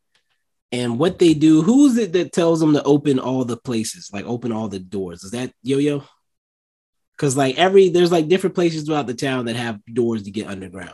and 0.71 0.99
what 0.99 1.17
they 1.17 1.33
do, 1.33 1.61
who's 1.61 1.97
it 1.97 2.13
that 2.13 2.31
tells 2.31 2.59
them 2.59 2.73
to 2.73 2.83
open 2.83 3.19
all 3.19 3.43
the 3.43 3.57
places, 3.57 4.09
like 4.13 4.25
open 4.25 4.51
all 4.51 4.67
the 4.67 4.79
doors? 4.79 5.23
Is 5.23 5.31
that 5.31 5.51
Yo 5.63 5.77
Yo? 5.79 6.03
Because 7.15 7.35
like 7.35 7.57
every 7.57 7.89
there's 7.89 8.11
like 8.11 8.27
different 8.27 8.55
places 8.55 8.83
throughout 8.83 9.07
the 9.07 9.13
town 9.13 9.45
that 9.45 9.55
have 9.55 9.79
doors 9.91 10.23
to 10.23 10.31
get 10.31 10.47
underground. 10.47 10.93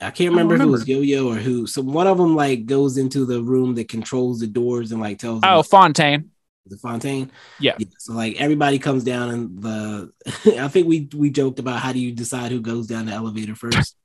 I 0.00 0.10
can't 0.10 0.30
remember, 0.30 0.54
I 0.54 0.58
remember. 0.58 0.64
if 0.64 0.68
it 0.68 0.70
was 0.72 0.88
Yo 0.88 1.00
Yo 1.00 1.30
or 1.30 1.36
who. 1.36 1.66
So 1.68 1.82
one 1.82 2.08
of 2.08 2.18
them 2.18 2.34
like 2.34 2.66
goes 2.66 2.98
into 2.98 3.24
the 3.24 3.40
room 3.42 3.76
that 3.76 3.88
controls 3.88 4.40
the 4.40 4.48
doors 4.48 4.90
and 4.90 5.00
like 5.00 5.18
tells. 5.18 5.40
Oh, 5.44 5.62
Fontaine. 5.62 6.30
The 6.66 6.76
Fontaine. 6.76 7.30
Yeah. 7.60 7.74
yeah. 7.78 7.86
So 7.98 8.12
like 8.12 8.40
everybody 8.40 8.80
comes 8.80 9.04
down 9.04 9.30
and 9.30 9.62
the. 9.62 10.12
I 10.58 10.66
think 10.66 10.88
we 10.88 11.08
we 11.14 11.30
joked 11.30 11.60
about 11.60 11.78
how 11.78 11.92
do 11.92 12.00
you 12.00 12.10
decide 12.10 12.50
who 12.50 12.60
goes 12.60 12.88
down 12.88 13.06
the 13.06 13.12
elevator 13.12 13.54
first. 13.54 13.96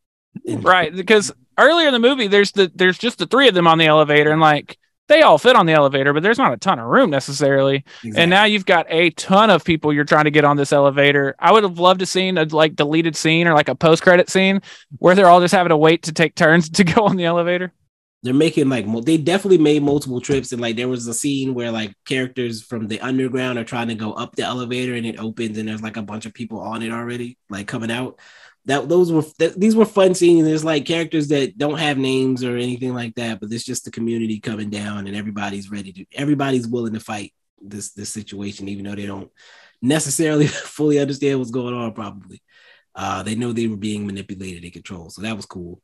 right, 0.47 0.95
because 0.95 1.31
earlier 1.57 1.87
in 1.87 1.93
the 1.93 1.99
movie, 1.99 2.27
there's 2.27 2.51
the 2.51 2.71
there's 2.73 2.97
just 2.97 3.17
the 3.17 3.27
three 3.27 3.47
of 3.47 3.53
them 3.53 3.67
on 3.67 3.77
the 3.77 3.85
elevator, 3.85 4.31
and 4.31 4.41
like 4.41 4.77
they 5.07 5.21
all 5.21 5.37
fit 5.37 5.55
on 5.55 5.65
the 5.65 5.73
elevator, 5.73 6.13
but 6.13 6.21
there's 6.21 6.37
not 6.37 6.53
a 6.53 6.57
ton 6.57 6.79
of 6.79 6.87
room 6.87 7.09
necessarily. 7.09 7.77
Exactly. 7.77 8.21
And 8.21 8.29
now 8.29 8.43
you've 8.43 8.65
got 8.65 8.85
a 8.89 9.09
ton 9.11 9.49
of 9.49 9.63
people 9.63 9.93
you're 9.93 10.03
trying 10.03 10.25
to 10.25 10.31
get 10.31 10.43
on 10.43 10.57
this 10.57 10.73
elevator. 10.73 11.35
I 11.39 11.51
would 11.51 11.63
have 11.63 11.79
loved 11.79 12.01
to 12.01 12.05
seen 12.05 12.37
a 12.37 12.43
like 12.43 12.75
deleted 12.75 13.15
scene 13.15 13.47
or 13.47 13.53
like 13.53 13.69
a 13.69 13.75
post 13.75 14.03
credit 14.03 14.29
scene 14.29 14.61
where 14.99 15.15
they're 15.15 15.27
all 15.27 15.39
just 15.39 15.53
having 15.53 15.69
to 15.69 15.77
wait 15.77 16.03
to 16.03 16.11
take 16.11 16.35
turns 16.35 16.69
to 16.71 16.83
go 16.83 17.05
on 17.05 17.15
the 17.15 17.25
elevator. 17.25 17.73
They're 18.23 18.33
making 18.33 18.67
like 18.67 18.85
they 19.05 19.17
definitely 19.17 19.59
made 19.59 19.83
multiple 19.83 20.19
trips, 20.19 20.51
and 20.51 20.59
like 20.59 20.75
there 20.75 20.89
was 20.89 21.07
a 21.07 21.13
scene 21.13 21.53
where 21.53 21.71
like 21.71 21.93
characters 22.05 22.63
from 22.63 22.87
the 22.87 22.99
underground 22.99 23.59
are 23.59 23.63
trying 23.63 23.87
to 23.89 23.95
go 23.95 24.13
up 24.13 24.35
the 24.35 24.43
elevator, 24.43 24.95
and 24.95 25.05
it 25.05 25.19
opens, 25.19 25.57
and 25.57 25.69
there's 25.69 25.83
like 25.83 25.97
a 25.97 26.01
bunch 26.01 26.25
of 26.25 26.33
people 26.33 26.59
on 26.59 26.81
it 26.81 26.91
already, 26.91 27.37
like 27.49 27.67
coming 27.67 27.91
out 27.91 28.19
that 28.67 28.89
those 28.89 29.13
were 29.13 29.23
these 29.55 29.77
were 29.77 29.85
fun 29.85 30.13
scenes. 30.13 30.45
There's 30.45 30.65
like 30.65 30.85
characters 30.85 31.29
that 31.29 31.57
don't 31.57 31.79
have 31.79 31.97
names 31.97 32.43
or 32.43 32.57
anything 32.57 32.93
like 32.93 33.15
that, 33.15 33.39
but 33.39 33.51
it's 33.51 33.63
just 33.63 33.85
the 33.85 33.91
community 33.91 34.41
coming 34.41 34.69
down 34.69 35.07
and 35.07 35.15
everybody's 35.15 35.71
ready 35.71 35.93
to 35.93 36.05
everybody's 36.13 36.67
willing 36.67 36.93
to 36.93 36.99
fight 36.99 37.33
this 37.61 37.93
this 37.93 38.11
situation, 38.11 38.67
even 38.67 38.83
though 38.83 38.95
they 38.95 39.05
don't 39.05 39.31
necessarily 39.81 40.47
fully 40.47 40.99
understand 40.99 41.39
what's 41.39 41.49
going 41.49 41.73
on. 41.73 41.93
Probably, 41.93 42.43
uh, 42.93 43.23
they 43.23 43.35
know 43.35 43.53
they 43.53 43.67
were 43.67 43.77
being 43.77 44.05
manipulated 44.05 44.63
and 44.63 44.73
controlled, 44.73 45.13
so 45.13 45.21
that 45.21 45.37
was 45.37 45.45
cool. 45.45 45.81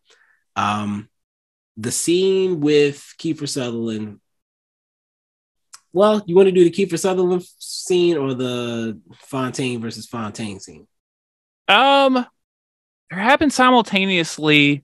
Um, 0.58 1.08
the 1.78 1.92
scene 1.92 2.60
with 2.60 3.14
Kiefer 3.18 3.48
Sutherland. 3.48 4.20
Well, 5.94 6.22
you 6.26 6.36
want 6.36 6.48
to 6.48 6.52
do 6.52 6.66
the 6.66 6.72
Kiefer 6.72 7.00
Sutherland 7.00 7.46
scene 7.60 8.18
or 8.18 8.34
the 8.34 9.00
Fontaine 9.14 9.80
versus 9.80 10.08
Fontaine 10.08 10.60
scene? 10.60 10.88
Um, 11.70 12.26
they 13.16 13.22
happen 13.22 13.50
simultaneously. 13.50 14.84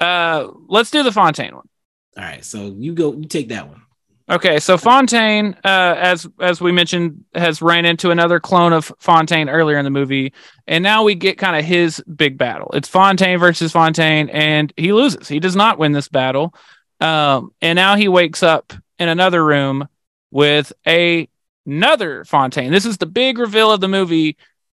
Uh, 0.00 0.48
let's 0.66 0.90
do 0.90 1.02
the 1.02 1.12
Fontaine 1.12 1.54
one. 1.54 1.68
All 2.16 2.24
right, 2.24 2.44
so 2.44 2.74
you 2.76 2.94
go. 2.94 3.12
You 3.12 3.26
take 3.26 3.48
that 3.48 3.68
one. 3.68 3.82
Okay, 4.30 4.58
so 4.58 4.78
Fontaine, 4.78 5.54
uh, 5.64 5.96
as 5.98 6.26
as 6.40 6.60
we 6.60 6.72
mentioned, 6.72 7.24
has 7.34 7.60
ran 7.60 7.84
into 7.84 8.10
another 8.10 8.40
clone 8.40 8.72
of 8.72 8.90
Fontaine 8.98 9.50
earlier 9.50 9.76
in 9.76 9.84
the 9.84 9.90
movie, 9.90 10.32
and 10.66 10.82
now 10.82 11.02
we 11.02 11.14
get 11.14 11.36
kind 11.36 11.56
of 11.56 11.64
his 11.64 12.02
big 12.16 12.38
battle. 12.38 12.70
It's 12.72 12.88
Fontaine 12.88 13.38
versus 13.38 13.72
Fontaine, 13.72 14.30
and 14.30 14.72
he 14.78 14.94
loses. 14.94 15.28
He 15.28 15.40
does 15.40 15.54
not 15.54 15.78
win 15.78 15.92
this 15.92 16.08
battle, 16.08 16.54
um, 17.00 17.50
and 17.60 17.76
now 17.76 17.96
he 17.96 18.08
wakes 18.08 18.42
up 18.42 18.72
in 18.98 19.10
another 19.10 19.44
room 19.44 19.88
with 20.30 20.72
a 20.86 21.28
another 21.66 22.24
Fontaine. 22.24 22.72
This 22.72 22.86
is 22.86 22.96
the 22.96 23.06
big 23.06 23.38
reveal 23.38 23.70
of 23.70 23.82
the 23.82 23.88
movie, 23.88 24.38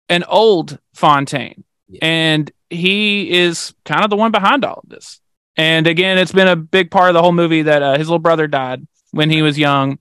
an 0.08 0.24
old 0.24 0.78
Fontaine, 0.94 1.64
yeah. 1.88 1.98
and 2.00 2.50
he 2.74 3.30
is 3.30 3.74
kind 3.84 4.04
of 4.04 4.10
the 4.10 4.16
one 4.16 4.30
behind 4.30 4.64
all 4.64 4.80
of 4.82 4.88
this. 4.88 5.20
And 5.56 5.86
again, 5.86 6.18
it's 6.18 6.32
been 6.32 6.48
a 6.48 6.56
big 6.56 6.90
part 6.90 7.10
of 7.10 7.14
the 7.14 7.22
whole 7.22 7.32
movie 7.32 7.62
that 7.62 7.82
uh, 7.82 7.96
his 7.96 8.08
little 8.08 8.18
brother 8.18 8.46
died 8.46 8.86
when 9.12 9.30
he 9.30 9.42
was 9.42 9.58
young, 9.58 9.98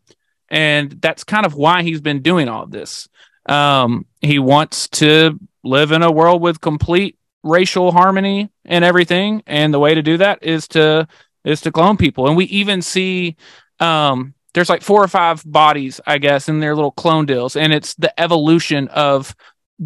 and 0.50 0.92
that's 0.92 1.24
kind 1.24 1.46
of 1.46 1.54
why 1.54 1.84
he's 1.84 2.02
been 2.02 2.22
doing 2.22 2.50
all 2.50 2.64
of 2.64 2.72
this. 2.72 3.08
Um, 3.46 4.06
he 4.22 4.40
wants 4.40 4.88
to 4.90 5.40
live 5.64 5.92
in 5.92 6.02
a 6.02 6.12
world 6.12 6.42
with 6.42 6.62
complete 6.62 7.18
racial 7.44 7.92
harmony 7.92 8.50
and 8.66 8.84
everything, 8.84 9.44
and 9.46 9.74
the 9.74 9.80
way 9.80 9.94
to 9.94 10.02
do 10.02 10.18
that 10.18 10.42
is 10.42 10.68
to 10.70 11.08
is 11.44 11.62
to 11.62 11.72
clone 11.72 11.98
people. 11.98 12.28
And 12.28 12.38
we 12.38 12.46
even 12.46 12.82
see 12.82 13.36
um, 13.80 14.34
there's 14.54 14.70
like 14.70 14.82
four 14.82 15.04
or 15.04 15.08
five 15.08 15.44
bodies, 15.46 16.00
I 16.08 16.18
guess, 16.18 16.48
in 16.48 16.60
their 16.60 16.76
little 16.76 16.92
clone 16.92 17.26
deals, 17.26 17.56
and 17.56 17.74
it's 17.74 17.94
the 17.96 18.18
evolution 18.20 18.88
of 18.90 19.36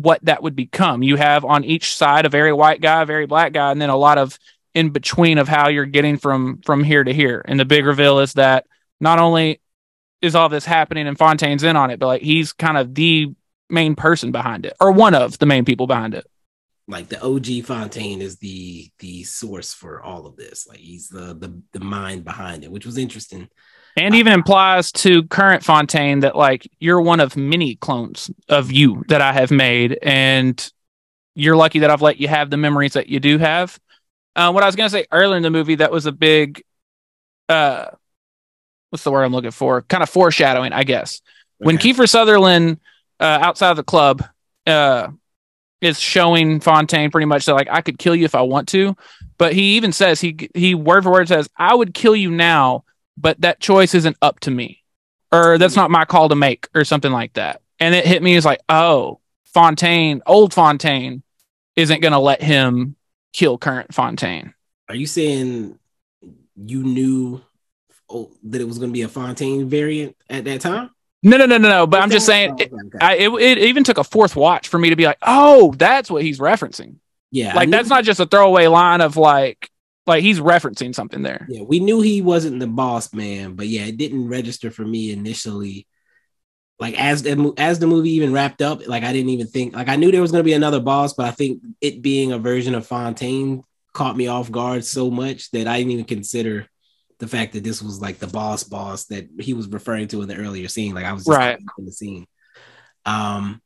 what 0.01 0.23
that 0.23 0.43
would 0.43 0.55
become. 0.55 1.03
You 1.03 1.15
have 1.15 1.43
on 1.43 1.63
each 1.63 1.95
side 1.95 2.25
a 2.25 2.29
very 2.29 2.53
white 2.53 2.81
guy, 2.81 3.01
a 3.01 3.05
very 3.05 3.25
black 3.25 3.53
guy, 3.53 3.71
and 3.71 3.81
then 3.81 3.89
a 3.89 3.97
lot 3.97 4.17
of 4.17 4.37
in 4.73 4.91
between 4.91 5.37
of 5.37 5.47
how 5.47 5.69
you're 5.69 5.85
getting 5.85 6.17
from 6.17 6.61
from 6.61 6.83
here 6.83 7.03
to 7.03 7.13
here. 7.13 7.43
And 7.45 7.59
the 7.59 7.65
big 7.65 7.85
reveal 7.85 8.19
is 8.19 8.33
that 8.33 8.65
not 8.99 9.19
only 9.19 9.59
is 10.21 10.35
all 10.35 10.49
this 10.49 10.65
happening 10.65 11.07
and 11.07 11.17
Fontaine's 11.17 11.63
in 11.63 11.75
on 11.75 11.89
it, 11.89 11.99
but 11.99 12.07
like 12.07 12.21
he's 12.21 12.53
kind 12.53 12.77
of 12.77 12.93
the 12.93 13.33
main 13.69 13.95
person 13.95 14.31
behind 14.31 14.65
it, 14.65 14.75
or 14.79 14.91
one 14.91 15.15
of 15.15 15.37
the 15.39 15.45
main 15.45 15.65
people 15.65 15.87
behind 15.87 16.13
it. 16.13 16.25
Like 16.87 17.09
the 17.09 17.21
OG 17.21 17.65
Fontaine 17.65 18.21
is 18.21 18.37
the 18.37 18.89
the 18.99 19.23
source 19.23 19.73
for 19.73 20.01
all 20.01 20.25
of 20.25 20.35
this. 20.35 20.67
Like 20.67 20.79
he's 20.79 21.09
the 21.09 21.33
the 21.33 21.61
the 21.73 21.83
mind 21.83 22.23
behind 22.23 22.63
it, 22.63 22.71
which 22.71 22.85
was 22.85 22.97
interesting 22.97 23.49
and 23.97 24.13
even 24.13 24.31
implies 24.31 24.91
to 24.91 25.23
current 25.23 25.63
Fontaine 25.63 26.19
that 26.19 26.35
like 26.35 26.69
you're 26.79 27.01
one 27.01 27.19
of 27.19 27.35
many 27.35 27.75
clones 27.75 28.29
of 28.47 28.71
you 28.71 29.03
that 29.07 29.21
I 29.21 29.33
have 29.33 29.49
made, 29.49 29.97
and 30.03 30.71
you're 31.33 31.55
lucky 31.55 31.79
that 31.79 31.89
I've 31.89 32.03
let 32.03 32.19
you 32.19 32.27
have 32.27 32.49
the 32.51 32.57
memories 32.57 32.93
that 32.93 33.07
you 33.07 33.19
do 33.19 33.39
have. 33.39 33.77
Uh, 34.35 34.51
what 34.51 34.61
I 34.61 34.67
was 34.67 34.75
gonna 34.75 34.91
say 34.91 35.07
earlier 35.11 35.35
in 35.35 35.43
the 35.43 35.49
movie 35.49 35.75
that 35.75 35.91
was 35.91 36.05
a 36.05 36.11
big, 36.11 36.63
uh, 37.49 37.85
what's 38.91 39.03
the 39.03 39.11
word 39.11 39.23
I'm 39.23 39.33
looking 39.33 39.51
for? 39.51 39.81
Kind 39.81 40.03
of 40.03 40.09
foreshadowing, 40.09 40.73
I 40.73 40.83
guess. 40.83 41.21
Okay. 41.59 41.65
When 41.65 41.77
Kiefer 41.79 42.07
Sutherland 42.07 42.79
uh, 43.19 43.39
outside 43.41 43.71
of 43.71 43.77
the 43.77 43.83
club 43.83 44.23
uh, 44.67 45.07
is 45.81 45.99
showing 45.99 46.59
Fontaine 46.59 47.09
pretty 47.09 47.25
much 47.25 47.47
that 47.47 47.55
like 47.55 47.67
I 47.71 47.81
could 47.81 47.97
kill 47.97 48.15
you 48.15 48.25
if 48.25 48.35
I 48.35 48.41
want 48.41 48.67
to, 48.69 48.95
but 49.39 49.53
he 49.53 49.75
even 49.75 49.91
says 49.91 50.21
he 50.21 50.49
he 50.53 50.75
word 50.75 51.03
for 51.03 51.11
word 51.11 51.27
says 51.27 51.49
I 51.57 51.73
would 51.73 51.95
kill 51.95 52.15
you 52.15 52.29
now 52.29 52.83
but 53.17 53.41
that 53.41 53.59
choice 53.59 53.95
isn't 53.95 54.17
up 54.21 54.39
to 54.41 54.51
me 54.51 54.83
or 55.31 55.57
that's 55.57 55.73
mm-hmm. 55.73 55.81
not 55.81 55.91
my 55.91 56.05
call 56.05 56.29
to 56.29 56.35
make 56.35 56.67
or 56.73 56.85
something 56.85 57.11
like 57.11 57.33
that. 57.33 57.61
And 57.79 57.93
it 57.93 58.05
hit 58.05 58.23
me 58.23 58.35
as 58.35 58.45
like, 58.45 58.61
oh, 58.69 59.19
Fontaine, 59.45 60.21
old 60.25 60.53
Fontaine 60.53 61.23
isn't 61.75 62.01
going 62.01 62.11
to 62.11 62.19
let 62.19 62.41
him 62.41 62.95
kill 63.33 63.57
current 63.57 63.93
Fontaine. 63.93 64.53
Are 64.89 64.95
you 64.95 65.05
saying 65.05 65.77
you 66.55 66.83
knew 66.83 67.41
oh, 68.09 68.31
that 68.43 68.61
it 68.61 68.67
was 68.67 68.79
going 68.79 68.89
to 68.89 68.93
be 68.93 69.01
a 69.01 69.07
Fontaine 69.07 69.69
variant 69.69 70.15
at 70.29 70.45
that 70.45 70.61
time? 70.61 70.91
No, 71.23 71.37
no, 71.37 71.45
no, 71.45 71.57
no, 71.57 71.67
no. 71.67 71.87
But 71.87 72.01
I'm 72.01 72.09
just 72.09 72.25
saying, 72.25 72.51
oh, 72.51 72.53
okay, 72.53 72.65
okay. 72.65 72.97
I, 73.01 73.15
it, 73.15 73.29
it 73.29 73.57
even 73.59 73.83
took 73.83 73.97
a 73.97 74.03
fourth 74.03 74.35
watch 74.35 74.67
for 74.67 74.77
me 74.77 74.91
to 74.91 74.95
be 74.95 75.05
like, 75.05 75.17
oh, 75.23 75.73
that's 75.77 76.09
what 76.09 76.23
he's 76.23 76.39
referencing. 76.39 76.97
Yeah. 77.31 77.53
Like, 77.55 77.69
that's 77.69 77.89
not 77.89 78.03
just 78.03 78.19
a 78.19 78.25
throwaway 78.25 78.67
line 78.67 79.01
of 79.01 79.17
like, 79.17 79.69
like 80.07 80.23
he's 80.23 80.39
referencing 80.39 80.95
something 80.95 81.21
there. 81.21 81.45
Yeah, 81.49 81.63
we 81.63 81.79
knew 81.79 82.01
he 82.01 82.21
wasn't 82.21 82.59
the 82.59 82.67
boss 82.67 83.13
man, 83.13 83.53
but 83.53 83.67
yeah, 83.67 83.83
it 83.85 83.97
didn't 83.97 84.27
register 84.29 84.71
for 84.71 84.83
me 84.83 85.11
initially. 85.11 85.87
Like 86.79 86.99
as 86.99 87.23
the 87.23 87.53
as 87.57 87.79
the 87.79 87.87
movie 87.87 88.11
even 88.11 88.33
wrapped 88.33 88.61
up, 88.61 88.87
like 88.87 89.03
I 89.03 89.11
didn't 89.11 89.31
even 89.31 89.47
think 89.47 89.75
like 89.75 89.89
I 89.89 89.95
knew 89.95 90.11
there 90.11 90.21
was 90.21 90.31
going 90.31 90.43
to 90.43 90.47
be 90.47 90.53
another 90.53 90.79
boss, 90.79 91.13
but 91.13 91.27
I 91.27 91.31
think 91.31 91.61
it 91.81 92.01
being 92.01 92.31
a 92.31 92.39
version 92.39 92.75
of 92.75 92.85
Fontaine 92.87 93.63
caught 93.93 94.15
me 94.15 94.27
off 94.27 94.51
guard 94.51 94.85
so 94.85 95.09
much 95.09 95.49
that 95.51 95.67
I 95.67 95.77
didn't 95.77 95.91
even 95.91 96.05
consider 96.05 96.67
the 97.19 97.27
fact 97.27 97.53
that 97.53 97.63
this 97.63 97.81
was 97.81 97.99
like 97.99 98.19
the 98.19 98.27
boss 98.27 98.63
boss 98.63 99.05
that 99.05 99.27
he 99.39 99.53
was 99.53 99.67
referring 99.67 100.07
to 100.09 100.21
in 100.21 100.27
the 100.27 100.35
earlier 100.37 100.67
scene. 100.67 100.93
Like 100.93 101.05
I 101.05 101.13
was 101.13 101.25
just 101.25 101.35
Right. 101.35 101.57
in 101.79 101.85
the 101.85 101.91
scene. 101.91 102.27
Um, 103.05 103.59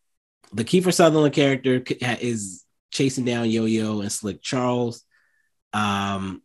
the 0.53 0.63
Kiefer 0.63 0.93
Sutherland 0.93 1.33
character 1.33 1.83
is 2.21 2.63
chasing 2.91 3.25
down 3.25 3.49
Yo-Yo 3.49 3.99
and 4.01 4.11
Slick 4.11 4.41
Charles. 4.41 5.03
Um, 5.73 6.41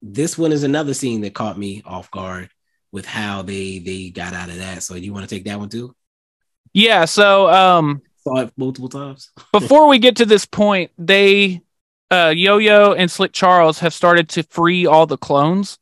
this 0.00 0.36
one 0.36 0.52
is 0.52 0.62
another 0.64 0.94
scene 0.94 1.20
that 1.22 1.34
caught 1.34 1.58
me 1.58 1.82
off 1.84 2.10
guard 2.10 2.50
with 2.90 3.06
how 3.06 3.42
they 3.42 3.78
they 3.78 4.10
got 4.10 4.34
out 4.34 4.48
of 4.50 4.56
that. 4.58 4.82
So 4.82 4.94
you 4.94 5.12
want 5.12 5.28
to 5.28 5.34
take 5.34 5.44
that 5.44 5.58
one 5.58 5.68
too? 5.68 5.94
Yeah. 6.72 7.04
So 7.04 7.48
um, 7.48 8.02
Saw 8.24 8.40
it 8.40 8.52
multiple 8.56 8.88
times. 8.88 9.30
before 9.52 9.88
we 9.88 9.98
get 9.98 10.16
to 10.16 10.26
this 10.26 10.46
point, 10.46 10.90
they 10.98 11.62
uh, 12.10 12.32
Yo-Yo 12.36 12.92
and 12.92 13.10
Slick 13.10 13.32
Charles 13.32 13.78
have 13.78 13.94
started 13.94 14.28
to 14.30 14.42
free 14.44 14.86
all 14.86 15.06
the 15.06 15.16
clones, 15.16 15.78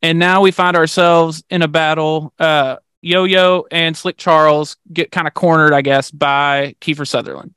and 0.00 0.18
now 0.18 0.40
we 0.40 0.50
find 0.50 0.76
ourselves 0.76 1.42
in 1.50 1.62
a 1.62 1.68
battle. 1.68 2.32
Uh, 2.38 2.76
Yo-Yo 3.02 3.66
and 3.70 3.96
Slick 3.96 4.16
Charles 4.16 4.76
get 4.92 5.10
kind 5.10 5.26
of 5.26 5.34
cornered, 5.34 5.72
I 5.72 5.82
guess, 5.82 6.10
by 6.12 6.76
Kiefer 6.80 7.06
Sutherland, 7.06 7.56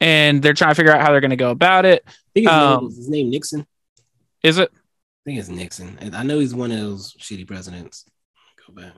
and 0.00 0.42
they're 0.42 0.54
trying 0.54 0.70
to 0.70 0.74
figure 0.74 0.92
out 0.92 1.02
how 1.02 1.10
they're 1.10 1.20
going 1.20 1.30
to 1.30 1.36
go 1.36 1.50
about 1.50 1.84
it. 1.84 2.02
I 2.06 2.12
think 2.34 2.48
Um, 2.48 2.86
his 2.86 3.10
name 3.10 3.28
Nixon. 3.30 3.66
Is 4.42 4.58
it? 4.58 4.70
I 4.72 4.78
think 5.24 5.38
it's 5.40 5.48
Nixon. 5.48 5.98
I 6.12 6.22
know 6.22 6.38
he's 6.38 6.54
one 6.54 6.70
of 6.70 6.78
those 6.78 7.14
shitty 7.14 7.46
presidents. 7.46 8.04
Go 8.66 8.74
back. 8.74 8.92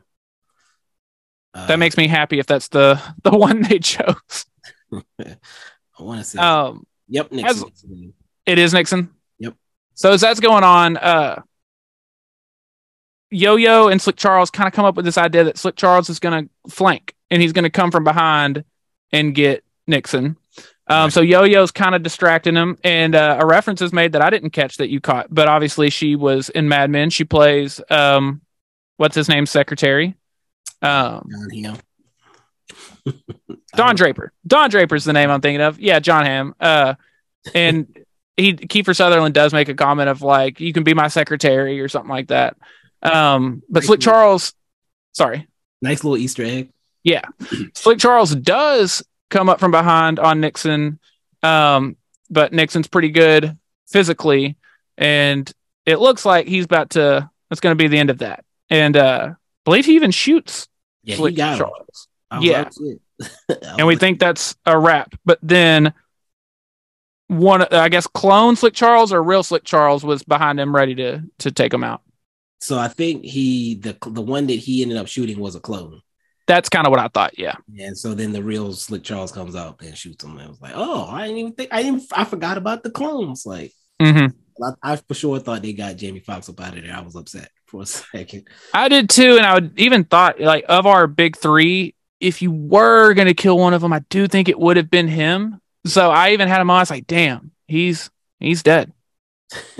Uh, 1.55 1.67
That 1.67 1.79
makes 1.79 1.97
me 1.97 2.07
happy 2.07 2.39
if 2.39 2.47
that's 2.47 2.69
the 2.69 3.01
the 3.23 3.37
one 3.37 3.63
they 3.63 3.79
chose. 3.79 4.47
I 5.21 6.03
want 6.03 6.21
to 6.21 6.25
say. 6.25 6.39
Um, 6.39 6.87
yep, 7.09 7.33
Nixon. 7.33 8.13
It 8.47 8.59
is 8.59 8.73
Nixon. 8.75 9.11
Yep. 9.39 9.55
So 9.95 10.13
as 10.13 10.21
that's 10.21 10.41
going 10.41 10.65
on, 10.65 10.97
uh 10.97 11.43
Yo-Yo 13.31 13.89
and 13.89 14.01
Slick 14.01 14.17
Charles 14.17 14.51
kind 14.51 14.67
of 14.67 14.73
come 14.73 14.85
up 14.87 14.95
with 14.97 15.05
this 15.05 15.19
idea 15.19 15.45
that 15.45 15.59
Slick 15.59 15.77
Charles 15.77 16.09
is 16.09 16.19
going 16.19 16.45
to 16.49 16.71
flank 16.75 17.15
and 17.31 17.43
he's 17.43 17.53
going 17.53 17.65
to 17.65 17.71
come 17.71 17.91
from 17.91 18.03
behind 18.05 18.65
and 19.13 19.35
get 19.35 19.65
Nixon. 19.87 20.37
Um, 20.89 21.11
So 21.11 21.21
Yo-Yo's 21.21 21.71
kind 21.71 21.95
of 21.95 22.03
distracting 22.03 22.55
him, 22.55 22.79
and 22.83 23.15
uh, 23.15 23.37
a 23.41 23.47
reference 23.47 23.83
is 23.83 23.93
made 23.93 24.13
that 24.13 24.23
I 24.23 24.31
didn't 24.31 24.51
catch 24.51 24.79
that 24.79 24.89
you 24.89 25.01
caught, 25.01 25.27
but 25.33 25.49
obviously 25.49 25.91
she 25.91 26.17
was 26.17 26.49
in 26.49 26.69
Mad 26.69 26.91
Men. 26.91 27.11
She 27.11 27.25
plays 27.25 27.81
um, 27.91 28.41
what's 28.97 29.15
his 29.15 29.29
name, 29.29 29.45
secretary, 29.47 30.15
um, 30.83 31.29
Jon 31.31 31.51
Hamm. 31.65 31.79
Don 33.75 33.97
Draper. 33.97 34.33
Don 34.47 34.71
Draper's 34.71 35.05
the 35.05 35.13
name 35.13 35.31
I'm 35.31 35.41
thinking 35.41 35.61
of. 35.61 35.79
Yeah, 35.81 35.99
Jon 36.01 36.25
Hamm. 36.25 36.55
Uh, 36.61 36.95
and 37.55 37.87
he 38.37 38.55
Kiefer 38.55 38.95
Sutherland 38.95 39.35
does 39.35 39.53
make 39.53 39.69
a 39.69 39.75
comment 39.75 40.09
of 40.09 40.23
like, 40.23 40.61
"You 40.61 40.73
can 40.73 40.85
be 40.85 40.95
my 40.95 41.09
secretary" 41.09 41.81
or 41.81 41.89
something 41.89 42.11
like 42.11 42.29
that. 42.29 42.57
Um, 43.03 43.63
but 43.69 43.85
Slick 43.85 44.01
Charles, 44.01 44.55
sorry, 45.13 45.49
Nice 45.81 46.03
little 46.05 46.17
Easter 46.19 46.45
egg. 46.45 46.71
yeah, 47.03 47.23
Slick 47.75 47.99
Charles 47.99 48.35
does 48.35 49.03
come 49.31 49.49
up 49.49 49.61
from 49.61 49.71
behind 49.71 50.19
on 50.19 50.41
Nixon, 50.41 50.99
um, 51.43 51.97
but 52.31 52.53
Nixon's 52.53 52.89
pretty 52.89 53.11
good 53.11 53.57
physically, 53.87 54.57
and 54.97 55.51
it 55.87 55.99
looks 56.01 56.25
like 56.25 56.47
he's 56.47 56.65
about 56.65 56.91
to. 56.91 57.31
That's 57.51 57.61
going 57.61 57.73
to 57.77 57.83
be 57.83 57.89
the 57.89 57.99
end 57.99 58.11
of 58.11 58.19
that. 58.19 58.45
And 58.69 58.95
uh, 58.97 59.31
I 59.33 59.35
believe 59.65 59.87
he 59.87 59.95
even 59.95 60.11
shoots 60.11 60.69
Yeah, 61.03 61.17
Slick 61.17 61.33
he 61.33 61.37
got. 61.37 61.57
Charles 61.57 62.09
Yeah. 62.41 62.59
like, 62.59 62.73
shit. 62.75 63.01
I 63.65 63.75
and 63.79 63.87
we 63.87 63.97
think 63.97 64.19
that's 64.21 64.55
a 64.67 64.79
wrap. 64.79 65.15
But 65.25 65.39
then 65.43 65.95
one, 67.29 67.63
I 67.73 67.89
guess, 67.89 68.07
clone 68.07 68.57
Slick 68.57 68.75
Charles 68.75 69.13
or 69.13 69.23
real 69.23 69.43
Slick 69.43 69.65
Charles 69.65 70.05
was 70.05 70.23
behind 70.23 70.61
him, 70.61 70.75
ready 70.75 70.95
to 70.97 71.23
to 71.39 71.51
take 71.51 71.73
him 71.73 71.85
out. 71.85 72.03
So 72.61 72.79
I 72.79 72.89
think 72.89 73.25
he 73.25 73.75
the 73.77 73.97
the 74.07 74.23
one 74.23 74.47
that 74.49 74.55
he 74.55 74.83
ended 74.83 74.99
up 74.99 75.07
shooting 75.07 75.39
was 75.39 75.55
a 75.55 75.61
clone. 75.61 76.03
That's 76.49 76.69
kind 76.69 76.87
of 76.87 76.91
what 76.91 77.01
I 77.01 77.09
thought. 77.09 77.39
Yeah, 77.39 77.57
And 77.79 77.97
so 77.97 78.15
then 78.15 78.33
the 78.33 78.43
real 78.43 78.73
Slick 78.73 79.03
Charles 79.05 79.31
comes 79.33 79.55
out 79.55 79.83
and 79.83 79.97
shoots 79.97 80.25
him. 80.25 80.33
And 80.33 80.41
I 80.43 80.49
was 80.49 80.61
like, 80.61 80.73
oh, 80.75 81.07
I 81.07 81.23
didn't 81.27 81.39
even 81.39 81.53
think 81.53 81.69
I 81.73 81.83
didn't 81.83 82.05
I 82.13 82.25
forgot 82.25 82.57
about 82.57 82.83
the 82.83 82.91
clones. 82.91 83.45
Like 83.45 83.73
hmm 84.01 84.33
I, 84.63 84.95
I 84.95 84.97
for 84.97 85.15
sure 85.15 85.41
thought 85.41 85.63
they 85.63 85.75
got 85.75 85.97
Jamie 85.97 86.21
Foxx 86.21 86.49
up 86.49 86.61
out 86.61 86.77
of 86.79 86.85
there. 86.85 86.95
I 86.95 87.03
was 87.03 87.17
upset 87.17 87.51
for 87.67 87.83
a 87.83 87.87
second. 87.87 88.49
I 88.73 88.89
did 88.89 89.09
too, 89.11 89.37
and 89.37 89.47
I 89.47 89.55
would 89.55 89.79
even 89.79 90.05
thought 90.05 90.41
like 90.41 90.65
of 90.69 90.87
our 90.87 91.07
big 91.07 91.37
three, 91.37 91.95
if 92.21 92.43
you 92.43 92.51
were 92.53 93.15
gonna 93.15 93.35
kill 93.35 93.59
one 93.59 93.75
of 93.75 93.81
them, 93.81 93.93
I 93.93 94.01
do 94.11 94.29
think 94.29 94.49
it 94.49 94.59
would 94.59 94.77
have 94.77 94.91
been 94.91 95.09
him. 95.09 95.61
So 95.87 96.11
I 96.11 96.31
even 96.31 96.49
had 96.49 96.61
him 96.61 96.71
on. 96.71 96.77
I 96.79 96.81
was 96.83 96.91
like, 96.91 97.07
damn, 97.07 97.53
he's 97.67 98.11
he's 98.41 98.63
dead. 98.63 98.93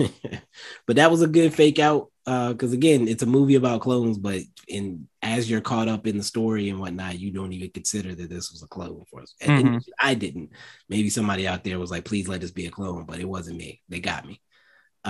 but 0.87 0.95
that 0.95 1.11
was 1.11 1.21
a 1.21 1.27
good 1.27 1.53
fake 1.53 1.79
out 1.79 2.09
because 2.49 2.73
again, 2.73 3.07
it's 3.07 3.23
a 3.23 3.27
movie 3.27 3.55
about 3.55 3.81
clones, 3.81 4.17
but 4.17 4.41
in 4.67 5.07
as 5.21 5.49
you're 5.49 5.61
caught 5.61 5.87
up 5.87 6.05
in 6.07 6.17
the 6.17 6.23
story 6.23 6.69
and 6.69 6.79
whatnot, 6.79 7.19
you 7.19 7.31
don't 7.31 7.53
even 7.53 7.69
consider 7.71 8.13
that 8.15 8.29
this 8.29 8.51
was 8.51 8.61
a 8.63 8.67
clone 8.67 9.03
for 9.09 9.21
us. 9.21 9.33
And 9.41 9.65
Mhm. 9.65 9.83
I 9.99 10.13
didn't. 10.13 10.51
Maybe 10.87 11.09
somebody 11.09 11.47
out 11.47 11.63
there 11.63 11.79
was 11.79 11.91
like, 11.91 12.05
"Please 12.05 12.27
let 12.27 12.41
this 12.41 12.51
be 12.51 12.65
a 12.67 12.71
clone," 12.71 13.05
but 13.05 13.19
it 13.19 13.27
wasn't 13.27 13.57
me. 13.57 13.81
They 13.89 13.99
got 13.99 14.25
me. 14.25 14.39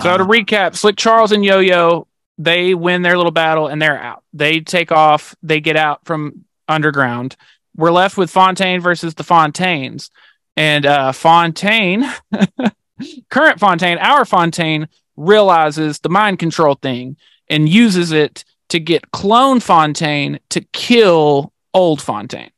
So 0.02 0.18
to 0.18 0.24
Uh, 0.24 0.28
recap, 0.28 0.76
Slick 0.76 0.96
Charles 0.98 1.32
and 1.32 1.44
Yo 1.44 1.60
Yo, 1.60 2.08
they 2.38 2.74
win 2.74 3.02
their 3.02 3.18
little 3.18 3.32
battle 3.32 3.68
and 3.68 3.82
they're 3.82 4.02
out. 4.02 4.24
They 4.34 4.62
take 4.62 4.92
off, 4.92 5.36
they 5.44 5.60
get 5.60 5.76
out 5.76 6.06
from 6.06 6.46
underground. 6.68 7.36
We're 7.76 7.92
left 7.92 8.18
with 8.18 8.30
Fontaine 8.32 8.80
versus 8.82 9.16
the 9.16 9.24
Fontaines. 9.24 10.10
And 10.56 10.86
uh, 10.86 11.12
Fontaine, 11.12 12.06
current 13.30 13.60
Fontaine, 13.60 13.98
our 13.98 14.26
Fontaine, 14.26 14.88
realizes 15.20 16.00
the 16.00 16.10
mind 16.10 16.40
control 16.40 16.76
thing 16.76 17.18
and 17.50 17.68
uses 17.68 18.12
it 18.12 18.44
to 18.70 18.80
get 18.80 19.12
clone 19.12 19.60
Fontaine 19.60 20.40
to 20.50 20.62
kill 20.74 21.54
old 21.74 22.02
Fontaine. 22.02 22.52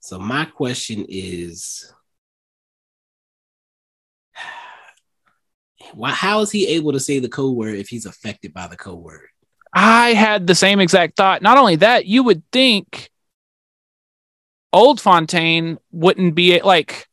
so 0.00 0.18
my 0.18 0.44
question 0.44 1.06
is, 1.08 1.92
why? 5.94 6.10
How 6.10 6.40
is 6.40 6.50
he 6.50 6.66
able 6.68 6.92
to 6.92 7.00
say 7.00 7.18
the 7.18 7.28
code 7.28 7.56
word 7.56 7.76
if 7.76 7.88
he's 7.88 8.06
affected 8.06 8.52
by 8.52 8.66
the 8.66 8.76
code 8.76 8.98
word? 8.98 9.28
I 9.72 10.12
had 10.12 10.46
the 10.46 10.54
same 10.54 10.80
exact 10.80 11.16
thought. 11.16 11.42
Not 11.42 11.58
only 11.58 11.76
that, 11.76 12.06
you 12.06 12.22
would 12.22 12.42
think 12.52 13.10
old 14.72 15.00
Fontaine 15.00 15.78
wouldn't 15.90 16.34
be 16.34 16.60
like 16.60 17.07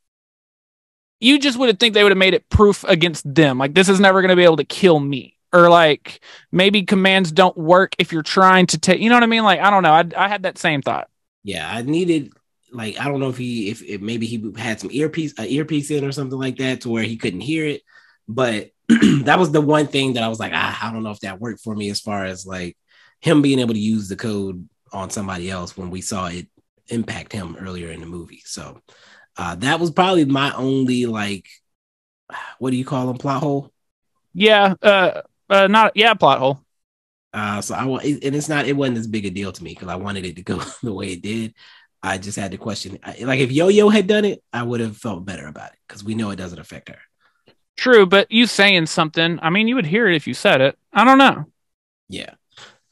you 1.19 1.39
just 1.39 1.57
would 1.57 1.69
have 1.69 1.79
think 1.79 1.93
they 1.93 2.03
would 2.03 2.11
have 2.11 2.17
made 2.17 2.33
it 2.33 2.49
proof 2.49 2.83
against 2.85 3.33
them. 3.33 3.57
Like 3.57 3.73
this 3.73 3.89
is 3.89 3.99
never 3.99 4.21
going 4.21 4.29
to 4.29 4.35
be 4.35 4.43
able 4.43 4.57
to 4.57 4.65
kill 4.65 4.99
me. 4.99 5.37
Or 5.53 5.69
like 5.69 6.19
maybe 6.51 6.83
commands 6.83 7.31
don't 7.31 7.55
work 7.55 7.95
if 7.97 8.11
you're 8.11 8.23
trying 8.23 8.67
to 8.67 8.77
take. 8.77 8.99
You 8.99 9.09
know 9.09 9.15
what 9.15 9.23
I 9.23 9.27
mean? 9.27 9.43
Like 9.43 9.61
I 9.61 9.69
don't 9.69 9.83
know. 9.83 9.93
I 9.93 10.03
I 10.17 10.27
had 10.27 10.43
that 10.43 10.57
same 10.57 10.81
thought. 10.81 11.07
Yeah, 11.43 11.69
I 11.71 11.81
needed 11.81 12.33
like 12.71 12.99
I 12.99 13.05
don't 13.05 13.21
know 13.21 13.29
if 13.29 13.37
he 13.37 13.69
if, 13.69 13.81
if 13.81 14.01
maybe 14.01 14.25
he 14.25 14.51
had 14.57 14.79
some 14.81 14.91
earpiece 14.91 15.33
a 15.39 15.45
earpiece 15.45 15.91
in 15.91 16.03
or 16.03 16.11
something 16.11 16.37
like 16.37 16.57
that 16.57 16.81
to 16.81 16.89
where 16.89 17.03
he 17.03 17.15
couldn't 17.15 17.41
hear 17.41 17.65
it. 17.65 17.83
But 18.27 18.71
that 18.89 19.39
was 19.39 19.51
the 19.51 19.61
one 19.61 19.87
thing 19.87 20.13
that 20.13 20.23
I 20.23 20.27
was 20.27 20.39
like, 20.39 20.51
ah, 20.53 20.79
I 20.81 20.91
don't 20.91 21.03
know 21.03 21.11
if 21.11 21.21
that 21.21 21.39
worked 21.39 21.61
for 21.61 21.73
me 21.73 21.89
as 21.89 22.01
far 22.01 22.25
as 22.25 22.45
like 22.45 22.77
him 23.21 23.41
being 23.41 23.59
able 23.59 23.73
to 23.73 23.79
use 23.79 24.09
the 24.09 24.15
code 24.15 24.67
on 24.91 25.09
somebody 25.09 25.49
else 25.49 25.77
when 25.77 25.89
we 25.89 26.01
saw 26.01 26.27
it 26.27 26.47
impact 26.87 27.31
him 27.31 27.55
earlier 27.59 27.91
in 27.91 28.01
the 28.01 28.05
movie. 28.05 28.41
So 28.45 28.81
uh, 29.37 29.55
that 29.55 29.79
was 29.79 29.91
probably 29.91 30.25
my 30.25 30.53
only 30.53 31.05
like 31.05 31.47
what 32.59 32.71
do 32.71 32.77
you 32.77 32.85
call 32.85 33.07
them 33.07 33.17
plot 33.17 33.41
hole? 33.41 33.71
Yeah. 34.33 34.75
Uh. 34.81 35.21
Uh. 35.49 35.67
Not. 35.67 35.95
Yeah. 35.95 36.13
Plot 36.13 36.39
hole. 36.39 36.59
Uh, 37.33 37.61
so 37.61 37.75
I 37.75 37.83
wa- 37.85 37.99
and 37.99 38.23
it's 38.35 38.47
not 38.47 38.65
it 38.65 38.77
wasn't 38.77 38.97
as 38.97 39.07
big 39.07 39.25
a 39.25 39.29
deal 39.29 39.51
to 39.51 39.63
me 39.63 39.71
because 39.71 39.89
I 39.89 39.95
wanted 39.97 40.25
it 40.25 40.37
to 40.37 40.41
go 40.43 40.61
the 40.83 40.93
way 40.93 41.13
it 41.13 41.21
did. 41.21 41.53
I 42.01 42.17
just 42.17 42.37
had 42.37 42.51
to 42.51 42.57
question 42.57 42.99
I- 43.03 43.23
like 43.23 43.39
if 43.39 43.51
Yo 43.51 43.67
Yo 43.67 43.89
had 43.89 44.07
done 44.07 44.25
it, 44.25 44.43
I 44.53 44.63
would 44.63 44.79
have 44.79 44.95
felt 44.97 45.25
better 45.25 45.47
about 45.47 45.73
it 45.73 45.79
because 45.87 46.03
we 46.03 46.15
know 46.15 46.29
it 46.31 46.37
doesn't 46.37 46.59
affect 46.59 46.89
her. 46.89 46.99
True, 47.77 48.05
but 48.05 48.31
you 48.31 48.47
saying 48.47 48.85
something. 48.85 49.37
I 49.41 49.49
mean, 49.49 49.67
you 49.67 49.75
would 49.75 49.85
hear 49.85 50.07
it 50.07 50.15
if 50.15 50.27
you 50.27 50.33
said 50.33 50.61
it. 50.61 50.77
I 50.93 51.03
don't 51.03 51.17
know. 51.17 51.45
Yeah, 52.07 52.35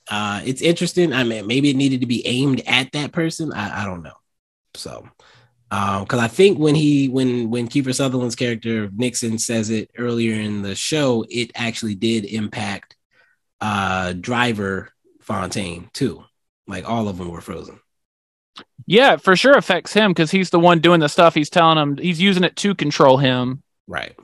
uh, 0.09 0.41
it's 0.43 0.61
interesting. 0.61 1.13
I 1.13 1.23
mean, 1.23 1.47
maybe 1.47 1.69
it 1.69 1.77
needed 1.77 2.01
to 2.01 2.07
be 2.07 2.25
aimed 2.27 2.61
at 2.67 2.91
that 2.91 3.13
person. 3.13 3.53
I, 3.53 3.83
I 3.83 3.85
don't 3.85 4.03
know. 4.03 4.15
So, 4.73 5.07
because 5.73 6.19
I 6.19 6.27
think 6.27 6.59
when 6.59 6.75
he 6.75 7.07
when 7.09 7.49
when 7.49 7.67
Kiefer 7.67 7.95
Sutherland's 7.95 8.35
character 8.35 8.89
Nixon 8.93 9.39
says 9.39 9.71
it 9.71 9.89
earlier 9.97 10.35
in 10.35 10.61
the 10.61 10.75
show, 10.75 11.25
it 11.29 11.51
actually 11.55 11.95
did 11.95 12.25
impact 12.25 12.95
uh 13.59 14.13
Driver 14.13 14.89
Fontaine 15.21 15.89
too. 15.93 16.23
Like 16.67 16.87
all 16.87 17.07
of 17.07 17.17
them 17.17 17.31
were 17.31 17.41
frozen. 17.41 17.79
Yeah, 18.85 19.17
for 19.17 19.35
sure 19.35 19.53
affects 19.57 19.93
him 19.93 20.11
because 20.11 20.29
he's 20.29 20.51
the 20.51 20.59
one 20.59 20.79
doing 20.79 20.99
the 20.99 21.09
stuff. 21.09 21.33
He's 21.33 21.49
telling 21.49 21.77
him 21.79 21.97
he's 21.97 22.21
using 22.21 22.43
it 22.43 22.55
to 22.57 22.75
control 22.75 23.17
him. 23.17 23.63
Right. 23.87 24.15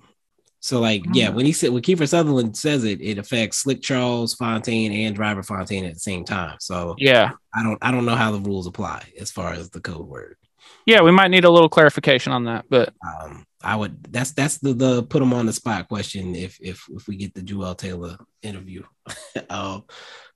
So 0.60 0.80
like, 0.80 1.04
yeah, 1.14 1.30
when 1.30 1.46
he 1.46 1.54
said 1.54 1.72
when 1.72 1.82
Kiefer 1.82 2.08
Sutherland 2.08 2.58
says 2.58 2.84
it, 2.84 3.02
it 3.02 3.18
affects 3.18 3.60
Slick 3.60 3.82
Charles 3.82 4.36
Fontaine 4.36 4.92
and 4.92 5.16
Driver 5.16 5.42
Fontaine 5.42 5.86
at 5.86 5.96
the 5.96 6.00
same 6.00 6.26
time. 6.26 6.58
So 6.60 6.96
Yeah. 7.00 7.32
I 7.56 7.64
don't 7.64 7.80
I 7.82 7.90
don't 7.90 8.06
know 8.06 8.16
how 8.16 8.32
the 8.32 8.40
rules 8.40 8.68
apply 8.68 9.04
as 9.20 9.32
far 9.32 9.54
as 9.54 9.72
the 9.72 9.80
code 9.82 10.06
word. 10.06 10.36
Yeah, 10.90 11.02
we 11.02 11.12
might 11.12 11.28
need 11.30 11.46
a 11.46 11.50
little 11.52 11.70
clarification 11.70 12.32
on 12.34 12.46
that, 12.46 12.66
but 12.70 12.94
Um, 13.06 13.46
I 13.62 13.76
would 13.76 14.02
that's 14.12 14.32
that's 14.32 14.58
the 14.58 14.74
the 14.74 15.04
put 15.04 15.20
them 15.20 15.34
on 15.34 15.46
the 15.46 15.54
spot 15.54 15.88
question 15.88 16.34
if 16.36 16.58
if 16.62 16.84
if 16.90 17.08
we 17.08 17.16
get 17.18 17.34
the 17.36 17.42
Juel 17.42 17.78
Taylor 17.78 18.18
interview. 18.42 18.84
um, 19.50 19.84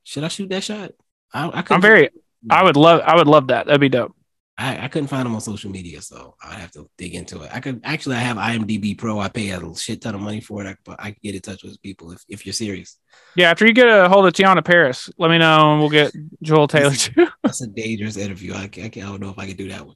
should 0.03 0.23
I 0.23 0.27
shoot 0.27 0.49
that 0.49 0.63
shot? 0.63 0.91
I, 1.33 1.47
I 1.47 1.57
I'm 1.57 1.63
couldn't- 1.63 1.81
very 1.81 2.09
I 2.49 2.63
would 2.63 2.77
love 2.77 3.01
I 3.03 3.15
would 3.15 3.27
love 3.27 3.47
that. 3.47 3.65
That'd 3.65 3.81
be 3.81 3.89
dope. 3.89 4.15
I, 4.55 4.85
I 4.85 4.87
couldn't 4.87 5.07
find 5.07 5.25
him 5.25 5.33
on 5.33 5.41
social 5.41 5.71
media, 5.71 5.99
so 5.99 6.35
I'd 6.43 6.59
have 6.59 6.71
to 6.73 6.87
dig 6.95 7.15
into 7.15 7.41
it. 7.41 7.49
I 7.51 7.59
could 7.59 7.81
actually 7.83 8.17
I 8.17 8.19
have 8.19 8.37
IMDb 8.37 8.95
Pro. 8.95 9.17
I 9.19 9.27
pay 9.29 9.49
a 9.49 9.75
shit 9.75 10.01
ton 10.01 10.13
of 10.13 10.21
money 10.21 10.41
for 10.41 10.63
it, 10.63 10.67
I, 10.67 10.75
but 10.85 10.97
I 10.99 11.05
can 11.09 11.19
get 11.23 11.33
in 11.33 11.41
touch 11.41 11.63
with 11.63 11.81
people 11.81 12.11
if, 12.11 12.21
if 12.29 12.45
you're 12.45 12.53
serious. 12.53 12.99
Yeah, 13.35 13.49
after 13.49 13.65
you 13.65 13.73
get 13.73 13.87
a 13.87 14.07
hold 14.07 14.27
of 14.27 14.33
Teyonah 14.33 14.63
Parris, 14.63 15.09
let 15.17 15.31
me 15.31 15.39
know 15.39 15.71
and 15.71 15.79
we'll 15.79 15.89
get 15.89 16.13
Juel 16.43 16.69
Taylor 16.69 16.93
too. 16.93 17.27
That's 17.43 17.63
a 17.63 17.67
dangerous 17.67 18.15
interview. 18.15 18.53
I, 18.53 18.63
I, 18.65 18.67
can't, 18.67 18.97
I 18.97 19.09
don't 19.09 19.21
know 19.21 19.31
if 19.31 19.39
I 19.39 19.47
can 19.47 19.55
do 19.55 19.69
that 19.69 19.87
one. 19.87 19.95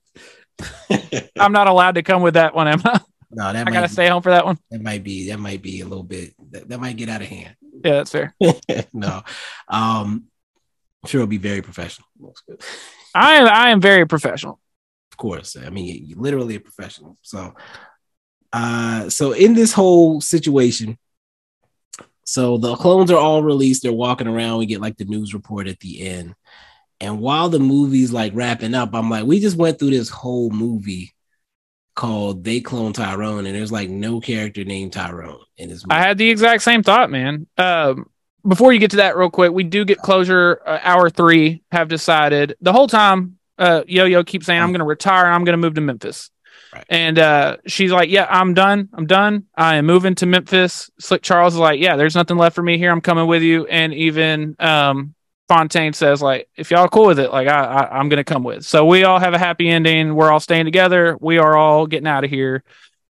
I'm 1.40 1.52
not 1.52 1.68
allowed 1.68 1.96
to 1.96 2.04
come 2.04 2.22
with 2.22 2.36
that 2.36 2.56
one, 2.56 2.68
Emma. 2.68 3.04
no, 3.32 3.54
that 3.54 3.56
I 3.56 3.64
might 3.64 3.74
gotta 3.74 3.88
be, 3.88 3.94
stay 3.94 4.08
home 4.08 4.22
for 4.22 4.32
that 4.32 4.46
one. 4.46 4.58
that 4.72 4.82
might 4.82 5.04
be 5.04 5.30
that 5.30 5.40
might 5.40 5.62
be 5.62 5.82
a 5.82 5.86
little 5.86 6.04
bit 6.04 6.34
that, 6.52 6.70
that 6.70 6.80
might 6.80 6.98
get 6.98 7.10
out 7.10 7.22
of 7.22 7.28
hand. 7.28 7.56
Yeah, 7.84 7.92
that's 7.94 8.12
fair. 8.12 8.36
no, 8.94 9.22
um, 9.68 10.26
I'm 11.04 11.08
sure 11.08 11.22
it'll 11.22 11.28
be 11.28 11.38
very 11.38 11.62
professional. 11.62 12.08
Looks 12.20 12.42
good. 12.48 12.62
I 13.14 13.36
am 13.36 13.48
I 13.48 13.70
am 13.70 13.82
very 13.82 14.08
professional. 14.08 14.60
of 15.12 15.18
course. 15.18 15.56
I 15.56 15.70
mean, 15.70 16.04
you're 16.06 16.20
literally 16.20 16.56
a 16.56 16.60
professional. 16.60 17.18
So, 17.22 17.54
uh, 18.54 19.10
so 19.10 19.32
in 19.32 19.54
this 19.54 19.74
whole 19.74 20.22
situation, 20.22 20.98
so 22.28 22.58
the 22.58 22.76
clones 22.76 23.10
are 23.10 23.18
all 23.18 23.42
released. 23.42 23.84
They're 23.84 23.94
walking 23.94 24.28
around. 24.28 24.60
We 24.60 24.66
get 24.66 24.82
like 24.82 24.98
the 24.98 25.06
news 25.06 25.34
report 25.34 25.68
at 25.68 25.80
the 25.80 26.06
end. 26.06 26.36
And 27.00 27.20
while 27.20 27.50
the 27.50 27.60
movie's 27.60 28.12
like 28.12 28.34
wrapping 28.36 28.74
up, 28.74 28.94
I'm 28.94 29.10
like, 29.10 29.26
we 29.26 29.40
just 29.40 29.56
went 29.58 29.78
through 29.80 29.92
this 29.92 30.10
whole 30.10 30.50
movie 30.50 31.14
called 31.96 32.44
They 32.44 32.60
Clone 32.60 32.94
Tyrone, 32.94 33.46
and 33.46 33.56
there's 33.56 33.72
like 33.72 33.90
no 33.90 34.20
character 34.20 34.64
named 34.64 34.94
Tyrone 34.94 35.40
in 35.58 35.70
this 35.70 35.86
movie. 35.86 35.96
I 36.00 36.02
had 36.02 36.18
the 36.18 36.30
exact 36.30 36.64
same 36.64 36.84
thought, 36.84 37.10
man. 37.10 37.48
Um, 37.58 38.10
before 38.48 38.72
you 38.72 38.80
get 38.80 38.92
to 38.92 38.98
that, 38.98 39.18
real 39.18 39.30
quick, 39.30 39.52
we 39.52 39.64
do 39.64 39.84
get 39.84 39.98
closure. 40.00 40.62
Uh, 40.66 40.80
hour 40.84 41.10
three 41.10 41.64
have 41.72 41.88
decided 41.88 42.56
the 42.62 42.72
whole 42.74 42.88
time. 42.88 43.38
Uh, 43.58 43.84
Yo 43.88 44.06
Yo 44.06 44.24
keeps 44.24 44.46
saying, 44.46 44.62
"I'm 44.62 44.70
going 44.72 44.80
to 44.80 44.86
retire. 44.86 45.26
I'm 45.26 45.44
going 45.44 45.54
to 45.54 45.58
move 45.58 45.74
to 45.76 45.82
Memphis," 45.82 46.30
Right. 46.74 46.86
and 46.90 47.18
uh, 47.18 47.58
she's 47.66 47.92
like, 47.92 48.10
"Yeah, 48.10 48.28
I'm 48.30 48.54
done. 48.54 48.90
I'm 48.94 49.08
done. 49.08 49.46
I 49.56 49.76
am 49.76 49.86
moving 49.88 50.14
to 50.16 50.28
Memphis." 50.28 50.92
Slick 51.00 51.24
Charles 51.24 51.56
is 51.56 51.60
like, 51.60 51.80
"Yeah, 51.80 51.96
there's 51.96 52.16
nothing 52.16 52.38
left 52.38 52.56
for 52.56 52.62
me 52.64 52.78
here. 52.78 52.92
I'm 52.92 53.02
coming 53.02 53.26
with 53.28 53.42
you." 53.42 53.66
And 53.66 53.94
even 53.96 54.56
um, 54.60 55.16
Fontaine 55.48 55.94
says, 55.94 56.22
"Like, 56.22 56.50
if 56.56 56.72
y'all 56.72 56.88
cool 56.88 57.08
with 57.08 57.20
it, 57.20 57.32
like, 57.32 57.48
I, 57.48 57.64
I 57.64 57.98
I'm 57.98 58.10
going 58.10 58.18
to 58.18 58.24
come 58.24 58.44
with." 58.44 58.66
So 58.66 58.86
we 58.86 59.04
all 59.04 59.20
have 59.20 59.34
a 59.34 59.40
happy 59.40 59.70
ending. 59.70 60.16
We're 60.16 60.32
all 60.32 60.40
staying 60.40 60.66
together. 60.66 61.18
We 61.20 61.38
are 61.38 61.56
all 61.56 61.88
getting 61.88 62.08
out 62.08 62.24
of 62.24 62.30
here. 62.30 62.64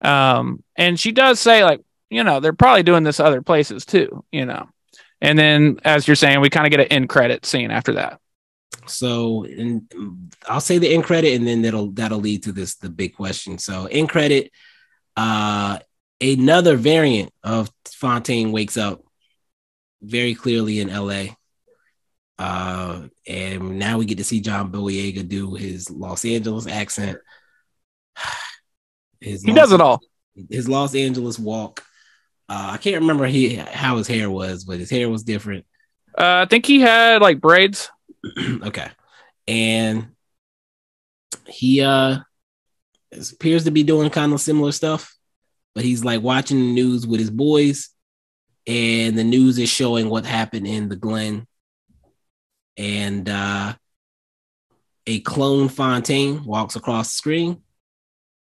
Um, 0.00 0.62
and 0.76 0.98
she 0.98 1.12
does 1.12 1.40
say, 1.40 1.64
like, 1.64 1.80
you 2.10 2.24
know, 2.24 2.40
they're 2.40 2.52
probably 2.52 2.82
doing 2.82 3.02
this 3.02 3.20
other 3.20 3.42
places 3.42 3.84
too, 3.84 4.24
you 4.30 4.46
know. 4.46 4.68
And 5.20 5.38
then, 5.38 5.80
as 5.84 6.06
you're 6.06 6.16
saying, 6.16 6.40
we 6.40 6.50
kind 6.50 6.66
of 6.66 6.70
get 6.70 6.80
an 6.80 6.86
end 6.86 7.08
credit 7.08 7.44
scene 7.44 7.70
after 7.70 7.94
that. 7.94 8.20
So, 8.86 9.44
and 9.44 10.32
I'll 10.46 10.60
say 10.60 10.78
the 10.78 10.92
end 10.92 11.04
credit, 11.04 11.34
and 11.34 11.46
then 11.46 11.62
that'll 11.62 11.90
that'll 11.92 12.20
lead 12.20 12.44
to 12.44 12.52
this 12.52 12.76
the 12.76 12.88
big 12.88 13.14
question. 13.14 13.58
So, 13.58 13.86
end 13.86 14.08
credit, 14.08 14.52
uh, 15.16 15.78
another 16.20 16.76
variant 16.76 17.32
of 17.42 17.70
Fontaine 17.86 18.52
wakes 18.52 18.76
up 18.76 19.02
very 20.00 20.34
clearly 20.34 20.80
in 20.80 20.88
L.A. 20.88 21.36
Uh, 22.38 23.08
and 23.26 23.78
now 23.78 23.98
we 23.98 24.04
get 24.04 24.18
to 24.18 24.24
see 24.24 24.40
John 24.40 24.70
Boyega 24.70 25.28
do 25.28 25.54
his 25.54 25.90
Los 25.90 26.24
Angeles 26.24 26.66
accent. 26.66 27.18
His 29.20 29.42
He 29.42 29.48
Los- 29.50 29.56
does 29.56 29.72
it 29.72 29.80
all. 29.80 30.00
His 30.48 30.68
Los 30.68 30.94
Angeles 30.94 31.40
walk. 31.40 31.82
Uh, 32.48 32.70
I 32.74 32.76
can't 32.76 33.00
remember 33.00 33.26
he 33.26 33.56
how 33.56 33.96
his 33.96 34.06
hair 34.06 34.30
was, 34.30 34.62
but 34.62 34.78
his 34.78 34.90
hair 34.90 35.10
was 35.10 35.24
different. 35.24 35.66
Uh, 36.16 36.42
I 36.42 36.46
think 36.46 36.64
he 36.64 36.80
had 36.80 37.20
like 37.20 37.40
braids. 37.40 37.90
okay. 38.62 38.88
And 39.48 40.10
he 41.48 41.80
uh 41.80 42.18
appears 43.32 43.64
to 43.64 43.72
be 43.72 43.82
doing 43.82 44.08
kind 44.10 44.32
of 44.32 44.40
similar 44.40 44.70
stuff, 44.70 45.16
but 45.74 45.82
he's 45.82 46.04
like 46.04 46.22
watching 46.22 46.58
the 46.58 46.72
news 46.72 47.04
with 47.04 47.18
his 47.18 47.30
boys, 47.30 47.90
and 48.68 49.18
the 49.18 49.24
news 49.24 49.58
is 49.58 49.68
showing 49.68 50.08
what 50.08 50.24
happened 50.24 50.68
in 50.68 50.88
the 50.88 50.96
Glen. 50.96 51.47
And 52.78 53.28
uh 53.28 53.74
a 55.06 55.20
clone 55.20 55.68
Fontaine 55.68 56.44
walks 56.44 56.76
across 56.76 57.08
the 57.08 57.16
screen, 57.16 57.62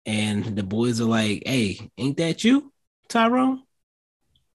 and 0.06 0.44
the 0.44 0.64
boys 0.64 1.00
are 1.00 1.06
like, 1.06 1.44
Hey, 1.46 1.90
ain't 1.98 2.18
that 2.18 2.44
you, 2.44 2.72
Tyrone? 3.08 3.64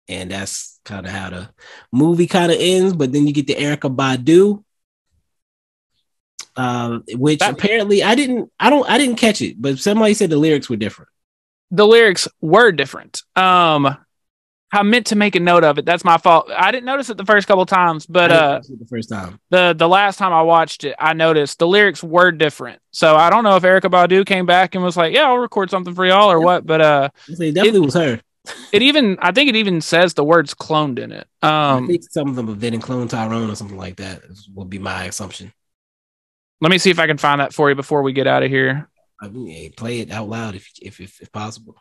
And 0.08 0.30
that's 0.30 0.80
kind 0.84 1.04
of 1.04 1.12
how 1.12 1.30
the 1.30 1.50
movie 1.92 2.26
kind 2.26 2.50
of 2.50 2.56
ends. 2.58 2.94
But 2.94 3.12
then 3.12 3.26
you 3.26 3.32
get 3.32 3.46
the 3.46 3.56
Erykah 3.56 3.94
Badu, 3.94 4.64
uh, 6.56 7.00
which 7.16 7.40
That- 7.40 7.52
apparently 7.54 8.02
I 8.02 8.14
didn't, 8.14 8.50
I 8.58 8.70
don't, 8.70 8.88
I 8.88 8.96
didn't 8.96 9.16
catch 9.16 9.42
it, 9.42 9.60
but 9.60 9.78
somebody 9.78 10.14
said 10.14 10.30
the 10.30 10.36
lyrics 10.38 10.70
were 10.70 10.76
different. 10.76 11.10
The 11.70 11.86
lyrics 11.86 12.26
were 12.40 12.72
different. 12.72 13.22
Um, 13.36 13.96
I 14.70 14.82
meant 14.82 15.06
to 15.06 15.16
make 15.16 15.34
a 15.34 15.40
note 15.40 15.64
of 15.64 15.78
it. 15.78 15.86
That's 15.86 16.04
my 16.04 16.18
fault. 16.18 16.50
I 16.54 16.70
didn't 16.70 16.84
notice 16.84 17.08
it 17.08 17.16
the 17.16 17.24
first 17.24 17.48
couple 17.48 17.64
times, 17.64 18.04
but 18.04 18.30
uh, 18.30 18.60
the 18.68 18.86
first 18.86 19.08
time. 19.08 19.40
the 19.48 19.74
the 19.76 19.88
last 19.88 20.18
time 20.18 20.32
I 20.32 20.42
watched 20.42 20.84
it, 20.84 20.94
I 20.98 21.14
noticed 21.14 21.58
the 21.58 21.66
lyrics 21.66 22.02
were 22.02 22.30
different. 22.32 22.80
So 22.90 23.16
I 23.16 23.30
don't 23.30 23.44
know 23.44 23.56
if 23.56 23.62
Erykah 23.62 23.90
Badu 23.90 24.26
came 24.26 24.44
back 24.44 24.74
and 24.74 24.84
was 24.84 24.96
like, 24.96 25.14
"Yeah, 25.14 25.28
I'll 25.28 25.38
record 25.38 25.70
something 25.70 25.94
for 25.94 26.04
y'all" 26.04 26.30
or 26.30 26.38
what. 26.40 26.66
But 26.66 26.80
uh, 26.82 27.08
It 27.28 27.54
definitely 27.54 27.80
was 27.80 27.94
her. 27.94 28.20
it 28.72 28.82
even 28.82 29.16
I 29.22 29.32
think 29.32 29.48
it 29.48 29.56
even 29.56 29.80
says 29.80 30.12
the 30.12 30.24
words 30.24 30.52
"cloned" 30.52 30.98
in 30.98 31.12
it. 31.12 31.26
I 31.40 31.76
Um, 31.76 31.86
think 31.86 32.02
some 32.10 32.28
of 32.28 32.36
them 32.36 32.48
have 32.48 32.60
been 32.60 32.74
in 32.74 32.80
Clone 32.82 33.08
Tyrone 33.08 33.48
or 33.50 33.54
something 33.54 33.78
like 33.78 33.96
that. 33.96 34.20
Would 34.54 34.68
be 34.68 34.78
my 34.78 35.04
assumption. 35.04 35.50
let 36.60 36.70
me 36.70 36.76
see 36.78 36.90
if 36.90 36.98
I 36.98 37.06
can 37.06 37.16
find 37.18 37.40
that 37.40 37.54
for 37.54 37.70
you 37.70 37.74
before 37.74 38.02
we 38.02 38.12
get 38.12 38.26
out 38.26 38.42
of 38.42 38.50
here. 38.50 38.88
I 39.20 39.28
mean, 39.28 39.72
play 39.72 40.00
it 40.00 40.10
out 40.10 40.28
loud 40.28 40.54
if, 40.56 40.70
if 40.82 41.00
if 41.00 41.20
if 41.22 41.32
possible. 41.32 41.74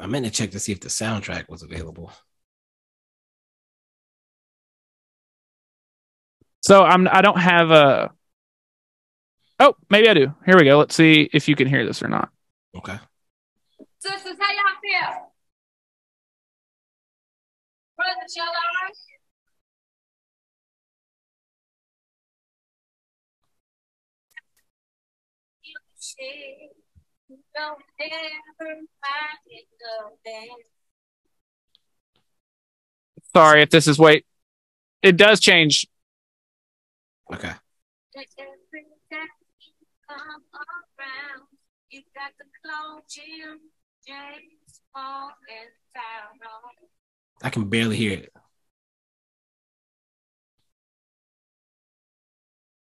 I 0.00 0.06
meant 0.06 0.24
to 0.24 0.30
check 0.30 0.52
to 0.52 0.58
see 0.58 0.72
if 0.72 0.80
the 0.80 0.88
soundtrack 0.88 1.50
was 1.50 1.62
available. 1.62 2.10
So 6.62 6.82
I'm 6.82 7.06
I 7.08 7.20
don't 7.20 7.38
have 7.38 7.70
a. 7.70 8.10
Oh, 9.58 9.74
maybe 9.90 10.08
I 10.08 10.14
do. 10.14 10.34
Here 10.46 10.56
we 10.56 10.64
go. 10.64 10.78
Let's 10.78 10.94
see 10.94 11.28
if 11.34 11.48
you 11.48 11.54
can 11.54 11.68
hear 11.68 11.84
this 11.84 12.02
or 12.02 12.08
not. 12.08 12.30
Okay. 12.74 12.98
Sisters, 13.98 14.36
how 14.40 14.52
y'all 14.52 14.80
feel? 14.80 15.32
Brothers, 17.96 18.36
y'all 18.36 18.46
all 18.46 18.52
right? 18.52 18.94
You 25.62 26.79
Sorry 33.34 33.62
if 33.62 33.70
this 33.70 33.86
is 33.86 33.98
wait. 33.98 34.26
It 35.02 35.16
does 35.16 35.40
change. 35.40 35.86
Okay. 37.32 37.52
I 47.42 47.50
can 47.50 47.68
barely 47.68 47.96
hear 47.96 48.12
it. 48.12 48.32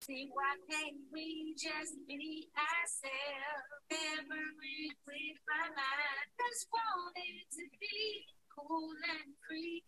See, 0.03 0.27
why 0.33 0.55
can't 0.69 0.97
we 1.13 1.53
just 1.53 1.95
be 2.05 2.49
ourselves? 2.57 3.63
Memory 3.89 4.91
with 5.07 5.39
my 5.47 5.69
mind. 5.69 6.27
Just 6.37 6.67
wanted 6.73 7.47
to 7.51 7.63
be 7.79 8.25
cool 8.53 8.89
and 9.09 9.33
free. 9.47 9.81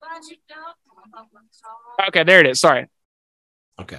But 0.00 0.22
you 0.30 0.36
don't 0.48 0.76
know. 1.12 2.06
Okay, 2.06 2.22
there 2.22 2.38
it 2.38 2.46
is. 2.46 2.60
Sorry. 2.60 2.86
Okay. 3.80 3.98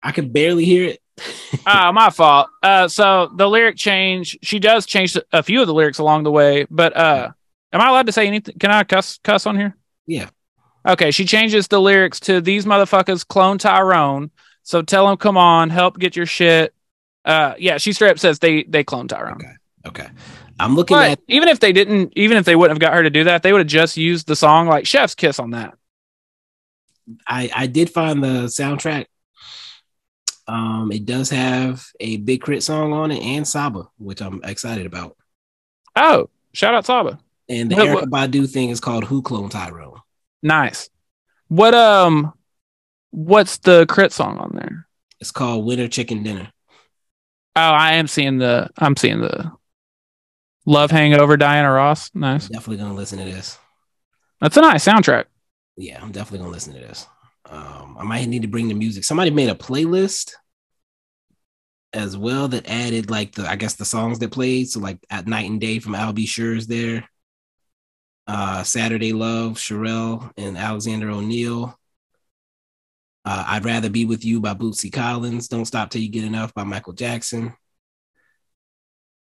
I 0.00 0.12
can 0.12 0.30
barely 0.30 0.64
hear 0.64 0.84
it. 0.90 1.00
Ah, 1.66 1.92
my 1.92 2.10
fault. 2.10 2.48
Uh, 2.62 2.88
so 2.88 3.30
the 3.34 3.48
lyric 3.48 3.76
change. 3.76 4.36
She 4.42 4.58
does 4.58 4.84
change 4.86 5.16
a 5.32 5.42
few 5.42 5.60
of 5.60 5.66
the 5.66 5.72
lyrics 5.72 5.98
along 5.98 6.24
the 6.24 6.30
way, 6.30 6.66
but 6.70 6.94
uh, 6.94 7.30
am 7.72 7.80
I 7.80 7.88
allowed 7.88 8.06
to 8.06 8.12
say 8.12 8.26
anything? 8.26 8.58
Can 8.58 8.70
I 8.70 8.84
cuss 8.84 9.18
cuss 9.24 9.46
on 9.46 9.56
here? 9.56 9.74
Yeah. 10.06 10.28
Okay, 10.86 11.10
she 11.10 11.24
changes 11.24 11.68
the 11.68 11.80
lyrics 11.80 12.20
to 12.20 12.40
"These 12.40 12.66
motherfuckers 12.66 13.26
clone 13.26 13.58
Tyrone." 13.58 14.30
So 14.62 14.82
tell 14.82 15.06
them, 15.06 15.16
come 15.16 15.36
on, 15.36 15.70
help 15.70 15.98
get 15.98 16.16
your 16.16 16.26
shit. 16.26 16.74
Uh, 17.24 17.54
yeah, 17.58 17.78
she 17.78 17.92
straight 17.92 18.10
up 18.10 18.18
says 18.18 18.38
they 18.38 18.64
they 18.64 18.84
cloned 18.84 19.08
Tyrone. 19.08 19.34
Okay. 19.34 19.52
Okay. 19.86 20.08
I'm 20.58 20.76
looking 20.76 20.96
But 20.96 21.10
at 21.12 21.20
even 21.28 21.48
if 21.48 21.60
they 21.60 21.72
didn't, 21.72 22.12
even 22.16 22.36
if 22.36 22.44
they 22.44 22.54
wouldn't 22.54 22.76
have 22.76 22.80
got 22.90 22.96
her 22.96 23.02
to 23.02 23.10
do 23.10 23.24
that, 23.24 23.42
they 23.42 23.52
would 23.52 23.60
have 23.60 23.66
just 23.66 23.96
used 23.96 24.26
the 24.26 24.36
song 24.36 24.68
like 24.68 24.86
Chef's 24.86 25.14
Kiss 25.14 25.38
on 25.38 25.50
that. 25.50 25.74
I 27.26 27.50
I 27.54 27.66
did 27.66 27.90
find 27.90 28.22
the 28.22 28.44
soundtrack. 28.46 29.06
Um, 30.46 30.92
it 30.92 31.06
does 31.06 31.30
have 31.30 31.86
a 32.00 32.18
Big 32.18 32.42
K.R.I.T 32.42 32.60
song 32.60 32.92
on 32.92 33.10
it 33.10 33.22
and 33.22 33.48
Saba, 33.48 33.88
which 33.98 34.20
I'm 34.20 34.42
excited 34.44 34.84
about. 34.86 35.16
Oh, 35.96 36.28
shout 36.52 36.74
out 36.74 36.84
Saba. 36.84 37.18
And 37.48 37.70
the 37.70 37.76
What- 37.76 38.04
Erykah 38.04 38.10
Badu 38.10 38.50
thing 38.50 38.68
is 38.70 38.80
called 38.80 39.04
Who 39.04 39.22
Cloned 39.22 39.50
Tyrone. 39.50 40.00
Nice. 40.44 40.90
What 41.48 41.74
um 41.74 42.32
what's 43.10 43.58
the 43.58 43.86
K.R.I.T 43.86 44.12
song 44.12 44.36
on 44.38 44.52
there? 44.54 44.86
It's 45.18 45.32
called 45.32 45.64
Winter 45.64 45.88
Chicken 45.88 46.22
Dinner. 46.22 46.52
Oh, 47.56 47.60
I 47.60 47.94
am 47.94 48.06
seeing 48.06 48.38
the 48.38 48.68
I'm 48.78 48.94
seeing 48.94 49.22
the 49.22 49.50
Love 50.66 50.90
Hangover 50.90 51.38
Diana 51.38 51.72
Ross. 51.72 52.10
Nice. 52.14 52.48
Definitely 52.48 52.76
gonna 52.76 52.94
listen 52.94 53.18
to 53.18 53.24
this. 53.24 53.58
That's 54.40 54.56
a 54.58 54.60
nice 54.60 54.84
soundtrack. 54.84 55.24
Yeah, 55.78 56.00
I'm 56.02 56.12
definitely 56.12 56.40
gonna 56.40 56.50
listen 56.50 56.74
to 56.74 56.80
this. 56.80 57.06
Um, 57.48 57.96
I 57.98 58.04
might 58.04 58.28
need 58.28 58.42
to 58.42 58.48
bring 58.48 58.68
the 58.68 58.74
music. 58.74 59.04
Somebody 59.04 59.30
made 59.30 59.48
a 59.48 59.54
playlist 59.54 60.32
as 61.94 62.18
well 62.18 62.48
that 62.48 62.68
added 62.68 63.10
like 63.10 63.32
the 63.34 63.48
I 63.48 63.56
guess 63.56 63.74
the 63.74 63.86
songs 63.86 64.18
that 64.18 64.32
played. 64.32 64.68
So 64.68 64.80
like 64.80 64.98
at 65.08 65.26
night 65.26 65.48
and 65.48 65.60
day 65.60 65.78
from 65.78 65.94
Al 65.94 66.12
B. 66.12 66.26
Sure's 66.26 66.66
there. 66.66 67.08
Uh 68.26 68.62
Saturday 68.62 69.12
Love, 69.12 69.54
Cherrelle 69.54 70.30
and 70.36 70.56
Alexander 70.56 71.10
O'Neal. 71.10 71.78
Uh, 73.26 73.44
I'd 73.48 73.64
rather 73.64 73.88
be 73.88 74.04
with 74.04 74.24
you 74.24 74.40
by 74.40 74.52
Bootsy 74.54 74.92
Collins. 74.92 75.48
Don't 75.48 75.64
stop 75.64 75.90
till 75.90 76.02
you 76.02 76.10
get 76.10 76.24
enough 76.24 76.52
by 76.52 76.64
Michael 76.64 76.92
Jackson. 76.92 77.54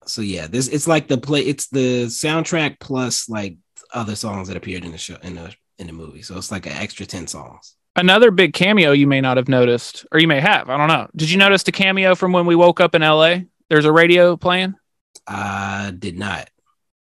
So 0.06 0.22
yeah, 0.22 0.46
this 0.46 0.68
it's 0.68 0.86
like 0.86 1.08
the 1.08 1.18
play. 1.18 1.40
It's 1.42 1.68
the 1.68 2.06
soundtrack 2.06 2.80
plus 2.80 3.28
like 3.28 3.56
other 3.92 4.16
songs 4.16 4.48
that 4.48 4.56
appeared 4.56 4.84
in 4.84 4.92
the 4.92 4.98
show 4.98 5.16
in 5.22 5.34
the 5.34 5.54
in 5.78 5.86
the 5.86 5.92
movie. 5.92 6.22
So 6.22 6.36
it's 6.36 6.50
like 6.50 6.66
an 6.66 6.72
extra 6.72 7.06
ten 7.06 7.26
songs. 7.26 7.76
Another 7.96 8.30
big 8.30 8.52
cameo 8.52 8.92
you 8.92 9.06
may 9.06 9.20
not 9.20 9.36
have 9.36 9.48
noticed, 9.48 10.04
or 10.12 10.20
you 10.20 10.28
may 10.28 10.40
have. 10.40 10.68
I 10.68 10.76
don't 10.76 10.88
know. 10.88 11.08
Did 11.16 11.30
you 11.30 11.38
notice 11.38 11.62
the 11.62 11.72
cameo 11.72 12.14
from 12.14 12.32
when 12.32 12.46
we 12.46 12.54
woke 12.54 12.80
up 12.80 12.94
in 12.94 13.02
LA? 13.02 13.38
There's 13.70 13.84
a 13.84 13.92
radio 13.92 14.36
playing. 14.36 14.74
I 15.26 15.92
did 15.98 16.18
not. 16.18 16.50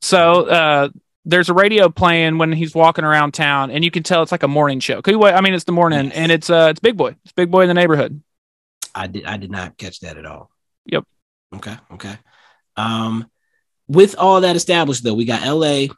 So 0.02 0.48
uh, 0.48 0.90
there's 1.28 1.50
a 1.50 1.54
radio 1.54 1.90
playing 1.90 2.38
when 2.38 2.54
he's 2.54 2.74
walking 2.74 3.04
around 3.04 3.34
town, 3.34 3.70
and 3.70 3.84
you 3.84 3.92
can 3.92 4.02
tell 4.02 4.24
it's 4.24 4.32
like 4.32 4.44
a 4.44 4.48
morning 4.48 4.80
show. 4.80 5.02
I 5.06 5.42
mean, 5.42 5.54
it's 5.54 5.66
the 5.66 5.74
morning, 5.74 6.12
and 6.14 6.32
it's 6.32 6.50
uh, 6.50 6.70
it's 6.72 6.80
Big 6.80 6.96
Boy. 6.96 7.16
It's 7.24 7.34
Big 7.34 7.52
Boy 7.52 7.62
in 7.64 7.68
the 7.68 7.74
neighborhood. 7.74 8.22
I 8.96 9.08
did. 9.08 9.26
I 9.26 9.38
did 9.38 9.52
not 9.52 9.78
catch 9.78 10.00
that 10.00 10.18
at 10.18 10.26
all. 10.26 10.50
Yep. 10.86 11.04
Okay. 11.56 11.76
Okay. 11.92 12.18
Um, 12.78 13.30
with 13.88 14.16
all 14.18 14.42
that 14.42 14.56
established, 14.56 15.04
though, 15.04 15.14
we 15.14 15.26
got 15.26 15.46
L.A. 15.46 15.90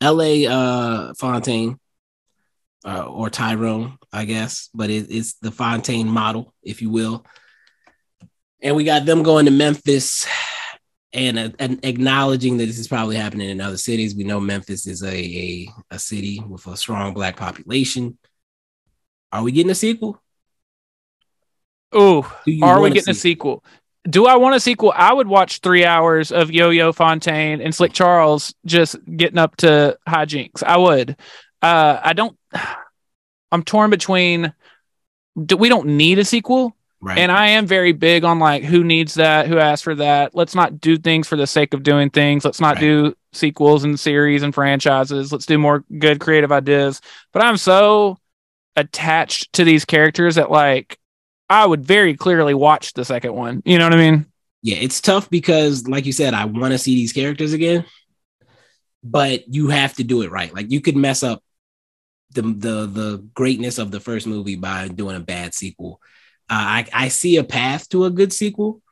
L.A. 0.00 0.46
Uh, 0.46 1.12
Fontaine, 1.14 1.78
uh, 2.86 3.04
or 3.04 3.28
Tyrone, 3.28 3.98
I 4.12 4.24
guess, 4.24 4.70
but 4.72 4.88
it, 4.88 5.10
it's 5.10 5.34
the 5.34 5.50
Fontaine 5.50 6.08
model, 6.08 6.54
if 6.62 6.80
you 6.80 6.88
will. 6.88 7.24
And 8.62 8.76
we 8.76 8.84
got 8.84 9.04
them 9.04 9.22
going 9.22 9.44
to 9.44 9.50
Memphis 9.50 10.26
and, 11.12 11.38
uh, 11.38 11.50
and 11.58 11.84
acknowledging 11.84 12.58
that 12.58 12.66
this 12.66 12.78
is 12.78 12.88
probably 12.88 13.16
happening 13.16 13.48
in 13.48 13.60
other 13.60 13.76
cities. 13.76 14.14
We 14.14 14.24
know 14.24 14.40
Memphis 14.40 14.86
is 14.86 15.02
a, 15.02 15.14
a, 15.14 15.68
a 15.92 15.98
city 15.98 16.42
with 16.46 16.66
a 16.66 16.76
strong 16.76 17.14
black 17.14 17.36
population. 17.36 18.18
Are 19.32 19.42
we 19.42 19.52
getting 19.52 19.70
a 19.70 19.74
sequel? 19.74 20.20
Oh, 21.92 22.22
are 22.62 22.80
we 22.80 22.90
getting 22.90 23.10
a 23.10 23.14
sequel? 23.14 23.64
Do 24.08 24.26
I 24.26 24.36
want 24.36 24.54
a 24.54 24.60
sequel? 24.60 24.92
I 24.94 25.12
would 25.12 25.26
watch 25.26 25.60
three 25.60 25.84
hours 25.84 26.32
of 26.32 26.50
Yo 26.50 26.70
Yo 26.70 26.92
Fontaine 26.92 27.60
and 27.60 27.74
Slick 27.74 27.92
Charles 27.92 28.54
just 28.64 28.96
getting 29.04 29.38
up 29.38 29.56
to 29.56 29.98
hijinks. 30.06 30.62
I 30.62 30.76
would. 30.76 31.16
Uh, 31.62 32.00
I 32.02 32.12
don't. 32.12 32.36
I'm 33.52 33.62
torn 33.62 33.90
between. 33.90 34.52
Do, 35.42 35.56
we 35.56 35.68
don't 35.68 35.96
need 35.96 36.18
a 36.18 36.24
sequel, 36.24 36.76
Right. 37.00 37.18
and 37.18 37.30
I 37.30 37.48
am 37.50 37.66
very 37.66 37.92
big 37.92 38.24
on 38.24 38.40
like 38.40 38.64
who 38.64 38.82
needs 38.82 39.14
that, 39.14 39.46
who 39.46 39.58
asked 39.58 39.84
for 39.84 39.94
that. 39.94 40.34
Let's 40.34 40.54
not 40.56 40.80
do 40.80 40.96
things 40.98 41.28
for 41.28 41.36
the 41.36 41.46
sake 41.46 41.72
of 41.72 41.84
doing 41.84 42.10
things. 42.10 42.44
Let's 42.44 42.60
not 42.60 42.74
Right. 42.74 42.80
do 42.80 43.14
sequels 43.32 43.84
and 43.84 43.98
series 44.00 44.42
and 44.42 44.52
franchises. 44.52 45.30
Let's 45.32 45.46
do 45.46 45.58
more 45.58 45.84
good 45.98 46.18
creative 46.18 46.50
ideas. 46.50 47.00
But 47.32 47.44
I'm 47.44 47.56
so 47.56 48.18
attached 48.74 49.52
to 49.54 49.64
these 49.64 49.84
characters 49.84 50.34
that 50.34 50.50
like 50.50 50.98
I 51.48 51.64
would 51.66 51.84
very 51.84 52.14
clearly 52.16 52.52
watch 52.54 52.92
the 52.94 53.04
second 53.04 53.32
one. 53.34 53.62
You 53.64 53.78
know 53.78 53.84
what 53.86 53.94
I 53.94 54.10
mean? 54.10 54.26
yeah, 54.62 54.76
it's 54.78 55.00
tough 55.00 55.30
because, 55.30 55.86
like 55.86 56.04
you 56.04 56.12
said, 56.12 56.34
I 56.34 56.46
want 56.46 56.72
to 56.72 56.78
see 56.78 56.96
these 56.96 57.12
characters 57.12 57.52
again, 57.52 57.84
but 59.04 59.46
you 59.52 59.68
have 59.68 59.94
to 59.94 60.04
do 60.04 60.22
it 60.22 60.30
right. 60.32 60.52
Like 60.52 60.70
you 60.70 60.80
could 60.80 60.96
mess 60.96 61.22
up 61.22 61.42
the 62.34 62.42
the 62.42 62.86
the 62.86 63.24
greatness 63.34 63.78
of 63.78 63.90
the 63.92 64.00
first 64.00 64.26
movie 64.26 64.56
by 64.56 64.88
doing 64.88 65.16
a 65.16 65.20
bad 65.20 65.54
sequel. 65.54 66.00
Uh, 66.50 66.82
I 66.82 66.86
I 66.92 67.08
see 67.08 67.36
a 67.36 67.44
path 67.44 67.88
to 67.90 68.04
a 68.04 68.10
good 68.10 68.32
sequel 68.32 68.82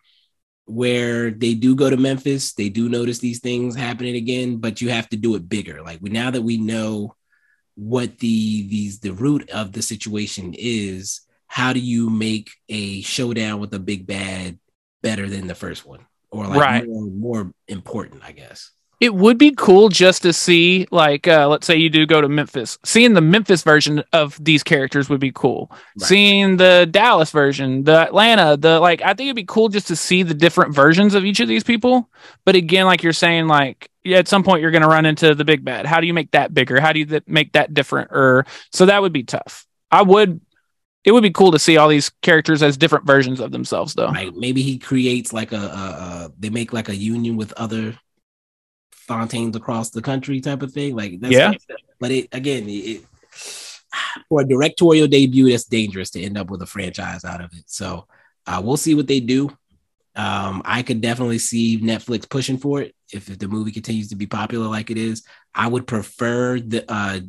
where 0.66 1.30
they 1.30 1.54
do 1.54 1.76
go 1.76 1.88
to 1.88 1.96
Memphis, 1.96 2.52
they 2.54 2.68
do 2.68 2.88
notice 2.88 3.18
these 3.18 3.40
things 3.40 3.76
happening 3.76 4.16
again, 4.16 4.56
but 4.56 4.80
you 4.80 4.90
have 4.90 5.08
to 5.10 5.16
do 5.16 5.34
it 5.36 5.48
bigger. 5.48 5.80
Like 5.82 6.00
we 6.02 6.10
now 6.10 6.30
that 6.30 6.42
we 6.42 6.56
know 6.58 7.14
what 7.76 8.18
the 8.18 8.66
these 8.68 9.00
the 9.00 9.12
root 9.12 9.48
of 9.50 9.72
the 9.72 9.82
situation 9.82 10.54
is, 10.56 11.20
how 11.46 11.72
do 11.72 11.80
you 11.80 12.10
make 12.10 12.50
a 12.68 13.00
showdown 13.02 13.60
with 13.60 13.72
a 13.74 13.78
big 13.78 14.06
bad 14.06 14.58
better 15.02 15.28
than 15.28 15.46
the 15.46 15.54
first 15.54 15.86
one 15.86 16.04
or 16.30 16.46
like 16.46 16.58
Right. 16.58 16.86
more, 16.86 17.06
more 17.06 17.52
important 17.68 18.22
i 18.24 18.32
guess 18.32 18.70
It 18.98 19.14
would 19.14 19.36
be 19.36 19.52
cool 19.54 19.90
just 19.90 20.22
to 20.22 20.32
see, 20.32 20.86
like, 20.90 21.28
uh, 21.28 21.46
let's 21.48 21.66
say 21.66 21.76
you 21.76 21.90
do 21.90 22.06
go 22.06 22.22
to 22.22 22.28
Memphis. 22.28 22.78
Seeing 22.82 23.12
the 23.12 23.20
Memphis 23.20 23.62
version 23.62 24.02
of 24.14 24.42
these 24.42 24.62
characters 24.62 25.10
would 25.10 25.20
be 25.20 25.32
cool. 25.32 25.70
Right. 25.70 26.08
Seeing 26.08 26.56
the 26.56 26.88
Dallas 26.90 27.30
version, 27.30 27.84
the 27.84 28.00
Atlanta, 28.00 28.56
the 28.56 28.80
like, 28.80 29.02
I 29.02 29.08
think 29.08 29.26
it'd 29.26 29.36
be 29.36 29.44
cool 29.44 29.68
just 29.68 29.88
to 29.88 29.96
see 29.96 30.22
the 30.22 30.32
different 30.32 30.74
versions 30.74 31.14
of 31.14 31.26
each 31.26 31.40
of 31.40 31.48
these 31.48 31.62
people. 31.62 32.08
But 32.46 32.54
again, 32.54 32.86
like 32.86 33.02
you're 33.02 33.12
saying, 33.12 33.48
like, 33.48 33.90
at 34.06 34.28
some 34.28 34.42
point 34.42 34.62
you're 34.62 34.70
going 34.70 34.82
to 34.82 34.88
run 34.88 35.04
into 35.04 35.34
the 35.34 35.44
big 35.44 35.62
bad. 35.62 35.84
How 35.84 36.00
do 36.00 36.06
you 36.06 36.14
make 36.14 36.30
that 36.30 36.54
bigger? 36.54 36.80
How 36.80 36.92
do 36.92 36.98
you 36.98 37.06
th- 37.06 37.24
make 37.26 37.52
that 37.52 37.74
different? 37.74 38.12
Or 38.12 38.46
so 38.72 38.86
that 38.86 39.02
would 39.02 39.12
be 39.12 39.24
tough. 39.24 39.66
I 39.90 40.02
would. 40.02 40.40
It 41.04 41.12
would 41.12 41.22
be 41.22 41.30
cool 41.30 41.52
to 41.52 41.58
see 41.60 41.76
all 41.76 41.88
these 41.88 42.08
characters 42.22 42.64
as 42.64 42.76
different 42.76 43.06
versions 43.06 43.38
of 43.38 43.52
themselves, 43.52 43.94
though. 43.94 44.06
like 44.06 44.34
maybe 44.34 44.62
he 44.62 44.76
creates 44.76 45.32
like 45.32 45.52
a, 45.52 45.56
a, 45.56 45.60
a 45.60 46.32
they 46.36 46.50
make 46.50 46.72
like 46.72 46.88
a 46.88 46.96
union 46.96 47.36
with 47.36 47.52
other 47.52 47.96
fontaines 49.06 49.56
across 49.56 49.90
the 49.90 50.02
country 50.02 50.40
type 50.40 50.62
of 50.62 50.72
thing. 50.72 50.96
Like 50.96 51.20
that's 51.20 51.32
Yeah. 51.34 51.52
but 52.00 52.10
it 52.10 52.28
again 52.32 52.68
it, 52.68 52.72
it 52.72 53.04
for 54.28 54.42
a 54.42 54.44
directorial 54.44 55.08
debut 55.08 55.50
that's 55.50 55.64
dangerous 55.64 56.10
to 56.10 56.22
end 56.22 56.38
up 56.38 56.50
with 56.50 56.62
a 56.62 56.66
franchise 56.66 57.24
out 57.24 57.40
of 57.42 57.52
it. 57.52 57.64
So 57.66 58.06
uh, 58.46 58.60
we'll 58.64 58.76
see 58.76 58.94
what 58.94 59.06
they 59.06 59.20
do. 59.20 59.56
Um, 60.14 60.62
i 60.64 60.82
could 60.82 61.02
definitely 61.02 61.38
see 61.38 61.78
netflix 61.78 62.26
pushing 62.26 62.56
for 62.56 62.80
it 62.80 62.94
if, 63.12 63.28
if 63.28 63.38
the 63.38 63.48
movie 63.48 63.70
continues 63.70 64.08
to 64.08 64.16
be 64.16 64.26
popular 64.26 64.66
like 64.66 64.90
it 64.90 64.96
is. 64.96 65.22
I 65.54 65.68
would 65.68 65.86
prefer 65.86 66.58
the 66.58 66.90
uh 66.90 67.20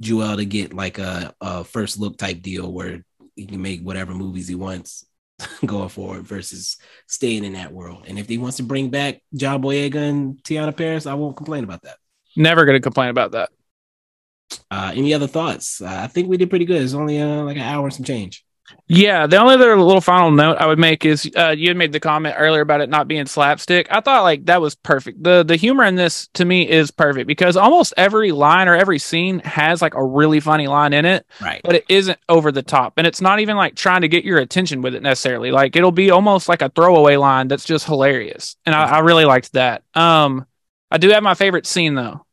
Joel 0.00 0.36
to 0.36 0.44
get 0.44 0.72
like 0.74 0.98
a, 0.98 1.34
a 1.40 1.64
first 1.64 1.98
look 1.98 2.18
type 2.18 2.42
deal 2.42 2.70
where 2.70 3.04
he 3.34 3.46
can 3.46 3.60
make 3.62 3.80
whatever 3.80 4.14
movies 4.14 4.46
he 4.46 4.54
wants 4.54 5.04
going 5.66 5.88
forward 5.88 6.26
versus 6.26 6.76
staying 7.06 7.44
in 7.44 7.52
that 7.54 7.72
world. 7.72 8.04
And 8.06 8.18
if 8.18 8.28
he 8.28 8.38
wants 8.38 8.56
to 8.58 8.62
bring 8.62 8.90
back 8.90 9.20
John 9.34 9.62
Boyega 9.62 9.96
and 9.96 10.42
Teyonah 10.42 10.76
Parris, 10.76 11.06
I 11.06 11.14
won't 11.14 11.36
complain 11.36 11.64
about 11.64 11.82
that. 11.82 11.98
Never 12.36 12.64
going 12.64 12.76
to 12.76 12.80
complain 12.80 13.10
about 13.10 13.32
that. 13.32 13.50
Uh, 14.70 14.92
any 14.94 15.12
other 15.12 15.26
thoughts? 15.26 15.80
Uh, 15.80 16.00
I 16.02 16.06
think 16.06 16.28
we 16.28 16.36
did 16.36 16.50
pretty 16.50 16.64
good. 16.64 16.82
It's 16.82 16.94
only 16.94 17.20
uh, 17.20 17.42
like 17.42 17.56
an 17.56 17.62
hour 17.62 17.84
and 17.84 17.94
some 17.94 18.04
change. 18.04 18.45
Yeah, 18.88 19.26
the 19.26 19.38
only 19.38 19.54
other 19.54 19.76
little 19.76 20.00
final 20.00 20.30
note 20.30 20.58
I 20.58 20.66
would 20.66 20.78
make 20.78 21.04
is 21.04 21.28
uh, 21.36 21.50
you 21.56 21.68
had 21.68 21.76
made 21.76 21.92
the 21.92 21.98
comment 21.98 22.36
earlier 22.38 22.60
about 22.60 22.80
it 22.80 22.88
not 22.88 23.08
being 23.08 23.26
slapstick. 23.26 23.88
I 23.90 24.00
thought 24.00 24.22
like 24.22 24.46
that 24.46 24.60
was 24.60 24.76
perfect. 24.76 25.22
the 25.24 25.42
The 25.42 25.56
humor 25.56 25.82
in 25.84 25.96
this 25.96 26.28
to 26.34 26.44
me 26.44 26.68
is 26.68 26.92
perfect 26.92 27.26
because 27.26 27.56
almost 27.56 27.94
every 27.96 28.30
line 28.30 28.68
or 28.68 28.76
every 28.76 29.00
scene 29.00 29.40
has 29.40 29.82
like 29.82 29.94
a 29.94 30.04
really 30.04 30.38
funny 30.38 30.68
line 30.68 30.92
in 30.92 31.04
it, 31.04 31.26
Right. 31.40 31.60
but 31.64 31.74
it 31.74 31.84
isn't 31.88 32.18
over 32.28 32.52
the 32.52 32.62
top, 32.62 32.94
and 32.96 33.06
it's 33.06 33.20
not 33.20 33.40
even 33.40 33.56
like 33.56 33.74
trying 33.74 34.02
to 34.02 34.08
get 34.08 34.24
your 34.24 34.38
attention 34.38 34.82
with 34.82 34.94
it 34.94 35.02
necessarily. 35.02 35.50
Like 35.50 35.74
it'll 35.74 35.90
be 35.90 36.10
almost 36.12 36.48
like 36.48 36.62
a 36.62 36.68
throwaway 36.68 37.16
line 37.16 37.48
that's 37.48 37.64
just 37.64 37.86
hilarious, 37.86 38.56
and 38.66 38.74
I, 38.74 38.84
I 38.84 38.98
really 39.00 39.24
liked 39.24 39.52
that. 39.54 39.82
Um, 39.94 40.46
I 40.92 40.98
do 40.98 41.08
have 41.10 41.22
my 41.24 41.34
favorite 41.34 41.66
scene 41.66 41.94
though. 41.96 42.24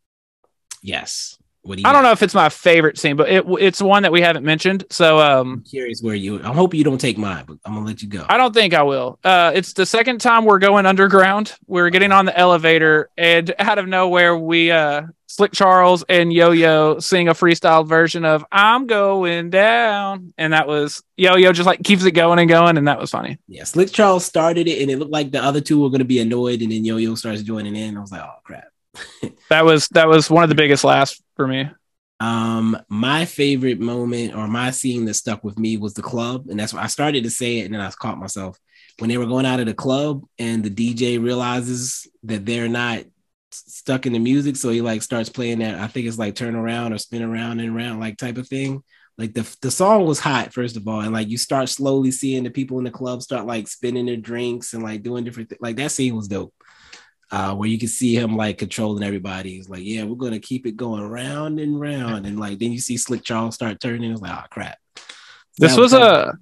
Yes. 0.84 1.38
What 1.64 1.78
do 1.78 1.82
you 1.82 1.90
I 1.90 1.94
don't 1.94 2.04
know 2.04 2.12
if 2.12 2.22
it's 2.22 2.36
my 2.36 2.50
favorite 2.50 2.98
scene, 2.98 3.16
but 3.16 3.30
it 3.30 3.46
it's 3.60 3.82
one 3.82 4.04
that 4.04 4.12
we 4.12 4.20
haven't 4.20 4.44
mentioned. 4.44 4.84
So 4.90 5.20
um, 5.20 5.52
I'm 5.54 5.62
curious 5.62 6.02
where 6.02 6.14
you. 6.14 6.44
I 6.44 6.54
hope 6.54 6.74
you 6.74 6.84
don't 6.84 7.00
take 7.00 7.18
mine, 7.18 7.46
but 7.48 7.58
I'm 7.64 7.74
gonna 7.74 7.86
let 7.86 8.02
you 8.02 8.10
go. 8.10 8.26
I 8.28 8.38
don't 8.38 8.54
think 8.54 8.74
I 8.74 8.84
will. 8.84 9.18
Uh, 9.24 9.54
it's 9.56 9.72
the 9.72 9.86
second 9.86 10.20
time 10.20 10.44
we're 10.44 10.60
going 10.60 10.86
underground. 10.86 11.56
We're 11.66 11.90
getting 11.90 12.12
on 12.12 12.26
the 12.26 12.38
elevator, 12.38 13.10
and 13.18 13.54
out 13.60 13.80
of 13.80 13.88
nowhere, 13.88 14.38
we 14.38 14.72
uh, 14.72 15.04
Slick 15.28 15.54
Charles 15.54 16.04
and 16.10 16.34
Yo 16.34 16.52
Yo 16.52 17.00
sing 17.00 17.30
a 17.30 17.34
freestyle 17.34 17.88
version 17.88 18.26
of 18.26 18.44
"I'm 18.52 18.86
Going 18.86 19.50
Down," 19.50 20.34
and 20.38 20.52
that 20.52 20.68
was 20.68 21.02
Yo 21.16 21.38
Yo 21.38 21.54
just 21.54 21.66
like 21.66 21.82
keeps 21.82 22.04
it 22.04 22.12
going 22.12 22.40
and 22.40 22.50
going, 22.50 22.78
and 22.78 22.90
that 22.90 23.00
was 23.00 23.12
funny. 23.12 23.38
Yeah, 23.48 23.64
Slick 23.64 23.94
Charles 23.94 24.26
started 24.26 24.68
it, 24.68 24.82
and 24.82 24.92
it 24.92 25.00
looked 25.00 25.14
like 25.14 25.32
the 25.32 25.42
other 25.42 25.62
two 25.62 25.82
were 25.90 25.98
to 25.98 26.04
be 26.04 26.20
annoyed, 26.20 26.62
and 26.62 26.74
then 26.74 26.84
Yo 26.84 26.98
Yo 26.98 27.16
starts 27.16 27.42
joining 27.42 27.78
in. 27.78 27.96
I 27.96 28.02
was 28.02 28.12
like, 28.12 28.22
oh 28.22 28.36
crap. 28.44 28.66
That 29.50 29.66
was 29.66 29.88
that 29.90 30.08
was 30.08 30.30
one 30.30 30.44
of 30.44 30.50
the 30.50 30.56
biggest 30.56 30.84
laughs 30.84 31.22
for 31.36 31.48
me. 31.48 31.70
Um, 32.20 32.78
my 32.90 33.26
favorite 33.26 33.80
moment 33.80 34.36
or 34.36 34.48
my 34.48 34.72
scene 34.72 35.06
that 35.06 35.16
stuck 35.16 35.44
with 35.44 35.60
me 35.60 35.78
was 35.78 35.94
the 35.94 36.02
club, 36.02 36.48
and 36.50 36.60
that's 36.60 36.74
why 36.74 36.84
I 36.84 36.88
started 36.88 37.24
to 37.24 37.30
say 37.30 37.60
it, 37.60 37.66
and 37.66 37.74
then 37.74 37.82
I 37.82 37.90
caught 37.92 38.18
myself 38.18 38.58
when 39.00 39.10
they 39.10 39.18
were 39.18 39.26
going 39.26 39.46
out 39.46 39.60
of 39.60 39.66
the 39.66 39.74
club, 39.74 40.24
and 40.40 40.64
the 40.64 40.70
DJ 40.70 41.22
realizes 41.22 42.08
that 42.24 42.46
they're 42.46 42.70
not 42.70 43.04
stuck 43.52 44.06
in 44.06 44.14
the 44.14 44.20
music, 44.20 44.56
so 44.56 44.70
he 44.70 44.82
like 44.82 45.02
starts 45.02 45.30
playing 45.30 45.60
that. 45.60 45.80
I 45.80 45.88
think 45.88 46.08
it's 46.08 46.18
like 46.18 46.36
turn 46.36 46.56
around 46.56 46.94
or 46.94 46.98
spin 46.98 47.22
around 47.22 47.60
and 47.60 47.76
around, 47.76 48.00
like 48.00 48.18
type 48.18 48.38
of 48.38 48.48
thing. 48.48 48.84
Like 49.18 49.34
the 49.34 49.48
the 49.62 49.70
song 49.70 50.06
was 50.06 50.20
hot, 50.20 50.54
first 50.54 50.78
of 50.78 50.88
all, 50.88 51.02
and 51.02 51.14
like 51.14 51.30
you 51.30 51.38
start 51.38 51.70
slowly 51.70 52.10
seeing 52.12 52.44
the 52.44 52.50
people 52.50 52.80
in 52.80 52.86
the 52.86 52.92
club 52.92 53.22
start 53.22 53.46
like 53.46 53.68
spinning 53.68 54.08
their 54.08 54.18
drinks 54.18 54.74
and 54.74 54.82
like 54.82 55.04
doing 55.04 55.24
different 55.24 55.50
things. 55.50 55.62
Like 55.62 55.76
that 55.76 55.92
scene 55.92 56.16
was 56.16 56.28
dope 56.28 56.54
uh, 57.34 57.56
where 57.56 57.68
you 57.68 57.80
can 57.80 57.88
see 57.88 58.16
him 58.16 58.38
like 58.38 58.60
controlling 58.60 59.04
everybody. 59.04 59.56
He's 59.56 59.68
like, 59.68 59.82
yeah, 59.84 60.04
we're 60.04 60.16
gonna 60.16 60.40
keep 60.40 60.68
it 60.68 60.78
going 60.78 61.02
round 61.02 61.60
and 61.60 61.82
round, 61.82 62.28
and 62.28 62.40
like 62.40 62.60
then 62.60 62.72
you 62.72 62.78
see 62.80 62.96
Slick 62.96 63.24
Charles 63.24 63.56
start 63.56 63.80
turning. 63.80 64.12
It's 64.12 64.22
like, 64.22 64.32
oh 64.32 64.46
crap. 64.52 64.78
This 65.58 65.74
That 65.74 65.82
was 65.82 65.94
a 65.94 66.38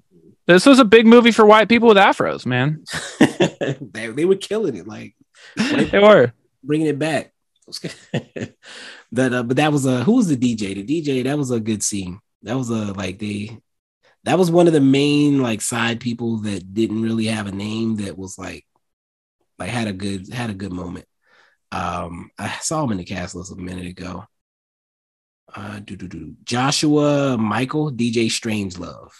this 0.48 0.66
was 0.66 0.80
a 0.80 0.86
big 0.86 1.06
movie 1.06 1.32
for 1.32 1.46
white 1.46 1.70
people 1.70 1.88
with 1.88 1.96
afros, 1.96 2.46
man. 2.46 2.84
they, 3.82 4.08
they 4.08 4.26
were 4.26 4.36
killing 4.36 4.76
it, 4.76 4.86
like 4.86 5.16
They 5.56 5.98
were. 5.98 6.34
bringing 6.62 6.88
it 6.88 7.00
back. 7.00 7.32
that, 9.14 9.34
uh, 9.34 9.44
but 9.44 9.56
that 9.56 9.72
was 9.72 9.86
a 9.86 10.04
who 10.04 10.18
was 10.18 10.28
the 10.28 10.36
DJ? 10.36 10.76
The 10.76 10.84
DJ 10.84 11.24
that 11.24 11.38
was 11.38 11.52
a 11.52 11.62
good 11.62 11.84
scene. 11.84 12.20
That 12.44 12.58
was 12.58 12.70
a 12.70 12.92
like 12.94 13.18
they. 13.18 13.58
That 14.26 14.38
was 14.38 14.52
one 14.52 14.68
of 14.68 14.74
the 14.74 14.82
main 14.82 15.42
like 15.42 15.62
side 15.62 16.02
people 16.02 16.40
that 16.40 16.74
didn't 16.74 17.02
really 17.02 17.28
have 17.28 17.48
a 17.48 17.52
name 17.52 17.96
that 17.98 18.18
was 18.18 18.38
like, 18.38 18.66
like 19.62 19.70
had 19.70 19.88
a 19.88 19.94
good 19.94 20.34
had 20.34 20.50
a 20.50 20.56
good 20.56 20.72
moment. 20.72 21.06
Um, 21.72 22.32
I 22.38 22.50
saw 22.62 22.84
him 22.84 22.92
in 22.92 22.98
the 22.98 23.04
cast 23.04 23.36
list 23.36 23.52
a 23.52 23.56
minute 23.56 23.86
ago. 23.86 24.26
Uh, 25.54 25.80
do 25.80 25.96
do 25.96 26.08
do 26.08 26.34
Joshua 26.44 27.38
Mikel 27.38 27.92
DJ 27.92 28.26
Strangelove. 28.28 29.12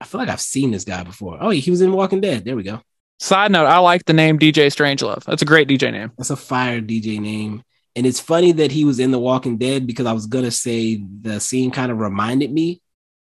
I 0.00 0.04
feel 0.04 0.20
like 0.20 0.28
I've 0.28 0.40
seen 0.40 0.70
this 0.70 0.84
guy 0.84 1.02
before. 1.04 1.38
Oh, 1.40 1.50
he 1.50 1.70
was 1.70 1.80
in 1.80 1.92
Walking 1.92 2.20
Dead. 2.20 2.44
There 2.44 2.56
we 2.56 2.62
go. 2.62 2.80
Side 3.20 3.52
note, 3.52 3.66
I 3.66 3.78
like 3.78 4.04
the 4.04 4.12
name 4.12 4.38
DJ 4.38 4.66
Strangelove. 4.66 5.24
That's 5.24 5.42
a 5.42 5.46
great 5.46 5.68
DJ 5.68 5.92
name. 5.92 6.10
That's 6.18 6.30
a 6.30 6.36
fire 6.36 6.80
DJ 6.80 7.20
name. 7.20 7.62
And 7.94 8.06
it's 8.06 8.20
funny 8.20 8.52
that 8.52 8.72
he 8.72 8.84
was 8.84 8.98
in 8.98 9.10
The 9.10 9.18
Walking 9.18 9.58
Dead 9.58 9.86
because 9.86 10.06
I 10.06 10.12
was 10.12 10.26
gonna 10.26 10.50
say 10.50 11.02
the 11.20 11.40
scene 11.40 11.70
kind 11.70 11.92
of 11.92 11.98
reminded 11.98 12.52
me 12.52 12.82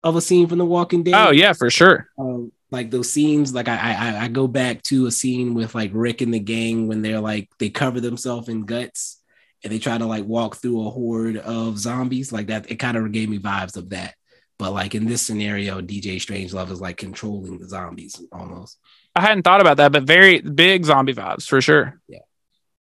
of 0.03 0.17
a 0.17 0.21
scene 0.21 0.47
from 0.47 0.59
The 0.59 0.65
Walking 0.65 1.03
Dead. 1.03 1.15
Oh 1.15 1.31
yeah, 1.31 1.53
for 1.53 1.71
sure. 1.71 2.09
Um, 2.19 2.53
like 2.71 2.91
those 2.91 3.11
scenes, 3.11 3.55
like 3.55 3.69
I, 3.69 3.77
I 3.77 4.25
I 4.25 4.29
go 4.29 4.47
back 4.47 4.83
to 4.85 5.07
a 5.07 5.11
scene 5.11 5.55
with 5.55 5.75
like 5.75 5.91
Rick 5.95 6.21
and 6.21 6.33
the 6.35 6.39
gang 6.41 6.87
when 6.89 7.03
they're 7.03 7.21
like 7.21 7.49
they 7.59 7.71
cover 7.71 8.01
themselves 8.01 8.49
in 8.49 8.67
guts 8.67 9.23
and 9.65 9.73
they 9.73 9.79
try 9.79 9.97
to 9.99 10.07
like 10.07 10.25
walk 10.25 10.57
through 10.57 10.87
a 10.87 10.91
horde 10.91 11.37
of 11.39 11.79
zombies 11.79 12.33
like 12.33 12.49
that. 12.49 12.71
It 12.71 12.77
kind 12.77 12.97
of 12.97 13.11
gave 13.13 13.29
me 13.29 13.39
vibes 13.39 13.77
of 13.77 13.91
that. 13.91 14.15
But 14.59 14.73
like 14.73 14.95
in 14.95 15.07
this 15.07 15.23
scenario, 15.23 15.81
DJ 15.81 16.17
Strangelove 16.17 16.71
is 16.71 16.81
like 16.81 16.97
controlling 16.97 17.59
the 17.59 17.69
zombies 17.69 18.21
almost. 18.33 18.79
I 19.15 19.23
hadn't 19.23 19.43
thought 19.43 19.61
about 19.61 19.77
that, 19.79 19.93
but 19.93 20.03
very 20.03 20.41
big 20.41 20.85
zombie 20.85 21.15
vibes 21.15 21.47
for 21.47 21.61
sure. 21.61 22.01
yeah 22.09 22.19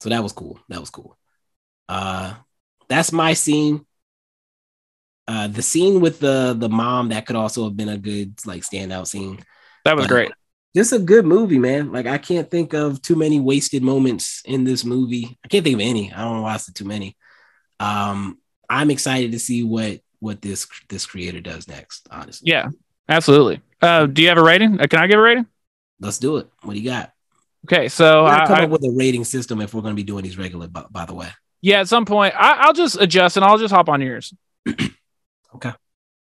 So 0.01 0.09
that 0.09 0.23
was 0.23 0.32
cool. 0.32 0.59
That 0.69 0.81
was 0.81 0.90
cool. 0.90 1.19
Uh 1.89 2.35
that's 2.89 3.12
my 3.12 3.35
scene. 3.35 3.85
Uh 5.27 5.48
the 5.48 5.62
scene 5.62 6.01
with 6.01 6.20
the 6.20 6.55
the 6.56 6.69
mom 6.69 7.09
that 7.09 7.27
could 7.27 7.36
also 7.36 7.65
have 7.65 7.77
been 7.77 7.89
a 7.89 7.98
good 7.98 8.35
like 8.47 8.62
standout 8.62 9.06
scene. 9.06 9.40
That 9.85 9.97
was 9.97 10.06
great. 10.06 10.32
Just 10.74 10.93
a 10.93 10.98
good 10.98 11.24
movie, 11.24 11.59
man. 11.59 11.93
Like 11.93 12.06
I 12.06 12.19
can't 12.19 12.51
think 12.51 12.74
of 12.74 13.01
too 13.01 13.15
many 13.16 13.39
wasted 13.39 13.82
moments 13.82 14.43
in 14.44 14.65
this 14.65 14.85
movie. 14.85 15.39
I 15.44 15.48
can't 15.48 15.62
think 15.62 15.74
of 15.74 15.81
any. 15.81 16.12
I 16.12 16.23
don't 16.23 16.36
know 16.36 16.43
why 16.43 16.55
it's 16.56 16.73
too 16.73 16.85
many. 16.85 17.16
Um 17.78 18.39
I'm 18.69 18.90
excited 18.90 19.32
to 19.32 19.39
see 19.39 19.62
what 19.62 20.01
what 20.20 20.40
this 20.43 20.66
this 20.89 21.06
creator 21.06 21.40
does 21.40 21.69
next, 21.69 22.09
honestly. 22.11 22.51
Yeah, 22.51 22.70
absolutely. 23.09 23.61
Uh, 23.81 24.06
do 24.06 24.23
you 24.23 24.28
have 24.28 24.39
a 24.39 24.43
rating? 24.43 24.81
Uh, 24.81 24.86
can 24.86 24.98
I 24.98 25.06
give 25.06 25.19
a 25.19 25.23
rating? 25.23 25.47
Let's 26.01 26.19
do 26.19 26.39
it. 26.39 26.48
What 26.62 26.73
do 26.73 26.81
you 26.81 26.89
got? 26.89 27.12
Okay, 27.66 27.89
so 27.89 28.27
I, 28.27 28.47
come 28.47 28.56
I- 28.56 28.65
up 28.65 28.70
with 28.70 28.85
a 28.85 28.94
rating 28.97 29.24
system 29.24 29.61
if 29.61 29.74
we're 29.74 29.82
going 29.82 29.93
to 29.93 29.97
be 29.97 30.02
doing 30.02 30.24
these 30.24 30.39
regular. 30.39 30.66
By, 30.66 30.85
by 30.90 31.05
the 31.05 31.15
way, 31.15 31.28
yeah, 31.61 31.81
at 31.81 31.89
some 31.89 32.06
point 32.06 32.35
I, 32.36 32.52
I'll 32.61 32.73
just 32.73 32.98
adjust 33.01 33.36
and 33.36 33.44
I'll 33.44 33.59
just 33.59 33.73
hop 33.73 33.89
on 33.89 34.01
yours. 34.01 34.32
Okay. 35.55 35.73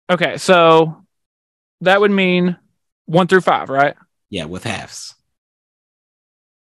Okay, 0.09 0.37
so 0.37 1.05
that 1.81 2.01
would 2.01 2.09
mean 2.09 2.57
one 3.09 3.27
through 3.27 3.41
five, 3.41 3.69
right? 3.69 3.95
yeah, 4.29 4.45
with 4.45 4.63
halves. 4.63 5.15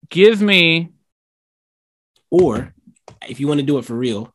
Give 0.09 0.39
me 0.41 0.91
Or 2.29 2.73
if 3.27 3.39
you 3.39 3.47
want 3.47 3.59
to 3.59 3.65
do 3.65 3.77
it 3.79 3.85
for 3.85 3.95
real, 3.95 4.33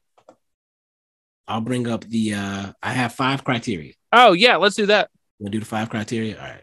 I'll 1.47 1.61
bring 1.61 1.87
up 1.89 2.05
the. 2.05 2.35
uh 2.35 2.73
I 2.82 2.93
have 2.93 3.15
five 3.15 3.45
criteria. 3.45 3.93
oh 4.12 4.32
yeah, 4.32 4.57
let's 4.57 4.77
do 4.77 4.87
that. 4.87 5.11
You 5.39 5.45
want 5.45 5.53
do 5.53 5.61
the 5.61 5.66
five 5.66 5.89
criteria? 5.91 6.37
All 6.37 6.45
right. 6.45 6.62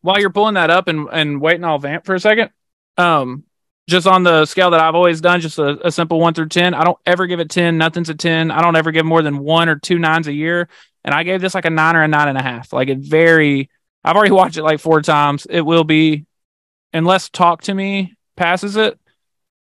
While 0.00 0.20
you're 0.20 0.30
pulling 0.30 0.54
that 0.54 0.70
up 0.70 0.88
and, 0.88 1.08
and 1.12 1.40
waiting, 1.40 1.64
I'll 1.64 1.78
vamp 1.78 2.04
for 2.06 2.14
a 2.14 2.20
second. 2.20 2.50
Um, 2.96 3.44
just 3.88 4.06
on 4.06 4.22
the 4.24 4.44
scale 4.46 4.70
that 4.70 4.80
I've 4.80 4.94
always 4.94 5.20
done, 5.20 5.40
just 5.40 5.58
a, 5.58 5.86
a 5.86 5.90
simple 5.92 6.18
one 6.20 6.34
through 6.34 6.48
ten. 6.48 6.74
I 6.74 6.84
don't 6.84 6.98
ever 7.06 7.26
give 7.26 7.40
it 7.40 7.50
ten. 7.50 7.78
Nothing's 7.78 8.08
a 8.08 8.14
ten. 8.14 8.50
I 8.50 8.62
don't 8.62 8.76
ever 8.76 8.90
give 8.92 9.04
more 9.06 9.22
than 9.22 9.38
one 9.38 9.68
or 9.68 9.76
two 9.76 9.98
nines 9.98 10.26
a 10.28 10.32
year. 10.32 10.68
And 11.04 11.14
I 11.14 11.22
gave 11.22 11.40
this 11.40 11.54
like 11.54 11.64
a 11.66 11.70
nine 11.70 11.94
or 11.96 12.02
a 12.02 12.08
nine 12.08 12.28
and 12.28 12.38
a 12.38 12.42
half. 12.42 12.72
Like 12.72 12.88
it 12.88 12.98
very. 12.98 13.68
I've 14.06 14.14
already 14.14 14.32
watched 14.32 14.56
it 14.56 14.62
like 14.62 14.78
four 14.78 15.02
times. 15.02 15.46
It 15.50 15.62
will 15.62 15.84
be, 15.84 16.26
unless 16.92 17.28
Talk 17.28 17.62
to 17.62 17.74
Me 17.74 18.16
passes 18.36 18.76
it. 18.76 18.98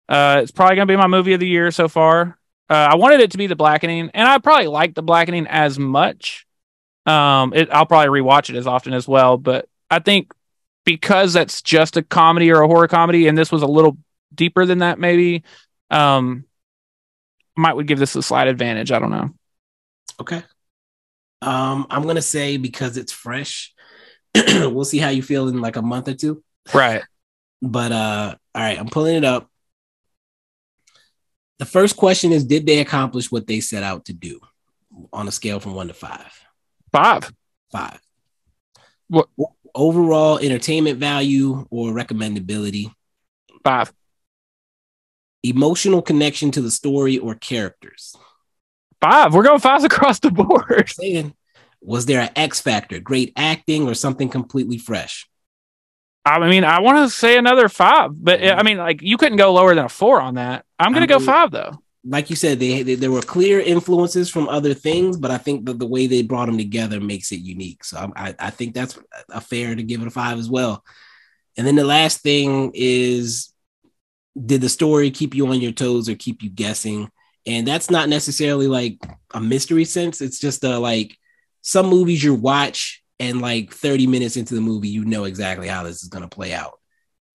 Uh, 0.06 0.40
it's 0.42 0.52
probably 0.52 0.76
gonna 0.76 0.86
be 0.86 0.96
my 0.96 1.06
movie 1.06 1.32
of 1.32 1.40
the 1.40 1.48
year 1.48 1.70
so 1.70 1.88
far. 1.88 2.38
Uh, 2.68 2.88
I 2.92 2.96
wanted 2.96 3.20
it 3.20 3.30
to 3.30 3.38
be 3.38 3.46
The 3.46 3.56
Blackening, 3.56 4.10
and 4.12 4.28
I 4.28 4.38
probably 4.38 4.66
like 4.66 4.94
The 4.94 5.02
Blackening 5.02 5.46
as 5.46 5.78
much. 5.78 6.46
Um, 7.06 7.52
it, 7.54 7.70
I'll 7.70 7.86
probably 7.86 8.20
rewatch 8.20 8.50
it 8.50 8.56
as 8.56 8.66
often 8.66 8.92
as 8.92 9.08
well, 9.08 9.38
but 9.38 9.68
I 9.90 9.98
think 9.98 10.32
because 10.84 11.32
that's 11.32 11.62
just 11.62 11.96
a 11.96 12.02
comedy 12.02 12.50
or 12.50 12.60
a 12.60 12.66
horror 12.66 12.88
comedy, 12.88 13.28
and 13.28 13.36
this 13.36 13.50
was 13.50 13.62
a 13.62 13.66
little 13.66 13.96
deeper 14.34 14.66
than 14.66 14.78
that, 14.78 14.98
maybe, 14.98 15.42
um, 15.90 16.44
might 17.56 17.74
would 17.74 17.86
give 17.86 17.98
this 17.98 18.16
a 18.16 18.22
slight 18.22 18.48
advantage. 18.48 18.92
I 18.92 18.98
don't 18.98 19.10
know. 19.10 19.30
Okay. 20.20 20.42
Um, 21.40 21.86
I'm 21.90 22.06
gonna 22.06 22.22
say 22.22 22.56
because 22.56 22.96
it's 22.96 23.12
fresh. 23.12 23.73
we'll 24.74 24.84
see 24.84 24.98
how 24.98 25.10
you 25.10 25.22
feel 25.22 25.48
in 25.48 25.60
like 25.60 25.76
a 25.76 25.82
month 25.82 26.08
or 26.08 26.14
two. 26.14 26.42
Right. 26.72 27.02
But 27.62 27.92
uh, 27.92 28.34
all 28.54 28.62
right, 28.62 28.78
I'm 28.78 28.88
pulling 28.88 29.16
it 29.16 29.24
up. 29.24 29.48
The 31.58 31.66
first 31.66 31.96
question 31.96 32.32
is: 32.32 32.44
Did 32.44 32.66
they 32.66 32.80
accomplish 32.80 33.30
what 33.30 33.46
they 33.46 33.60
set 33.60 33.82
out 33.82 34.06
to 34.06 34.12
do 34.12 34.40
on 35.12 35.28
a 35.28 35.32
scale 35.32 35.60
from 35.60 35.74
one 35.74 35.88
to 35.88 35.94
five? 35.94 36.32
Five. 36.92 37.32
Five. 37.70 38.00
What- 39.08 39.28
overall 39.74 40.38
entertainment 40.38 40.98
value 40.98 41.66
or 41.70 41.92
recommendability? 41.92 42.92
Five. 43.64 43.92
Emotional 45.42 46.00
connection 46.00 46.50
to 46.52 46.60
the 46.60 46.70
story 46.70 47.18
or 47.18 47.34
characters? 47.34 48.16
Five. 49.00 49.34
We're 49.34 49.42
going 49.42 49.60
fives 49.60 49.84
across 49.84 50.20
the 50.20 50.30
board. 50.30 50.90
Was 51.84 52.06
there 52.06 52.20
an 52.20 52.30
X 52.36 52.60
factor, 52.60 52.98
great 53.00 53.32
acting, 53.36 53.86
or 53.88 53.94
something 53.94 54.28
completely 54.28 54.78
fresh? 54.78 55.28
I 56.24 56.48
mean, 56.48 56.64
I 56.64 56.80
want 56.80 56.98
to 56.98 57.14
say 57.14 57.36
another 57.36 57.68
five, 57.68 58.10
but 58.14 58.42
I 58.42 58.62
mean, 58.62 58.78
like 58.78 59.02
you 59.02 59.18
couldn't 59.18 59.36
go 59.38 59.52
lower 59.52 59.74
than 59.74 59.84
a 59.84 59.88
four 59.90 60.20
on 60.20 60.34
that. 60.36 60.64
I'm 60.78 60.92
gonna 60.94 61.06
go 61.06 61.18
five 61.18 61.50
though. 61.50 61.82
like 62.06 62.30
you 62.30 62.36
said, 62.36 62.60
they, 62.60 62.82
they 62.82 62.94
there 62.94 63.10
were 63.10 63.22
clear 63.22 63.60
influences 63.60 64.30
from 64.30 64.48
other 64.48 64.74
things, 64.74 65.16
but 65.16 65.30
I 65.30 65.38
think 65.38 65.66
that 65.66 65.78
the 65.78 65.86
way 65.86 66.06
they 66.06 66.22
brought 66.22 66.46
them 66.46 66.58
together 66.58 67.00
makes 67.00 67.32
it 67.32 67.40
unique. 67.40 67.84
So 67.84 67.96
I, 67.98 68.30
I, 68.30 68.34
I 68.38 68.50
think 68.50 68.74
that's 68.74 68.98
a 69.30 69.40
fair 69.40 69.74
to 69.74 69.82
give 69.82 70.02
it 70.02 70.08
a 70.08 70.10
five 70.10 70.38
as 70.38 70.50
well. 70.50 70.84
And 71.56 71.66
then 71.66 71.76
the 71.76 71.84
last 71.84 72.20
thing 72.20 72.72
is, 72.74 73.52
did 74.44 74.60
the 74.60 74.68
story 74.68 75.10
keep 75.10 75.34
you 75.34 75.46
on 75.46 75.60
your 75.60 75.72
toes 75.72 76.08
or 76.08 76.14
keep 76.14 76.42
you 76.42 76.50
guessing? 76.50 77.10
And 77.46 77.66
that's 77.66 77.90
not 77.90 78.08
necessarily 78.08 78.66
like 78.66 78.98
a 79.32 79.40
mystery 79.40 79.84
sense. 79.84 80.20
It's 80.20 80.40
just 80.40 80.64
a 80.64 80.78
like 80.78 81.16
some 81.64 81.86
movies 81.86 82.22
you 82.22 82.34
watch 82.34 83.02
and 83.18 83.40
like 83.40 83.72
30 83.72 84.06
minutes 84.06 84.36
into 84.36 84.54
the 84.54 84.60
movie, 84.60 84.88
you 84.88 85.04
know 85.04 85.24
exactly 85.24 85.66
how 85.66 85.82
this 85.82 86.02
is 86.02 86.10
going 86.10 86.22
to 86.22 86.28
play 86.28 86.52
out. 86.52 86.78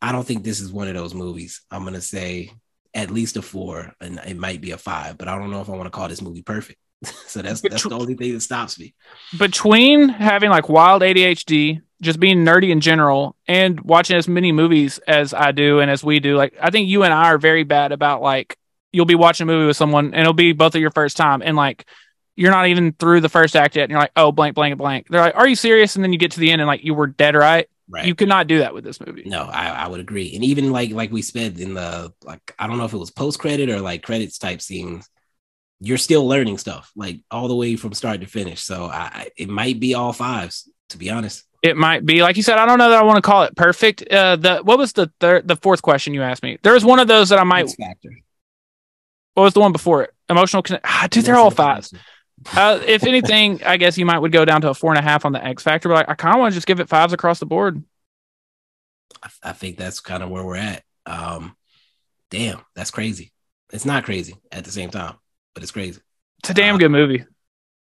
I 0.01 0.11
don't 0.11 0.25
think 0.25 0.43
this 0.43 0.61
is 0.61 0.71
one 0.71 0.87
of 0.87 0.93
those 0.93 1.15
movies. 1.15 1.61
I'm 1.71 1.81
going 1.81 1.95
to 1.95 2.01
say 2.01 2.51
at 2.93 3.09
least 3.09 3.37
a 3.37 3.41
four, 3.41 3.91
and 3.99 4.19
it 4.25 4.37
might 4.37 4.61
be 4.61 4.71
a 4.71 4.77
five, 4.77 5.17
but 5.17 5.27
I 5.27 5.37
don't 5.37 5.49
know 5.49 5.61
if 5.61 5.69
I 5.69 5.73
want 5.73 5.87
to 5.87 5.89
call 5.89 6.07
this 6.07 6.21
movie 6.21 6.43
perfect. 6.43 6.79
so 7.03 7.41
that's 7.41 7.61
that's 7.61 7.83
the 7.83 7.97
only 7.97 8.13
thing 8.13 8.33
that 8.33 8.41
stops 8.41 8.79
me. 8.79 8.93
Between 9.37 10.09
having 10.09 10.51
like 10.51 10.69
wild 10.69 11.01
ADHD, 11.01 11.81
just 12.01 12.19
being 12.19 12.45
nerdy 12.45 12.69
in 12.69 12.81
general, 12.81 13.35
and 13.47 13.79
watching 13.81 14.15
as 14.15 14.27
many 14.27 14.51
movies 14.51 14.99
as 15.07 15.33
I 15.33 15.51
do 15.53 15.79
and 15.79 15.89
as 15.89 16.03
we 16.03 16.19
do, 16.19 16.37
like 16.37 16.53
I 16.61 16.69
think 16.69 16.87
you 16.87 17.03
and 17.03 17.13
I 17.13 17.25
are 17.31 17.39
very 17.39 17.63
bad 17.63 17.91
about 17.91 18.21
like 18.21 18.55
you'll 18.91 19.05
be 19.05 19.15
watching 19.15 19.45
a 19.45 19.47
movie 19.47 19.65
with 19.67 19.77
someone 19.77 20.13
and 20.13 20.21
it'll 20.21 20.33
be 20.33 20.51
both 20.51 20.75
of 20.75 20.81
your 20.81 20.91
first 20.91 21.17
time 21.17 21.41
and 21.43 21.55
like 21.55 21.85
you're 22.39 22.51
not 22.51 22.67
even 22.67 22.93
through 22.93 23.19
the 23.19 23.27
first 23.27 23.53
act 23.55 23.75
yet 23.75 23.83
and 23.83 23.91
you're 23.91 23.99
like, 23.99 24.13
oh 24.15 24.31
blank, 24.31 24.55
blank, 24.55 24.77
blank. 24.77 25.07
They're 25.09 25.19
like, 25.19 25.35
Are 25.35 25.47
you 25.47 25.55
serious? 25.55 25.95
And 25.95 26.03
then 26.03 26.13
you 26.13 26.19
get 26.19 26.31
to 26.31 26.39
the 26.39 26.51
end 26.51 26.61
and 26.61 26.67
like 26.67 26.83
you 26.83 26.93
were 26.93 27.07
dead 27.07 27.35
right. 27.35 27.67
Right. 27.89 28.05
You 28.05 28.15
could 28.15 28.29
not 28.29 28.47
do 28.47 28.59
that 28.59 28.73
with 28.73 28.83
this 28.83 29.01
movie. 29.01 29.23
no, 29.25 29.43
I, 29.43 29.69
I 29.69 29.87
would 29.87 29.99
agree. 29.99 30.33
And 30.35 30.43
even 30.43 30.71
like 30.71 30.91
like 30.91 31.11
we 31.11 31.21
said 31.21 31.59
in 31.59 31.73
the 31.73 32.13
like 32.23 32.55
I 32.57 32.67
don't 32.67 32.77
know 32.77 32.85
if 32.85 32.93
it 32.93 32.97
was 32.97 33.11
post 33.11 33.39
credit 33.39 33.69
or 33.69 33.81
like 33.81 34.03
credits 34.03 34.37
type 34.37 34.61
scenes, 34.61 35.09
you're 35.81 35.97
still 35.97 36.25
learning 36.25 36.59
stuff 36.59 36.91
like 36.95 37.19
all 37.29 37.47
the 37.47 37.55
way 37.55 37.75
from 37.75 37.93
start 37.93 38.21
to 38.21 38.27
finish. 38.27 38.61
So 38.61 38.85
I, 38.85 39.29
it 39.35 39.49
might 39.49 39.79
be 39.79 39.95
all 39.95 40.13
fives 40.13 40.69
to 40.89 40.97
be 40.97 41.09
honest. 41.09 41.45
It 41.61 41.75
might 41.75 42.05
be 42.05 42.21
like 42.21 42.37
you 42.37 42.43
said. 42.43 42.57
I 42.57 42.65
don't 42.65 42.77
know 42.77 42.89
that 42.89 42.99
I 42.99 43.03
want 43.03 43.17
to 43.17 43.21
call 43.21 43.43
it 43.43 43.55
perfect. 43.55 44.07
Uh, 44.07 44.37
the 44.37 44.59
what 44.59 44.77
was 44.77 44.93
the 44.93 45.11
third, 45.19 45.45
the 45.45 45.57
fourth 45.57 45.81
question 45.81 46.13
you 46.13 46.21
asked 46.21 46.43
me? 46.43 46.57
There 46.63 46.73
was 46.73 46.85
one 46.85 46.99
of 46.99 47.09
those 47.09 47.29
that 47.29 47.39
I 47.39 47.43
might. 47.43 47.69
Factor. 47.69 48.11
What 49.33 49.43
was 49.43 49.53
the 49.53 49.59
one 49.59 49.71
before 49.71 50.03
it? 50.03 50.13
Emotional 50.29 50.61
connect. 50.61 50.85
Ah, 50.87 51.07
dude, 51.09 51.25
they're 51.25 51.35
all 51.35 51.51
fives. 51.51 51.93
Uh, 52.55 52.79
if 52.85 53.03
anything, 53.03 53.63
I 53.63 53.77
guess 53.77 53.97
you 53.97 54.05
might 54.05 54.19
would 54.19 54.31
go 54.31 54.45
down 54.45 54.61
to 54.61 54.69
a 54.69 54.73
four 54.73 54.91
and 54.91 54.99
a 54.99 55.03
half 55.03 55.25
on 55.25 55.31
the 55.33 55.43
X 55.43 55.63
Factor. 55.63 55.89
But 55.89 55.95
like, 55.95 56.09
I 56.09 56.15
kind 56.15 56.35
of 56.35 56.39
want 56.39 56.53
to 56.53 56.55
just 56.57 56.67
give 56.67 56.79
it 56.79 56.89
fives 56.89 57.13
across 57.13 57.39
the 57.39 57.45
board. 57.45 57.83
I, 59.21 59.29
I 59.43 59.53
think 59.53 59.77
that's 59.77 59.99
kind 59.99 60.23
of 60.23 60.29
where 60.29 60.43
we're 60.43 60.55
at. 60.55 60.83
Um, 61.05 61.55
damn, 62.29 62.59
that's 62.75 62.91
crazy. 62.91 63.31
It's 63.71 63.85
not 63.85 64.03
crazy 64.03 64.35
at 64.51 64.65
the 64.65 64.71
same 64.71 64.89
time, 64.89 65.15
but 65.53 65.63
it's 65.63 65.71
crazy. 65.71 66.01
It's 66.39 66.49
a 66.49 66.53
damn 66.53 66.75
Uh, 66.75 66.77
good 66.77 66.91
movie. 66.91 67.25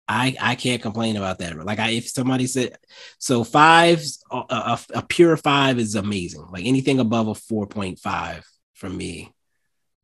I 0.06 0.36
I 0.40 0.55
can't 0.55 0.82
complain 0.82 1.16
about 1.16 1.39
that. 1.39 1.56
Like 1.64 1.78
I, 1.78 1.90
if 1.90 2.09
somebody 2.09 2.47
said 2.47 2.76
so, 3.18 3.43
fives 3.43 4.22
a, 4.31 4.36
a, 4.36 4.81
a 4.97 5.02
pure 5.02 5.36
five 5.36 5.78
is 5.78 5.94
amazing. 5.94 6.47
Like 6.52 6.66
anything 6.66 7.01
above 7.01 7.28
a 7.28 7.35
four 7.35 7.66
point 7.66 7.98
five 7.98 8.47
from 8.74 8.97
me 8.97 9.32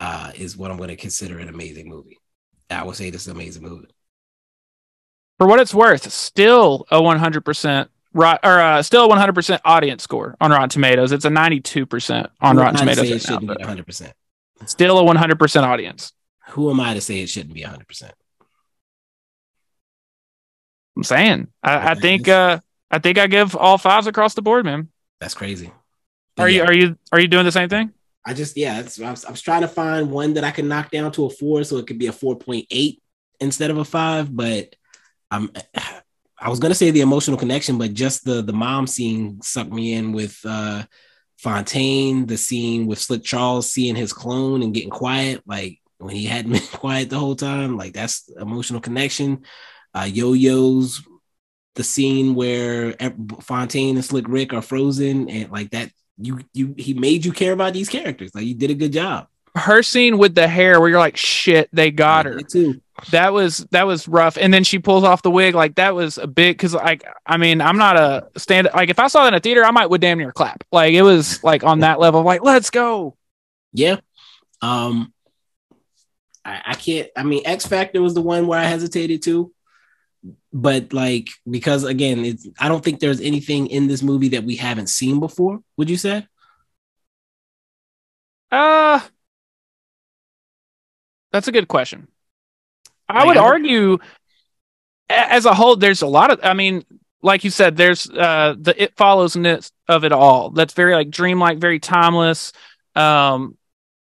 uh, 0.00 0.32
is 0.34 0.56
what 0.56 0.70
I'm 0.70 0.78
going 0.78 0.88
to 0.88 0.96
consider 0.96 1.38
an 1.38 1.48
amazing 1.48 1.88
movie. 1.88 2.18
I 2.70 2.84
would 2.84 2.96
say 2.96 3.10
this 3.10 3.22
is 3.22 3.28
an 3.28 3.36
amazing 3.36 3.62
movie. 3.62 3.88
For 5.40 5.46
what 5.46 5.58
it's 5.58 5.72
worth, 5.72 6.12
still 6.12 6.86
a 6.90 7.00
100% 7.00 7.88
right 8.12 8.38
or 8.42 8.60
uh, 8.60 8.82
still 8.82 9.10
a 9.10 9.16
100% 9.16 9.60
audience 9.64 10.02
score 10.02 10.36
on 10.38 10.50
Rotten 10.50 10.68
Tomatoes. 10.68 11.12
It's 11.12 11.24
a 11.24 11.30
92% 11.30 12.28
on 12.42 12.58
Rotten 12.58 12.76
Tomatoes. 12.76 13.10
it 13.10 13.22
shouldn't 13.22 13.40
be 13.40 13.46
100. 13.46 13.86
percent 13.86 14.12
still 14.66 14.98
a 14.98 15.02
100% 15.02 15.62
audience. 15.62 16.12
Who 16.48 16.68
am 16.68 16.78
I 16.78 16.92
to 16.92 17.00
say 17.00 17.20
it 17.20 17.30
shouldn't 17.30 17.54
be 17.54 17.62
100? 17.62 17.88
percent 17.88 18.12
I'm 20.94 21.04
saying. 21.04 21.46
I, 21.62 21.92
I 21.92 21.94
think. 21.94 22.28
Uh, 22.28 22.60
I 22.90 22.98
think 22.98 23.16
I 23.16 23.26
give 23.26 23.56
all 23.56 23.78
fives 23.78 24.06
across 24.06 24.34
the 24.34 24.42
board, 24.42 24.66
man. 24.66 24.88
That's 25.20 25.32
crazy. 25.32 25.72
But 26.36 26.42
Are 26.42 26.48
you 26.50 26.64
are 26.64 26.74
you 26.74 26.98
are 27.12 27.20
you 27.20 27.28
doing 27.28 27.46
the 27.46 27.52
same 27.52 27.70
thing? 27.70 27.92
I 28.26 28.34
just 28.34 28.58
yeah, 28.58 28.76
I, 28.76 29.10
was, 29.10 29.24
I 29.24 29.30
was 29.30 29.40
trying 29.40 29.62
to 29.62 29.68
find 29.68 30.10
one 30.10 30.34
that 30.34 30.44
I 30.44 30.50
can 30.50 30.68
knock 30.68 30.90
down 30.90 31.12
to 31.12 31.24
a 31.24 31.30
four, 31.30 31.64
so 31.64 31.78
it 31.78 31.86
could 31.86 31.98
be 31.98 32.08
a 32.08 32.12
four 32.12 32.36
point 32.36 32.66
eight 32.70 33.00
instead 33.40 33.70
of 33.70 33.78
a 33.78 33.86
five. 33.86 34.36
But 34.36 34.74
I'm 35.30 35.50
I 36.42 36.48
was 36.48 36.58
gonna 36.58 36.74
say 36.74 36.90
the 36.90 37.02
emotional 37.02 37.36
connection, 37.36 37.76
but 37.76 37.92
just 37.92 38.24
the 38.24 38.40
the 38.40 38.52
mom 38.52 38.86
scene 38.86 39.42
sucked 39.42 39.72
me 39.72 39.92
in 39.92 40.12
with 40.12 40.38
uh 40.44 40.84
Fontaine, 41.36 42.26
the 42.26 42.36
scene 42.36 42.86
with 42.86 42.98
Slick 42.98 43.24
Charles 43.24 43.72
seeing 43.72 43.94
his 43.94 44.12
clone 44.12 44.62
and 44.62 44.74
getting 44.74 44.90
quiet, 44.90 45.42
like 45.46 45.80
when 45.98 46.14
he 46.14 46.26
hadn't 46.26 46.52
been 46.52 46.62
quiet 46.62 47.10
the 47.10 47.18
whole 47.18 47.36
time. 47.36 47.76
Like 47.76 47.92
that's 47.92 48.28
emotional 48.40 48.80
connection. 48.80 49.44
Uh, 49.94 50.08
Yo-Yo's 50.10 51.02
the 51.74 51.82
scene 51.82 52.34
where 52.34 52.94
Fontaine 53.40 53.96
and 53.96 54.04
Slick 54.04 54.28
Rick 54.28 54.52
are 54.52 54.62
frozen, 54.62 55.28
and 55.30 55.50
like 55.50 55.70
that, 55.70 55.90
you 56.18 56.40
you 56.52 56.74
he 56.76 56.94
made 56.94 57.24
you 57.24 57.32
care 57.32 57.52
about 57.52 57.72
these 57.72 57.88
characters. 57.88 58.34
Like 58.34 58.44
you 58.44 58.54
did 58.54 58.70
a 58.70 58.74
good 58.74 58.92
job. 58.92 59.26
Her 59.56 59.82
scene 59.82 60.18
with 60.18 60.34
the 60.34 60.46
hair, 60.46 60.78
where 60.78 60.88
you're 60.88 60.98
like, 60.98 61.16
shit, 61.16 61.68
they 61.72 61.90
got 61.90 62.26
her. 62.26 62.34
Me 62.34 62.44
too. 62.44 62.80
That 63.10 63.32
was 63.32 63.58
that 63.70 63.86
was 63.86 64.06
rough. 64.06 64.36
And 64.36 64.52
then 64.52 64.64
she 64.64 64.78
pulls 64.78 65.04
off 65.04 65.22
the 65.22 65.30
wig, 65.30 65.54
like 65.54 65.76
that 65.76 65.94
was 65.94 66.18
a 66.18 66.26
big 66.26 66.56
because 66.56 66.74
like 66.74 67.04
I 67.26 67.36
mean, 67.36 67.60
I'm 67.60 67.78
not 67.78 67.96
a 67.96 68.28
stand 68.36 68.68
like 68.74 68.90
if 68.90 68.98
I 68.98 69.08
saw 69.08 69.22
that 69.24 69.28
in 69.28 69.34
a 69.34 69.40
theater, 69.40 69.64
I 69.64 69.70
might 69.70 69.88
would 69.90 70.00
damn 70.00 70.18
near 70.18 70.32
clap. 70.32 70.64
Like 70.70 70.92
it 70.92 71.02
was 71.02 71.42
like 71.42 71.64
on 71.64 71.80
that 71.80 72.00
level, 72.00 72.22
like 72.22 72.42
let's 72.42 72.70
go. 72.70 73.16
Yeah. 73.72 73.96
Um, 74.62 75.12
I, 76.44 76.62
I 76.66 76.74
can't. 76.74 77.08
I 77.16 77.22
mean, 77.22 77.42
X 77.44 77.66
Factor 77.66 78.02
was 78.02 78.14
the 78.14 78.22
one 78.22 78.46
where 78.46 78.58
I 78.58 78.64
hesitated 78.64 79.22
to, 79.22 79.52
but 80.52 80.92
like 80.92 81.28
because 81.48 81.84
again, 81.84 82.24
it's 82.24 82.48
I 82.58 82.68
don't 82.68 82.84
think 82.84 83.00
there's 83.00 83.20
anything 83.20 83.68
in 83.68 83.88
this 83.88 84.02
movie 84.02 84.28
that 84.30 84.44
we 84.44 84.56
haven't 84.56 84.88
seen 84.88 85.20
before. 85.20 85.60
Would 85.76 85.90
you 85.90 85.96
say? 85.96 86.26
Uh 88.50 89.00
that's 91.32 91.48
a 91.48 91.52
good 91.52 91.68
question. 91.68 92.08
I 93.10 93.26
would 93.26 93.36
argue 93.36 93.98
as 95.08 95.44
a 95.44 95.54
whole, 95.54 95.76
there's 95.76 96.02
a 96.02 96.06
lot 96.06 96.30
of 96.30 96.40
I 96.42 96.54
mean, 96.54 96.84
like 97.22 97.44
you 97.44 97.50
said, 97.50 97.76
there's 97.76 98.08
uh 98.08 98.54
the 98.58 98.80
it 98.82 98.96
follows 98.96 99.36
of 99.36 100.04
it 100.04 100.12
all. 100.12 100.50
That's 100.50 100.74
very 100.74 100.94
like 100.94 101.10
dreamlike, 101.10 101.58
very 101.58 101.80
timeless. 101.80 102.52
Um 102.94 103.56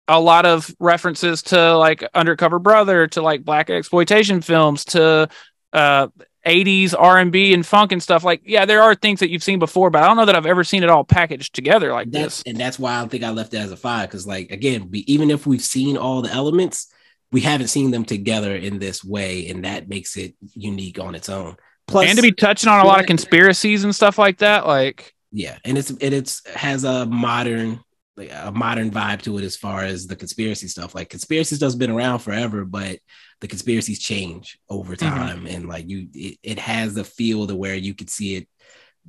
a 0.10 0.20
lot 0.20 0.46
of 0.46 0.74
references 0.80 1.42
to 1.44 1.78
like 1.78 2.08
Undercover 2.14 2.60
Brother, 2.60 3.08
to 3.08 3.22
like 3.22 3.44
blaxploitation 3.44 4.44
films, 4.44 4.86
to 4.86 5.30
uh 5.74 6.08
80s 6.46 6.94
R&B 6.98 7.54
and 7.54 7.66
funk 7.66 7.92
and 7.92 8.02
stuff 8.02 8.24
like 8.24 8.42
yeah 8.46 8.64
there 8.64 8.82
are 8.82 8.96
things 8.96 9.20
that 9.20 9.30
you've 9.30 9.44
seen 9.44 9.60
before 9.60 9.90
but 9.90 10.02
I 10.02 10.08
don't 10.08 10.16
know 10.16 10.26
that 10.26 10.36
I've 10.36 10.46
ever 10.46 10.64
seen 10.64 10.82
it 10.82 10.90
all 10.90 11.04
packaged 11.04 11.54
together 11.54 11.92
like 11.92 12.10
That's 12.10 12.38
this 12.38 12.44
and 12.48 12.58
that's 12.58 12.80
why 12.80 13.02
I 13.02 13.08
think 13.08 13.26
I 13.26 13.32
left 13.32 13.54
it 13.54 13.58
as 13.58 13.72
a 13.72 13.76
five 13.76 14.10
because 14.10 14.26
like 14.26 14.50
again, 14.50 14.90
we, 14.90 15.00
even 15.00 15.30
if 15.30 15.46
we've 15.46 15.62
seen 15.62 15.98
all 15.98 16.22
the 16.22 16.32
elements, 16.32 16.88
we 17.32 17.42
haven't 17.42 17.68
seen 17.68 17.92
them 17.92 18.06
together 18.06 18.56
in 18.56 18.80
this 18.80 19.04
way, 19.04 19.50
and 19.50 19.66
that 19.66 19.90
makes 19.90 20.16
it 20.18 20.36
unique 20.54 21.00
on 21.00 21.16
its 21.16 21.30
own. 21.30 21.56
Plus, 21.88 22.10
and 22.10 22.18
to 22.18 22.22
be 22.22 22.32
touching 22.32 22.70
on 22.70 22.84
a 22.84 22.88
lot 22.88 23.00
of 23.00 23.06
conspiracies 23.06 23.84
and 23.86 23.96
stuff 23.96 24.18
like 24.18 24.40
that 24.40 24.68
like 24.68 25.14
yeah 25.32 25.58
and 25.64 25.78
it's 25.78 25.90
it 25.90 26.12
it's 26.14 26.46
has 26.48 26.84
a 26.84 27.06
modern 27.06 27.80
like 28.18 28.30
a 28.34 28.52
modern 28.52 28.92
vibe 28.92 29.22
to 29.22 29.38
it 29.38 29.44
as 29.46 29.56
far 29.56 29.84
as 29.84 30.06
the 30.06 30.16
conspiracy 30.16 30.68
stuff 30.68 30.94
like 30.96 31.10
conspiracy 31.10 31.56
stuff's 31.56 31.76
been 31.76 31.92
around 31.92 32.20
forever 32.20 32.66
but 32.66 33.00
the 33.40 33.48
conspiracies 33.48 34.00
change 34.00 34.58
over 34.70 34.96
Mhm. 34.96 35.00
time 35.00 35.48
and 35.48 35.68
like 35.70 35.88
you 35.90 36.08
it, 36.14 36.38
it 36.44 36.60
has 36.60 36.94
the 36.94 37.06
feel 37.06 37.48
to 37.48 37.56
where 37.56 37.76
you 37.76 37.94
could 37.94 38.10
see 38.10 38.36
it 38.36 38.50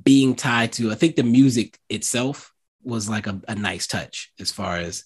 being 0.01 0.35
tied 0.35 0.71
to 0.73 0.89
i 0.91 0.95
think 0.95 1.15
the 1.17 1.23
music 1.23 1.77
itself 1.89 2.53
was 2.81 3.09
like 3.09 3.27
a, 3.27 3.41
a 3.49 3.55
nice 3.55 3.87
touch 3.87 4.31
as 4.39 4.51
far 4.51 4.77
as 4.77 5.03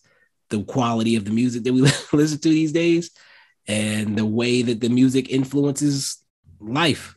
the 0.54 0.64
quality 0.64 1.16
of 1.16 1.26
the 1.26 1.32
music 1.32 1.64
that 1.64 1.74
we 1.74 1.82
listen 2.14 2.40
to 2.40 2.50
these 2.50 2.72
days 2.72 3.10
and 3.68 4.16
the 4.16 4.26
way 4.26 4.62
that 4.62 4.80
the 4.80 4.90
music 4.90 5.30
influences 5.30 6.24
life. 6.60 7.16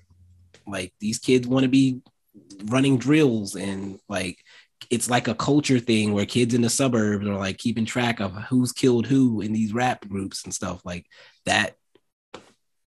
Like 0.67 0.95
these 1.01 1.19
kids 1.19 1.47
want 1.47 1.65
to 1.65 1.69
be 1.69 2.01
running 2.65 2.97
drills 2.97 3.55
and 3.55 4.01
like 4.09 4.39
it's 4.91 5.11
like 5.11 5.29
a 5.29 5.35
culture 5.35 5.79
thing 5.79 6.13
where 6.13 6.25
kids 6.25 6.55
in 6.55 6.63
the 6.63 6.71
suburbs 6.71 7.27
are 7.27 7.37
like 7.37 7.59
keeping 7.59 7.85
track 7.85 8.21
of 8.21 8.33
who's 8.33 8.73
killed 8.73 9.07
who 9.07 9.41
in 9.43 9.53
these 9.53 9.73
rap 9.73 10.09
groups 10.09 10.45
and 10.45 10.55
stuff 10.55 10.81
like 10.85 11.07
that 11.45 11.77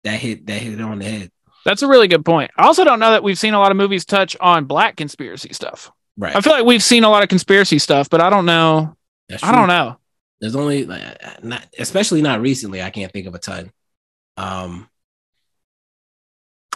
that 0.03 0.19
hit 0.19 0.47
that 0.47 0.59
hit 0.61 0.73
it 0.73 0.81
on 0.81 0.99
the 0.99 1.05
head. 1.05 1.31
That's 1.65 1.83
a 1.83 1.87
really 1.87 2.07
good 2.07 2.25
point. 2.25 2.49
I 2.57 2.65
also 2.65 2.83
don't 2.83 2.99
know 2.99 3.11
that 3.11 3.23
we've 3.23 3.37
seen 3.37 3.53
a 3.53 3.59
lot 3.59 3.69
of 3.69 3.77
movies 3.77 4.05
touch 4.05 4.35
on 4.39 4.65
black 4.65 4.95
conspiracy 4.95 5.53
stuff. 5.53 5.91
Right. 6.17 6.35
I 6.35 6.41
feel 6.41 6.53
like 6.53 6.65
we've 6.65 6.83
seen 6.83 7.03
a 7.03 7.09
lot 7.09 7.21
of 7.21 7.29
conspiracy 7.29 7.77
stuff 7.77 8.09
but 8.09 8.21
I 8.21 8.31
don't 8.31 8.45
know. 8.45 8.95
I 9.43 9.51
don't 9.53 9.67
know 9.67 9.97
there's 10.41 10.55
only 10.55 10.85
like 10.85 11.43
not 11.43 11.65
especially 11.77 12.21
not 12.21 12.41
recently 12.41 12.81
i 12.81 12.89
can't 12.89 13.13
think 13.13 13.27
of 13.27 13.35
a 13.35 13.39
ton 13.39 13.71
um 14.37 14.89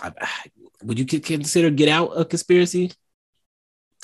I, 0.01 0.11
would 0.83 0.99
you 0.99 1.05
consider 1.05 1.71
get 1.71 1.89
out 1.89 2.11
a 2.15 2.23
conspiracy 2.23 2.91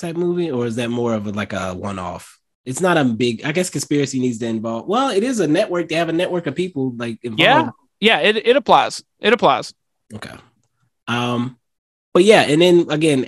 type 0.00 0.16
movie 0.16 0.50
or 0.50 0.66
is 0.66 0.76
that 0.76 0.90
more 0.90 1.14
of 1.14 1.26
a, 1.26 1.30
like 1.30 1.52
a 1.52 1.74
one-off? 1.74 2.40
It's 2.64 2.80
not 2.80 2.96
a 2.96 3.04
big 3.04 3.44
i 3.44 3.52
guess 3.52 3.70
conspiracy 3.70 4.18
needs 4.18 4.38
to 4.38 4.46
involve 4.46 4.86
well 4.86 5.10
it 5.10 5.22
is 5.22 5.40
a 5.40 5.46
network 5.46 5.88
they 5.88 5.94
have 5.96 6.08
a 6.08 6.12
network 6.12 6.46
of 6.46 6.54
people 6.54 6.92
like 6.96 7.18
involved. 7.22 7.72
Yeah. 8.00 8.18
yeah 8.18 8.18
it, 8.20 8.36
it 8.36 8.56
applies. 8.56 9.02
It 9.20 9.32
applies. 9.32 9.74
Okay. 10.14 10.34
Um 11.06 11.58
but 12.14 12.24
yeah 12.24 12.42
and 12.42 12.60
then 12.60 12.86
again 12.90 13.26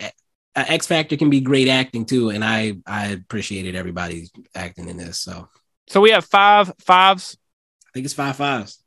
x 0.56 0.86
factor 0.86 1.16
can 1.16 1.30
be 1.30 1.40
great 1.40 1.68
acting 1.68 2.04
too 2.04 2.30
and 2.30 2.44
i 2.44 2.76
i 2.86 3.08
appreciated 3.08 3.74
everybody's 3.74 4.30
acting 4.54 4.88
in 4.88 4.96
this 4.96 5.18
so 5.18 5.48
so 5.88 6.00
we 6.00 6.10
have 6.10 6.24
five 6.24 6.72
fives 6.78 7.36
i 7.86 7.90
think 7.92 8.04
it's 8.04 8.14
five 8.14 8.36
fives 8.36 8.78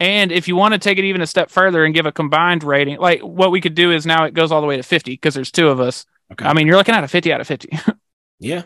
And 0.00 0.30
if 0.30 0.46
you 0.48 0.56
want 0.56 0.74
to 0.74 0.78
take 0.78 0.98
it 0.98 1.04
even 1.04 1.22
a 1.22 1.26
step 1.26 1.50
further 1.50 1.84
and 1.84 1.94
give 1.94 2.04
a 2.04 2.12
combined 2.12 2.62
rating, 2.64 2.98
like 2.98 3.20
what 3.22 3.50
we 3.50 3.62
could 3.62 3.74
do 3.74 3.92
is 3.92 4.04
now 4.04 4.24
it 4.24 4.34
goes 4.34 4.52
all 4.52 4.60
the 4.60 4.66
way 4.66 4.76
to 4.76 4.82
50 4.82 5.12
because 5.12 5.34
there's 5.34 5.50
two 5.50 5.68
of 5.68 5.80
us. 5.80 6.04
okay 6.32 6.44
I 6.44 6.52
mean, 6.52 6.66
you're 6.66 6.76
looking 6.76 6.94
at 6.94 7.02
a 7.02 7.08
50 7.08 7.32
out 7.32 7.40
of 7.40 7.46
50. 7.46 7.70
Yeah. 8.38 8.64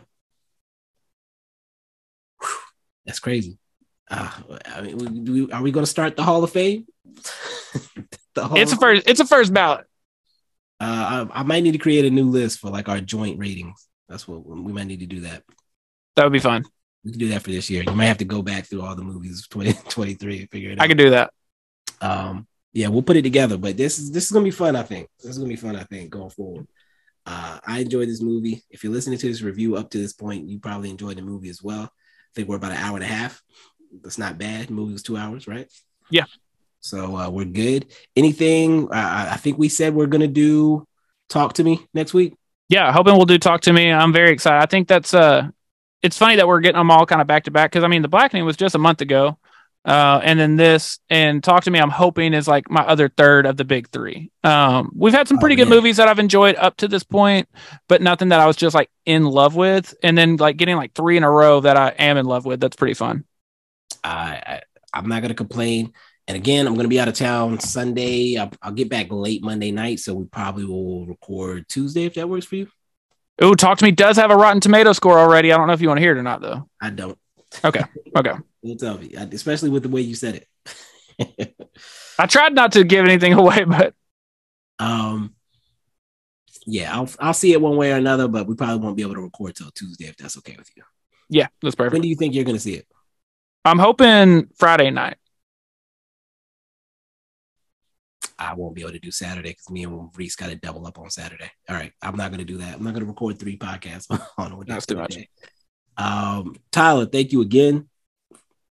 Whew, 2.40 2.48
That's 3.06 3.20
crazy. 3.20 3.58
Uh, 4.10 4.28
I 4.66 4.80
mean, 4.80 4.98
we- 4.98 5.20
do 5.20 5.32
we, 5.32 5.52
are 5.52 5.62
we 5.62 5.70
going 5.70 5.84
to 5.86 5.90
start 5.90 6.16
the 6.16 6.24
Hall 6.24 6.42
of 6.42 6.50
Fame? 6.50 6.86
the 8.34 8.44
Hall 8.48 8.58
it's 8.58 8.72
a 8.72 8.76
first 8.76 9.06
it's 9.06 9.20
a 9.20 9.26
first 9.26 9.52
ballot. 9.54 9.86
Uh, 10.80 11.26
I, 11.32 11.40
I 11.40 11.42
might 11.44 11.62
need 11.62 11.72
to 11.72 11.78
create 11.78 12.04
a 12.06 12.10
new 12.10 12.28
list 12.28 12.58
for 12.58 12.70
like 12.70 12.88
our 12.88 13.00
joint 13.00 13.38
ratings. 13.38 13.86
That's 14.08 14.26
what 14.26 14.44
we 14.44 14.72
might 14.72 14.88
need 14.88 15.00
to 15.00 15.06
do 15.06 15.20
that. 15.20 15.44
That 16.16 16.24
would 16.24 16.32
be 16.32 16.40
fun. 16.40 16.64
We 17.04 17.12
can 17.12 17.20
do 17.20 17.28
that 17.28 17.42
for 17.42 17.50
this 17.50 17.70
year. 17.70 17.82
You 17.82 17.92
might 17.92 18.06
have 18.06 18.18
to 18.18 18.24
go 18.24 18.42
back 18.42 18.66
through 18.66 18.82
all 18.82 18.94
the 18.94 19.02
movies 19.02 19.40
of 19.40 19.48
2023 19.48 20.38
and 20.40 20.50
figure 20.50 20.70
it 20.70 20.78
out. 20.78 20.84
I 20.84 20.88
can 20.88 20.96
do 20.96 21.10
that. 21.10 21.32
Um, 22.00 22.46
yeah, 22.72 22.88
we'll 22.88 23.02
put 23.02 23.16
it 23.16 23.22
together. 23.22 23.56
But 23.56 23.76
this 23.76 23.98
is 23.98 24.10
this 24.12 24.26
is 24.26 24.32
gonna 24.32 24.44
be 24.44 24.50
fun. 24.50 24.76
I 24.76 24.82
think 24.82 25.08
this 25.18 25.30
is 25.30 25.38
gonna 25.38 25.48
be 25.48 25.56
fun. 25.56 25.76
I 25.76 25.84
think 25.84 26.10
going 26.10 26.30
forward. 26.30 26.66
Uh, 27.26 27.58
I 27.66 27.80
enjoyed 27.80 28.08
this 28.08 28.22
movie. 28.22 28.62
If 28.70 28.82
you're 28.82 28.92
listening 28.92 29.18
to 29.18 29.28
this 29.28 29.42
review 29.42 29.76
up 29.76 29.90
to 29.90 29.98
this 29.98 30.12
point, 30.12 30.48
you 30.48 30.58
probably 30.58 30.90
enjoyed 30.90 31.16
the 31.16 31.22
movie 31.22 31.50
as 31.50 31.62
well. 31.62 31.82
I 31.82 32.32
think 32.34 32.48
we're 32.48 32.56
about 32.56 32.72
an 32.72 32.78
hour 32.78 32.96
and 32.96 33.04
a 33.04 33.08
half. 33.08 33.42
That's 34.02 34.18
not 34.18 34.38
bad. 34.38 34.68
The 34.68 34.72
movie 34.72 34.92
was 34.92 35.02
two 35.02 35.16
hours, 35.16 35.46
right? 35.46 35.70
Yeah. 36.10 36.24
So 36.80 37.16
uh, 37.16 37.28
we're 37.28 37.44
good. 37.44 37.86
Anything? 38.16 38.84
Uh, 38.84 39.28
I 39.32 39.36
think 39.36 39.58
we 39.58 39.68
said 39.68 39.94
we're 39.94 40.06
gonna 40.06 40.28
do. 40.28 40.86
Talk 41.28 41.52
to 41.54 41.64
me 41.64 41.86
next 41.94 42.12
week. 42.12 42.34
Yeah, 42.68 42.92
hoping 42.92 43.14
we'll 43.14 43.26
do 43.26 43.38
talk 43.38 43.62
to 43.62 43.72
me. 43.72 43.92
I'm 43.92 44.12
very 44.12 44.30
excited. 44.30 44.62
I 44.62 44.66
think 44.66 44.88
that's 44.88 45.14
uh 45.14 45.48
it's 46.02 46.16
funny 46.18 46.36
that 46.36 46.48
we're 46.48 46.60
getting 46.60 46.78
them 46.78 46.90
all 46.90 47.06
kind 47.06 47.20
of 47.20 47.26
back 47.26 47.44
to 47.44 47.50
back 47.50 47.70
because 47.70 47.84
I 47.84 47.88
mean 47.88 48.02
the 48.02 48.08
blackening 48.08 48.44
was 48.44 48.56
just 48.56 48.74
a 48.74 48.78
month 48.78 49.00
ago. 49.00 49.38
Uh, 49.82 50.20
and 50.22 50.38
then 50.38 50.56
this 50.56 50.98
and 51.08 51.42
talk 51.42 51.64
to 51.64 51.70
me. 51.70 51.78
I'm 51.78 51.90
hoping 51.90 52.34
is 52.34 52.46
like 52.46 52.70
my 52.70 52.82
other 52.82 53.08
third 53.08 53.46
of 53.46 53.56
the 53.56 53.64
big 53.64 53.88
three. 53.90 54.30
Um, 54.44 54.92
we've 54.94 55.14
had 55.14 55.26
some 55.26 55.38
pretty 55.38 55.54
Oh, 55.54 55.56
good 55.56 55.68
yeah. 55.68 55.70
movies 55.70 55.96
that 55.96 56.06
I've 56.08 56.18
enjoyed 56.18 56.56
up 56.56 56.76
to 56.78 56.88
this 56.88 57.02
point, 57.02 57.48
but 57.88 58.02
nothing 58.02 58.28
that 58.28 58.40
I 58.40 58.46
was 58.46 58.56
just 58.56 58.74
like 58.74 58.90
in 59.06 59.24
love 59.24 59.56
with. 59.56 59.94
And 60.02 60.18
then 60.18 60.36
like 60.36 60.58
getting 60.58 60.76
like 60.76 60.92
three 60.94 61.16
in 61.16 61.22
a 61.24 61.30
row 61.30 61.60
that 61.60 61.78
I 61.78 61.88
am 61.98 62.18
in 62.18 62.26
love 62.26 62.44
with. 62.44 62.60
That's 62.60 62.76
pretty 62.76 62.94
fun. 62.94 63.24
I, 64.04 64.42
I 64.46 64.62
I'm 64.92 65.08
not 65.08 65.22
gonna 65.22 65.34
complain. 65.34 65.92
And 66.28 66.36
again, 66.36 66.66
I'm 66.66 66.74
gonna 66.74 66.88
be 66.88 67.00
out 67.00 67.08
of 67.08 67.14
town 67.14 67.58
Sunday. 67.60 68.36
I'll, 68.36 68.52
I'll 68.62 68.72
get 68.72 68.88
back 68.90 69.06
late 69.10 69.42
Monday 69.42 69.70
night, 69.72 70.00
so 70.00 70.14
we 70.14 70.26
probably 70.26 70.64
will 70.64 71.06
record 71.06 71.68
Tuesday 71.68 72.04
if 72.04 72.14
that 72.14 72.28
works 72.28 72.46
for 72.46 72.56
you. 72.56 72.68
Ooh, 73.42 73.54
talk 73.54 73.78
to 73.78 73.84
me 73.84 73.90
does 73.90 74.16
have 74.16 74.30
a 74.30 74.36
Rotten 74.36 74.60
Tomato 74.60 74.92
score 74.92 75.18
already. 75.18 75.52
I 75.52 75.56
don't 75.56 75.66
know 75.66 75.72
if 75.72 75.80
you 75.80 75.88
want 75.88 75.98
to 75.98 76.02
hear 76.02 76.12
it 76.14 76.18
or 76.18 76.22
not 76.22 76.40
though. 76.42 76.68
I 76.80 76.90
don't. 76.90 77.18
Okay, 77.64 77.82
okay. 78.16 78.32
You'll 78.62 78.76
tell 78.76 78.98
me, 78.98 79.14
especially 79.14 79.70
with 79.70 79.82
the 79.82 79.88
way 79.88 80.02
you 80.02 80.14
said 80.14 80.44
it. 81.18 81.54
I 82.18 82.26
tried 82.26 82.54
not 82.54 82.72
to 82.72 82.84
give 82.84 83.04
anything 83.06 83.32
away, 83.38 83.64
but 83.64 83.94
um, 84.78 85.34
yeah, 86.66 86.94
I'll 86.94 87.08
I'll 87.18 87.34
see 87.34 87.52
it 87.52 87.60
one 87.60 87.76
way 87.76 87.92
or 87.92 87.96
another, 87.96 88.28
but 88.28 88.46
we 88.46 88.54
probably 88.54 88.78
won't 88.78 88.96
be 88.96 89.02
able 89.02 89.14
to 89.14 89.22
record 89.22 89.56
till 89.56 89.70
Tuesday 89.70 90.06
if 90.06 90.16
that's 90.16 90.36
okay 90.38 90.56
with 90.58 90.68
you. 90.76 90.82
yeah, 91.30 91.48
that's 91.62 91.74
perfect. 91.74 91.94
When 91.94 92.02
do 92.02 92.08
you 92.08 92.16
think 92.16 92.34
you're 92.34 92.44
gonna 92.44 92.58
see 92.58 92.74
it? 92.74 92.86
I'm 93.64 93.78
hoping 93.78 94.48
Friday 94.56 94.90
night. 94.90 95.16
I 98.40 98.54
won't 98.54 98.74
be 98.74 98.80
able 98.80 98.92
to 98.92 98.98
do 98.98 99.10
Saturday 99.10 99.50
because 99.50 99.68
me 99.70 99.84
and 99.84 100.08
Reese 100.16 100.34
got 100.34 100.48
to 100.48 100.56
double 100.56 100.86
up 100.86 100.98
on 100.98 101.10
Saturday. 101.10 101.50
All 101.68 101.76
right, 101.76 101.92
I'm 102.02 102.16
not 102.16 102.30
gonna 102.30 102.44
do 102.44 102.56
that. 102.58 102.74
I'm 102.74 102.82
not 102.82 102.94
gonna 102.94 103.04
record 103.04 103.38
three 103.38 103.58
podcasts 103.58 104.06
on 104.38 104.56
one 104.56 104.66
That's 104.66 104.86
too 104.86 104.96
much. 104.96 105.18
Um, 105.96 106.56
Tyler, 106.72 107.04
thank 107.06 107.32
you 107.32 107.42
again. 107.42 107.88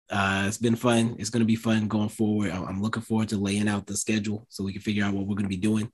Uh, 0.08 0.44
it's 0.46 0.58
been 0.58 0.76
fun. 0.76 1.16
It's 1.18 1.30
gonna 1.30 1.44
be 1.44 1.56
fun 1.56 1.88
going 1.88 2.08
forward. 2.08 2.52
I'm 2.52 2.80
looking 2.80 3.02
forward 3.02 3.30
to 3.30 3.38
laying 3.38 3.68
out 3.68 3.86
the 3.86 3.96
schedule 3.96 4.46
so 4.48 4.62
we 4.62 4.72
can 4.72 4.82
figure 4.82 5.04
out 5.04 5.14
what 5.14 5.26
we're 5.26 5.34
gonna 5.34 5.48
be 5.48 5.56
doing 5.56 5.90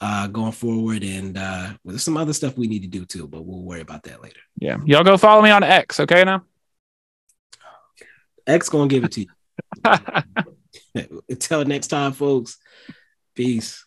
uh, 0.00 0.26
going 0.26 0.52
forward. 0.52 1.04
And 1.04 1.38
uh, 1.38 1.72
well, 1.84 1.92
there's 1.92 2.02
some 2.02 2.16
other 2.16 2.32
stuff 2.32 2.58
we 2.58 2.66
need 2.66 2.82
to 2.82 2.88
do 2.88 3.04
too, 3.04 3.28
but 3.28 3.44
we'll 3.44 3.62
worry 3.62 3.80
about 3.80 4.02
that 4.04 4.22
later. 4.22 4.40
Yeah, 4.58 4.78
y'all 4.84 5.04
go 5.04 5.16
follow 5.16 5.40
me 5.40 5.50
on 5.50 5.62
X. 5.62 6.00
Okay, 6.00 6.24
now. 6.24 6.42
X 8.46 8.68
gonna 8.68 8.88
give 8.88 9.04
it 9.04 9.12
to 9.12 9.20
you. 9.20 9.28
Until 11.28 11.64
next 11.64 11.88
time, 11.88 12.12
folks. 12.12 12.58
Peace. 13.34 13.84